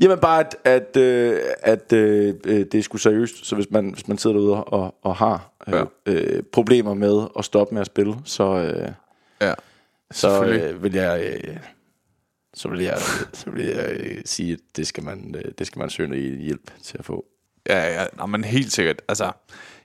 Jamen 0.00 0.18
bare, 0.18 0.40
at, 0.40 0.56
at, 0.64 0.96
øh, 0.96 1.38
at 1.62 1.92
øh, 1.92 2.34
øh, 2.44 2.66
det 2.72 2.74
er 2.74 2.82
sgu 2.82 2.96
seriøst. 2.96 3.46
Så 3.46 3.54
hvis 3.54 3.66
man, 3.70 3.90
hvis 3.90 4.08
man 4.08 4.18
sidder 4.18 4.36
derude 4.36 4.64
og, 4.64 4.94
og 5.02 5.16
har 5.16 5.34
øh, 5.34 5.55
Ja. 5.68 5.84
øh, 6.06 6.42
problemer 6.52 6.94
med 6.94 7.26
at 7.38 7.44
stoppe 7.44 7.74
med 7.74 7.80
at 7.80 7.86
spille, 7.86 8.14
så, 8.24 8.44
øh, 8.44 8.88
Ja, 9.40 9.54
så 10.10 10.44
øh, 10.44 10.82
vil 10.82 10.92
jeg... 10.94 11.38
Øh, 11.44 11.56
så 12.54 12.68
vil 12.68 12.80
jeg, 12.80 12.98
så 13.32 13.50
vil 13.50 13.66
jeg 13.66 13.90
øh, 14.00 14.22
sige, 14.24 14.52
at 14.52 14.58
det 14.76 14.86
skal, 14.86 15.04
man, 15.04 15.34
øh, 15.38 15.52
det 15.58 15.66
skal 15.66 15.78
man 15.78 15.90
søge 15.90 16.38
hjælp 16.42 16.70
til 16.82 16.98
at 16.98 17.04
få. 17.04 17.24
Ja, 17.68 18.00
ja, 18.00 18.06
nå, 18.18 18.26
men 18.26 18.44
helt 18.44 18.72
sikkert. 18.72 19.02
Altså, 19.08 19.32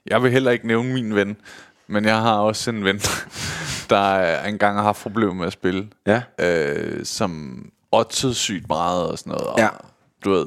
jeg 0.06 0.22
vil 0.22 0.30
heller 0.30 0.50
ikke 0.50 0.66
nævne 0.66 0.92
min 0.94 1.14
ven, 1.14 1.36
men 1.86 2.04
jeg 2.04 2.16
har 2.20 2.38
også 2.38 2.70
en 2.70 2.84
ven, 2.84 3.00
der 3.90 4.40
engang 4.42 4.76
har 4.76 4.82
haft 4.82 5.02
problemer 5.02 5.34
med 5.34 5.46
at 5.46 5.52
spille, 5.52 5.88
Ja. 6.06 6.22
øh, 6.38 7.04
som 7.04 7.62
oddsede 7.92 8.34
sygt 8.34 8.68
meget 8.68 9.06
og 9.06 9.18
sådan 9.18 9.30
noget. 9.30 9.46
Og, 9.46 9.58
Ja. 9.58 9.68
Du 10.24 10.30
ved, 10.30 10.46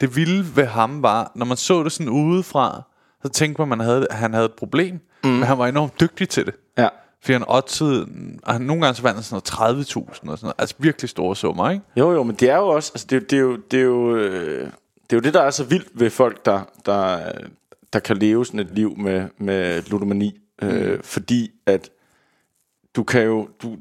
det 0.00 0.16
vilde 0.16 0.56
ved 0.56 0.64
ham 0.66 1.02
var, 1.02 1.32
når 1.34 1.46
man 1.46 1.56
så 1.56 1.82
det 1.82 1.92
sådan 1.92 2.08
udefra, 2.08 2.82
så 3.22 3.28
tænkte 3.28 3.60
man, 3.60 3.64
at 3.72 3.78
man 3.78 3.86
havde, 3.86 4.06
at 4.10 4.16
han 4.16 4.32
havde 4.34 4.46
et 4.46 4.52
problem, 4.54 5.00
mm. 5.24 5.30
men 5.30 5.42
han 5.42 5.58
var 5.58 5.66
enormt 5.66 6.00
dygtig 6.00 6.28
til 6.28 6.46
det. 6.46 6.54
Ja. 6.78 6.88
Fordi 7.22 7.32
han 7.32 7.44
oddsede, 7.48 8.06
og 8.42 8.52
han, 8.52 8.62
nogle 8.62 8.82
gange 8.82 8.96
så 8.96 9.02
vandt 9.02 9.16
han 9.16 9.22
sådan 9.24 9.42
noget 9.62 9.78
30.000 9.86 10.08
og 10.08 10.16
sådan 10.16 10.26
noget. 10.42 10.54
Altså 10.58 10.74
virkelig 10.78 11.08
store 11.10 11.36
summer, 11.36 11.70
ikke? 11.70 11.84
Jo, 11.96 12.12
jo, 12.12 12.22
men 12.22 12.36
det 12.36 12.50
er 12.50 12.56
jo 12.56 12.68
også, 12.68 12.92
altså 12.94 13.06
det, 13.10 13.32
er 13.32 13.38
jo- 13.40 13.56
det, 13.70 13.78
er 13.78 13.82
jo, 13.84 14.16
det, 14.16 14.16
er 14.16 14.16
jo, 14.16 14.16
øh, 14.16 14.60
det 15.02 15.12
er 15.12 15.16
jo 15.16 15.20
det, 15.20 15.34
der 15.34 15.40
er 15.42 15.50
så 15.50 15.64
vildt 15.64 15.88
ved 15.94 16.10
folk, 16.10 16.44
der, 16.44 16.60
der, 16.86 17.32
der 17.92 17.98
kan 17.98 18.16
leve 18.16 18.46
sådan 18.46 18.60
et 18.60 18.70
liv 18.74 18.96
med, 18.98 19.24
med 19.38 19.82
ludomani. 19.90 20.38
Mm. 20.62 20.68
Øh, 20.68 21.02
fordi 21.02 21.50
at 21.66 21.90
du 22.96 23.02
kan 23.02 23.22
jo, 23.22 23.48
du, 23.62 23.76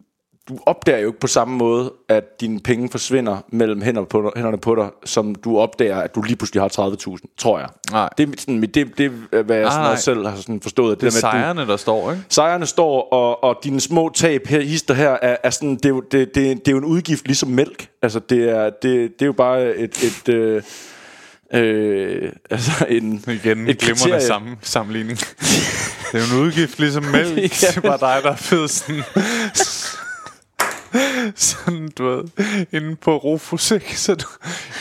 du 0.49 0.59
opdager 0.65 0.99
jo 0.99 1.07
ikke 1.07 1.19
på 1.19 1.27
samme 1.27 1.57
måde, 1.57 1.93
at 2.09 2.41
dine 2.41 2.59
penge 2.59 2.89
forsvinder 2.89 3.37
mellem 3.51 3.81
hænder 3.81 4.03
på, 4.03 4.21
dig- 4.21 4.31
hænderne 4.35 4.57
på 4.57 4.75
dig, 4.75 4.89
som 5.05 5.35
du 5.35 5.57
opdager, 5.59 5.97
at 5.97 6.15
du 6.15 6.21
lige 6.21 6.35
pludselig 6.35 6.61
har 6.61 6.69
30.000, 7.17 7.35
tror 7.37 7.59
jeg. 7.59 7.67
Nej. 7.91 8.09
Det, 8.17 8.29
er 8.29 8.33
sådan, 8.39 8.61
det, 8.61 8.73
det 8.75 9.11
er, 9.31 9.41
hvad 9.43 9.55
jeg 9.55 9.63
Nej, 9.63 9.71
sådan 9.71 9.83
nej. 9.83 9.91
også 9.91 10.03
selv 10.03 10.27
har 10.27 10.35
sådan 10.37 10.61
forstået. 10.61 11.01
Det 11.01 11.07
er 11.07 11.11
der 11.11 11.15
med, 11.15 11.29
at 11.29 11.33
du- 11.33 11.37
sejrene, 11.39 11.67
der 11.71 11.77
står, 11.77 12.11
ikke? 12.11 12.23
Sejrene 12.29 12.65
står, 12.65 13.01
og, 13.13 13.43
og 13.43 13.59
dine 13.63 13.79
små 13.81 14.09
tab 14.15 14.47
her, 14.47 14.61
hister 14.61 14.93
her, 14.93 15.09
er, 15.21 15.35
er 15.43 15.49
sådan, 15.49 15.75
det, 15.75 15.85
er 15.85 15.89
jo, 15.89 15.99
det, 16.11 16.35
det, 16.35 16.35
det 16.35 16.67
er 16.67 16.71
jo 16.71 16.77
en 16.77 16.85
udgift 16.85 17.25
ligesom 17.27 17.49
mælk. 17.49 17.87
Altså, 18.01 18.19
det 18.19 18.49
er, 18.49 18.63
det, 18.69 18.81
det 19.11 19.21
er 19.21 19.25
jo 19.25 19.33
bare 19.33 19.75
et, 19.75 20.03
et 20.03 20.33
øh, 20.33 20.61
øh, 21.53 22.31
altså 22.49 22.85
en, 22.89 23.23
Igen, 23.27 23.67
et 23.67 23.77
glimrende 23.77 23.77
kriterie. 23.79 24.21
samme, 24.21 24.57
sammenligning. 24.61 25.19
det 25.19 26.13
er 26.13 26.19
jo 26.31 26.37
en 26.39 26.45
udgift 26.45 26.79
ligesom 26.79 27.03
mælk. 27.03 27.37
Ja. 27.63 27.67
Det 27.67 27.77
er 27.77 27.81
bare 27.81 28.15
dig, 28.15 28.23
der 28.23 28.31
er 28.31 28.35
fed 28.35 28.67
sådan... 28.67 29.03
sådan, 31.35 31.89
du 31.97 32.09
ved, 32.09 32.23
inde 32.71 32.95
på 32.95 33.17
Rufus, 33.17 33.71
ikke? 33.71 33.99
Så 33.99 34.15
du, 34.15 34.25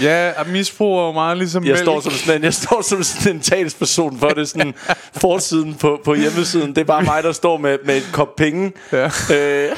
ja, 0.01 0.33
misbrug 0.47 0.99
er 0.99 1.07
jo 1.07 1.13
meget 1.13 1.39
ligesom 1.39 1.65
jeg 1.65 1.73
mælk. 1.73 1.83
står 1.83 2.01
som 2.01 2.13
sådan 2.13 2.43
jeg 2.43 2.55
står 2.55 2.83
som 2.83 3.03
sådan 3.03 3.37
en 3.37 3.43
talsperson 3.43 4.19
for 4.19 4.29
det 4.29 4.49
sådan 4.49 4.75
forsiden 5.21 5.75
på, 5.75 6.01
på 6.05 6.15
hjemmesiden. 6.15 6.69
Det 6.69 6.79
er 6.79 6.85
bare 6.85 7.03
mig, 7.03 7.23
der 7.23 7.33
står 7.33 7.57
med, 7.57 7.79
med 7.85 7.97
et 7.97 8.09
kop 8.13 8.37
penge. 8.37 8.73
Ja. 8.93 9.11
Øh, 9.35 9.77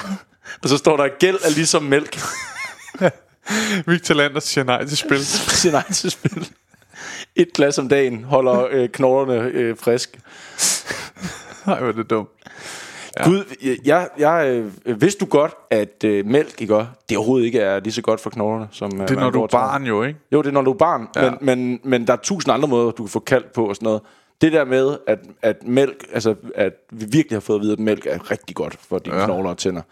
og 0.62 0.68
så 0.68 0.76
står 0.76 0.96
der, 0.96 1.08
gæld 1.18 1.38
er 1.44 1.50
ligesom 1.50 1.82
mælk. 1.82 2.18
Victor 3.86 4.14
Lander 4.14 4.40
siger 4.40 4.64
nej 4.64 4.84
til 4.84 4.96
spil. 4.96 5.26
siger 5.26 5.72
nej 5.72 5.92
til 5.92 6.10
spil. 6.10 6.48
Et 7.36 7.52
glas 7.54 7.78
om 7.78 7.88
dagen 7.88 8.24
holder 8.24 8.66
øh, 8.70 8.88
knoglerne 8.88 9.34
øh, 9.34 9.76
frisk. 9.80 10.18
Nej, 11.66 11.78
hvor 11.78 11.88
er 11.88 11.92
det 11.92 12.10
dumt. 12.10 12.28
Ja. 13.18 13.24
Gud, 13.24 13.44
jeg, 13.84 14.08
jeg, 14.18 14.64
øh, 14.86 15.00
vidste 15.00 15.20
du 15.24 15.30
godt, 15.30 15.54
at 15.70 16.04
øh, 16.04 16.26
mælk 16.26 16.60
ikke, 16.60 16.86
det 17.08 17.16
overhovedet 17.16 17.46
ikke 17.46 17.60
er 17.60 17.80
lige 17.80 17.92
så 17.92 18.02
godt 18.02 18.20
for 18.20 18.30
knoglerne? 18.30 18.68
Som, 18.70 19.00
øh, 19.00 19.08
Det 19.08 19.16
er, 19.16 19.20
når 19.20 19.30
du 19.30 19.42
er 19.42 19.46
barn 19.46 19.84
jo, 19.84 20.02
ikke? 20.02 20.18
Jo, 20.32 20.42
det 20.42 20.48
er, 20.48 20.52
når 20.52 20.62
du 20.62 20.70
er 20.72 20.76
barn. 20.78 21.08
Ja. 21.16 21.30
Men, 21.30 21.38
men, 21.40 21.80
men 21.84 22.06
der 22.06 22.12
er 22.12 22.16
tusind 22.16 22.54
andre 22.54 22.68
måder, 22.68 22.90
du 22.90 23.02
kan 23.02 23.08
få 23.10 23.18
kaldt 23.20 23.52
på 23.52 23.64
og 23.68 23.74
sådan 23.76 23.86
noget. 23.86 24.00
Det 24.40 24.52
der 24.52 24.64
med, 24.64 24.96
at, 25.06 25.18
at 25.42 25.56
mælk, 25.66 26.06
altså 26.12 26.34
at 26.54 26.72
vi 26.92 27.04
virkelig 27.10 27.36
har 27.36 27.40
fået 27.40 27.56
at 27.56 27.62
vide, 27.62 27.72
at 27.72 27.78
mælk 27.78 28.06
er 28.06 28.30
rigtig 28.30 28.56
godt 28.56 28.76
for 28.88 28.98
dine 28.98 29.16
ja. 29.16 29.24
Knogler 29.24 29.50
og 29.50 29.58
tænder. 29.58 29.82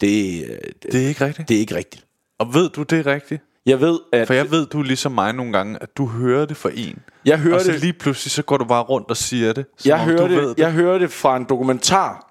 Det, 0.00 0.44
øh, 0.44 0.48
det, 0.82 0.92
Det 0.92 1.04
er 1.04 1.08
ikke 1.08 1.24
rigtigt. 1.24 1.48
det 1.48 1.54
er 1.56 1.60
ikke 1.60 1.74
rigtigt. 1.74 2.04
Og 2.38 2.54
ved 2.54 2.68
du, 2.68 2.82
det 2.82 3.06
er 3.06 3.12
rigtigt? 3.12 3.42
Jeg 3.66 3.80
ved, 3.80 3.98
at 4.12 4.26
For 4.26 4.34
jeg 4.34 4.50
ved, 4.50 4.66
du 4.66 4.78
er 4.80 4.82
ligesom 4.84 5.12
mig 5.12 5.32
nogle 5.32 5.52
gange, 5.52 5.78
at 5.82 5.96
du 5.96 6.06
hører 6.06 6.46
det 6.46 6.56
for 6.56 6.70
en. 6.74 6.98
jeg 7.24 7.38
hører 7.38 7.54
og 7.54 7.60
så 7.60 7.72
det, 7.72 7.80
lige 7.80 7.92
pludselig, 7.92 8.30
så 8.32 8.42
går 8.42 8.56
du 8.56 8.64
bare 8.64 8.82
rundt 8.82 9.10
og 9.10 9.16
siger 9.16 9.52
det. 9.52 9.66
som 9.76 9.88
jeg 9.88 10.00
om 10.00 10.04
hører 10.06 10.28
det, 10.28 10.36
ved 10.36 10.54
jeg 10.58 10.72
hører 10.72 10.98
det 10.98 11.10
fra 11.10 11.36
en 11.36 11.44
dokumentar, 11.48 12.27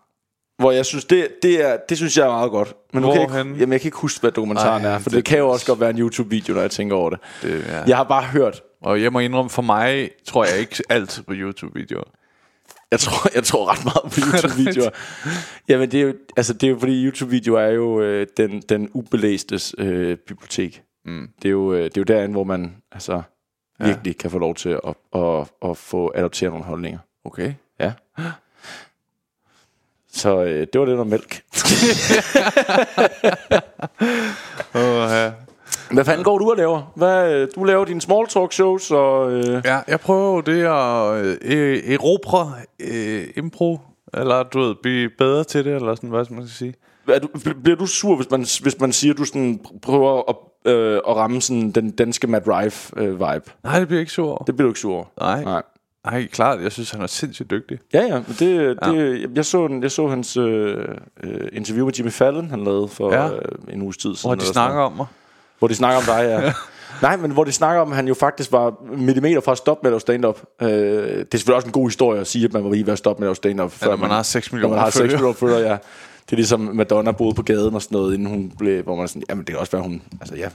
hvor 0.58 0.72
jeg 0.72 0.86
synes, 0.86 1.06
det, 1.06 1.28
det, 1.42 1.66
er, 1.70 1.78
det 1.90 1.98
synes 1.98 2.18
jeg 2.18 2.26
er 2.26 2.30
meget 2.32 2.52
godt. 2.52 2.74
Men 2.94 3.02
nu 3.02 3.08
kan 3.12 3.22
jeg, 3.22 3.30
ikke, 3.30 3.36
jamen, 3.60 3.72
jeg 3.72 3.82
kan 3.82 3.88
ikke 3.88 3.98
huske, 3.98 4.22
hvad 4.22 4.32
dokumentaren 4.32 4.86
Ej, 4.86 4.92
er, 4.94 5.00
for 5.00 5.10
det, 5.10 5.16
det- 5.18 5.26
kan 5.26 5.38
jo 5.38 5.50
også 5.50 5.66
godt 5.66 5.80
være 5.80 5.90
en 5.90 6.00
YouTube-video, 6.00 6.54
når 6.54 6.62
jeg 6.62 6.72
tænker 6.72 6.96
over 6.96 7.10
det. 7.10 7.20
det. 7.42 7.66
Ja. 7.68 7.82
Jeg 7.88 7.98
har 7.98 8.04
bare 8.04 8.24
hørt, 8.24 8.62
Og 8.82 9.02
jeg 9.02 9.14
må 9.14 9.20
indrømme, 9.20 9.50
for 9.50 9.62
mig 9.62 10.10
tror 10.26 10.46
jeg 10.46 10.60
ikke 10.60 10.84
altid 10.90 11.24
på 11.24 11.34
YouTube-videoer. 11.36 12.04
jeg 12.92 13.00
tror, 13.00 13.30
jeg 13.36 13.44
tror 13.44 13.72
ret 13.72 13.86
meget 13.86 14.04
på 14.14 14.20
YouTube-videoer. 14.28 14.90
Jamen, 15.70 15.92
det 15.92 16.02
er 16.02 16.04
jo, 16.04 16.14
altså, 16.38 16.54
det 16.54 16.64
er 16.68 16.72
jo 16.72 16.80
fordi, 16.80 17.06
YouTube-videoer 17.06 17.60
er 17.62 17.72
jo 17.72 18.02
øh, 18.02 18.28
den, 18.38 18.62
den 18.70 18.90
ubelæstes 18.94 19.76
øh, 19.78 20.18
bibliotek. 20.18 20.84
Mm. 21.06 21.30
Det, 21.42 21.48
er 21.48 21.52
jo, 21.52 21.74
øh, 21.74 21.84
det 21.84 21.98
er 21.98 22.02
jo 22.02 22.04
derinde, 22.04 22.32
hvor 22.32 22.44
man 22.44 22.76
altså, 22.92 23.22
virkelig 23.80 24.12
ja. 24.16 24.22
kan 24.22 24.32
få 24.32 24.40
lov 24.40 24.56
til 24.56 24.70
at, 24.70 24.80
at, 25.16 25.22
at, 25.22 25.48
at 25.70 25.78
få 25.78 26.12
adopteret 26.16 26.52
nogle 26.52 26.66
holdninger. 26.66 27.00
Okay. 27.26 27.54
Ja. 27.80 27.92
Så 30.18 30.44
øh, 30.44 30.68
det 30.74 30.80
var 30.82 30.86
det 30.86 30.98
der 30.98 31.04
mælk. 31.04 31.42
Uh, 34.76 34.82
ja. 34.82 35.32
Hvad 35.92 36.06
fanden 36.06 36.24
går 36.24 36.38
du 36.38 36.52
og 36.52 36.58
laver? 36.58 36.92
Hvad, 36.96 37.34
øh, 37.34 37.48
du 37.56 37.64
laver 37.64 37.86
dine 37.86 38.02
small 38.02 38.28
talk 38.28 38.54
shows, 38.54 38.92
og... 38.92 39.32
Øh, 39.32 39.62
ja, 39.66 39.80
jeg 39.88 40.00
prøver 40.00 40.42
det 40.42 40.64
at 40.64 41.38
øh, 41.42 41.94
erobre 41.94 42.54
øh, 42.80 43.28
impro, 43.36 43.80
eller 44.14 44.44
du 44.44 44.60
ved, 44.60 44.76
blive 44.84 45.10
bedre 45.18 45.44
til 45.44 45.66
det, 45.66 45.76
eller 45.76 45.96
sådan, 45.96 46.10
hvad 46.10 46.26
skal 46.26 46.38
man 46.38 46.48
sige. 46.48 46.74
er 47.08 47.20
du, 47.20 47.28
bl- 47.28 47.62
bliver 47.64 47.78
du 47.78 47.86
sur, 47.86 48.16
hvis 48.16 48.32
man, 48.32 48.40
hvis 48.62 48.80
man 48.80 48.92
siger, 48.92 49.14
at 49.14 49.18
du 49.18 49.26
sådan 49.26 49.60
prøver 49.82 50.22
at, 50.30 50.36
øh, 50.72 50.96
at 51.08 51.16
ramme 51.16 51.42
sådan 51.42 51.72
den 51.72 51.92
danske 51.92 52.28
Matt 52.28 52.48
Rife-vibe? 52.48 53.02
Øh, 53.04 53.42
Nej, 53.64 53.80
det 53.80 53.88
bliver 53.88 54.00
ikke 54.00 54.12
sur 54.12 54.38
det 54.38 54.56
bliver 54.56 54.66
du 54.66 54.72
ikke 54.72 54.80
sur? 54.80 55.08
Nej. 55.20 55.44
Nej. 55.44 55.62
Nej, 56.12 56.28
klart. 56.28 56.62
Jeg 56.64 56.72
synes, 56.72 56.92
han 56.92 57.02
er 57.02 57.08
sindssygt 57.08 57.50
dygtig. 57.52 57.80
Ja, 57.94 58.02
ja. 58.02 58.16
Det, 58.40 58.40
det, 58.40 59.22
ja. 59.22 59.28
Jeg, 59.36 59.46
så, 59.46 59.68
den- 59.68 59.84
jeg 59.84 59.92
så 59.92 60.08
hans 60.08 60.38
øh, 60.38 60.78
øh, 61.24 61.48
interview 61.54 61.86
med 61.86 61.94
Jimmy 61.94 62.12
Fallon, 62.12 62.50
han 62.50 62.64
lavede 62.64 62.88
for 62.88 63.14
Ja. 63.14 63.26
ja. 63.26 63.32
øh, 63.34 63.42
en 63.74 63.82
uges 63.82 63.98
tid 63.98 64.16
siden. 64.16 64.28
Hvor 64.30 64.36
de 64.36 64.46
snakker 64.46 64.82
om 64.82 64.92
mig. 64.94 65.06
Hvor 65.60 65.68
de 65.68 65.76
snakker 65.76 65.98
om 65.98 66.04
dig, 66.06 66.26
ja. 66.44 66.54
Nej, 67.08 67.18
men 67.18 67.32
hvor 67.32 67.44
de 67.44 67.52
snakker 67.52 67.82
om, 67.82 67.90
at 67.90 67.96
han 67.96 68.08
jo 68.08 68.14
faktisk 68.14 68.52
var 68.52 68.74
millimeter 68.98 69.42
fra 69.42 69.52
at 69.52 69.58
stoppe 69.58 69.80
med 69.84 69.90
at 69.90 69.92
lave 69.94 70.00
stand-up. 70.00 70.42
Øh, 70.62 70.68
det 70.70 71.10
er 71.10 71.26
selvfølgelig 71.32 71.56
også 71.56 71.68
en 71.68 71.72
god 71.72 71.88
historie 71.90 72.22
at 72.22 72.28
sige, 72.28 72.46
at 72.46 72.54
man 72.54 72.64
var 72.64 72.72
lige 72.72 72.86
ved 72.86 72.94
at 72.94 72.98
stoppe 72.98 73.20
med 73.20 73.28
at 73.28 73.30
lave 73.30 73.36
stand-up. 73.36 73.72
før 73.72 73.90
når 73.90 73.96
man 73.98 74.10
har 74.10 74.24
seks 74.24 74.52
Når 74.52 74.56
man 74.58 74.62
millioner 74.62 74.82
har 74.84 74.90
6 74.90 74.98
følgere. 74.98 75.16
millioner 75.16 75.34
følgere, 75.34 75.60
ja. 75.72 75.78
Det 76.28 76.34
er 76.34 76.36
ligesom 76.36 76.60
Madonna 76.60 77.12
boede 77.12 77.36
på 77.36 77.42
gaden 77.42 77.76
og 77.76 77.82
sådan 77.82 77.96
noget, 77.96 78.14
inden 78.14 78.28
hun 78.28 78.52
blev, 78.58 78.84
hvor 78.84 78.96
man 78.96 79.08
sådan, 79.08 79.24
jamen 79.30 79.46
det 79.46 79.54
kan 79.54 79.60
også 79.60 79.72
være, 79.72 79.82
hun, 79.82 80.02
altså 80.22 80.36
ja, 80.36 80.50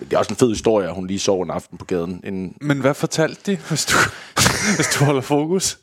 det 0.00 0.12
er 0.12 0.18
også 0.18 0.32
en 0.32 0.36
fed 0.36 0.48
historie, 0.48 0.88
at 0.88 0.94
hun 0.94 1.06
lige 1.06 1.18
sov 1.18 1.42
en 1.42 1.50
aften 1.50 1.78
på 1.78 1.84
gaden. 1.84 2.20
En, 2.24 2.56
Men 2.60 2.80
hvad 2.80 2.94
fortalte 2.94 3.52
de, 3.52 3.58
hvis 3.68 3.86
du, 3.86 3.96
hvis 4.76 4.86
du 4.98 5.04
holder 5.04 5.20
fokus? 5.20 5.78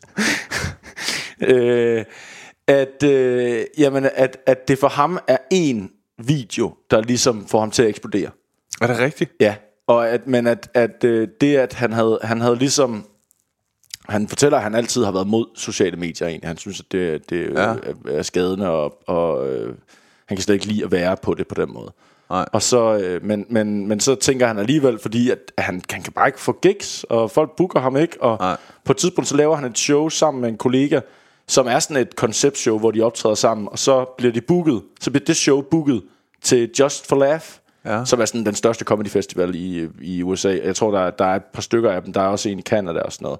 øh, 1.41 2.05
at, 2.67 3.03
øh, 3.03 3.65
jamen, 3.77 4.09
at, 4.15 4.37
at 4.45 4.67
det 4.67 4.79
for 4.79 4.87
ham 4.87 5.19
er 5.27 5.37
en 5.51 5.91
video, 6.17 6.73
der 6.91 7.01
ligesom 7.01 7.47
får 7.47 7.59
ham 7.59 7.71
til 7.71 7.83
at 7.83 7.89
eksplodere. 7.89 8.29
Er 8.81 8.87
det 8.87 8.99
rigtigt? 8.99 9.31
Ja, 9.39 9.55
og 9.87 10.09
at, 10.09 10.27
men 10.27 10.47
at, 10.47 10.69
at 10.73 11.03
øh, 11.03 11.27
det, 11.41 11.55
at 11.55 11.73
han 11.73 11.93
havde, 11.93 12.19
han 12.23 12.41
havde 12.41 12.55
ligesom... 12.55 13.05
Han 14.09 14.27
fortæller, 14.27 14.57
at 14.57 14.63
han 14.63 14.75
altid 14.75 15.03
har 15.03 15.11
været 15.11 15.27
mod 15.27 15.45
sociale 15.55 15.97
medier 15.97 16.27
egentlig. 16.27 16.47
Han 16.47 16.57
synes, 16.57 16.79
at 16.79 16.85
det, 16.91 17.29
det 17.29 17.49
Ja. 17.53 17.59
er, 17.59 17.75
er 18.07 18.21
skadende, 18.21 18.69
og, 18.69 18.97
og 19.07 19.49
øh, 19.49 19.73
han 20.25 20.37
kan 20.37 20.43
slet 20.43 20.55
ikke 20.55 20.65
lide 20.65 20.83
at 20.83 20.91
være 20.91 21.17
på 21.17 21.33
det 21.33 21.47
på 21.47 21.55
den 21.55 21.73
måde. 21.73 21.91
Nej. 22.29 22.45
Og 22.51 22.61
så, 22.61 22.97
øh, 22.97 23.23
men, 23.25 23.45
men, 23.49 23.87
men 23.87 23.99
så 23.99 24.15
tænker 24.15 24.47
han 24.47 24.57
alligevel, 24.59 24.99
fordi 24.99 25.29
at 25.29 25.37
han, 25.57 25.81
han 25.91 26.01
kan 26.03 26.13
bare 26.13 26.27
ikke 26.27 26.39
få 26.39 26.57
gigs, 26.61 27.03
og 27.09 27.31
folk 27.31 27.55
booker 27.57 27.79
ham 27.79 27.97
ikke. 27.97 28.21
Og 28.21 28.37
Nej. 28.39 28.57
på 28.83 28.91
et 28.93 28.97
tidspunkt, 28.97 29.27
så 29.27 29.37
laver 29.37 29.55
han 29.55 29.65
et 29.71 29.77
show 29.77 30.09
sammen 30.09 30.41
med 30.41 30.49
en 30.49 30.57
kollega, 30.57 30.99
som 31.47 31.67
er 31.67 31.79
sådan 31.79 31.97
et 31.97 32.15
konceptshow, 32.15 32.79
hvor 32.79 32.91
de 32.91 33.01
optræder 33.01 33.35
sammen, 33.35 33.67
og 33.71 33.79
så 33.79 34.05
bliver 34.17 34.33
de 34.33 34.41
booket, 34.41 34.81
så 35.01 35.11
bliver 35.11 35.25
det 35.25 35.35
show 35.35 35.61
booket 35.61 36.03
til 36.41 36.69
Just 36.79 37.07
for 37.07 37.15
Laugh, 37.15 37.43
Ja. 37.85 38.05
som 38.05 38.21
er 38.21 38.25
sådan 38.25 38.45
den 38.45 38.55
største 38.55 38.85
comedy 38.85 39.07
festival 39.07 39.55
i, 39.55 39.87
i 40.01 40.23
USA. 40.23 40.57
Jeg 40.63 40.75
tror, 40.75 40.91
der, 40.91 40.99
er- 40.99 41.11
der 41.11 41.25
er 41.25 41.35
et 41.35 41.43
par 41.53 41.61
stykker 41.61 41.91
af 41.91 42.01
dem. 42.03 42.13
Der 42.13 42.21
er 42.21 42.27
også 42.27 42.49
en 42.49 42.59
i 42.59 42.61
Canada 42.61 42.99
og 42.99 43.11
sådan 43.13 43.25
noget. 43.25 43.39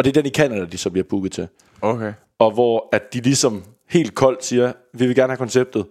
Og 0.00 0.04
det 0.04 0.16
er 0.16 0.22
den 0.22 0.26
i 0.26 0.34
Canada, 0.34 0.64
de 0.64 0.78
så 0.78 0.90
bliver 0.90 1.04
booket 1.04 1.32
til. 1.32 1.48
Okay. 1.80 2.12
Og 2.38 2.50
hvor 2.50 2.88
at 2.92 3.12
de 3.12 3.20
ligesom 3.20 3.62
helt 3.88 4.14
koldt 4.14 4.44
siger, 4.44 4.72
vi 4.94 5.06
vil 5.06 5.16
gerne 5.16 5.30
have 5.30 5.36
konceptet, 5.36 5.86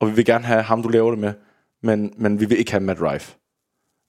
og 0.00 0.08
vi 0.08 0.12
vil 0.12 0.24
gerne 0.24 0.44
have 0.44 0.62
ham, 0.62 0.82
du 0.82 0.88
laver 0.88 1.10
det 1.10 1.18
med, 1.18 1.32
men, 1.82 2.12
men 2.16 2.40
vi 2.40 2.44
vil 2.44 2.58
ikke 2.58 2.70
have 2.70 2.82
Matt 2.82 3.00
Rife. 3.02 3.36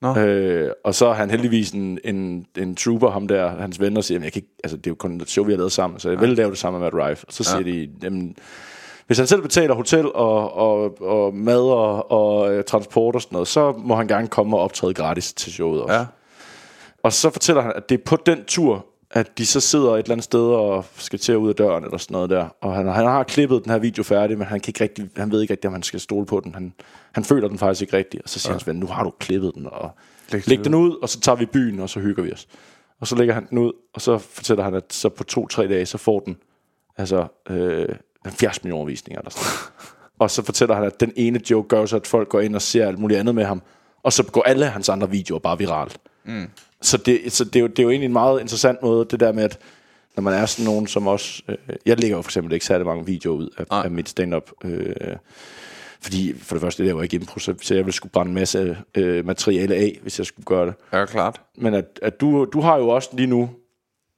Nå. 0.02 0.16
Øh, 0.18 0.70
og 0.84 0.94
så 0.94 1.06
er 1.06 1.12
han 1.12 1.30
heldigvis 1.30 1.70
en, 1.70 1.98
en, 2.04 2.46
en 2.58 2.76
trooper, 2.76 3.10
ham 3.10 3.28
der, 3.28 3.48
hans 3.48 3.80
venner 3.80 4.00
siger, 4.00 4.16
"Jamen, 4.16 4.24
jeg 4.24 4.32
kan 4.32 4.42
ikke, 4.42 4.54
altså, 4.64 4.76
det 4.76 4.86
er 4.86 4.90
jo 4.90 4.94
kun 4.94 5.20
et 5.20 5.30
show, 5.30 5.44
vi 5.44 5.52
har 5.52 5.56
lavet 5.56 5.72
sammen, 5.72 6.00
så 6.00 6.10
jeg 6.10 6.20
vil 6.20 6.28
lave 6.28 6.50
det 6.50 6.58
sammen 6.58 6.80
med 6.80 6.90
Matt 6.90 7.08
Rife. 7.08 7.26
Og 7.26 7.32
så 7.32 7.44
siger 7.44 7.62
de, 7.62 7.90
jamen, 8.02 8.36
hvis 9.06 9.18
han 9.18 9.26
selv 9.26 9.42
betaler 9.42 9.74
hotel 9.74 10.12
og, 10.12 10.52
og, 10.52 11.00
og 11.02 11.34
mad 11.34 11.60
og, 11.60 12.10
og 12.10 12.54
øh, 12.54 12.64
transport 12.64 13.14
og 13.14 13.22
sådan 13.22 13.34
noget, 13.34 13.48
så 13.48 13.72
må 13.72 13.94
han 13.94 14.08
gerne 14.08 14.28
komme 14.28 14.56
og 14.56 14.62
optræde 14.62 14.94
gratis 14.94 15.32
til 15.32 15.52
showet 15.52 15.82
også. 15.82 15.94
Ja. 15.94 16.06
Og 17.02 17.12
så 17.12 17.30
fortæller 17.30 17.62
han, 17.62 17.72
at 17.76 17.88
det 17.88 18.00
er 18.00 18.04
på 18.04 18.16
den 18.26 18.44
tur, 18.44 18.86
at 19.12 19.38
de 19.38 19.46
så 19.46 19.60
sidder 19.60 19.90
et 19.90 19.98
eller 19.98 20.12
andet 20.12 20.24
sted 20.24 20.40
og 20.40 20.84
skal 20.96 21.18
til 21.18 21.32
at 21.32 21.36
ud 21.36 21.48
af 21.48 21.54
døren 21.54 21.84
eller 21.84 21.98
sådan 21.98 22.14
noget 22.14 22.30
der. 22.30 22.48
Og 22.60 22.74
han, 22.74 22.86
han 22.86 23.04
har 23.04 23.22
klippet 23.22 23.64
den 23.64 23.72
her 23.72 23.78
video 23.78 24.02
færdig, 24.02 24.38
men 24.38 24.46
han, 24.46 24.60
kan 24.60 24.70
ikke 24.70 24.84
rigtig, 24.84 25.10
han 25.16 25.32
ved 25.32 25.40
ikke 25.40 25.52
rigtig, 25.52 25.68
om 25.68 25.74
han 25.74 25.82
skal 25.82 26.00
stole 26.00 26.26
på 26.26 26.40
den. 26.44 26.54
Han, 26.54 26.72
han 27.12 27.24
føler 27.24 27.48
den 27.48 27.58
faktisk 27.58 27.82
ikke 27.82 27.96
rigtigt. 27.96 28.22
Og 28.22 28.28
så 28.28 28.38
siger 28.38 28.50
ja. 28.50 28.54
hans 28.54 28.66
ven, 28.66 28.76
nu 28.76 28.86
har 28.86 29.04
du 29.04 29.10
klippet 29.10 29.52
den, 29.54 29.66
og 29.66 29.90
Læg 30.32 30.48
læg, 30.48 30.58
den 30.58 30.64
den 30.64 30.74
ud, 30.74 30.96
og 31.02 31.08
så 31.08 31.20
tager 31.20 31.36
vi 31.36 31.46
byen, 31.46 31.80
og 31.80 31.90
så 31.90 32.00
hygger 32.00 32.22
vi 32.22 32.32
os. 32.32 32.48
Og 33.00 33.06
så 33.06 33.16
lægger 33.16 33.34
han 33.34 33.46
den 33.50 33.58
ud, 33.58 33.72
og 33.94 34.00
så 34.00 34.18
fortæller 34.18 34.64
han, 34.64 34.74
at 34.74 34.92
så 34.92 35.08
på 35.08 35.24
to-tre 35.24 35.68
dage, 35.68 35.86
så 35.86 35.98
får 35.98 36.20
den 36.20 36.36
altså 36.96 37.26
øh, 37.50 37.88
70 38.24 38.64
millioner 38.64 38.84
visninger 38.84 39.20
eller 39.20 39.30
sådan. 39.30 39.72
Og 40.18 40.30
så 40.30 40.42
fortæller 40.42 40.74
han, 40.74 40.84
at 40.84 41.00
den 41.00 41.12
ene 41.16 41.40
joke 41.50 41.68
gør 41.68 41.86
så, 41.86 41.96
at 41.96 42.06
folk 42.06 42.28
går 42.28 42.40
ind 42.40 42.54
og 42.54 42.62
ser 42.62 42.88
alt 42.88 42.98
muligt 42.98 43.20
andet 43.20 43.34
med 43.34 43.44
ham. 43.44 43.62
Og 44.02 44.12
så 44.12 44.22
går 44.22 44.42
alle 44.42 44.66
hans 44.66 44.88
andre 44.88 45.10
videoer 45.10 45.38
bare 45.38 45.58
viralt. 45.58 45.98
Mm. 46.24 46.50
Så, 46.82 46.96
det, 46.96 47.32
så 47.32 47.44
det, 47.44 47.56
er 47.56 47.60
jo, 47.60 47.66
det 47.66 47.78
er 47.78 47.82
jo 47.82 47.90
egentlig 47.90 48.06
en 48.06 48.12
meget 48.12 48.40
interessant 48.40 48.82
måde, 48.82 49.06
det 49.10 49.20
der 49.20 49.32
med, 49.32 49.44
at 49.44 49.58
når 50.16 50.22
man 50.22 50.34
er 50.34 50.46
sådan 50.46 50.64
nogen 50.64 50.86
som 50.86 51.08
os... 51.08 51.42
Øh, 51.48 51.56
jeg 51.86 52.00
lægger 52.00 52.16
jo 52.16 52.22
for 52.22 52.28
eksempel 52.28 52.52
ikke 52.52 52.66
særlig 52.66 52.86
mange 52.86 53.06
videoer 53.06 53.36
ud 53.36 53.48
af, 53.58 53.84
af 53.84 53.90
mit 53.90 54.08
stand-up. 54.08 54.50
Øh, 54.64 54.94
fordi 56.00 56.38
for 56.38 56.54
det 56.54 56.62
første, 56.62 56.82
det 56.82 56.90
er 56.90 56.94
jo 56.94 57.00
ikke 57.00 57.16
impro, 57.16 57.38
så, 57.38 57.54
så 57.62 57.74
jeg 57.74 57.84
ville 57.84 57.94
skulle 57.94 58.12
brænde 58.12 58.28
en 58.28 58.34
masse 58.34 58.76
øh, 58.94 59.26
materiale 59.26 59.74
af, 59.74 59.98
hvis 60.02 60.18
jeg 60.18 60.26
skulle 60.26 60.46
gøre 60.46 60.66
det. 60.66 60.74
Ja, 60.92 61.06
klart. 61.06 61.40
Men 61.56 61.74
at, 61.74 61.98
at 62.02 62.20
du, 62.20 62.44
du 62.52 62.60
har 62.60 62.78
jo 62.78 62.88
også 62.88 63.08
lige 63.12 63.26
nu 63.26 63.50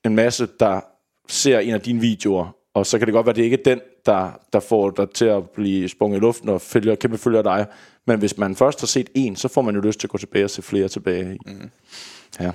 en 0.05 0.15
masse, 0.15 0.49
der 0.61 0.81
ser 1.29 1.59
en 1.59 1.75
af 1.75 1.81
dine 1.81 2.01
videoer, 2.01 2.57
og 2.75 2.87
så 2.87 2.99
kan 2.99 3.07
det 3.07 3.13
godt 3.13 3.27
være, 3.27 3.31
at 3.33 3.37
det 3.37 3.43
ikke 3.43 3.59
er 3.61 3.65
den, 3.65 3.81
der, 4.07 4.41
der 4.53 4.61
får 4.61 4.91
dig 4.91 5.11
til 5.11 5.25
at 5.25 5.51
blive 5.51 5.89
sprunget 5.89 6.17
i 6.17 6.21
luften 6.21 6.49
og 6.49 6.61
følger, 6.61 6.95
kæmpe 6.95 7.19
følger 7.19 7.43
dig. 7.43 7.67
Men 8.07 8.19
hvis 8.19 8.39
man 8.39 8.57
først 8.57 8.81
har 8.81 8.87
set 8.87 9.11
en, 9.15 9.37
så 9.37 9.49
får 9.49 9.63
man 9.63 9.75
jo 9.75 9.81
lyst 9.81 10.01
til 10.01 10.07
at 10.07 10.11
gå 10.11 10.19
tilbage 10.19 10.45
og 10.45 10.51
se 10.51 10.63
flere 10.63 10.89
tilbage. 10.89 11.39
Mm. 11.47 11.71
Ja. 12.41 12.51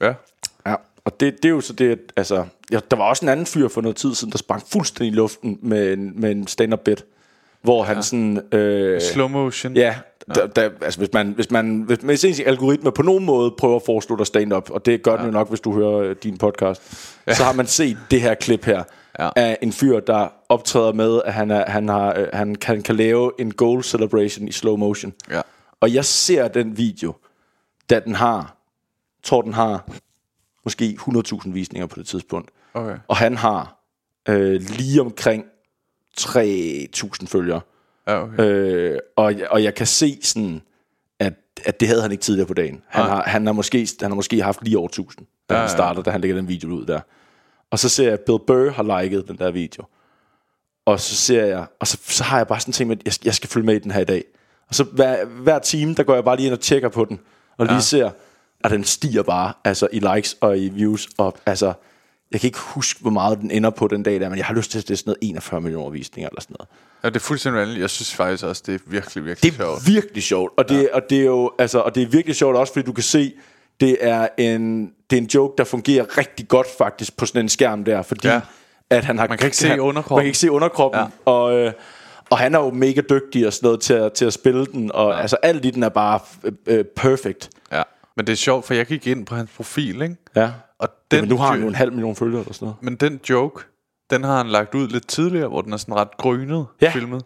Ja. 0.00 0.12
Ja, 0.66 0.74
og 1.04 1.20
det, 1.20 1.36
det 1.36 1.44
er 1.44 1.48
jo 1.52 1.60
så 1.60 1.72
det, 1.72 1.90
at, 1.90 1.98
altså, 2.16 2.44
ja, 2.72 2.80
der 2.90 2.96
var 2.96 3.04
også 3.04 3.24
en 3.24 3.28
anden 3.28 3.46
fyr 3.46 3.68
for 3.68 3.80
noget 3.80 3.96
tid 3.96 4.14
siden, 4.14 4.32
der 4.32 4.38
sprang 4.38 4.62
fuldstændig 4.72 5.12
i 5.12 5.16
luften 5.16 5.58
med 5.62 5.92
en, 5.92 6.20
med 6.20 6.30
en 6.30 6.46
stand-up 6.46 6.80
bit, 6.80 7.04
hvor 7.62 7.82
han 7.82 8.02
sådan... 8.02 8.54
Øh, 8.54 9.00
Slow 9.00 9.28
motion. 9.28 9.76
Ja, 9.76 9.94
der, 10.34 10.46
der, 10.46 10.70
altså 10.80 11.00
hvis 11.00 11.12
man, 11.12 11.28
hvis 11.28 11.50
man, 11.50 11.82
hvis, 11.82 11.98
hvis 11.98 12.24
ens 12.24 12.40
algoritme 12.40 12.92
på 12.92 13.02
nogen 13.02 13.24
måde 13.24 13.54
prøver 13.58 13.76
at 13.76 13.82
foreslå 13.86 14.16
dig 14.16 14.26
stand-up, 14.26 14.70
og 14.70 14.86
det 14.86 15.02
gør 15.02 15.16
den 15.16 15.26
jo 15.26 15.32
nok, 15.32 15.48
hvis 15.48 15.60
du 15.60 15.74
hører 15.74 15.98
øh, 15.98 16.16
din 16.22 16.38
podcast, 16.38 16.82
ja. 17.26 17.34
så 17.34 17.44
har 17.44 17.52
man 17.52 17.66
set 17.66 17.98
det 18.10 18.20
her 18.20 18.34
klip 18.34 18.64
her, 18.64 18.82
Ja. 19.18 19.30
af 19.36 19.58
en 19.62 19.72
fyr, 19.72 20.00
der 20.00 20.28
optræder 20.48 20.92
med, 20.92 21.20
at 21.24 21.32
han, 21.32 21.50
er, 21.50 21.70
han, 21.70 21.88
har, 21.88 22.18
øh, 22.18 22.26
han 22.32 22.54
kan, 22.54 22.82
kan 22.82 22.96
lave 22.96 23.32
en 23.38 23.52
goal 23.54 23.82
celebration 23.82 24.48
i 24.48 24.52
slow 24.52 24.76
motion. 24.76 25.12
Ja. 25.30 25.40
Og 25.80 25.94
jeg 25.94 26.04
ser 26.04 26.48
den 26.48 26.76
video, 26.76 27.14
da 27.90 28.00
den 28.00 28.14
har, 28.14 28.56
tror 29.22 29.42
den 29.42 29.52
har 29.52 29.90
måske 30.64 30.98
100.000 31.00 31.50
visninger 31.52 31.86
på 31.86 31.98
det 31.98 32.06
tidspunkt. 32.06 32.50
Okay. 32.74 32.96
Og 33.08 33.16
han 33.16 33.36
har 33.36 33.78
øh, 34.28 34.60
lige 34.60 35.00
omkring 35.00 35.44
3.000 36.20 37.26
følgere. 37.26 37.60
Ja, 38.06 38.22
okay. 38.22 38.40
Øh, 38.44 38.98
og, 39.16 39.34
og 39.50 39.62
jeg 39.64 39.74
kan 39.74 39.86
se 39.86 40.18
sådan, 40.22 40.62
at, 41.18 41.34
at 41.64 41.80
det 41.80 41.88
havde 41.88 42.02
han 42.02 42.12
ikke 42.12 42.22
tidligere 42.22 42.46
på 42.46 42.54
dagen. 42.54 42.82
Han, 42.88 43.04
har, 43.04 43.22
han, 43.22 43.46
har, 43.46 43.52
måske, 43.52 43.88
han 44.00 44.10
har 44.10 44.16
måske 44.16 44.42
haft 44.42 44.62
lige 44.64 44.78
over 44.78 44.88
1000, 44.88 45.26
da 45.48 45.54
Ja, 45.54 45.60
han 45.60 45.68
ja. 45.68 45.74
starter, 45.74 46.02
da 46.02 46.10
han 46.10 46.20
lægger 46.20 46.36
den 46.36 46.48
video 46.48 46.68
ud 46.70 46.86
der. 46.86 47.00
Og 47.70 47.78
så 47.78 47.88
ser 47.88 48.04
jeg, 48.04 48.12
at 48.12 48.20
Bill 48.20 48.38
Burr 48.46 48.70
har 48.70 49.02
liket 49.02 49.28
den 49.28 49.38
der 49.38 49.50
video. 49.50 49.84
Og 50.86 51.00
så 51.00 51.16
ser 51.16 51.44
jeg, 51.44 51.66
og 51.80 51.86
så, 51.86 51.98
så 52.02 52.24
har 52.24 52.36
jeg 52.36 52.46
bare 52.46 52.60
sådan 52.60 52.68
en 52.70 52.72
ting 52.72 52.88
med, 52.88 52.96
at 52.96 53.02
jeg, 53.04 53.12
skal- 53.12 53.26
jeg 53.26 53.34
skal 53.34 53.48
følge 53.50 53.66
med 53.66 53.74
i 53.74 53.78
den 53.78 53.90
her 53.90 54.00
i 54.00 54.04
dag. 54.04 54.24
Og 54.68 54.74
så 54.74 54.84
hver, 54.84 55.24
hver 55.24 55.58
time, 55.58 55.94
der 55.94 56.02
går 56.02 56.14
jeg 56.14 56.24
bare 56.24 56.36
lige 56.36 56.46
ind 56.46 56.54
og 56.54 56.60
tjekker 56.60 56.88
på 56.88 57.04
den, 57.04 57.20
og 57.56 57.66
lige 57.66 57.82
ser, 57.82 58.10
at 58.64 58.70
den 58.70 58.84
stiger 58.84 59.22
bare, 59.22 59.52
altså 59.64 59.88
i 59.92 60.00
likes 60.14 60.36
og 60.40 60.58
i 60.58 60.68
views, 60.68 61.08
og 61.18 61.36
altså, 61.46 61.72
jeg 62.32 62.40
kan 62.40 62.48
ikke 62.48 62.58
huske, 62.58 63.00
hvor 63.00 63.10
meget 63.10 63.38
den 63.40 63.50
ender 63.50 63.70
på 63.70 63.86
den 63.88 64.02
dag 64.02 64.20
der, 64.20 64.28
men 64.28 64.38
jeg 64.38 64.46
har 64.46 64.54
lyst 64.54 64.70
til, 64.70 64.78
at 64.78 64.88
det 64.88 64.94
er 64.94 64.96
sådan 64.98 65.10
noget 65.10 65.18
41 65.30 65.60
millioner 65.60 65.90
visninger 65.90 66.28
eller 66.28 66.40
sådan 66.40 66.56
noget. 66.58 66.68
Ja, 67.04 67.08
det 67.08 67.16
er 67.16 67.20
fuldstændig 67.20 67.60
vanligt. 67.60 67.80
Jeg 67.80 67.90
synes 67.90 68.14
faktisk 68.14 68.44
også, 68.44 68.62
det 68.66 68.74
er 68.74 68.78
virkelig, 68.86 69.24
virkelig 69.24 69.52
Det 69.52 69.60
er 69.60 69.64
sjovt. 69.64 69.86
virkelig 69.86 70.22
sjovt, 70.22 70.52
og 70.56 70.68
det, 70.68 70.82
ja. 70.82 70.86
og 70.96 71.02
det 71.10 71.18
er 71.20 71.24
jo 71.24 71.50
altså, 71.58 71.78
og 71.78 71.94
det 71.94 72.02
er 72.02 72.06
virkelig 72.06 72.36
sjovt 72.36 72.56
også, 72.56 72.72
fordi 72.72 72.86
du 72.86 72.92
kan 72.92 73.04
se, 73.04 73.32
det 73.80 73.96
er 74.00 74.28
en 74.38 74.92
det 75.10 75.16
er 75.18 75.20
en 75.22 75.28
joke, 75.34 75.54
der 75.58 75.64
fungerer 75.64 76.18
rigtig 76.18 76.48
godt 76.48 76.66
faktisk 76.78 77.16
på 77.16 77.26
sådan 77.26 77.40
en 77.44 77.48
skærm 77.48 77.84
der, 77.84 78.02
fordi 78.02 78.28
Ja. 78.28 78.40
at 78.90 79.04
han 79.04 79.18
har 79.18 79.28
Man 79.28 79.38
kan 79.38 79.46
ikke 79.46 79.56
se 79.56 79.80
underkroppen. 79.80 80.16
Man 80.16 80.24
kan 80.24 80.26
ikke 80.26 80.38
se 80.38 80.50
underkroppen, 80.50 80.98
Ja. 81.00 81.04
ja. 81.04 81.32
og 81.32 81.58
øh, 81.58 81.72
og 82.30 82.38
han 82.38 82.54
er 82.54 82.58
jo 82.58 82.70
mega 82.70 83.00
dygtig 83.10 83.46
og 83.46 83.52
sådan 83.52 83.66
noget 83.66 83.80
til 83.80 83.94
at, 83.94 84.12
til 84.12 84.24
at 84.24 84.32
spille 84.32 84.66
den, 84.66 84.92
og 84.92 85.12
ja. 85.12 85.20
altså 85.20 85.36
alt 85.42 85.64
i 85.64 85.70
den 85.70 85.82
er 85.82 85.88
bare 85.88 86.20
øh, 86.44 86.52
øh, 86.66 86.84
perfect. 86.96 87.50
Ja. 88.16 88.20
Men 88.20 88.26
det 88.26 88.32
er 88.32 88.36
sjovt, 88.36 88.64
for 88.64 88.74
jeg 88.74 88.86
gik 88.86 89.06
ind 89.06 89.26
på 89.26 89.34
hans 89.34 89.50
profil, 89.56 90.02
ikke? 90.02 90.16
Ja. 90.36 90.52
Og 90.78 90.88
Den, 90.88 90.96
den 91.10 91.20
men 91.20 91.28
nu 91.28 91.36
har 91.36 91.50
han 91.52 91.60
jo- 91.60 91.68
en 91.68 91.74
halv 91.74 91.92
million 91.92 92.16
følgere 92.16 92.40
eller 92.40 92.52
sådan 92.52 92.66
noget. 92.66 92.82
Men 92.82 92.96
den 92.96 93.20
joke, 93.30 93.64
den 94.10 94.24
har 94.24 94.36
han 94.36 94.46
lagt 94.48 94.74
ud 94.74 94.88
lidt 94.88 95.08
tidligere, 95.08 95.48
hvor 95.48 95.60
den 95.62 95.72
er 95.72 95.76
sådan 95.76 95.94
ret 95.94 96.16
grynet 96.16 96.66
Ja. 96.80 96.90
filmet, 96.90 97.24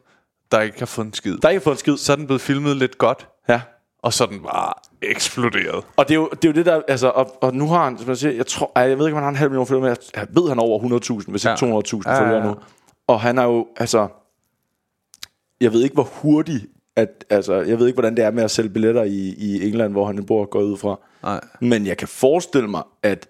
der 0.52 0.60
ikke 0.60 0.78
har 0.78 0.86
fået 0.86 1.06
en 1.06 1.12
skid. 1.12 1.36
Der 1.38 1.48
er 1.48 1.52
ikke 1.52 1.64
fået 1.64 1.74
en 1.74 1.78
skid. 1.78 1.96
Så 1.96 2.12
er 2.12 2.16
den 2.16 2.26
blevet 2.26 2.40
filmet 2.40 2.76
lidt 2.76 2.98
godt, 2.98 3.28
Ja. 3.48 3.60
og 4.02 4.12
så 4.12 4.24
er 4.24 4.28
den 4.28 4.42
bare 4.42 4.72
eksploderet. 5.02 5.84
Og 5.96 6.08
det 6.08 6.10
er, 6.10 6.18
jo, 6.18 6.28
det 6.32 6.44
er 6.44 6.48
jo 6.48 6.54
det 6.54 6.66
der, 6.66 6.82
altså, 6.88 7.08
og, 7.08 7.42
og 7.42 7.54
nu 7.54 7.68
har 7.68 7.84
han, 7.84 7.98
som 7.98 8.08
jeg 8.08 8.16
siger, 8.16 8.32
jeg 8.32 8.46
tror, 8.46 8.78
jeg 8.80 8.98
ved 8.98 9.06
ikke, 9.06 9.16
om 9.16 9.22
han 9.22 9.22
har 9.22 9.28
en 9.30 9.36
halv 9.36 9.50
million 9.50 9.66
følgere, 9.66 9.82
men 9.90 9.96
jeg, 10.16 10.26
ved, 10.30 10.48
han 10.48 10.58
har 10.58 10.64
over 10.64 10.78
100.000, 11.22 11.30
hvis 11.30 11.44
ikke 11.44 11.66
Ja. 11.66 11.80
200.000 11.80 12.02
Ja, 12.06 12.12
ja, 12.14 12.20
følgere 12.22 12.42
ja. 12.46 12.46
nu. 12.46 12.56
Og 13.06 13.20
han 13.20 13.38
er 13.38 13.42
jo, 13.44 13.66
altså, 13.76 14.08
jeg 15.60 15.72
ved 15.72 15.82
ikke, 15.82 15.94
hvor 15.94 16.02
hurtig, 16.12 16.66
at, 16.96 17.24
altså, 17.30 17.54
jeg 17.54 17.78
ved 17.78 17.86
ikke, 17.86 17.96
hvordan 17.96 18.16
det 18.16 18.24
er 18.24 18.30
med 18.30 18.44
at 18.44 18.50
sælge 18.50 18.70
billetter 18.70 19.02
i, 19.02 19.34
i 19.38 19.68
England, 19.68 19.92
hvor 19.92 20.06
han 20.06 20.26
bor 20.26 20.44
går 20.44 20.62
ud 20.62 20.76
fra. 20.76 20.98
Nej. 21.22 21.40
Men 21.60 21.86
jeg 21.86 21.96
kan 21.96 22.08
forestille 22.08 22.68
mig, 22.68 22.82
at 23.02 23.28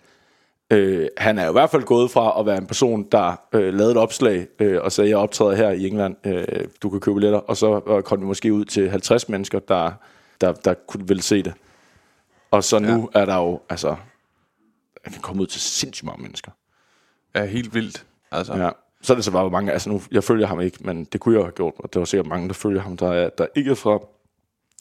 øh, 0.70 1.08
han 1.16 1.38
er 1.38 1.44
jo 1.44 1.50
i 1.50 1.52
hvert 1.52 1.70
fald 1.70 1.82
gået 1.82 2.10
fra 2.10 2.40
at 2.40 2.46
være 2.46 2.58
en 2.58 2.66
person, 2.66 3.02
der 3.12 3.40
øh, 3.52 3.74
lavede 3.74 3.92
et 3.92 3.98
opslag 3.98 4.46
øh, 4.58 4.82
og 4.82 4.92
sagde, 4.92 5.10
jeg 5.10 5.18
optræder 5.18 5.54
her 5.56 5.70
i 5.70 5.86
England, 5.86 6.16
øh, 6.26 6.44
du 6.82 6.90
kan 6.90 7.00
købe 7.00 7.14
billetter, 7.14 7.38
og 7.38 7.56
så 7.56 7.80
øh, 7.88 8.02
kom 8.02 8.18
det 8.18 8.26
måske 8.26 8.52
ud 8.52 8.64
til 8.64 8.90
50 8.90 9.28
mennesker, 9.28 9.58
der, 9.58 9.92
der, 10.40 10.52
der 10.52 10.74
kunne 10.74 11.08
ville 11.08 11.22
se 11.22 11.42
det. 11.42 11.54
Og 12.50 12.64
så 12.64 12.78
nu 12.78 13.10
ja. 13.14 13.20
er 13.20 13.24
der 13.24 13.36
jo, 13.36 13.60
altså, 13.68 13.96
han 15.04 15.12
kan 15.12 15.22
komme 15.22 15.42
ud 15.42 15.46
til 15.46 15.60
sindssygt 15.60 16.06
mange 16.06 16.22
mennesker. 16.22 16.50
Er 17.34 17.44
helt 17.44 17.74
vildt. 17.74 18.06
Altså, 18.32 18.54
Ja. 18.54 18.70
Så 19.06 19.12
er 19.12 19.14
det 19.14 19.24
så 19.24 19.30
bare, 19.30 19.42
hvor 19.42 19.50
mange, 19.50 19.72
altså 19.72 19.90
nu, 19.90 20.02
jeg 20.12 20.24
følger 20.24 20.46
ham 20.46 20.60
ikke, 20.60 20.78
men 20.80 21.04
det 21.04 21.20
kunne 21.20 21.34
jeg 21.34 21.44
have 21.44 21.52
gjort, 21.52 21.74
og 21.78 21.92
der 21.92 22.00
var 22.00 22.04
sikkert 22.04 22.26
mange, 22.26 22.48
der 22.48 22.54
følger 22.54 22.82
ham, 22.82 22.96
der, 22.96 23.12
er, 23.12 23.28
der 23.28 23.46
ikke 23.54 23.70
er 23.70 23.74
fra. 23.74 23.98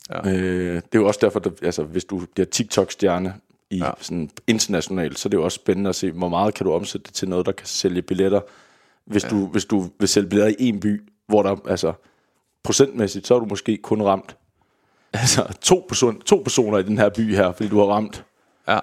Ja. 0.10 0.30
Øh, 0.31 0.76
det 0.76 0.95
er 0.95 0.99
jo 0.99 1.07
også 1.07 1.19
derfor, 1.23 1.39
at 1.39 1.52
altså, 1.61 1.84
hvis 1.84 2.06
du 2.06 2.22
bliver 2.34 2.45
TikTok-stjerne 2.45 3.34
i 3.69 3.77
Ja. 3.77 3.91
sådan 4.02 4.30
internationalt, 4.47 5.19
så 5.19 5.27
er 5.27 5.30
det 5.30 5.38
jo 5.38 5.43
også 5.43 5.56
spændende 5.56 5.89
at 5.89 5.95
se, 5.95 6.11
hvor 6.11 6.30
meget 6.30 6.53
kan 6.53 6.65
du 6.65 6.73
omsætte 6.73 7.06
det 7.06 7.14
til 7.14 7.30
noget, 7.30 7.45
der 7.45 7.52
kan 7.52 7.68
sælge 7.68 8.02
billetter. 8.02 8.41
Hvis, 9.06 9.23
ja. 9.23 9.30
du, 9.30 9.47
hvis 9.47 9.65
du 9.65 9.89
vil 9.99 10.07
sælge 10.07 10.30
billetter 10.30 10.56
i 10.60 10.68
en 10.69 10.80
by, 10.80 11.02
hvor 11.27 11.43
der, 11.43 11.56
altså 11.69 11.93
procentmæssigt, 12.64 13.27
så 13.27 13.35
er 13.35 13.39
du 13.39 13.45
måske 13.45 13.77
kun 13.77 14.02
ramt 14.02 14.35
altså, 15.14 15.53
to, 15.61 15.85
person, 15.88 16.22
to 16.22 16.38
personer 16.38 16.77
i 16.77 16.84
den 16.84 16.97
her 16.97 17.10
by 17.10 17.35
her, 17.35 17.52
fordi 17.52 17.69
du 17.69 17.80
har 17.80 17.85
ramt 17.85 18.23
Ja. 18.68 18.80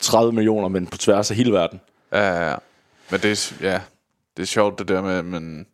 30 0.00 0.32
millioner, 0.32 0.68
men 0.68 0.86
på 0.86 0.98
tværs 0.98 1.30
af 1.30 1.36
hele 1.36 1.52
verden. 1.52 1.80
Ja, 2.12 2.28
ja, 2.28 2.50
ja. 2.50 2.56
Men 3.10 3.20
det 3.20 3.30
er, 3.62 3.66
ja, 3.70 3.80
det 4.38 4.44
er 4.44 4.46
sjovt 4.46 4.78
det 4.78 4.88
der 4.88 5.02
med, 5.02 5.22
men, 5.22 5.66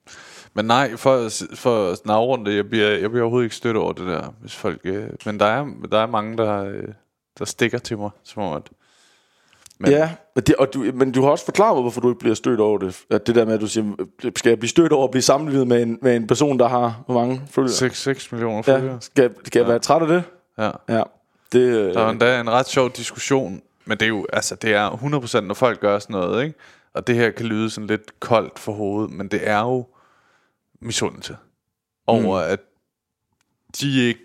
men 0.54 0.64
nej, 0.64 0.96
for, 0.96 1.28
for 1.54 1.90
at 2.40 2.46
det, 2.46 2.56
jeg 2.56 2.68
bliver, 2.68 2.88
jeg 2.88 3.10
bliver 3.10 3.22
overhovedet 3.22 3.44
ikke 3.46 3.56
stødt 3.56 3.76
over 3.76 3.92
det 3.92 4.06
der, 4.06 4.34
hvis 4.40 4.54
folk, 4.54 4.80
øh, 4.84 5.04
men 5.26 5.40
der 5.40 5.46
er, 5.46 5.66
der 5.90 5.98
er 5.98 6.06
mange, 6.06 6.36
der, 6.36 6.64
øh, 6.64 6.88
der 7.38 7.44
stikker 7.44 7.78
til 7.78 7.98
mig, 7.98 8.10
som 8.24 8.42
om 8.42 8.56
at, 8.56 8.62
Men. 9.78 9.90
Ja, 9.90 10.10
og 10.36 10.46
det, 10.46 10.54
og 10.54 10.74
du, 10.74 10.90
men 10.94 11.12
du 11.12 11.22
har 11.22 11.30
også 11.30 11.44
forklaret 11.44 11.76
mig, 11.76 11.82
hvorfor 11.82 12.00
du 12.00 12.08
ikke 12.08 12.18
bliver 12.18 12.34
stødt 12.34 12.60
over 12.60 12.78
det. 12.78 13.02
At 13.10 13.26
det 13.26 13.34
der 13.34 13.44
med, 13.44 13.54
at 13.54 13.60
du 13.60 13.66
siger, 13.66 14.06
skal 14.36 14.50
jeg 14.50 14.58
blive 14.58 14.68
stødt 14.68 14.92
over 14.92 15.04
at 15.04 15.10
blive 15.10 15.22
sammenlignet 15.22 15.66
med 15.68 15.82
en, 15.82 15.98
med 16.02 16.16
en 16.16 16.26
person, 16.26 16.58
der 16.58 16.68
har, 16.68 17.02
hvor 17.06 17.14
mange 17.14 17.42
følgere? 17.50 17.72
6, 17.72 18.02
6 18.02 18.32
millioner 18.32 18.62
Ja, 18.66 18.76
følgere. 18.76 19.00
skal, 19.00 19.34
skal 19.44 19.58
jeg 19.60 19.68
være 19.68 19.78
træt 19.78 20.02
af 20.02 20.08
det? 20.08 20.22
Ja. 20.58 20.70
Ja. 20.88 21.02
Det, 21.52 21.60
øh, 21.60 21.94
Der 21.94 22.00
var 22.00 22.10
endda 22.10 22.40
en 22.40 22.50
ret 22.50 22.68
sjov 22.68 22.90
diskussion, 22.90 23.60
men 23.84 23.98
det 23.98 24.04
er 24.04 24.08
jo, 24.08 24.26
altså 24.32 24.54
det 24.54 24.74
er 24.74 24.90
100% 24.90 25.40
når 25.40 25.54
folk 25.54 25.80
gør 25.80 25.98
sådan 25.98 26.14
noget, 26.14 26.44
ikke? 26.44 26.58
Og 26.94 27.06
det 27.06 27.14
her 27.14 27.30
kan 27.30 27.46
lyde 27.46 27.70
sådan 27.70 27.86
lidt 27.86 28.20
koldt 28.20 28.58
for 28.58 28.72
hovedet, 28.72 29.10
men 29.12 29.28
det 29.28 29.48
er 29.48 29.60
jo 29.60 29.86
misundelse 30.82 31.36
over, 32.06 32.46
mm. 32.46 32.52
at 32.52 32.60
de 33.80 34.06
ikke 34.06 34.20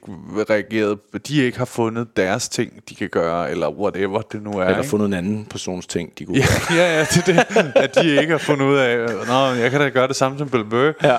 reagerede, 0.49 0.97
de 1.27 1.41
ikke 1.43 1.57
har 1.57 1.65
fundet 1.65 2.17
deres 2.17 2.49
ting, 2.49 2.89
de 2.89 2.95
kan 2.95 3.09
gøre, 3.09 3.51
eller 3.51 3.69
whatever 3.69 4.21
det 4.21 4.41
nu 4.43 4.51
er. 4.51 4.61
eller 4.65 4.77
ikke? 4.77 4.89
fundet 4.89 5.05
en 5.07 5.13
anden 5.13 5.45
persons 5.45 5.87
ting, 5.87 6.19
de 6.19 6.25
kunne 6.25 6.37
Ja, 6.37 6.45
gøre. 6.69 6.77
ja, 6.79 6.97
ja, 6.97 6.99
det 7.03 7.27
er 7.29 7.43
det, 7.43 7.71
at 7.75 7.95
de 7.95 8.21
ikke 8.21 8.31
har 8.31 8.37
fundet 8.37 8.65
ud 8.65 8.77
af, 8.77 8.97
Nå, 9.27 9.61
jeg 9.61 9.71
kan 9.71 9.79
da 9.79 9.89
gøre 9.89 10.07
det 10.07 10.15
samme 10.15 10.37
som 10.37 10.49
Bill 10.49 10.65
Burr. 10.65 10.93
Ja. 11.03 11.17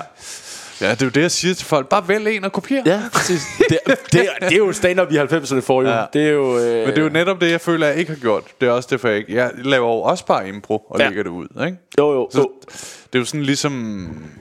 Ja, 0.81 0.91
det 0.91 1.01
er 1.01 1.05
jo 1.05 1.09
det, 1.09 1.21
jeg 1.21 1.31
siger 1.31 1.53
til 1.53 1.65
folk. 1.65 1.89
Bare 1.89 2.07
vælg 2.07 2.27
en 2.27 2.43
og 2.43 2.51
kopier. 2.51 2.83
Ja, 2.85 3.01
præcis. 3.13 3.41
Det, 3.69 3.79
det, 3.87 4.29
det 4.41 4.53
er 4.53 4.57
jo 4.57 4.73
stand-up 4.73 5.11
i 5.11 5.17
90'erne 5.17 5.59
for 5.59 5.81
jo. 5.81 5.89
Ja. 5.89 6.05
Det 6.13 6.27
er 6.27 6.31
jo... 6.31 6.57
Øh, 6.57 6.63
Men 6.63 6.87
det 6.87 6.97
er 6.97 7.01
jo 7.01 7.09
netop 7.09 7.41
det, 7.41 7.51
jeg 7.51 7.61
føler, 7.61 7.87
jeg 7.87 7.95
ikke 7.95 8.11
har 8.11 8.19
gjort. 8.19 8.43
Det 8.61 8.67
er 8.67 8.71
også 8.71 8.87
derfor, 8.91 9.07
jeg 9.07 9.17
ikke... 9.17 9.35
Jeg 9.35 9.51
laver 9.57 9.87
jo 9.87 10.01
også 10.01 10.25
bare 10.25 10.47
impro 10.49 10.77
og 10.77 10.99
ja. 10.99 11.07
Lægger 11.07 11.23
det 11.23 11.29
ud, 11.29 11.47
ikke? 11.65 11.77
Jo, 11.97 12.13
jo. 12.13 12.29
Så, 12.31 12.39
jo. 12.39 12.51
det 13.13 13.15
er 13.15 13.19
jo 13.19 13.25
sådan 13.25 13.43
ligesom... 13.43 13.71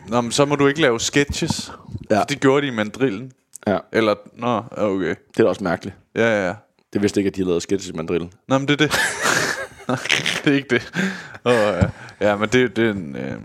Nå, 0.09 0.21
men 0.21 0.33
så 0.33 0.45
må 0.45 0.57
du 0.57 0.67
ikke 0.67 0.81
lave 0.81 1.01
sketches. 1.01 1.73
Ja. 2.11 2.23
Det 2.29 2.41
gjorde 2.41 2.63
de 2.67 2.73
i 2.73 2.75
mandrillen. 2.75 3.33
Ja, 3.67 3.79
Eller... 3.93 4.15
Nå, 4.37 4.63
okay. 4.77 5.07
det 5.07 5.39
er 5.39 5.43
da 5.43 5.45
også 5.45 5.65
mærkeligt. 5.65 5.97
Ja, 6.15 6.27
ja, 6.27 6.47
ja. 6.47 6.55
Det 6.93 7.03
vidste 7.03 7.21
ikke, 7.21 7.29
at 7.29 7.37
de 7.37 7.45
lavet 7.45 7.63
sketches 7.63 7.89
i 7.91 7.93
mandrillen. 7.93 8.33
Nå, 8.49 8.59
men 8.59 8.69
det 8.69 8.81
er 8.81 8.87
det. 8.87 8.99
det 10.45 10.53
er 10.53 10.57
ikke 10.57 10.69
det. 10.71 10.93
Oh, 11.45 11.53
ja. 11.53 11.91
ja, 12.21 12.37
men 12.37 12.49
det, 12.49 12.77
det 12.77 12.87
er 12.87 12.91
en, 12.91 13.17
øh, 13.17 13.37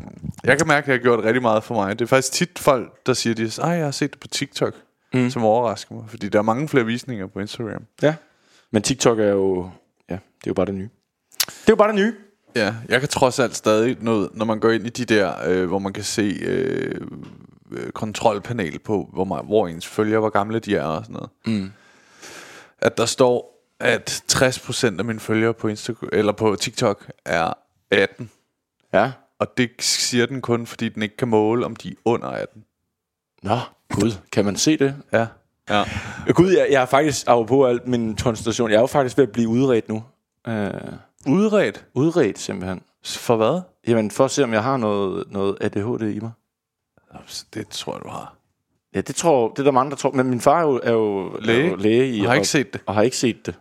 Jeg 0.44 0.58
kan 0.58 0.68
mærke, 0.68 0.84
at 0.84 0.88
jeg 0.88 0.96
har 0.96 1.02
gjort 1.02 1.24
rigtig 1.24 1.42
meget 1.42 1.64
for 1.64 1.76
mig. 1.76 2.00
Det 2.00 2.06
er 2.06 2.10
faktisk 2.10 2.34
tit 2.34 2.60
folk, 2.60 3.06
der 3.06 3.14
siger, 3.14 3.62
at 3.64 3.78
jeg 3.78 3.86
har 3.86 3.92
set 3.92 4.12
det 4.12 4.20
på 4.20 4.28
TikTok, 4.28 4.74
mm. 5.14 5.30
som 5.30 5.44
overrasker 5.44 5.96
mig. 5.96 6.04
Fordi 6.08 6.30
der 6.30 6.40
er 6.40 6.44
mange 6.44 6.68
flere 6.68 6.86
visninger 6.86 7.28
på 7.28 7.40
Instagram. 7.40 7.84
Ja. 8.02 8.16
Men 8.72 8.82
TikTok 8.82 9.20
er 9.20 9.28
jo... 9.28 9.70
Ja, 10.10 10.14
det 10.14 10.48
er 10.48 10.48
jo 10.48 10.54
bare 10.54 10.66
det 10.66 10.76
nye. 10.76 10.90
Det 11.48 11.68
er 11.68 11.70
jo 11.70 11.76
bare 11.76 11.88
det 11.88 11.96
nye. 11.96 12.14
Ja, 12.56 12.76
jeg 12.90 13.00
kan 13.00 13.10
trods 13.10 13.40
alt 13.40 13.56
stadig 13.56 13.98
noget, 14.02 14.30
når 14.34 14.46
man 14.46 14.60
går 14.60 14.70
ind 14.72 14.86
i 14.86 14.90
de 14.90 15.06
der, 15.06 15.34
øh, 15.48 15.68
hvor 15.68 15.80
man 15.80 15.94
kan 15.94 16.04
se 16.04 16.38
øh, 16.42 17.02
øh, 17.72 17.92
kontrolpanel 17.92 18.80
på, 18.80 19.10
hvor, 19.14 19.24
man, 19.24 19.46
hvor 19.46 19.68
ens 19.68 19.88
følger, 19.88 20.20
hvor 20.20 20.30
gamle 20.30 20.60
de 20.60 20.76
er 20.76 20.84
og 20.84 21.06
sådan 21.06 21.14
noget. 21.14 21.30
Mm. 21.46 21.72
At 22.80 22.98
der 22.98 23.06
står, 23.06 23.55
at 23.80 24.24
60% 24.32 25.00
af 25.00 25.06
mine 25.06 25.20
følgere 25.20 25.54
på, 25.54 25.68
Instagram, 25.68 26.10
eller 26.14 26.32
på 26.32 26.56
TikTok 26.56 27.12
er 27.26 27.54
18. 27.92 28.32
Ja. 28.94 29.12
Og 29.40 29.58
det 29.58 29.72
siger 29.80 30.26
den 30.26 30.42
kun, 30.42 30.66
fordi 30.66 30.90
den 30.90 31.02
ikke 31.02 31.18
kan 31.18 31.28
måle, 31.28 31.66
om 31.66 31.76
de 31.76 31.90
er 31.90 31.96
under 32.06 32.28
18. 32.28 32.64
Nå, 33.44 33.58
gud. 33.90 34.12
Kan 34.32 34.46
man 34.46 34.56
se 34.56 34.78
det? 34.78 34.96
Ja. 35.14 35.28
ja. 35.70 35.84
Gud, 36.32 36.52
jeg, 36.52 36.68
jeg 36.72 36.82
er 36.82 36.86
faktisk, 36.86 37.26
på 37.26 37.66
alt 37.66 37.88
min 37.88 38.16
konstellation, 38.16 38.70
jeg 38.70 38.76
er 38.76 38.82
jo 38.82 38.88
faktisk 38.88 39.18
ved 39.18 39.28
at 39.28 39.32
blive 39.32 39.50
udredt 39.50 39.90
nu. 39.90 40.04
Uh, 40.48 40.54
Udredt? 41.28 41.86
udredt 41.94 42.40
simpelthen. 42.40 42.82
For 43.06 43.36
hvad? 43.36 43.62
Jamen, 43.88 44.12
for 44.12 44.26
at 44.26 44.32
se, 44.32 44.44
om 44.44 44.54
jeg 44.54 44.64
har 44.64 44.78
noget, 44.78 45.32
noget 45.32 45.58
ADHD 45.62 46.02
i 46.02 46.20
mig. 46.20 46.32
Det 47.54 47.68
tror 47.68 47.94
jeg, 47.94 48.02
du 48.04 48.10
har. 48.10 48.36
Ja, 48.96 49.02
det 49.02 49.16
tror 49.16 49.50
det 49.50 49.60
er 49.60 49.64
der 49.64 49.72
mange, 49.72 49.90
der 49.90 49.96
tror. 49.96 50.12
Men 50.12 50.30
min 50.30 50.42
far 50.42 50.60
er 50.60 50.62
jo, 50.62 50.80
er 50.84 50.92
jo 50.92 51.38
Læge? 51.40 51.66
Er 51.66 51.70
jo 51.70 51.76
læge 51.76 52.10
i, 52.10 52.18
Jeg 52.18 52.24
har 52.24 52.30
og, 52.30 52.36
ikke 52.36 52.48
set 52.48 52.74
det. 52.74 52.82
Og 52.86 52.96
har 52.96 53.02
ikke 53.02 53.18
set 53.18 53.46
det. 53.46 53.56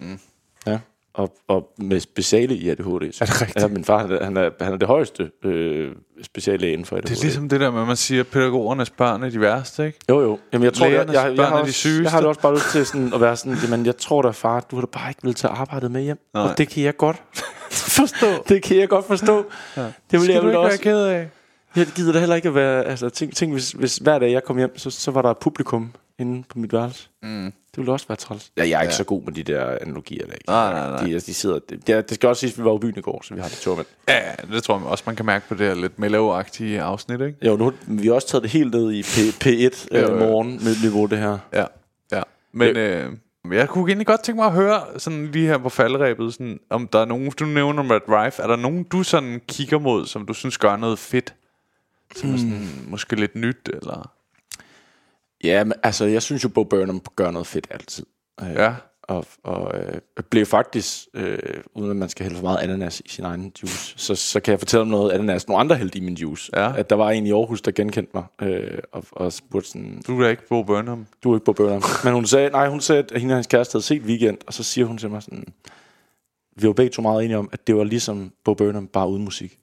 Mm. 0.00 0.18
Ja. 0.66 0.78
Og, 1.14 1.34
og 1.48 1.72
med 1.78 2.00
speciale 2.00 2.54
i 2.54 2.68
ADHD. 2.68 3.20
Er 3.20 3.24
det 3.26 3.40
rigtigt? 3.40 3.62
Ja, 3.62 3.68
min 3.68 3.84
far 3.84 3.98
han 3.98 4.36
er, 4.36 4.50
han 4.60 4.72
er, 4.72 4.76
det 4.76 4.88
højeste 4.88 5.30
øh, 5.44 5.92
speciallæge 6.22 6.72
inden 6.72 6.84
for 6.84 6.96
ADHD. 6.96 7.08
Det 7.08 7.18
er 7.18 7.22
ligesom 7.22 7.48
det 7.48 7.60
der 7.60 7.70
med, 7.70 7.80
at 7.80 7.86
man 7.86 7.96
siger, 7.96 8.20
at 8.20 8.26
pædagogernes 8.26 8.90
børn 8.90 9.22
er 9.22 9.30
de 9.30 9.40
værste, 9.40 9.86
ikke? 9.86 9.98
Jo, 10.08 10.20
jo. 10.20 10.38
Jamen, 10.52 10.64
jeg 10.64 10.74
tror, 10.74 10.86
jeg, 10.86 10.94
jeg, 11.06 11.14
jeg, 11.14 11.36
jeg, 11.36 11.46
har 11.46 11.58
også, 11.60 11.88
jeg 12.02 12.10
har 12.10 12.18
det 12.20 12.28
også 12.28 12.40
bare 12.40 12.54
lyst 12.54 12.70
til 12.72 12.86
sådan 12.86 13.14
at 13.14 13.20
være 13.20 13.36
sådan, 13.36 13.58
jamen, 13.62 13.86
jeg 13.86 13.96
tror 13.96 14.22
da, 14.22 14.30
far, 14.30 14.60
du 14.60 14.76
har 14.76 14.80
da 14.80 14.86
bare 14.92 15.10
ikke 15.10 15.20
vil 15.22 15.34
tage 15.34 15.50
arbejdet 15.52 15.90
med 15.90 16.02
hjem. 16.02 16.18
Nej. 16.34 16.42
Og 16.42 16.58
det 16.58 16.68
kan 16.68 16.82
jeg 16.82 16.96
godt 16.96 17.16
forstå. 17.98 18.26
Det 18.48 18.62
kan 18.62 18.76
jeg 18.76 18.88
godt 18.88 19.04
forstå. 19.06 19.46
Ja. 19.76 19.82
Det 19.82 19.92
vil 20.10 20.20
Skal 20.20 20.32
jeg 20.32 20.42
du 20.42 20.46
vel 20.46 20.52
ikke 20.54 20.60
være 20.62 20.70
også. 20.70 20.80
ked 20.80 21.02
af? 21.02 21.28
Jeg 21.76 21.86
gider 21.86 22.12
da 22.12 22.18
heller 22.18 22.36
ikke 22.36 22.48
at 22.48 22.54
være... 22.54 22.84
Altså, 22.84 23.08
tænk, 23.08 23.34
tænk 23.34 23.52
hvis, 23.52 23.72
hvis 23.72 23.96
hver 23.96 24.18
dag 24.18 24.32
jeg 24.32 24.44
kom 24.44 24.56
hjem, 24.58 24.78
så, 24.78 24.90
så 24.90 25.10
var 25.10 25.22
der 25.22 25.30
et 25.30 25.38
publikum 25.38 25.92
inde 26.20 26.44
på 26.48 26.58
mit 26.58 26.72
værelse. 26.72 27.08
Mm. 27.22 27.44
Det 27.44 27.78
ville 27.78 27.92
også 27.92 28.08
være 28.08 28.16
træls. 28.16 28.52
Ja, 28.56 28.68
jeg 28.68 28.78
er 28.78 28.82
ikke 28.82 28.92
ja. 28.92 28.96
så 28.96 29.04
god 29.04 29.22
med 29.22 29.32
de 29.32 29.42
der 29.42 29.78
analogier 29.80 30.26
der. 30.26 30.32
Ikke? 30.32 30.44
Nej, 30.48 30.72
nej, 30.72 30.90
nej. 30.90 31.04
De, 31.04 31.14
de 31.14 31.34
sidder, 31.34 31.58
det, 31.68 31.86
det, 31.86 32.08
det 32.08 32.14
skal 32.14 32.28
også 32.28 32.40
siges, 32.40 32.52
at 32.52 32.58
vi 32.58 32.64
var 32.64 32.76
i 32.76 32.78
byen 32.78 32.94
i 32.96 33.00
går, 33.00 33.22
så 33.24 33.34
vi 33.34 33.40
har 33.40 33.48
det 33.48 33.58
tur 33.58 33.76
med. 33.76 33.84
Ja, 34.08 34.32
det 34.52 34.62
tror 34.62 34.78
jeg 34.78 34.86
også, 34.86 35.04
man 35.06 35.16
kan 35.16 35.26
mærke 35.26 35.48
på 35.48 35.54
det 35.54 35.66
her 35.66 35.74
lidt 35.74 35.92
mellow-agtige 35.98 36.80
afsnit, 36.80 37.20
ikke? 37.20 37.46
Jo, 37.46 37.56
nu 37.56 37.64
har 37.64 37.74
vi 37.86 38.06
har 38.06 38.14
også 38.14 38.28
taget 38.28 38.42
det 38.42 38.50
helt 38.50 38.74
ned 38.74 38.92
i 38.92 39.02
P, 39.02 39.44
P1 39.44 39.88
Jo, 39.94 39.98
jo. 40.00 40.14
øh, 40.14 40.18
morgen 40.18 40.50
med 40.64 40.82
niveau, 40.82 41.06
det 41.06 41.18
her. 41.18 41.38
Ja, 41.52 41.64
ja. 42.12 42.22
Men 42.52 42.76
øh, 42.76 43.12
jeg 43.52 43.68
kunne 43.68 43.88
egentlig 43.88 44.06
godt 44.06 44.22
tænke 44.22 44.36
mig 44.36 44.46
at 44.46 44.52
høre, 44.52 44.80
sådan 44.96 45.26
lige 45.26 45.46
her 45.46 45.58
på 45.58 45.68
faldrebet, 45.68 46.32
sådan, 46.32 46.60
om 46.70 46.88
der 46.88 46.98
er 46.98 47.04
nogen, 47.04 47.30
du 47.30 47.44
nævner 47.44 47.82
med 47.82 48.00
Drive, 48.06 48.42
er 48.42 48.46
der 48.46 48.56
nogen, 48.56 48.82
du 48.82 49.02
sådan 49.02 49.40
kigger 49.48 49.78
mod, 49.78 50.06
som 50.06 50.26
du 50.26 50.32
synes 50.32 50.58
gør 50.58 50.76
noget 50.76 50.98
fedt? 50.98 51.34
Som 52.16 52.34
er 52.34 52.36
sådan, 52.36 52.68
måske 52.88 53.16
lidt 53.16 53.36
nyt, 53.36 53.68
eller... 53.72 54.10
Ja, 55.44 55.64
men 55.64 55.72
altså, 55.82 56.04
jeg 56.04 56.22
synes 56.22 56.44
jo, 56.44 56.48
Bo 56.48 56.64
Burnham 56.64 57.02
gør 57.16 57.30
noget 57.30 57.46
fedt 57.46 57.66
altid. 57.70 58.06
Øh, 58.40 58.52
Ja. 58.54 58.74
Og, 59.02 59.24
og 59.42 59.78
øh, 59.78 60.00
blev 60.30 60.46
faktisk, 60.46 60.98
øh, 61.14 61.38
uden 61.74 61.90
at 61.90 61.96
man 61.96 62.08
skal 62.08 62.24
hælde 62.24 62.36
for 62.36 62.42
meget 62.42 62.58
ananas 62.58 63.00
i 63.04 63.08
sin 63.08 63.24
egen 63.24 63.52
juice, 63.62 63.94
så, 63.96 64.14
så 64.14 64.40
kan 64.40 64.52
jeg 64.52 64.58
fortælle 64.58 64.82
om 64.82 64.88
noget 64.88 65.12
ananas, 65.12 65.48
nogle 65.48 65.60
andre 65.60 65.76
hældte 65.76 65.98
i 65.98 66.00
min 66.00 66.14
juice. 66.14 66.50
Ja. 66.56 66.76
At 66.76 66.90
der 66.90 66.96
var 66.96 67.10
en 67.10 67.26
i 67.26 67.32
Aarhus, 67.32 67.62
der 67.62 67.70
genkendte 67.70 68.10
mig, 68.14 68.24
øh, 68.42 68.78
og, 68.92 69.04
og 69.12 69.32
spurgte 69.32 69.68
sådan, 69.68 70.02
Du 70.06 70.22
er 70.22 70.28
ikke 70.28 70.48
Bo 70.48 70.62
Burnham. 70.62 71.06
du 71.24 71.32
er 71.32 71.36
ikke 71.36 71.44
Bo 71.44 71.52
Burnham. 71.52 71.82
Men 72.04 72.12
hun 72.12 72.26
sagde, 72.26 72.50
nej, 72.50 72.68
hun 72.68 72.80
sagde, 72.80 73.04
at 73.14 73.20
hende 73.20 73.32
og 73.32 73.36
hans 73.36 73.46
kæreste 73.46 73.74
havde 73.74 73.84
set 73.84 74.02
Weekend, 74.02 74.38
og 74.46 74.54
så 74.54 74.62
siger 74.62 74.84
hun 74.86 74.98
til 74.98 75.10
mig 75.10 75.22
sådan, 75.22 75.44
vi 76.56 76.66
var 76.66 76.72
begge 76.72 76.90
to 76.92 77.02
meget 77.02 77.24
enige 77.24 77.38
om, 77.38 77.48
at 77.52 77.66
det 77.66 77.76
var 77.76 77.84
ligesom 77.84 78.32
Bo 78.44 78.54
Burnham, 78.54 78.86
bare 78.86 79.08
uden 79.08 79.24
musik. 79.24 79.58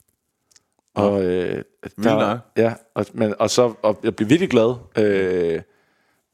Og, 0.97 1.23
øh, 1.23 1.63
der, 2.03 2.39
ja, 2.57 2.73
og, 2.95 3.05
men, 3.13 3.33
og 3.39 3.49
så 3.49 3.73
og 3.81 3.99
jeg 4.03 4.15
blev 4.15 4.29
virkelig 4.29 4.49
glad. 4.49 4.75
Øh, 4.97 5.61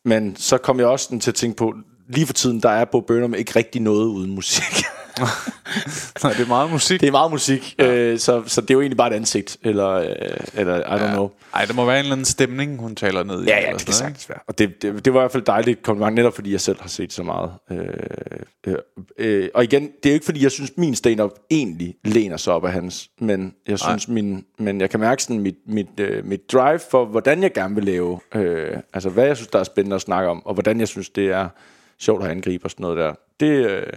men 0.05 0.35
så 0.35 0.57
kom 0.57 0.79
jeg 0.79 0.87
også 0.87 1.19
til 1.19 1.31
at 1.31 1.35
tænke 1.35 1.57
på, 1.57 1.73
lige 2.07 2.25
for 2.25 2.33
tiden, 2.33 2.59
der 2.59 2.69
er 2.69 2.85
Bo 2.85 3.01
Burnham 3.01 3.33
ikke 3.33 3.51
rigtig 3.55 3.81
noget 3.81 4.05
uden 4.05 4.31
musik. 4.31 4.85
Nej, 6.23 6.33
det 6.33 6.41
er 6.41 6.47
meget 6.47 6.71
musik. 6.71 7.01
det 7.01 7.07
er 7.07 7.11
meget 7.11 7.31
musik, 7.31 7.75
ja. 7.79 7.95
øh, 7.95 8.19
så, 8.19 8.43
så 8.47 8.61
det 8.61 8.69
er 8.69 8.73
jo 8.73 8.81
egentlig 8.81 8.97
bare 8.97 9.11
et 9.11 9.15
ansigt, 9.15 9.57
eller, 9.63 9.89
øh, 9.89 10.07
eller 10.53 10.77
I 10.77 10.99
don't 10.99 11.13
know. 11.13 11.29
Ej, 11.53 11.65
der 11.65 11.73
må 11.73 11.85
være 11.85 11.95
en 11.95 11.99
eller 11.99 12.11
anden 12.11 12.25
stemning, 12.25 12.79
hun 12.79 12.95
taler 12.95 13.23
ned 13.23 13.43
i. 13.43 13.47
Ja, 13.47 13.59
ja, 13.59 13.73
det 13.73 13.85
kan 13.85 13.93
sagtens 13.93 14.29
være. 14.29 14.39
Og 14.47 14.57
det, 14.57 14.81
det, 14.81 15.05
det 15.05 15.13
var 15.13 15.19
i 15.19 15.21
hvert 15.21 15.31
fald 15.31 15.43
dejligt 15.43 15.83
kompliment, 15.83 16.15
netop 16.15 16.35
fordi 16.35 16.51
jeg 16.51 16.61
selv 16.61 16.81
har 16.81 16.89
set 16.89 17.13
så 17.13 17.23
meget. 17.23 17.51
Øh, 17.71 17.79
øh, 18.67 18.75
øh, 19.17 19.49
og 19.53 19.63
igen, 19.63 19.81
det 19.81 20.05
er 20.05 20.09
jo 20.09 20.13
ikke 20.13 20.25
fordi, 20.25 20.43
jeg 20.43 20.51
synes, 20.51 20.71
min 20.77 20.95
stand-up 20.95 21.31
egentlig 21.51 21.95
læner 22.03 22.37
sig 22.37 22.53
op 22.53 22.65
af 22.65 22.71
hans, 22.71 23.09
men 23.19 23.53
jeg 23.67 23.79
synes, 23.79 24.07
min, 24.07 24.45
men 24.59 24.81
jeg 24.81 24.89
kan 24.89 24.99
mærke 24.99 25.23
sådan 25.23 25.39
mit, 25.39 25.57
mit, 25.67 25.99
øh, 25.99 26.25
mit 26.25 26.51
drive 26.51 26.79
for, 26.91 27.05
hvordan 27.05 27.43
jeg 27.43 27.53
gerne 27.53 27.75
vil 27.75 27.83
lave, 27.83 28.19
øh, 28.35 28.77
altså 28.93 29.09
hvad 29.09 29.25
jeg 29.25 29.37
synes, 29.37 29.47
der 29.47 29.59
er 29.59 29.63
spændende 29.63 29.95
at 29.95 30.01
snakke 30.01 30.29
om, 30.29 30.45
og 30.45 30.53
hvordan 30.53 30.79
jeg 30.79 30.87
synes, 30.87 31.09
det 31.09 31.31
er 31.31 31.49
sjovt 31.99 32.23
at 32.23 32.31
angribe 32.31 32.65
og 32.65 32.71
sådan 32.71 32.83
noget 32.83 32.97
der. 32.97 33.13
Det, 33.39 33.69
øh, 33.69 33.87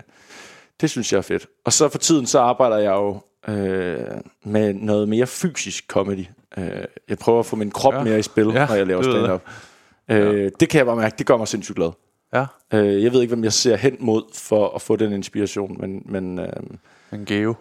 det 0.81 0.90
synes 0.90 1.12
jeg 1.12 1.19
er 1.19 1.23
fedt. 1.23 1.47
Og 1.65 1.73
så 1.73 1.89
for 1.89 1.98
tiden, 1.98 2.27
så 2.27 2.39
arbejder 2.39 2.77
jeg 2.78 2.93
jo 2.93 3.20
øh, 3.48 4.01
med 4.44 4.73
noget 4.74 5.09
mere 5.09 5.27
fysisk 5.27 5.85
comedy. 5.89 6.24
Øh, 6.59 6.69
jeg 7.09 7.19
prøver 7.19 7.40
at 7.40 7.47
få 7.47 7.57
min 7.57 7.70
krop 7.70 7.93
Ja. 7.93 7.98
ja. 7.98 8.05
mere 8.05 8.19
i 8.19 8.23
spil, 8.23 8.47
Ja, 8.47 8.61
ja, 8.61 8.66
når 8.66 8.74
jeg 8.74 8.86
laver 8.86 9.03
det 9.03 9.12
stand-up. 9.12 9.43
Øh, 10.11 10.51
det 10.61 10.69
kan 10.69 10.78
jeg 10.78 10.86
bare 10.86 10.97
mærke, 10.97 11.15
det 11.19 11.27
gør 11.27 11.36
mig 11.36 11.48
sindssygt 11.48 11.77
glad. 11.77 11.90
Ja, 12.35 12.44
Øh, 12.73 13.03
jeg 13.05 13.12
ved 13.12 13.20
ikke, 13.23 13.35
hvem 13.35 13.44
jeg 13.44 13.53
ser 13.53 13.77
hen 13.77 13.97
mod 14.01 14.23
for 14.35 14.69
at 14.74 14.82
få 14.82 14.97
den 14.97 15.12
inspiration, 15.12 15.77
men, 15.81 16.03
men 16.05 16.39
øh, 16.39 16.48
en 17.12 17.24
geo. 17.24 17.55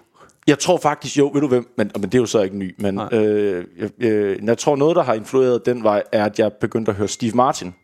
jeg 0.48 0.60
tror 0.60 0.78
faktisk, 0.78 1.18
jo, 1.18 1.32
ved 1.34 1.42
du 1.42 1.48
hvem, 1.48 1.74
men, 1.78 1.92
men 1.96 2.04
det 2.04 2.16
er 2.16 2.20
jo 2.20 2.26
så 2.26 2.42
ikke 2.42 2.58
ny, 2.58 2.76
men 2.78 2.94
Nej. 2.96 3.10
øh, 3.12 3.66
jeg, 3.78 3.90
øh, 4.00 4.46
jeg 4.46 4.58
tror 4.58 4.76
noget, 4.76 4.96
der 4.96 5.04
har 5.04 5.14
influeret 5.14 5.66
den 5.66 5.84
vej, 5.84 6.04
er, 6.12 6.26
at 6.26 6.40
jeg 6.40 6.54
begyndte 6.54 6.90
at 6.92 6.96
høre 6.98 7.08
Steve 7.08 7.32
Martin 7.36 7.76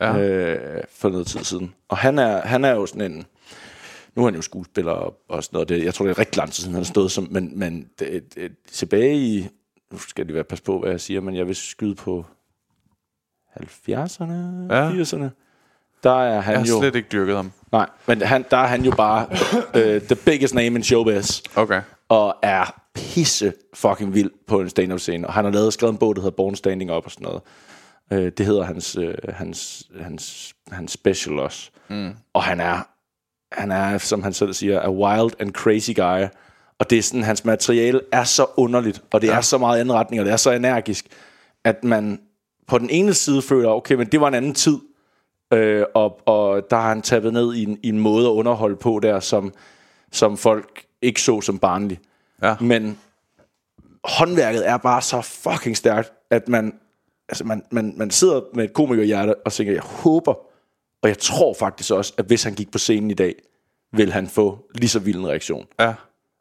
Ja. 0.00 0.18
øh, 0.18 0.82
for 0.94 1.08
noget 1.08 1.26
tid 1.26 1.44
siden. 1.44 1.74
Og 1.88 1.96
han 1.96 2.18
er, 2.18 2.40
han 2.40 2.64
er 2.64 2.70
jo 2.70 2.86
sådan 2.86 3.12
en... 3.12 3.26
Nu 4.14 4.22
er 4.22 4.26
han 4.26 4.34
jo 4.34 4.42
skuespiller 4.42 4.92
og, 4.92 5.14
og 5.28 5.44
sådan 5.44 5.56
noget. 5.56 5.68
Det, 5.68 5.84
jeg 5.84 5.94
tror, 5.94 6.04
det 6.06 6.14
er 6.14 6.18
rigtig 6.18 6.36
lang 6.36 6.52
tid 6.52 6.62
siden, 6.62 6.74
han 6.74 6.82
har 6.82 6.92
stået 6.92 7.10
som... 7.12 7.28
Men, 7.30 7.58
men 7.58 7.88
det, 7.98 8.34
det, 8.34 8.52
tilbage 8.72 9.16
i... 9.16 9.48
Nu 9.92 9.98
skal 9.98 10.26
det 10.26 10.34
være 10.34 10.44
pas 10.44 10.60
på, 10.60 10.78
hvad 10.78 10.90
jeg 10.90 11.00
siger, 11.00 11.20
men 11.20 11.36
jeg 11.36 11.46
vil 11.46 11.56
skyde 11.56 11.94
på 11.94 12.26
70'erne, 13.60 14.32
Ja. 14.70 14.88
ja. 14.88 15.02
80'erne. 15.02 15.28
der 16.02 16.10
er 16.10 16.32
Jeg 16.32 16.42
han 16.42 16.56
har 16.56 16.66
jo... 16.66 16.80
slet 16.80 16.94
ikke 16.94 17.08
dyrket 17.12 17.36
ham. 17.36 17.52
Nej, 17.72 17.88
men 18.06 18.22
han, 18.22 18.44
der 18.50 18.56
er 18.56 18.66
han 18.66 18.84
jo 18.84 18.90
bare 18.96 19.26
uh, 19.74 20.02
the 20.02 20.16
biggest 20.24 20.54
name 20.54 20.66
in 20.66 20.82
showbiz. 20.82 21.40
Okay. 21.56 21.82
Og 22.08 22.36
er 22.42 22.80
pisse 22.94 23.52
fucking 23.74 24.14
vild 24.14 24.30
på 24.46 24.60
en 24.60 24.68
stand-up 24.68 25.00
scene. 25.00 25.26
Og 25.26 25.32
han 25.32 25.44
har 25.44 25.52
lavet 25.52 25.72
skrevet 25.72 25.92
en 25.92 25.98
bog, 25.98 26.16
der 26.16 26.22
hedder 26.22 26.36
Born 26.36 26.56
Standing 26.56 26.92
Up 26.92 27.04
og 27.04 27.10
sådan 27.10 27.24
noget. 27.24 27.42
Uh, 28.10 28.32
det 28.38 28.46
hedder 28.46 28.62
hans, 28.62 28.96
uh, 28.96 29.04
hans, 29.28 29.90
hans, 30.00 30.54
hans 30.70 30.92
special 30.92 31.38
også. 31.38 31.70
Mm. 31.88 32.12
Og 32.32 32.42
han 32.42 32.60
er, 32.60 32.88
han 33.54 33.70
er, 33.70 33.98
som 33.98 34.22
han 34.22 34.32
selv 34.32 34.52
siger, 34.52 34.80
a 34.80 34.90
wild 34.90 35.32
and 35.38 35.52
crazy 35.52 35.90
guy. 35.96 36.28
Og 36.78 36.90
det 36.90 36.98
er 36.98 37.02
sådan, 37.02 37.22
hans 37.22 37.44
materiale 37.44 38.00
er 38.12 38.24
så 38.24 38.46
underligt, 38.56 39.02
og 39.12 39.20
det 39.22 39.28
ja. 39.28 39.36
er 39.36 39.40
så 39.40 39.58
meget 39.58 39.80
anden 39.80 39.94
retning, 39.94 40.20
og 40.20 40.26
det 40.26 40.32
er 40.32 40.36
så 40.36 40.50
energisk, 40.50 41.06
at 41.64 41.84
man 41.84 42.20
på 42.66 42.78
den 42.78 42.90
ene 42.90 43.14
side 43.14 43.42
føler, 43.42 43.68
okay, 43.68 43.94
men 43.94 44.06
det 44.06 44.20
var 44.20 44.28
en 44.28 44.34
anden 44.34 44.54
tid, 44.54 44.78
øh, 45.52 45.84
og, 45.94 46.28
og 46.28 46.70
der 46.70 46.76
har 46.76 46.88
han 46.88 47.02
tappet 47.02 47.32
ned 47.32 47.54
i 47.54 47.62
en, 47.62 47.78
i 47.82 47.88
en 47.88 47.98
måde 47.98 48.26
at 48.26 48.30
underholde 48.30 48.76
på 48.76 49.00
der, 49.02 49.20
som, 49.20 49.52
som 50.12 50.36
folk 50.36 50.84
ikke 51.02 51.22
så 51.22 51.40
som 51.40 51.58
barnlig. 51.58 52.00
Ja. 52.42 52.56
Men 52.60 52.98
håndværket 54.04 54.68
er 54.68 54.76
bare 54.76 55.02
så 55.02 55.20
fucking 55.20 55.76
stærkt, 55.76 56.12
at 56.30 56.48
man, 56.48 56.74
altså 57.28 57.44
man, 57.44 57.62
man, 57.70 57.94
man 57.96 58.10
sidder 58.10 58.40
med 58.54 58.64
et 58.64 58.72
komikerhjerte 58.72 59.34
og 59.34 59.52
tænker, 59.52 59.72
jeg 59.72 59.82
håber, 59.82 60.34
og 61.02 61.08
jeg 61.08 61.18
tror 61.18 61.54
faktisk 61.58 61.90
også, 61.90 62.12
at 62.18 62.24
hvis 62.24 62.42
han 62.42 62.54
gik 62.54 62.70
på 62.70 62.78
scenen 62.78 63.10
i 63.10 63.14
dag, 63.14 63.34
vil 63.92 64.12
han 64.12 64.28
få 64.28 64.70
lige 64.74 64.88
så 64.88 64.98
vild 64.98 65.18
en 65.18 65.28
reaktion. 65.28 65.66
Ja. 65.80 65.94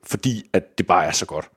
Fordi 0.04 0.50
at 0.54 0.78
det 0.78 0.88
bare 0.88 1.06
er 1.06 1.12
så 1.12 1.26
godt. 1.26 1.50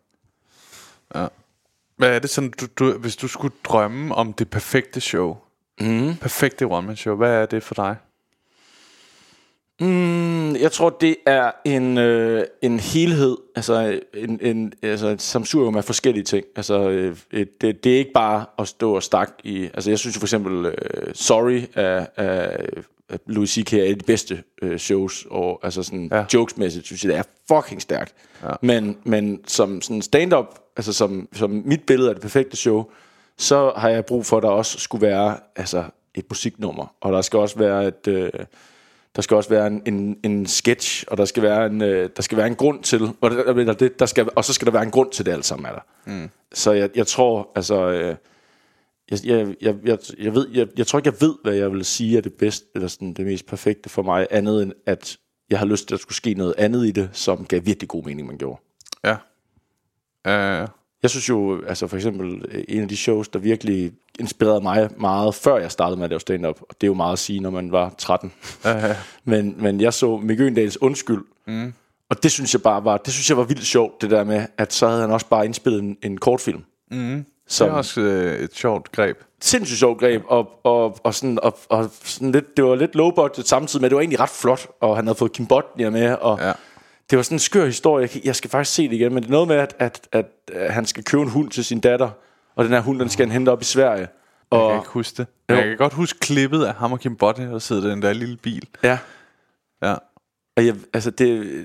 Hvad 1.97 2.09
er 2.09 2.19
det 2.19 2.31
sådan, 2.31 2.53
du, 2.61 2.67
du, 2.79 2.99
hvis 2.99 3.17
du 3.17 3.29
skulle 3.29 3.55
drømme 3.65 4.15
om 4.15 4.33
det 4.33 4.51
perfekte 4.51 5.01
show? 5.01 5.37
Mm. 5.81 6.17
Perfekte 6.17 6.65
one-man-show. 6.67 7.17
Hvad 7.17 7.31
er 7.31 7.47
det 7.47 7.63
for 7.63 7.75
dig? 7.75 7.97
Mm, 9.81 10.57
jeg 10.57 10.73
tror, 10.73 10.91
det 10.91 11.17
er 11.27 11.51
en, 11.65 11.99
øh, 11.99 12.45
en 12.63 12.81
helhed, 12.81 13.37
altså, 13.57 14.01
en, 14.15 14.39
en, 14.43 14.73
altså 14.83 15.09
et 15.09 15.23
samsurium 15.23 15.77
af 15.77 15.85
forskellige 15.85 16.25
ting. 16.25 16.47
Altså, 16.57 16.89
øh, 16.91 17.17
et, 17.33 17.61
det, 17.61 17.85
det 17.85 17.95
er 17.95 17.99
ikke 17.99 18.13
bare 18.13 18.47
at 18.59 18.69
stå 18.69 18.95
og 18.95 19.03
stak 19.03 19.31
i... 19.45 19.65
Altså, 19.65 19.91
jeg 19.91 19.99
synes 19.99 20.19
for 20.19 20.25
eksempel, 20.25 20.67
øh, 20.67 21.15
Sorry 21.15 21.63
af, 21.75 22.09
af 22.17 22.67
af 23.09 23.19
Louis 23.27 23.51
C.K. 23.51 23.73
er 23.73 23.83
et 23.83 23.91
af 23.91 23.99
de 23.99 24.05
bedste 24.05 24.43
øh, 24.63 24.79
shows, 24.79 25.27
og 25.31 25.61
altså 25.63 25.83
sådan 25.83 26.09
ja. 26.13 26.25
jokesmæssigt, 26.35 26.87
synes 26.87 27.05
jeg, 27.05 27.13
det 27.13 27.19
er 27.19 27.23
fucking 27.49 27.83
stærkt. 27.83 28.15
Ja. 28.43 28.51
Men, 28.61 28.99
men 29.05 29.41
som 29.47 29.81
sådan 29.81 30.03
stand-up, 30.03 30.59
altså 30.77 30.93
som, 30.93 31.29
som 31.33 31.63
mit 31.65 31.83
billede 31.87 32.09
af 32.09 32.15
det 32.15 32.23
perfekte 32.23 32.57
show, 32.57 32.85
så 33.39 33.73
har 33.77 33.89
jeg 33.89 34.05
brug 34.05 34.27
for, 34.27 34.37
at 34.37 34.43
der 34.43 34.49
også 34.49 34.79
skulle 34.79 35.07
være 35.07 35.37
altså, 35.57 35.85
et 36.15 36.25
musiknummer, 36.31 36.95
og 37.01 37.13
der 37.13 37.23
skal 37.23 37.39
også 37.39 37.59
være 37.59 37.87
et... 37.87 38.09
Øh, 38.09 38.31
der 39.16 39.23
skal 39.23 39.36
også 39.36 39.51
være 39.51 39.66
en, 39.66 39.82
en, 39.86 40.19
en 40.24 40.47
sketch, 40.47 41.05
og 41.09 41.16
der 41.16 41.24
skal 41.24 41.43
være 41.43 41.66
en, 41.66 41.82
øh, 41.82 42.11
der 42.16 42.23
skal 42.23 42.39
være 42.39 42.47
en 42.47 42.55
grund 42.55 42.82
til, 42.82 43.03
og, 43.20 43.31
der, 43.31 43.73
det, 43.73 43.99
der 43.99 44.07
skal, 44.07 44.28
og 44.36 44.45
så 44.45 44.53
skal 44.53 44.66
der 44.66 44.73
være 44.73 44.82
en 44.82 44.91
grund 44.91 45.11
til 45.11 45.27
det 45.27 45.32
alt 45.32 45.45
sammen, 45.45 45.66
er 45.66 45.73
der. 45.73 45.81
Mm. 46.07 46.31
Så 46.53 46.73
jeg, 46.73 46.91
jeg 46.95 47.07
tror, 47.07 47.51
altså, 47.57 47.91
øh, 47.91 48.16
jeg, 49.11 49.19
jeg, 49.24 49.55
jeg, 49.61 49.74
jeg, 49.85 49.99
jeg, 50.19 50.35
ved, 50.35 50.49
jeg, 50.53 50.69
jeg 50.78 50.86
tror 50.86 50.99
ikke, 50.99 51.11
jeg 51.11 51.20
ved, 51.20 51.35
hvad 51.43 51.55
jeg 51.55 51.73
vil 51.73 51.85
sige 51.85 52.16
er 52.16 52.23
det 52.23 52.32
bedste, 52.32 52.66
eller 52.74 52.89
sådan 52.89 53.15
det 53.15 53.27
mest 53.27 53.47
perfekte 53.47 53.89
for 53.89 54.03
mig, 54.03 54.27
andet 54.31 54.62
end, 54.62 54.73
at 54.86 55.16
jeg 55.51 55.59
har 55.59 55.66
lyst 55.66 55.89
til, 55.89 55.95
at 55.95 55.99
der 55.99 56.03
skulle 56.03 56.16
ske 56.16 56.35
noget 56.35 56.55
andet 56.59 56.86
i 56.86 56.91
det, 56.91 57.11
som 57.12 57.47
gav 57.47 57.61
virkelig 57.65 57.89
god 57.89 58.05
mening, 58.05 58.27
man 58.27 58.39
gjorde. 58.39 58.61
Ja. 59.05 59.16
Uh, 60.62 60.69
Jeg 61.05 61.11
synes 61.11 61.29
jo, 61.29 61.63
altså 61.67 61.87
for 61.87 61.97
eksempel, 61.97 62.45
øh, 62.51 62.65
en 62.69 62.83
af 62.83 62.89
de 62.89 62.97
shows, 62.97 63.29
der 63.29 63.39
virkelig 63.39 63.93
inspirerede 64.19 64.61
mig 64.61 64.89
meget, 64.97 65.35
før 65.35 65.59
jeg 65.59 65.71
startede 65.71 65.97
med 65.97 66.05
at 66.05 66.11
lave 66.11 66.21
stand-up, 66.21 66.61
og 66.61 66.69
det 66.81 66.83
er 66.83 66.87
jo 66.87 66.95
meget 66.95 67.13
at 67.13 67.19
sige, 67.19 67.41
når 67.41 67.51
man 67.51 67.73
var 67.73 67.95
13. 67.99 68.33
uh, 68.65 68.71
men, 69.31 69.55
men 69.59 69.81
jeg 69.81 69.95
så 69.95 70.17
Mikke 70.17 70.43
Øgendals 70.43 70.83
Undskyld, 70.83 71.23
mm. 71.47 71.73
og 72.11 72.23
det 72.23 72.31
synes 72.31 72.55
jeg 72.55 72.63
bare 72.63 72.85
var, 72.85 72.97
det 72.97 73.13
synes 73.13 73.29
jeg 73.31 73.37
var 73.37 73.45
vildt 73.45 73.67
sjovt, 73.67 74.03
det 74.03 74.11
der 74.11 74.25
med, 74.25 74.47
at 74.59 74.73
så 74.73 74.89
havde 74.89 75.01
han 75.01 75.11
også 75.11 75.27
bare 75.27 75.45
indspillet 75.45 75.83
en, 75.83 75.97
en 76.03 76.19
kortfilm. 76.19 76.65
Mm. 76.91 77.15
det 77.17 77.25
Som, 77.49 77.69
er 77.69 77.73
også 77.73 78.01
uh, 78.01 78.07
et 78.45 78.55
sjovt 78.55 78.93
greb. 78.93 79.17
sindssygt 79.41 79.79
sjovt 79.79 80.01
greb, 80.01 80.23
og, 80.27 80.49
og, 80.65 80.99
og, 81.05 81.15
sådan, 81.15 81.39
og, 81.43 81.59
og 81.69 81.91
sådan 82.05 82.33
lidt, 82.33 82.57
det 82.57 82.65
var 82.65 82.75
lidt 82.75 82.95
low 82.95 83.11
budget 83.11 83.49
samtidig 83.49 83.81
med, 83.81 83.91
det 83.91 83.97
var 83.97 84.03
egentlig 84.03 84.21
ret 84.21 84.31
flot, 84.31 84.67
og 84.81 84.97
han 84.97 85.07
havde 85.07 85.19
fået 85.19 85.33
Kim 85.33 85.47
Bodnia 85.47 85.91
med, 85.91 86.13
og 86.21 86.39
Ja. 86.41 86.53
Det 87.11 87.17
var 87.17 87.23
sådan 87.23 87.35
en 87.35 87.39
skør 87.41 87.67
historie, 87.67 88.09
jeg, 88.25 88.37
skal 88.37 88.51
faktisk 88.51 88.75
se 88.77 88.89
det 88.89 88.93
igen, 88.95 89.15
men 89.15 89.23
det 89.23 89.29
er 89.29 89.33
noget 89.33 89.49
med, 89.49 89.57
at, 89.57 89.77
at, 89.79 90.09
at, 90.13 90.27
at 90.53 90.73
han 90.75 90.87
skal 90.87 91.05
købe 91.05 91.23
en 91.23 91.29
hund 91.31 91.51
til 91.51 91.65
sin 91.65 91.81
datter, 91.81 92.11
og 92.57 92.65
den 92.65 92.73
her 92.73 92.81
hund, 92.81 93.01
den 93.01 93.09
skal 93.09 93.27
han 93.27 93.33
hente 93.33 93.51
op 93.51 93.61
i 93.63 93.65
Sverige. 93.65 93.99
Jeg 94.01 94.09
kan 94.53 94.61
Og, 94.61 94.77
ikke 94.77 94.89
huske 94.89 95.17
det. 95.17 95.27
Jo. 95.51 95.55
jeg 95.55 95.65
kan 95.65 95.77
godt 95.77 95.93
huske 95.93 96.19
klippet 96.19 96.65
af 96.65 96.75
ham 96.75 96.93
og 96.93 97.01
Kim 97.01 97.17
Botte, 97.17 97.43
der 97.43 97.59
sidder 97.59 97.89
den 97.91 98.03
der 98.03 98.13
lille 98.13 98.37
bil. 98.37 98.69
ja, 98.83 98.99
Ja. 99.83 99.95
og 100.57 100.67
jeg, 100.67 100.75
altså 100.93 101.11
det, 101.11 101.65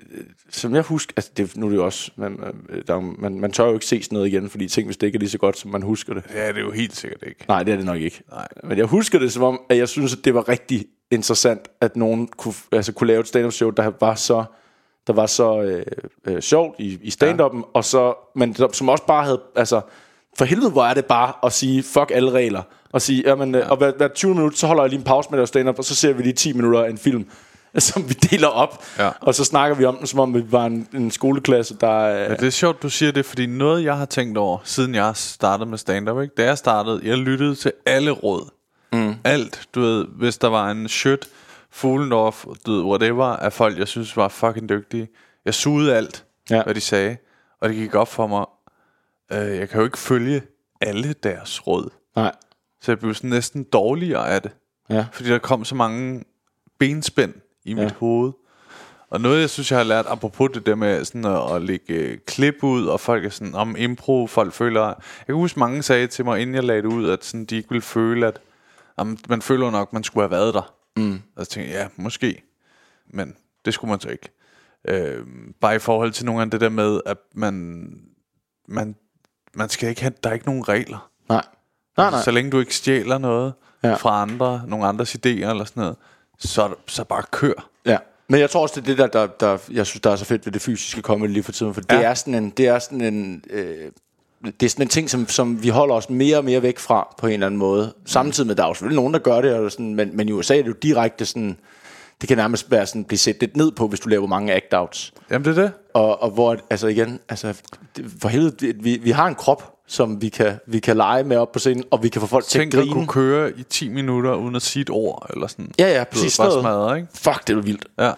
som 0.50 0.76
jeg 0.76 0.82
husker, 0.84 1.14
altså 1.18 1.32
det, 1.38 1.58
nu 1.58 1.66
er 1.66 1.70
det 1.70 1.78
jo 1.78 1.86
også, 1.86 2.12
man, 2.16 2.38
der, 2.88 2.96
er 2.96 3.00
man, 3.00 3.40
man 3.40 3.52
tør 3.52 3.66
jo 3.66 3.74
ikke 3.74 3.86
se 3.86 4.04
sådan 4.04 4.16
noget 4.16 4.28
igen, 4.28 4.50
fordi 4.50 4.68
ting 4.68 4.88
hvis 4.88 4.98
det 4.98 5.08
ikke 5.08 5.16
er 5.16 5.20
lige 5.20 5.30
så 5.30 5.38
godt, 5.38 5.58
som 5.58 5.72
man 5.72 5.82
husker 5.82 6.14
det. 6.14 6.24
ja, 6.34 6.48
det 6.48 6.58
er 6.58 6.62
jo 6.62 6.72
helt 6.72 6.96
sikkert 6.96 7.24
ikke. 7.28 7.46
Nej, 7.48 7.64
det 7.64 7.72
er 7.72 7.76
det 7.76 7.86
nok 7.86 7.98
ikke. 8.00 8.22
Nej. 8.32 8.48
Men 8.64 8.78
jeg 8.78 8.86
husker 8.86 9.20
det 9.20 9.32
som 9.34 9.44
om, 9.44 9.62
at 9.70 9.78
jeg 9.78 9.90
synes, 9.90 10.14
at 10.16 10.26
det 10.26 10.34
var 10.34 10.50
rigtig 10.50 10.86
interessant, 11.12 11.68
at 11.82 11.96
nogen 11.96 12.28
kunne, 12.28 12.54
altså, 12.72 12.92
kunne 12.94 13.08
lave 13.08 13.20
et 13.20 13.28
stand-up 13.28 13.54
show, 13.54 13.70
der 13.70 13.92
var 14.00 14.16
så, 14.16 14.44
der 15.10 15.16
var 15.16 15.26
så 15.26 15.62
øh, 15.62 15.86
øh, 16.26 16.42
sjovt 16.42 16.76
i, 16.80 17.00
i 17.02 17.10
stand-up'en, 17.10 17.58
ja. 17.58 17.62
og 17.74 17.86
så, 17.86 18.14
men 18.36 18.56
som 18.74 18.90
også 18.90 19.04
bare 19.06 19.24
havde, 19.24 19.42
altså, 19.56 19.82
for 20.38 20.46
helvede, 20.46 20.72
hvor 20.72 20.84
er 20.84 20.94
det 20.94 21.06
bare 21.06 21.34
at 21.44 21.54
sige, 21.54 21.84
fuck 21.84 22.12
alle 22.14 22.32
regler, 22.32 22.62
og 22.92 23.02
sige, 23.02 23.24
jamen, 23.26 23.56
ja. 23.56 23.70
og 23.70 23.78
hver, 23.78 23.92
hver 23.98 24.08
20 24.08 24.34
minutter, 24.36 24.58
så 24.58 24.68
holder 24.68 24.84
jeg 24.84 24.90
lige 24.90 24.98
en 24.98 25.04
pause 25.04 25.30
med 25.32 25.40
at 25.40 25.48
stand-up, 25.48 25.78
og 25.80 25.86
så 25.86 25.96
ser 25.96 26.14
vi 26.14 26.24
lige 26.24 26.34
10 26.34 26.54
minutter 26.54 26.84
af 26.84 26.90
en 26.90 26.98
film, 26.98 27.26
som 27.78 28.10
vi 28.10 28.14
deler 28.14 28.48
op, 28.48 28.84
Ja. 29.00 29.10
og 29.22 29.36
så 29.36 29.44
snakker 29.44 29.76
vi 29.78 29.86
om 29.86 29.98
den, 29.98 30.08
som 30.08 30.20
om 30.20 30.34
vi 30.34 30.44
var 30.52 30.66
en, 30.66 30.88
en 30.94 31.12
skoleklasse, 31.12 31.76
der... 31.82 31.96
Øh, 32.00 32.20
Ja, 32.20 32.30
det 32.36 32.44
er 32.48 32.50
sjovt, 32.50 32.84
du 32.84 32.90
siger 32.90 33.12
det, 33.12 33.26
fordi 33.26 33.46
noget, 33.46 33.84
jeg 33.84 33.98
har 33.98 34.06
tænkt 34.06 34.38
over, 34.38 34.58
siden 34.64 34.96
jeg 34.96 35.12
startede 35.16 35.70
med 35.70 35.78
stand-up, 35.78 36.22
ikke? 36.22 36.34
da 36.38 36.44
jeg 36.44 36.58
startede, 36.58 37.02
jeg 37.04 37.18
lyttede 37.18 37.56
til 37.56 37.72
alle 37.86 38.12
råd. 38.12 38.50
Mm. 38.94 39.14
Alt, 39.24 39.62
du 39.76 39.82
ved, 39.82 40.06
hvis 40.18 40.38
der 40.38 40.48
var 40.48 40.72
en 40.72 40.88
shit, 40.88 41.28
Fuglendorf, 41.72 42.46
ved, 42.66 42.82
whatever, 42.84 43.26
af 43.26 43.54
folk, 43.54 43.78
jeg 43.80 43.88
synes 43.88 44.18
var 44.18 44.28
fucking 44.28 44.70
dygtige. 44.70 45.08
Jeg 45.46 45.54
sugede 45.54 45.96
alt, 45.96 46.26
Ja. 46.50 46.56
ja. 46.56 46.64
hvad 46.64 46.76
de 46.76 46.82
sagde, 46.82 47.18
og 47.62 47.70
det 47.70 47.78
gik 47.78 47.96
op 47.96 48.08
for 48.08 48.28
mig, 48.28 48.46
øh, 49.32 49.58
jeg 49.58 49.70
kan 49.70 49.80
jo 49.80 49.86
ikke 49.86 49.98
følge 49.98 50.42
alle 50.82 51.14
deres 51.14 51.68
råd. 51.68 51.90
nej, 52.16 52.32
Så 52.82 52.92
jeg 52.92 53.00
blev 53.00 53.14
sådan 53.14 53.30
næsten 53.30 53.64
dårligere 53.64 54.30
af 54.30 54.42
det. 54.42 54.52
ja. 54.90 55.06
Fordi 55.12 55.30
der 55.30 55.38
kom 55.38 55.66
så 55.66 55.76
mange 55.76 56.24
benspænd 56.80 57.34
i 57.66 57.74
mit 57.74 57.92
hoved. 57.92 58.32
Og 59.10 59.22
noget, 59.22 59.42
jeg 59.42 59.50
synes, 59.50 59.72
jeg 59.72 59.80
har 59.80 59.84
lært, 59.84 60.06
apropos 60.08 60.50
det 60.54 60.66
der 60.66 60.76
med 60.76 61.06
sådan 61.06 61.26
at, 61.26 61.56
at 61.56 61.62
lægge 61.62 61.94
øh, 61.94 62.18
klip 62.28 62.56
ud, 62.64 62.86
og 62.86 63.00
folk 63.00 63.26
er 63.26 63.30
sådan, 63.30 63.56
om 63.56 63.76
impro, 63.78 64.28
folk 64.28 64.54
føler... 64.54 64.86
Jeg 64.86 64.96
kan 65.26 65.36
huske, 65.36 65.60
mange 65.60 65.84
sagde 65.84 66.08
til 66.08 66.26
mig, 66.26 66.40
inden 66.42 66.56
jeg 66.56 66.64
lagde 66.64 66.82
det 66.82 66.88
ud, 66.88 67.10
at 67.10 67.26
sådan, 67.26 67.46
de 67.46 67.56
ikke 67.56 67.70
ville 67.70 67.82
føle, 67.82 68.28
at 68.28 68.40
jamen, 69.00 69.20
man 69.30 69.42
føler 69.42 69.72
nok, 69.72 69.94
man 69.94 70.04
skulle 70.04 70.24
have 70.24 70.32
været 70.32 70.54
der. 70.54 70.74
Mm. 71.00 71.22
Og 71.36 71.46
så 71.46 71.52
tænkte 71.52 71.74
jeg, 71.74 71.80
ja, 71.82 71.88
måske. 71.96 72.44
Men 73.08 73.36
det 73.66 73.74
skulle 73.74 73.90
man 73.90 74.00
så 74.00 74.10
ikke. 74.10 74.30
Øh, 74.88 75.26
bare 75.62 75.76
i 75.76 75.80
forhold 75.80 76.12
til 76.12 76.26
nogle 76.26 76.42
af 76.42 76.52
det 76.52 76.62
der 76.62 76.70
med, 76.70 77.02
at 77.06 77.18
man, 77.34 77.90
man, 78.68 78.96
man 79.54 79.70
skal 79.70 79.90
ikke 79.90 80.02
have, 80.02 80.14
der 80.24 80.30
er 80.30 80.34
ikke 80.34 80.46
nogen 80.46 80.70
regler. 80.70 81.10
Nej. 81.30 81.44
Nej, 81.98 82.10
nej. 82.12 82.22
Så 82.22 82.32
længe 82.32 82.52
du 82.52 82.60
ikke 82.60 82.76
stjæler 82.76 83.18
noget 83.18 83.54
Ja. 83.84 83.96
fra 83.96 84.22
andre, 84.22 84.64
nogle 84.68 84.86
andres 84.86 85.16
idéer 85.16 85.28
eller 85.50 85.66
sådan 85.66 85.82
noget, 85.82 85.96
så, 86.40 86.74
så 86.88 87.04
bare 87.04 87.24
kør. 87.32 87.70
Ja. 87.86 87.98
Men 88.28 88.40
jeg 88.40 88.50
tror 88.50 88.62
også, 88.62 88.82
det 88.82 88.92
er 88.92 88.96
det, 88.96 89.14
der, 89.14 89.28
der, 89.28 89.28
der, 89.28 89.58
jeg 89.72 89.86
synes, 89.86 90.02
der 90.02 90.12
er 90.12 90.16
så 90.16 90.26
fedt 90.26 90.46
ved 90.46 90.54
det 90.54 90.62
fysiske 90.62 91.02
komme 91.02 91.28
lige 91.28 91.44
for 91.44 91.52
tiden, 91.52 91.74
for 91.74 91.82
ja. 91.90 91.98
det 91.98 92.06
er 92.06 92.14
sådan 92.14 92.34
en, 92.36 92.50
det 92.50 92.68
er 92.68 92.80
sådan 92.80 93.02
en, 93.02 93.44
øh, 93.50 93.92
det 94.46 94.64
er 94.66 94.70
sådan 94.70 94.86
en 94.86 94.90
ting, 94.90 95.10
som, 95.10 95.28
som 95.30 95.64
vi 95.64 95.70
holder 95.70 95.96
os 95.96 96.10
mere 96.10 96.38
og 96.38 96.46
mere 96.46 96.62
væk 96.62 96.80
fra 96.80 97.16
på 97.18 97.28
en 97.28 97.34
eller 97.34 97.46
anden 97.46 97.58
måde. 97.58 97.94
Samtidig 98.06 98.48
med, 98.48 98.56
der 98.56 98.64
er 98.64 98.68
jo 98.68 98.74
selvfølgelig 98.74 98.96
nogen, 98.96 99.14
der 99.14 99.20
gør 99.20 99.42
det, 99.42 99.54
og 99.54 99.72
sådan, 99.72 99.96
men, 99.96 100.18
men 100.18 100.30
i 100.30 100.32
USA 100.32 100.58
er 100.58 100.62
det 100.62 100.68
jo 100.70 100.76
direkte 100.82 101.26
sådan, 101.26 101.58
det 102.22 102.28
kan 102.28 102.38
nærmest 102.38 102.72
være 102.72 102.86
sådan, 102.88 103.04
blive 103.04 103.18
set 103.20 103.38
lidt 103.42 103.58
ned 103.58 103.72
på, 103.72 103.88
hvis 103.88 104.00
du 104.00 104.10
laver 104.10 104.28
mange 104.28 104.56
act-outs. 104.56 105.12
Jamen 105.32 105.46
det 105.46 105.58
er 105.58 105.62
det. 105.62 105.72
Og, 105.94 106.22
og 106.24 106.30
hvor, 106.30 106.58
altså 106.70 106.88
igen, 106.88 107.20
altså, 107.30 107.62
det, 107.96 108.06
for 108.22 108.30
helvede, 108.30 108.52
det- 108.60 108.84
vi, 108.84 108.98
vi 109.04 109.12
har 109.12 109.28
en 109.28 109.36
krop, 109.36 109.74
som 109.88 110.22
vi 110.22 110.30
kan, 110.30 110.60
vi 110.68 110.80
kan 110.80 110.98
lege 110.98 111.24
med 111.24 111.38
op 111.38 111.52
på 111.52 111.60
scenen, 111.60 111.84
og 111.92 112.04
vi 112.04 112.10
kan 112.10 112.22
få 112.22 112.28
folk 112.28 112.46
Tænk 112.46 112.72
til 112.72 112.78
at 112.78 112.82
at 112.84 112.90
grine. 112.90 112.94
kunne 112.94 113.08
køre 113.08 113.52
i 113.60 113.64
10 113.64 113.90
minutter 113.90 114.34
uden 114.36 114.56
at 114.56 114.62
sige 114.62 114.82
et 114.82 114.90
ord, 114.90 115.28
eller 115.34 115.48
sådan. 115.48 115.72
Ja, 115.80 115.98
ja, 115.98 116.04
præcis 116.04 116.38
Bare 116.38 116.52
sådan 116.52 116.64
noget. 116.64 116.64
smadret, 116.64 116.98
ikke? 116.98 117.08
Fuck, 117.16 117.48
det 117.48 117.58
er 117.58 117.62
vildt. 117.62 117.86
Ja. 118.00 118.12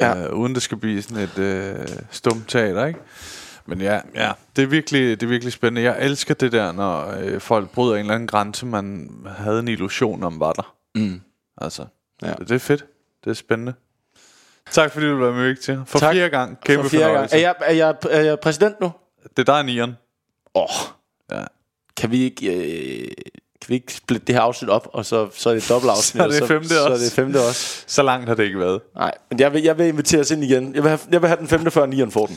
Ja. 0.00 0.32
Uh, 0.32 0.38
uden 0.40 0.54
det 0.54 0.62
skal 0.62 0.76
blive 0.78 1.02
sådan 1.02 1.28
et 1.36 1.38
uh, 1.78 1.96
stumt 2.10 2.48
teater, 2.48 2.86
ikke? 2.86 2.98
Men 3.66 3.80
ja, 3.80 4.00
ja 4.14 4.32
det, 4.56 4.62
er 4.62 4.66
virkelig, 4.66 5.20
det 5.20 5.26
er 5.26 5.30
virkelig 5.30 5.52
spændende. 5.52 5.82
Jeg 5.82 6.02
elsker 6.06 6.34
det 6.34 6.52
der, 6.52 6.72
når 6.72 7.14
øh, 7.20 7.40
folk 7.40 7.70
bryder 7.70 7.94
en 7.94 8.00
eller 8.00 8.14
anden 8.14 8.26
grænse, 8.28 8.66
man 8.66 9.10
havde 9.36 9.58
en 9.58 9.68
illusion 9.68 10.22
om 10.22 10.40
var 10.40 10.52
der. 10.52 10.74
Mm. 10.94 11.20
Altså, 11.60 11.86
Ja. 12.22 12.28
ja. 12.28 12.34
det 12.34 12.50
er 12.50 12.58
fedt. 12.58 12.84
Det 13.24 13.30
er 13.30 13.34
spændende. 13.34 13.74
Tak 14.70 14.92
fordi 14.92 15.06
du 15.06 15.16
var 15.24 15.32
med 15.32 15.56
til. 15.56 15.82
For 15.86 15.98
Tak. 15.98 16.12
fjerde 16.14 16.30
gang. 16.30 16.60
Kæmpe 16.64 16.82
For 16.82 16.90
fjerde 16.90 17.12
gang. 17.14 17.28
Er 17.32 17.38
jeg, 17.38 17.54
er, 17.60 17.72
jeg, 17.72 17.94
er 18.10 18.20
jeg 18.20 18.40
præsident 18.40 18.80
nu? 18.80 18.92
Det 19.36 19.48
er 19.48 19.54
dig, 19.54 19.64
Nieren. 19.64 19.96
Åh, 20.54 20.62
oh, 20.62 20.68
Ja. 21.30 21.44
kan 21.96 22.10
vi 22.10 22.22
ikke... 22.22 22.54
Øh, 23.02 23.08
kan 23.62 23.68
vi 23.68 23.74
ikke 23.74 23.92
splitte 23.94 24.26
det 24.26 24.34
her 24.34 24.42
afsnit 24.42 24.70
op, 24.70 24.88
og 24.92 25.06
så, 25.06 25.28
så 25.34 25.48
er 25.50 25.54
det 25.54 25.62
et 25.62 25.68
dobbelt 25.68 25.90
afsnit. 25.90 26.20
Så 26.22 26.24
er 26.24 26.30
det 26.32 26.42
og 26.42 26.48
femte 26.48 26.68
så, 26.68 26.74
Så 26.74 26.80
er 26.86 26.90
også. 26.90 27.04
det 27.04 27.12
femte 27.12 27.36
også. 27.36 27.84
Så 27.86 28.02
langt 28.02 28.28
har 28.28 28.34
det 28.34 28.44
ikke 28.44 28.58
været. 28.58 28.80
Nej, 28.94 29.14
men 29.30 29.40
jeg 29.40 29.52
vil, 29.52 29.62
jeg 29.62 29.78
vil 29.78 29.86
invitere 29.86 30.20
os 30.20 30.30
ind 30.30 30.44
igen. 30.44 30.74
Jeg 30.74 30.82
vil 30.82 30.88
have, 30.88 31.00
jeg 31.12 31.22
vil 31.22 31.28
have 31.28 31.38
den 31.38 31.48
femte, 31.48 31.70
før 31.70 31.86
nieren 31.86 32.10
får 32.10 32.26
den. 32.26 32.36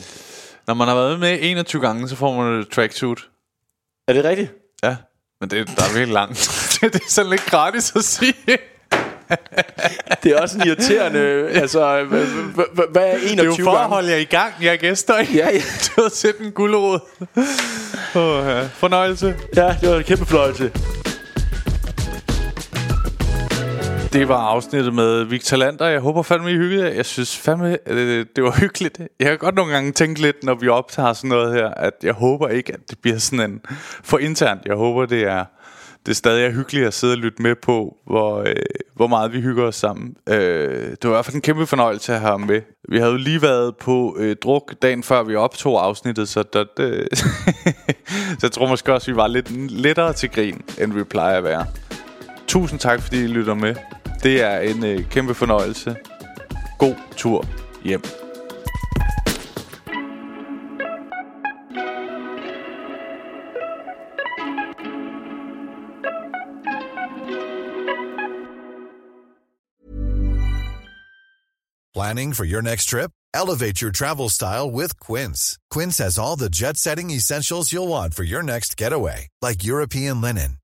Når 0.66 0.74
man 0.74 0.88
har 0.88 0.94
været 0.94 1.20
med 1.20 1.38
21 1.40 1.82
gange, 1.82 2.08
så 2.08 2.16
får 2.16 2.42
man 2.42 2.60
et 2.60 2.68
tracksuit. 2.68 3.18
Er 4.08 4.12
det 4.12 4.24
rigtigt? 4.24 4.52
Ja, 4.82 4.96
men 5.40 5.50
det, 5.50 5.66
der 5.76 5.82
er 5.82 5.94
virkelig 5.94 6.12
langt. 6.14 6.38
det 6.80 6.94
er 6.94 6.98
sådan 7.08 7.30
lidt 7.30 7.46
gratis 7.46 7.92
at 7.96 8.04
sige. 8.04 8.34
Det 10.22 10.32
er 10.32 10.40
også 10.40 10.58
en 10.58 10.66
irriterende... 10.66 11.20
altså, 11.48 12.04
hvad 12.90 13.02
er 13.02 13.16
21 13.16 13.30
Det 13.30 13.40
er 13.40 13.44
jo 13.44 13.54
for 13.64 13.76
at 13.76 13.88
holde 13.88 14.10
jer 14.10 14.16
i 14.16 14.24
gang, 14.24 14.54
jeg 14.62 14.72
er 14.72 14.76
gæster, 14.76 15.18
ikke? 15.18 15.34
Ja, 15.36 15.50
ja. 15.50 15.60
Du 15.96 16.02
har 16.02 16.10
set 16.10 16.38
en 16.40 16.52
gulerod. 16.52 17.00
oh, 18.14 18.46
ja. 18.46 18.66
Fornøjelse. 18.66 19.36
Ja, 19.56 19.76
det 19.80 19.90
var 19.90 19.96
en 19.96 20.04
kæmpe 20.04 20.26
fløjelse. 20.26 20.72
Det 24.14 24.28
var 24.28 24.36
afsnittet 24.36 24.94
med 24.94 25.24
Victor 25.24 25.56
Lander. 25.56 25.86
Jeg 25.86 26.00
håber 26.00 26.22
fandme, 26.22 26.50
I 26.50 26.56
hyggede 26.56 26.84
jer. 26.84 26.94
Jeg 26.94 27.06
synes 27.06 27.38
fandme, 27.38 27.78
øh, 27.86 28.26
det 28.36 28.44
var 28.44 28.60
hyggeligt. 28.60 29.00
Jeg 29.20 29.28
har 29.28 29.36
godt 29.36 29.54
nogle 29.54 29.72
gange 29.72 29.92
tænkt 29.92 30.18
lidt, 30.18 30.44
når 30.44 30.54
vi 30.54 30.68
optager 30.68 31.12
sådan 31.12 31.28
noget 31.28 31.54
her, 31.54 31.68
at 31.68 31.92
jeg 32.02 32.12
håber 32.12 32.48
ikke, 32.48 32.72
at 32.72 32.90
det 32.90 32.98
bliver 32.98 33.18
sådan 33.18 33.50
en 33.50 33.60
for 34.04 34.18
internt. 34.18 34.60
Jeg 34.66 34.74
håber, 34.74 35.06
det 35.06 35.22
er, 35.22 35.44
det 36.06 36.12
er 36.12 36.14
stadig 36.14 36.44
er 36.44 36.50
hyggeligt 36.50 36.86
at 36.86 36.94
sidde 36.94 37.12
og 37.12 37.18
lytte 37.18 37.42
med 37.42 37.54
på, 37.54 37.96
hvor, 38.06 38.40
øh, 38.40 38.56
hvor 38.94 39.06
meget 39.06 39.32
vi 39.32 39.40
hygger 39.40 39.64
os 39.64 39.76
sammen. 39.76 40.14
Øh, 40.28 40.90
det 40.90 41.04
var 41.04 41.10
i 41.10 41.14
hvert 41.14 41.24
fald 41.24 41.34
en 41.34 41.42
kæmpe 41.42 41.66
fornøjelse 41.66 42.14
at 42.14 42.20
have 42.20 42.30
ham 42.30 42.40
med. 42.40 42.60
Vi 42.88 42.98
havde 42.98 43.12
jo 43.12 43.18
lige 43.18 43.42
været 43.42 43.76
på 43.76 44.16
øh, 44.18 44.36
druk 44.42 44.74
dagen 44.82 45.02
før 45.02 45.22
vi 45.22 45.34
optog 45.34 45.84
afsnittet, 45.84 46.28
så, 46.28 46.42
der, 46.52 46.64
det, 46.76 47.08
så 48.38 48.38
jeg 48.42 48.52
tror 48.52 48.68
måske 48.68 48.92
også, 48.92 49.10
vi 49.10 49.16
var 49.16 49.26
lidt 49.26 49.70
lettere 49.70 50.12
til 50.12 50.30
grin, 50.30 50.62
end 50.80 50.92
vi 50.92 51.04
plejer 51.04 51.38
at 51.38 51.44
være. 51.44 51.66
Tusind 52.46 52.80
tak, 52.80 53.02
fordi 53.02 53.24
I 53.24 53.26
lytter 53.26 53.54
med. 53.54 53.74
Det 54.24 54.42
er 54.42 54.58
en 54.58 54.84
øh, 54.84 55.08
kæmpe 55.10 55.34
fornøjelse. 55.34 55.96
God 56.78 56.94
tur 57.16 57.46
hjem. 57.84 58.02
Planning 71.94 72.34
for 72.34 72.44
your 72.44 72.62
next 72.62 72.88
trip? 72.88 73.10
Elevate 73.34 73.80
your 73.82 73.90
travel 73.90 74.28
style 74.28 74.70
with 74.70 74.98
Quince. 75.00 75.58
Quince 75.70 75.98
has 75.98 76.18
all 76.18 76.36
the 76.36 76.48
jet 76.48 76.76
setting 76.76 77.10
essentials 77.10 77.72
you'll 77.72 77.88
want 77.88 78.14
for 78.14 78.22
your 78.22 78.42
next 78.42 78.76
getaway, 78.76 79.28
like 79.42 79.64
European 79.64 80.20
linen, 80.20 80.58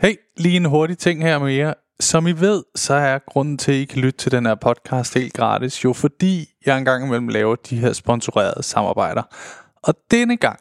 Hey, 0.00 0.14
lige 0.36 0.56
en 0.56 0.64
hurtig 0.64 0.98
ting 0.98 1.22
her 1.22 1.38
med 1.38 1.52
jer. 1.52 1.74
Som 2.00 2.26
I 2.26 2.32
ved, 2.32 2.64
så 2.74 2.94
er 2.94 3.18
grunden 3.18 3.58
til, 3.58 3.72
at 3.72 3.78
I 3.78 3.84
kan 3.84 3.98
lytte 3.98 4.18
til 4.18 4.32
den 4.32 4.46
her 4.46 4.54
podcast 4.54 5.14
helt 5.14 5.32
gratis, 5.32 5.84
jo 5.84 5.92
fordi 5.92 6.48
jeg 6.66 6.78
engang 6.78 7.06
imellem 7.06 7.28
laver 7.28 7.56
de 7.56 7.76
her 7.76 7.92
sponsorerede 7.92 8.62
samarbejder. 8.62 9.22
Og 9.82 9.94
denne 10.10 10.36
gang 10.36 10.58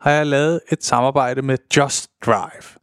har 0.00 0.10
jeg 0.10 0.26
lavet 0.26 0.60
et 0.72 0.84
samarbejde 0.84 1.42
med 1.42 1.58
Just 1.76 2.10
Drive. 2.26 2.78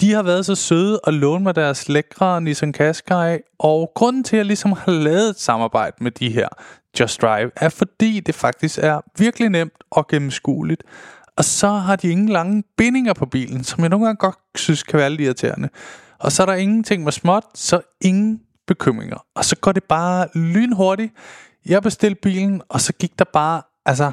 De 0.00 0.12
har 0.12 0.22
været 0.22 0.46
så 0.46 0.54
søde 0.54 1.00
at 1.06 1.14
låne 1.14 1.44
mig 1.44 1.54
deres 1.54 1.88
lækre 1.88 2.40
Nissan 2.40 2.72
Qashqai, 2.72 3.38
og 3.58 3.92
grunden 3.94 4.24
til, 4.24 4.36
at 4.36 4.38
jeg 4.38 4.46
ligesom 4.46 4.72
har 4.72 4.92
lavet 4.92 5.30
et 5.30 5.40
samarbejde 5.40 5.96
med 6.00 6.10
de 6.10 6.30
her 6.30 6.48
Just 7.00 7.22
Drive, 7.22 7.50
er 7.56 7.68
fordi 7.68 8.20
det 8.20 8.34
faktisk 8.34 8.78
er 8.82 9.00
virkelig 9.18 9.48
nemt 9.48 9.84
og 9.90 10.06
gennemskueligt. 10.08 10.82
Og 11.36 11.44
så 11.44 11.68
har 11.68 11.96
de 11.96 12.08
ingen 12.08 12.28
lange 12.28 12.62
bindinger 12.76 13.12
på 13.12 13.26
bilen, 13.26 13.64
som 13.64 13.80
jeg 13.80 13.88
nogle 13.88 14.06
gange 14.06 14.18
godt 14.18 14.36
synes 14.54 14.82
kan 14.82 14.98
være 14.98 15.10
lidt 15.10 15.20
irriterende. 15.20 15.68
Og 16.18 16.32
så 16.32 16.42
er 16.42 16.46
der 16.46 16.54
ingenting 16.54 17.04
med 17.04 17.12
småt, 17.12 17.44
så 17.54 17.80
ingen 18.00 18.40
bekymringer. 18.66 19.26
Og 19.34 19.44
så 19.44 19.56
går 19.56 19.72
det 19.72 19.84
bare 19.84 20.28
lynhurtigt. 20.34 21.12
Jeg 21.66 21.82
bestilte 21.82 22.20
bilen, 22.20 22.62
og 22.68 22.80
så 22.80 22.92
gik 22.92 23.18
der 23.18 23.24
bare, 23.32 23.62
altså 23.86 24.12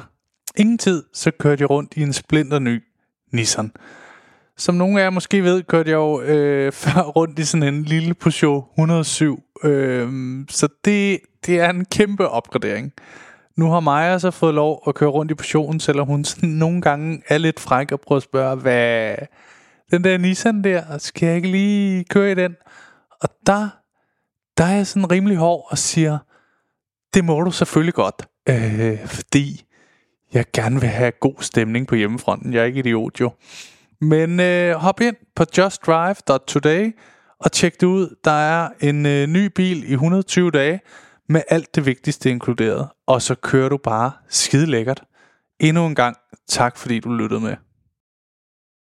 ingen 0.56 0.78
tid, 0.78 1.04
så 1.14 1.30
kørte 1.30 1.62
jeg 1.62 1.70
rundt 1.70 1.92
i 1.96 2.02
en 2.02 2.12
splinter 2.12 2.58
ny 2.58 2.82
Nissan. 3.32 3.72
Som 4.56 4.74
nogle 4.74 5.00
af 5.00 5.04
jer 5.04 5.10
måske 5.10 5.44
ved, 5.44 5.62
kørte 5.62 5.90
jeg 5.90 5.96
jo 5.96 6.20
øh, 6.20 6.72
før 6.82 7.02
rundt 7.02 7.38
i 7.38 7.44
sådan 7.44 7.74
en 7.74 7.84
lille 7.84 8.14
Peugeot 8.14 8.64
107. 8.78 9.42
Øh, 9.64 10.08
så 10.48 10.68
det, 10.84 11.20
det 11.46 11.60
er 11.60 11.70
en 11.70 11.84
kæmpe 11.84 12.28
opgradering. 12.28 12.92
Nu 13.60 13.70
har 13.70 13.80
Maja 13.80 14.18
så 14.18 14.30
fået 14.30 14.54
lov 14.54 14.82
at 14.86 14.94
køre 14.94 15.10
rundt 15.10 15.32
i 15.32 15.34
portionen, 15.34 15.80
selvom 15.80 16.06
hun 16.06 16.24
sådan 16.24 16.48
nogle 16.48 16.80
gange 16.80 17.22
er 17.28 17.38
lidt 17.38 17.60
fræk 17.60 17.92
og 17.92 18.00
prøver 18.00 18.16
at 18.16 18.22
spørge, 18.22 18.56
hvad 18.56 19.16
den 19.90 20.04
der 20.04 20.18
Nissan 20.18 20.64
der, 20.64 20.98
skal 20.98 21.26
jeg 21.26 21.36
ikke 21.36 21.48
lige 21.48 22.04
køre 22.04 22.32
i 22.32 22.34
den? 22.34 22.56
Og 23.22 23.28
der, 23.46 23.68
der 24.58 24.64
er 24.64 24.76
jeg 24.76 24.86
sådan 24.86 25.10
rimelig 25.10 25.36
hård 25.36 25.66
og 25.70 25.78
siger, 25.78 26.18
det 27.14 27.24
må 27.24 27.40
du 27.40 27.50
selvfølgelig 27.50 27.94
godt, 27.94 28.28
øh, 28.48 29.06
fordi 29.06 29.64
jeg 30.32 30.44
gerne 30.52 30.80
vil 30.80 30.88
have 30.88 31.12
god 31.20 31.34
stemning 31.40 31.86
på 31.86 31.94
hjemmefronten. 31.94 32.54
Jeg 32.54 32.60
er 32.60 32.64
ikke 32.64 32.78
idiot 32.78 33.20
jo. 33.20 33.30
Men 34.00 34.40
øh, 34.40 34.74
hop 34.74 35.00
ind 35.00 35.16
på 35.36 35.44
justdrive.today 35.58 36.96
og 37.40 37.52
tjek 37.52 37.80
det 37.80 37.86
ud. 37.86 38.16
Der 38.24 38.30
er 38.30 38.68
en 38.80 39.06
øh, 39.06 39.26
ny 39.26 39.46
bil 39.46 39.90
i 39.90 39.92
120 39.92 40.50
dage 40.50 40.80
med 41.30 41.42
alt 41.48 41.74
det 41.74 41.86
vigtigste 41.86 42.30
inkluderet. 42.30 42.88
Og 43.06 43.22
så 43.22 43.34
kører 43.34 43.68
du 43.68 43.76
bare 43.76 44.12
skide 44.28 44.66
lækkert. 44.66 45.02
Endnu 45.60 45.86
en 45.86 45.94
gang 45.94 46.16
tak 46.48 46.76
fordi 46.76 47.00
du 47.00 47.12
lyttede 47.12 47.40
med. 47.40 47.56